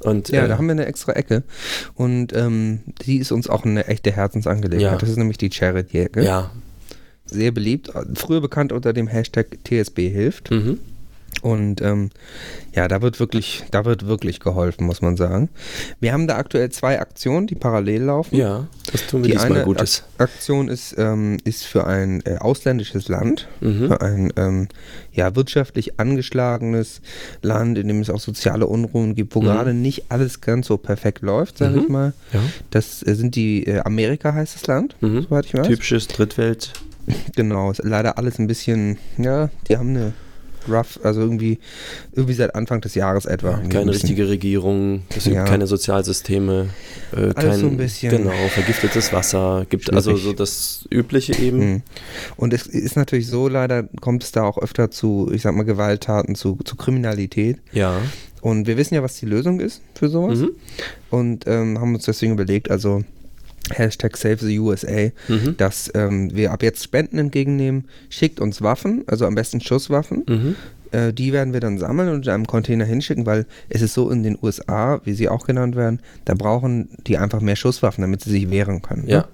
Und, 0.00 0.28
Ja, 0.28 0.44
äh, 0.44 0.48
da 0.48 0.58
haben 0.58 0.66
wir 0.66 0.72
eine 0.72 0.84
extra 0.86 1.12
Ecke 1.12 1.44
und 1.94 2.34
ähm, 2.34 2.80
die 3.06 3.16
ist 3.18 3.32
uns 3.32 3.48
auch 3.48 3.64
eine 3.64 3.86
echte 3.86 4.12
Herzensangelegenheit. 4.12 4.92
Ja. 4.92 4.98
Das 4.98 5.08
ist 5.08 5.16
nämlich 5.16 5.38
die 5.38 5.50
Charity-Ecke. 5.50 6.22
ja. 6.24 6.50
Sehr 7.26 7.52
beliebt, 7.52 7.90
früher 8.16 8.42
bekannt 8.42 8.70
unter 8.70 8.92
dem 8.92 9.06
Hashtag 9.06 9.46
TSB 9.64 10.10
hilft. 10.10 10.50
Mhm. 10.50 10.78
Und 11.43 11.80
ähm, 11.82 12.11
ja, 12.74 12.89
da 12.89 13.03
wird 13.03 13.20
wirklich, 13.20 13.64
da 13.70 13.85
wird 13.85 14.07
wirklich 14.07 14.41
geholfen, 14.41 14.87
muss 14.87 15.03
man 15.03 15.16
sagen. 15.16 15.49
Wir 16.01 16.12
haben 16.12 16.26
da 16.26 16.37
aktuell 16.37 16.70
zwei 16.70 16.99
Aktionen, 17.01 17.47
die 17.47 17.55
parallel 17.55 18.03
laufen. 18.05 18.37
Ja, 18.37 18.66
das 18.93 19.07
tun 19.07 19.22
wir 19.22 19.26
Die 19.28 19.32
diesmal 19.32 19.53
eine 19.57 19.64
Gutes. 19.64 20.05
Ak 20.18 20.30
Aktion 20.30 20.68
ist, 20.68 20.95
ähm, 20.99 21.37
ist 21.45 21.64
für 21.64 21.87
ein 21.87 22.22
äh, 22.24 22.37
ausländisches 22.39 23.09
Land, 23.09 23.49
Mhm. 23.61 23.89
für 23.89 24.01
ein 24.01 24.32
ähm, 24.37 24.68
ja, 25.12 25.35
wirtschaftlich 25.37 26.01
angeschlagenes 26.01 27.01
Land, 27.43 27.78
in 27.78 27.89
dem 27.89 28.01
es 28.01 28.11
auch 28.11 28.20
soziale 28.20 28.66
Unruhen 28.66 29.14
gibt, 29.14 29.35
wo 29.35 29.41
Mhm. 29.41 29.45
gerade 29.47 29.74
nicht 29.74 30.05
alles 30.11 30.41
ganz 30.41 30.66
so 30.66 30.76
perfekt 30.76 31.22
läuft, 31.22 31.59
sage 31.59 31.76
Mhm. 31.76 31.82
ich 31.82 31.89
mal. 31.89 32.12
Ja. 32.32 32.41
Das 32.70 33.03
äh, 33.07 33.14
sind 33.14 33.35
die, 33.37 33.66
äh, 33.66 33.80
Amerika 33.80 34.32
heißt 34.35 34.55
das 34.57 34.66
Land, 34.66 34.97
Mhm. 35.01 35.22
soweit 35.22 35.47
ich 35.47 35.55
weiß. 35.55 35.66
Typisches 35.66 36.09
Drittwelt. 36.09 36.72
Genau, 37.37 37.70
ist 37.70 37.82
leider 37.85 38.16
alles 38.16 38.39
ein 38.39 38.47
bisschen, 38.47 38.97
ja, 39.18 39.51
die 39.68 39.76
haben 39.76 39.91
eine 39.91 40.12
rough, 40.68 40.98
also 41.02 41.20
irgendwie, 41.20 41.58
irgendwie 42.12 42.34
seit 42.34 42.54
Anfang 42.54 42.80
des 42.80 42.94
Jahres 42.94 43.26
etwa. 43.26 43.54
Ein 43.56 43.68
Keine 43.68 43.92
richtige 43.92 44.28
Regierung, 44.28 45.02
es 45.16 45.24
gibt 45.24 45.36
Ja. 45.36 45.44
keine 45.44 45.66
Sozialsysteme, 45.66 46.68
äh, 47.16 47.32
kein, 47.34 47.58
so 47.58 47.66
ein 47.66 47.76
bisschen- 47.76 48.10
genau, 48.10 48.32
vergiftetes 48.50 49.12
Wasser, 49.12 49.66
gibt 49.68 49.92
also 49.92 50.10
Schwierig. 50.10 50.24
so 50.24 50.32
das 50.32 50.88
Übliche 50.90 51.36
eben. 51.40 51.58
Mhm. 51.74 51.82
Und 52.36 52.52
es 52.54 52.66
ist 52.66 52.96
natürlich 52.96 53.26
so, 53.28 53.48
leider 53.48 53.84
kommt 54.00 54.24
es 54.24 54.32
da 54.32 54.42
auch 54.44 54.58
öfter 54.58 54.90
zu, 54.90 55.30
ich 55.32 55.42
sag 55.42 55.54
mal, 55.54 55.64
Gewalttaten, 55.64 56.34
zu, 56.34 56.58
zu 56.64 56.76
Kriminalität. 56.76 57.58
Ja. 57.72 58.00
Und 58.40 58.66
wir 58.66 58.76
wissen 58.76 58.94
ja, 58.94 59.02
was 59.02 59.16
die 59.16 59.26
Lösung 59.26 59.60
ist 59.60 59.80
für 59.94 60.08
sowas. 60.08 60.40
Mhm. 60.40 60.50
Und 61.10 61.46
ähm, 61.46 61.80
haben 61.80 61.94
uns 61.94 62.04
deswegen 62.04 62.32
überlegt, 62.34 62.70
also 62.70 63.02
Hashtag 63.70 64.16
Save 64.16 64.38
the 64.38 64.58
USA, 64.58 65.10
dass 65.56 65.90
ähm, 65.94 66.34
wir 66.34 66.52
ab 66.52 66.62
jetzt 66.62 66.82
Spenden 66.82 67.18
entgegennehmen. 67.18 67.84
Schickt 68.10 68.40
uns 68.40 68.62
Waffen, 68.62 69.04
also 69.06 69.26
am 69.26 69.34
besten 69.34 69.60
Schusswaffen. 69.60 70.24
Mhm. 70.28 70.56
Äh, 70.94 71.12
die 71.12 71.32
werden 71.32 71.52
wir 71.52 71.60
dann 71.60 71.78
sammeln 71.78 72.08
und 72.10 72.26
in 72.26 72.32
einem 72.32 72.46
Container 72.46 72.84
hinschicken, 72.84 73.26
weil 73.26 73.46
es 73.68 73.82
ist 73.82 73.94
so 73.94 74.10
in 74.10 74.22
den 74.22 74.38
USA, 74.40 75.00
wie 75.04 75.12
sie 75.12 75.28
auch 75.28 75.46
genannt 75.46 75.76
werden, 75.76 76.00
da 76.24 76.34
brauchen 76.34 76.88
die 77.06 77.18
einfach 77.18 77.40
mehr 77.40 77.56
Schusswaffen, 77.56 78.02
damit 78.02 78.22
sie 78.22 78.30
sich 78.30 78.50
wehren 78.50 78.82
können. 78.82 79.06
Ja. 79.06 79.18
Ne? 79.18 79.24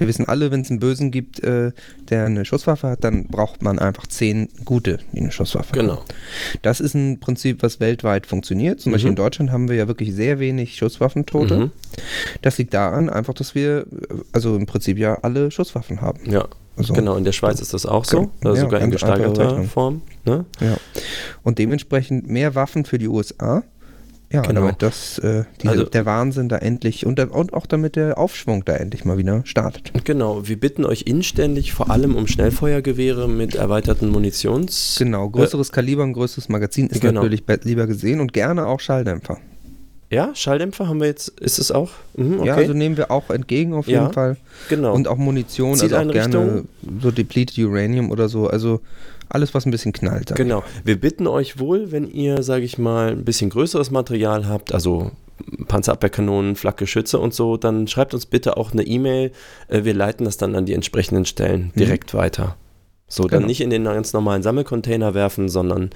Wir 0.00 0.08
wissen 0.08 0.26
alle, 0.26 0.50
wenn 0.50 0.62
es 0.62 0.70
einen 0.70 0.80
Bösen 0.80 1.10
gibt, 1.10 1.40
äh, 1.44 1.72
der 2.08 2.24
eine 2.24 2.44
Schusswaffe 2.46 2.88
hat, 2.88 3.04
dann 3.04 3.26
braucht 3.26 3.60
man 3.62 3.78
einfach 3.78 4.06
zehn 4.06 4.48
gute, 4.64 4.98
die 5.12 5.18
eine 5.20 5.30
Schusswaffe 5.30 5.72
haben. 5.72 5.80
Genau. 5.80 6.02
Das 6.62 6.80
ist 6.80 6.94
ein 6.94 7.20
Prinzip, 7.20 7.62
was 7.62 7.80
weltweit 7.80 8.26
funktioniert. 8.26 8.80
Zum 8.80 8.92
Beispiel 8.92 9.10
in 9.10 9.16
Deutschland 9.16 9.52
haben 9.52 9.68
wir 9.68 9.76
ja 9.76 9.86
wirklich 9.88 10.14
sehr 10.14 10.38
wenig 10.38 10.76
Schusswaffentote. 10.76 11.56
Mhm. 11.56 11.70
Das 12.40 12.56
liegt 12.56 12.72
daran, 12.72 13.10
einfach, 13.10 13.34
dass 13.34 13.54
wir, 13.54 13.86
also 14.32 14.56
im 14.56 14.64
Prinzip 14.66 14.96
ja 14.98 15.18
alle 15.22 15.50
Schusswaffen 15.50 16.00
haben. 16.00 16.20
Ja. 16.30 16.48
Also- 16.76 16.94
Genau, 16.94 17.16
in 17.16 17.24
der 17.24 17.32
Schweiz 17.32 17.60
ist 17.60 17.74
das 17.74 17.84
auch 17.84 18.06
so, 18.06 18.30
Genau. 18.40 18.54
Ja, 18.54 18.60
sogar 18.60 18.80
in 18.80 18.90
gesteigerter. 18.90 19.62
Form. 19.64 20.00
Ne? 20.24 20.46
Ja. 20.60 20.78
Und 21.42 21.58
dementsprechend 21.58 22.26
mehr 22.28 22.54
Waffen 22.54 22.86
für 22.86 22.96
die 22.96 23.08
USA. 23.08 23.62
Ja, 24.32 24.42
Genau. 24.42 24.60
damit 24.60 24.80
das, 24.80 25.18
äh, 25.18 25.42
diese, 25.60 25.72
Also- 25.72 25.84
der 25.86 26.06
Wahnsinn 26.06 26.48
da 26.48 26.58
endlich 26.58 27.04
und, 27.04 27.18
der- 27.18 27.34
und 27.34 27.52
auch 27.52 27.66
damit 27.66 27.96
der 27.96 28.16
Aufschwung 28.16 28.64
da 28.64 28.74
endlich 28.76 29.04
mal 29.04 29.18
wieder 29.18 29.42
startet. 29.44 29.90
Genau, 30.04 30.46
wir 30.46 30.58
bitten 30.58 30.84
euch 30.84 31.02
inständig 31.02 31.72
vor 31.72 31.90
allem 31.90 32.14
um 32.14 32.28
Schnellfeuergewehre 32.28 33.28
mit 33.28 33.56
erweiterten 33.56 34.08
Munitions... 34.08 34.94
Genau, 34.98 35.28
größeres 35.30 35.72
Kaliber, 35.72 36.04
ein 36.04 36.12
größeres 36.12 36.48
Magazin 36.48 36.86
ist 36.86 37.00
Genau. 37.00 37.14
natürlich 37.22 37.44
be- 37.44 37.58
lieber 37.64 37.88
gesehen 37.88 38.20
und 38.20 38.32
gerne 38.32 38.66
auch 38.66 38.78
Schalldämpfer. 38.78 39.38
Ja, 40.10 40.32
Schalldämpfer 40.34 40.88
haben 40.88 40.98
wir 41.00 41.06
jetzt, 41.06 41.28
ist 41.40 41.58
es 41.60 41.70
auch? 41.70 41.90
Mhm, 42.16 42.40
okay. 42.40 42.46
Ja, 42.48 42.54
also 42.56 42.72
nehmen 42.72 42.96
wir 42.96 43.10
auch 43.12 43.30
entgegen 43.30 43.74
auf 43.74 43.86
Ja, 43.86 44.02
jeden 44.02 44.12
Fall. 44.12 44.36
genau. 44.68 44.92
Und 44.92 45.06
auch 45.06 45.16
Munition, 45.16 45.70
also 45.72 45.86
auch 45.86 45.90
gerne 45.90 46.12
Zieleinrichtung? 46.12 46.68
so 47.00 47.10
depleted 47.12 47.56
Uranium 47.58 48.10
oder 48.10 48.28
so. 48.28 48.48
Also 48.48 48.80
alles, 49.28 49.54
was 49.54 49.66
ein 49.66 49.70
bisschen 49.70 49.92
knallt. 49.92 50.30
ich. 50.30 50.36
Genau. 50.36 50.64
Wir 50.84 51.00
bitten 51.00 51.28
euch 51.28 51.60
wohl, 51.60 51.92
wenn 51.92 52.10
ihr, 52.10 52.42
sage 52.42 52.64
ich 52.64 52.76
mal, 52.76 53.10
ein 53.12 53.24
bisschen 53.24 53.50
größeres 53.50 53.92
Material 53.92 54.48
habt, 54.48 54.74
also 54.74 55.12
Panzerabwehrkanonen, 55.68 56.56
Flakgeschütze 56.56 57.18
und 57.18 57.32
so, 57.32 57.56
dann 57.56 57.86
schreibt 57.86 58.12
uns 58.12 58.26
bitte 58.26 58.56
auch 58.56 58.72
eine 58.72 58.82
E-Mail. 58.82 59.30
Äh, 59.68 59.84
Wir 59.84 59.94
leiten 59.94 60.24
das 60.24 60.36
dann 60.36 60.56
an 60.56 60.66
die 60.66 60.74
entsprechenden 60.74 61.24
Stellen 61.24 61.72
direkt 61.76 62.12
weiter. 62.14 62.56
So, 63.06 63.22
dann 63.24 63.38
Genau. 63.40 63.46
nicht 63.48 63.60
in 63.60 63.70
den 63.70 63.84
ganz 63.84 64.12
normalen 64.12 64.42
Sammelcontainer 64.42 65.14
werfen, 65.14 65.48
sondern 65.48 65.90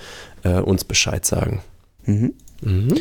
äh, 0.44 0.60
uns 0.60 0.84
Bescheid 0.84 1.24
sagen. 1.26 1.60
Mhm. 2.06 2.34
Mhm. 2.62 2.94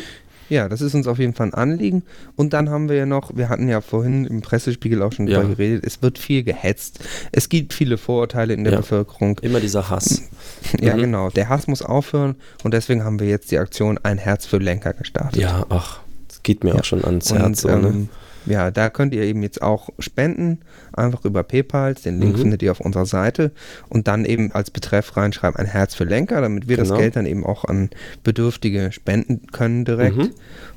Ja, 0.48 0.68
das 0.68 0.80
ist 0.80 0.94
uns 0.94 1.06
auf 1.06 1.18
jeden 1.18 1.34
Fall 1.34 1.46
ein 1.48 1.54
Anliegen. 1.54 2.02
Und 2.36 2.52
dann 2.52 2.68
haben 2.70 2.88
wir 2.88 2.96
ja 2.96 3.06
noch, 3.06 3.34
wir 3.36 3.48
hatten 3.48 3.68
ja 3.68 3.80
vorhin 3.80 4.24
im 4.26 4.42
Pressespiegel 4.42 5.02
auch 5.02 5.12
schon 5.12 5.26
Ja. 5.26 5.40
drüber 5.40 5.54
geredet, 5.56 5.84
es 5.86 6.02
wird 6.02 6.18
viel 6.18 6.42
gehetzt. 6.42 7.00
Es 7.32 7.48
gibt 7.48 7.72
viele 7.72 7.96
Vorurteile 7.98 8.54
in 8.54 8.64
der 8.64 8.74
Ja. 8.74 8.80
Bevölkerung. 8.80 9.38
Immer 9.40 9.60
dieser 9.60 9.88
Hass. 9.90 10.22
Ja, 10.80 10.94
Mhm. 10.96 11.00
genau. 11.00 11.30
Der 11.30 11.48
Hass 11.48 11.66
muss 11.66 11.82
aufhören 11.82 12.34
und 12.62 12.74
deswegen 12.74 13.04
haben 13.04 13.20
wir 13.20 13.28
jetzt 13.28 13.50
die 13.50 13.58
Aktion 13.58 13.98
Ein 14.02 14.18
Herz 14.18 14.46
für 14.46 14.58
Lenker 14.58 14.92
gestartet. 14.92 15.40
Ja, 15.40 15.64
ach, 15.68 16.00
das 16.28 16.42
geht 16.42 16.64
mir 16.64 16.70
Ja. 16.74 16.80
auch 16.80 16.84
schon 16.84 17.04
ans 17.04 17.30
Und 17.32 17.38
Herz. 17.38 17.60
So, 17.62 17.68
ne? 17.68 18.08
Ja, 18.46 18.70
da 18.70 18.90
könnt 18.90 19.14
ihr 19.14 19.22
eben 19.22 19.42
jetzt 19.42 19.62
auch 19.62 19.88
spenden, 19.98 20.58
einfach 20.92 21.24
über 21.24 21.42
PayPal. 21.42 21.94
Den 21.94 22.20
Link 22.20 22.36
Mhm. 22.36 22.40
findet 22.42 22.62
ihr 22.62 22.70
auf 22.72 22.80
unserer 22.80 23.06
Seite. 23.06 23.52
Und 23.88 24.06
dann 24.08 24.24
eben 24.24 24.52
als 24.52 24.70
Betreff 24.70 25.16
reinschreiben 25.16 25.56
ein 25.58 25.66
Herz 25.66 25.94
für 25.94 26.04
Lenker, 26.04 26.40
damit 26.40 26.68
wir 26.68 26.76
Genau. 26.76 26.88
das 26.90 26.98
Geld 26.98 27.16
dann 27.16 27.26
eben 27.26 27.44
auch 27.44 27.64
an 27.64 27.90
Bedürftige 28.22 28.92
spenden 28.92 29.46
können 29.52 29.84
direkt. 29.84 30.16
Mhm. 30.16 30.30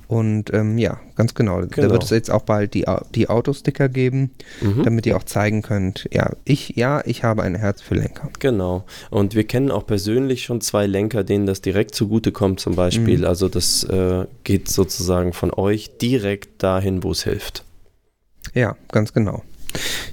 Und 0.08 0.54
ähm, 0.54 0.78
ja, 0.78 1.00
ganz 1.16 1.34
genau. 1.36 1.60
Da 1.62 1.68
Genau. 1.68 1.90
wird 1.92 2.04
es 2.06 2.12
jetzt 2.12 2.32
auch 2.32 2.44
bald 2.44 2.74
die, 2.74 2.86
die 3.14 3.28
Autosticker 3.28 3.90
geben, 3.90 4.32
Mhm. 4.62 4.84
damit 4.84 5.06
ihr 5.06 5.18
auch 5.18 5.24
zeigen 5.24 5.62
könnt, 5.62 6.08
ja, 6.14 6.32
ich, 6.46 6.70
ja, 6.78 7.02
ich 7.06 7.24
habe 7.26 7.44
ein 7.44 7.56
Herz 7.56 7.82
für 7.82 7.96
Lenker. 7.96 8.30
Genau. 8.40 8.86
Und 9.10 9.36
wir 9.36 9.44
kennen 9.46 9.70
auch 9.70 9.86
persönlich 9.86 10.44
schon 10.44 10.62
zwei 10.62 10.88
Lenker, 10.88 11.26
denen 11.26 11.46
das 11.46 11.62
direkt 11.62 11.94
zugutekommt, 11.94 12.60
zum 12.62 12.76
Beispiel. 12.76 13.20
Mhm. 13.20 13.26
Also 13.26 13.50
das 13.50 13.84
äh, 13.84 14.26
geht 14.46 14.70
sozusagen 14.70 15.34
von 15.34 15.52
euch 15.54 15.98
direkt 15.98 16.64
dahin, 16.64 17.04
wo 17.04 17.12
es 17.12 17.24
hilft. 17.26 17.66
Ja, 18.54 18.78
ganz 18.92 19.12
genau. 19.14 19.44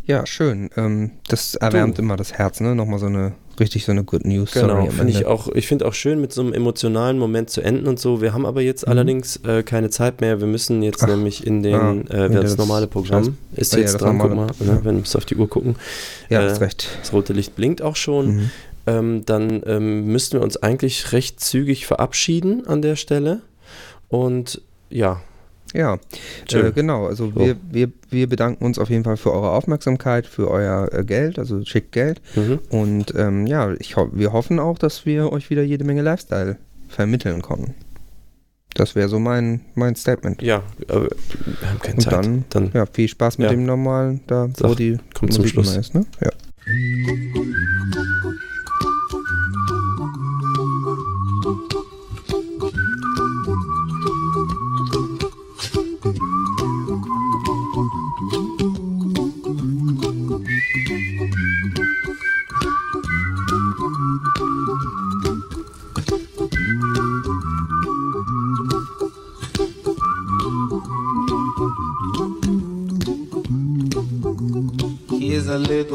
Ja, 0.06 0.26
schön. 0.26 0.70
Ähm, 0.76 1.12
das 1.28 1.54
erwärmt 1.54 1.98
immer 1.98 2.16
das 2.16 2.32
Herz, 2.34 2.60
ne? 2.60 2.74
Nochmal 2.74 2.98
so 2.98 3.06
eine, 3.06 3.32
richtig 3.58 3.84
so 3.84 3.92
eine 3.92 4.04
Good 4.04 4.26
News 4.26 4.52
Genau, 4.52 4.86
finde 4.90 5.12
ich 5.12 5.24
auch, 5.24 5.48
ich 5.48 5.66
finde 5.66 5.86
auch 5.86 5.94
schön, 5.94 6.20
mit 6.20 6.32
so 6.32 6.42
einem 6.42 6.52
emotionalen 6.52 7.18
Moment 7.18 7.48
zu 7.50 7.62
enden 7.62 7.86
und 7.86 7.98
so. 7.98 8.20
Wir 8.20 8.34
haben 8.34 8.44
aber 8.44 8.60
jetzt 8.60 8.86
allerdings 8.86 9.36
äh, 9.44 9.62
keine 9.62 9.88
Zeit 9.90 10.20
mehr. 10.20 10.40
Wir 10.40 10.46
müssen 10.46 10.82
jetzt 10.82 11.00
Mhm. 11.02 11.08
Ach, 11.10 11.16
nämlich 11.16 11.46
in 11.46 11.62
den, 11.62 11.74
ah, 11.74 11.92
äh, 12.26 12.28
das, 12.30 12.42
das 12.42 12.56
normale 12.58 12.86
Programm. 12.86 13.22
Scheiß- 13.24 13.32
Ist 13.58 13.74
Ah, 13.74 13.76
ja, 13.78 13.82
jetzt 13.82 13.94
das 13.94 14.02
dran, 14.02 14.18
guck 14.18 14.34
mal, 14.34 14.48
ja. 14.60 14.66
ne, 14.74 14.80
wenn 14.82 14.96
wir 15.04 15.16
auf 15.16 15.24
die 15.24 15.36
Uhr 15.36 15.48
gucken. 15.48 15.76
Ja, 16.28 16.42
äh, 16.44 16.50
hast 16.50 16.60
recht. 16.60 16.88
Das 17.00 17.12
rote 17.12 17.32
Licht 17.32 17.56
blinkt 17.56 17.80
auch 17.80 17.96
schon. 17.96 18.26
Mhm. 18.36 18.50
ähm, 18.86 19.22
dann 19.24 19.62
ähm, 19.66 20.04
müssten 20.06 20.36
wir 20.38 20.42
uns 20.42 20.58
eigentlich 20.58 21.12
recht 21.12 21.40
zügig 21.40 21.86
verabschieden 21.86 22.66
an 22.66 22.82
der 22.82 22.96
Stelle. 22.96 23.40
Und 24.08 24.60
ja, 24.90 25.22
Ja, 25.74 25.98
äh, 26.52 26.70
genau. 26.72 27.06
Also 27.06 27.30
So. 27.32 27.36
wir, 27.40 27.56
wir, 27.70 27.90
wir 28.08 28.28
bedanken 28.28 28.64
uns 28.64 28.78
auf 28.78 28.88
jeden 28.90 29.02
Fall 29.04 29.16
für 29.16 29.32
eure 29.32 29.50
Aufmerksamkeit, 29.50 30.26
für 30.26 30.48
euer 30.50 30.88
äh, 30.92 31.04
Geld, 31.04 31.38
also 31.38 31.64
schickt 31.64 31.90
Geld. 31.92 32.22
mhm. 32.36 32.60
Und 32.70 33.12
ähm, 33.16 33.46
ja, 33.46 33.72
ich 33.80 33.96
ho 33.96 34.08
wir 34.12 34.32
hoffen 34.32 34.60
auch, 34.60 34.78
dass 34.78 35.04
wir 35.04 35.32
euch 35.32 35.50
wieder 35.50 35.62
jede 35.62 35.84
Menge 35.84 36.02
Lifestyle 36.02 36.56
vermitteln 36.88 37.42
konnten. 37.42 37.74
Das 38.76 38.94
wäre 38.96 39.08
so 39.08 39.18
mein, 39.18 39.60
mein 39.74 39.94
Statement. 39.96 40.42
ja, 40.42 40.62
aber 40.88 41.02
wir 41.02 41.70
haben 41.70 41.78
keine 41.80 41.94
Und 41.96 42.00
Zeit. 42.02 42.12
dann, 42.12 42.44
dann 42.50 42.70
Ja, 42.72 42.86
viel 42.86 43.08
Spaß 43.08 43.38
mit 43.38 43.46
Ja. 43.46 43.50
dem 43.52 43.66
normalen, 43.66 44.20
da 44.26 44.48
wo 44.58 44.68
Sag, 44.68 44.76
die 44.76 44.96
kommt 45.12 45.32
zum 45.32 45.42
Musik 45.42 45.54
Schluss. 45.54 45.70
immer 45.72 45.80
ist, 45.80 45.94
ne? 45.94 46.06
Ja. 46.20 46.30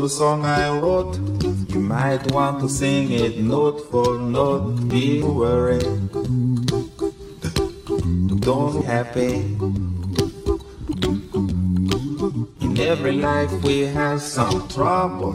Song 0.09 0.43
I 0.43 0.69
wrote. 0.79 1.17
You 1.69 1.79
might 1.79 2.31
want 2.31 2.59
to 2.61 2.67
sing 2.67 3.11
it 3.11 3.37
note 3.37 3.79
for 3.91 4.17
note. 4.17 4.89
Be 4.89 5.21
worried. 5.21 5.85
Don't 8.41 8.81
be 8.81 8.85
happy. 8.85 9.33
In 12.65 12.77
every 12.79 13.11
life 13.13 13.51
we 13.63 13.81
have 13.85 14.21
some 14.21 14.67
trouble. 14.67 15.33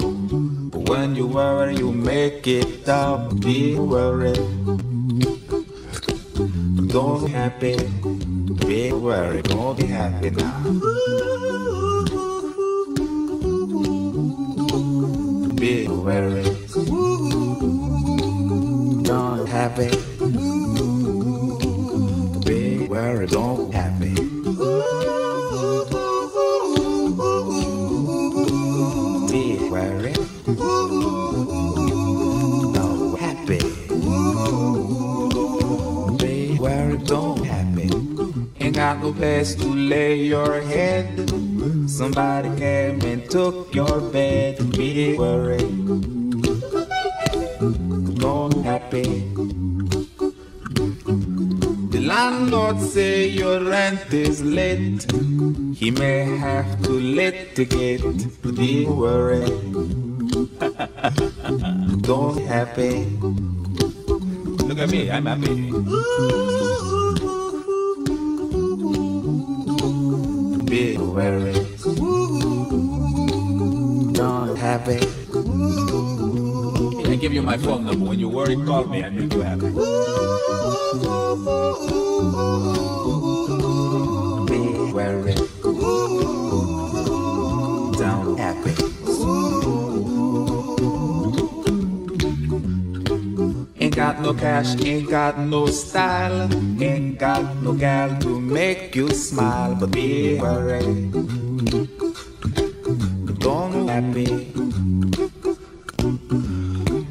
But 0.73 0.89
when 0.89 1.15
you 1.15 1.29
worry, 1.29 1.77
you 1.77 1.93
make 1.93 2.47
it 2.49 2.89
up. 2.89 3.41
Be 3.41 3.77
worried. 3.79 4.43
Don't 6.91 7.25
be 7.25 7.31
happy. 7.31 7.77
Be 8.67 8.93
worried. 8.93 9.45
Don't 9.45 9.79
be 9.79 9.87
happy 9.87 10.31
now. 10.31 11.44
Worried. 16.05 16.45
Don't 19.05 19.49
happy. 19.49 19.91
Be 22.45 22.87
worried, 22.87 23.31
don't 23.31 23.73
happy. 23.73 24.15
Be 29.33 29.57
happy. 33.17 33.61
Be 36.19 36.59
worried, 36.59 37.07
don't 37.07 37.45
happy. 37.45 37.91
Ain't 38.61 38.77
got 38.77 39.01
no 39.01 39.13
place 39.13 39.55
to 39.55 39.69
lay 39.69 40.17
your 40.17 40.61
head. 40.61 40.74
happy. 62.75 63.07
Look 64.67 64.79
at 64.79 64.91
me, 64.91 65.11
I'm 65.11 65.27
happy. 65.27 65.71
Be 70.65 70.97
Don't 74.13 74.57
happy. 74.57 74.99
I 77.05 77.17
give 77.17 77.33
you 77.33 77.43
my 77.43 77.57
phone 77.59 77.85
number. 77.85 78.07
When 78.07 78.19
you 78.19 78.29
worry, 78.29 78.57
call 78.57 78.85
me. 78.87 79.05
I 79.05 79.11
make 79.11 79.33
you 79.33 79.41
happy. 79.43 79.71
Got 94.55 94.65
cash, 94.65 94.87
ain't 94.87 95.11
got 95.11 95.39
no 95.39 95.67
style, 95.67 96.49
ain't 96.81 97.19
got 97.19 97.57
no 97.63 97.73
gal 97.73 98.17
to 98.21 98.41
make 98.41 98.95
you 98.95 99.09
smile, 99.11 99.75
but 99.75 99.91
be 99.91 100.39
worried. 100.39 101.11
Don't 103.41 103.89
happy. 103.89 104.53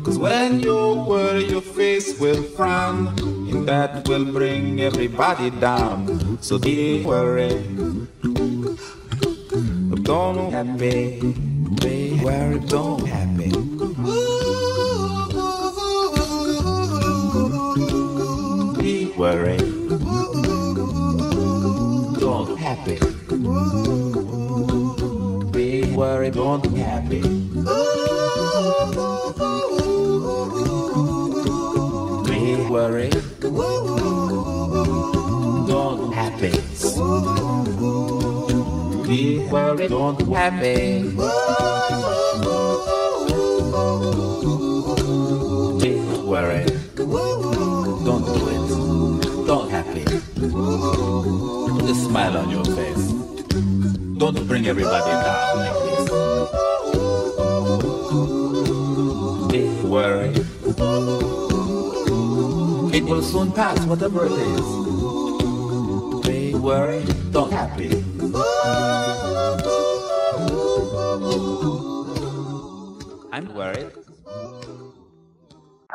Cause 0.03 0.17
when 0.17 0.61
you 0.61 1.03
worry, 1.07 1.45
your 1.49 1.61
face 1.61 2.17
will 2.17 2.43
frown, 2.55 3.07
and 3.51 3.67
that 3.67 4.07
will 4.07 4.25
bring 4.25 4.79
everybody 4.79 5.49
down. 5.49 6.37
So 6.41 6.57
be 6.57 7.03
worried. 7.03 8.07
Don't 10.03 10.51
happy. 10.51 11.19
Be 11.81 12.21
worried, 12.23 12.67
don't 12.69 13.05
happy. 13.05 13.32
Worried. 19.23 19.61
Don't 22.19 22.59
happy. 22.59 22.99
Be 25.49 25.95
worried, 25.95 26.33
don't 26.33 26.65
happy. 26.75 27.21
Be 32.27 32.41
worried. 32.69 33.15
Don't 35.71 36.11
happy. 36.11 36.51
Be 39.07 39.47
worried, 39.47 39.89
don't 39.89 40.19
happy. 40.33 41.03
Be 45.79 45.91
worried. 46.27 46.82
A 51.83 51.93
smile 51.93 52.37
on 52.37 52.49
your 52.49 52.63
face. 52.63 53.11
Don't 54.17 54.47
bring 54.47 54.67
everybody 54.67 55.11
down 55.11 55.57
like 55.57 55.79
this. 55.83 56.09
Be 59.51 59.61
worried. 59.87 60.45
It 62.95 63.03
will 63.03 63.21
soon 63.21 63.51
pass, 63.51 63.85
whatever 63.85 64.25
it 64.25 64.31
is. 64.31 64.67
Be 66.25 66.55
worried. 66.55 67.09
Don't 67.33 67.51
happy. 67.51 67.89
I'm 73.33 73.53
worried. 73.53 73.91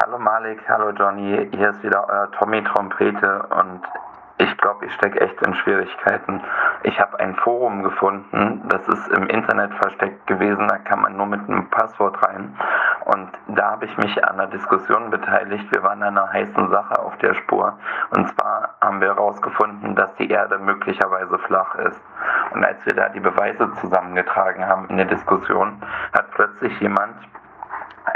Hallo 0.01 0.19
Malik, 0.19 0.59
hallo 0.69 0.93
Johnny, 0.93 1.49
hier 1.51 1.71
ist 1.71 1.83
wieder 1.83 2.07
euer 2.09 2.31
Tommy 2.39 2.63
Trompete 2.63 3.43
und 3.51 3.81
ich 4.79 4.87
glaube, 4.87 4.87
ich 4.87 4.95
stecke 4.95 5.21
echt 5.21 5.47
in 5.47 5.55
Schwierigkeiten. 5.55 6.41
Ich 6.83 6.99
habe 7.01 7.19
ein 7.21 7.35
Forum 7.37 7.83
gefunden, 7.83 8.63
das 8.69 8.87
ist 8.89 9.09
im 9.09 9.27
Internet 9.27 9.73
versteckt 9.75 10.27
gewesen, 10.27 10.69
da 10.69 10.79
kann 10.79 11.01
man 11.01 11.17
nur 11.17 11.27
mit 11.27 11.41
einem 11.49 11.69
Passwort 11.71 12.23
rein. 12.23 12.55
Und 13.07 13.31
da 13.49 13.73
habe 13.73 13.87
ich 13.87 13.97
mich 13.99 14.25
an 14.25 14.39
einer 14.39 14.47
Diskussion 14.49 15.11
beteiligt. 15.11 15.65
Wir 15.73 15.83
waren 15.83 16.03
einer 16.03 16.31
heißen 16.33 16.71
Sache 16.71 16.99
auf 16.99 17.17
der 17.19 17.35
Spur. 17.35 17.79
Und 18.11 18.29
zwar 18.29 18.75
haben 18.81 19.01
wir 19.01 19.09
herausgefunden, 19.09 19.95
dass 19.95 20.15
die 20.17 20.31
Erde 20.31 20.59
möglicherweise 20.59 21.39
flach 21.39 21.75
ist. 21.77 22.01
Und 22.53 22.65
als 22.65 22.85
wir 22.85 22.95
da 22.95 23.09
die 23.09 23.21
Beweise 23.21 23.71
zusammengetragen 23.81 24.67
haben 24.67 24.87
in 24.89 24.97
der 24.97 25.07
Diskussion, 25.07 25.83
hat 26.13 26.31
plötzlich 26.33 26.79
jemand 26.81 27.15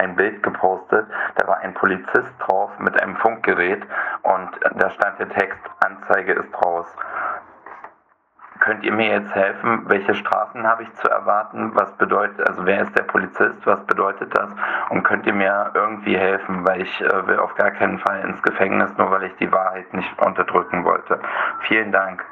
ein 0.01 0.17
Bild 0.17 0.43
gepostet, 0.43 1.07
da 1.37 1.47
war 1.47 1.59
ein 1.59 1.75
Polizist 1.75 2.33
drauf 2.41 2.71
mit 2.79 3.01
einem 3.01 3.17
Funkgerät 3.17 3.83
und 4.23 4.51
da 4.77 4.91
stand 4.91 5.19
der 5.19 5.29
Text, 5.31 5.61
Anzeige 5.81 6.33
ist 6.33 6.65
raus. 6.65 6.87
Könnt 8.61 8.85
ihr 8.85 8.93
mir 8.93 9.09
jetzt 9.09 9.35
helfen? 9.35 9.83
Welche 9.89 10.15
Strafen 10.15 10.65
habe 10.65 10.85
ich 10.85 10.95
zu 10.95 11.09
erwarten? 11.09 11.73
Was 11.75 11.91
bedeutet, 11.97 12.49
also 12.49 12.65
wer 12.65 12.83
ist 12.83 12.97
der 12.97 13.03
Polizist? 13.03 13.57
Was 13.65 13.85
bedeutet 13.87 14.33
das? 14.37 14.51
Und 14.91 15.03
könnt 15.03 15.27
ihr 15.27 15.35
mir 15.35 15.73
irgendwie 15.75 16.17
helfen? 16.17 16.65
Weil 16.65 16.83
ich 16.83 17.01
äh, 17.01 17.27
will 17.27 17.41
auf 17.41 17.57
gar 17.57 17.73
keinen 17.73 17.99
Fall 17.99 18.21
ins 18.21 18.41
Gefängnis, 18.43 18.97
nur 18.99 19.11
weil 19.11 19.25
ich 19.25 19.35
die 19.41 19.51
Wahrheit 19.51 19.93
nicht 19.93 20.17
unterdrücken 20.23 20.85
wollte. 20.85 21.19
Vielen 21.67 21.91
Dank. 21.91 22.25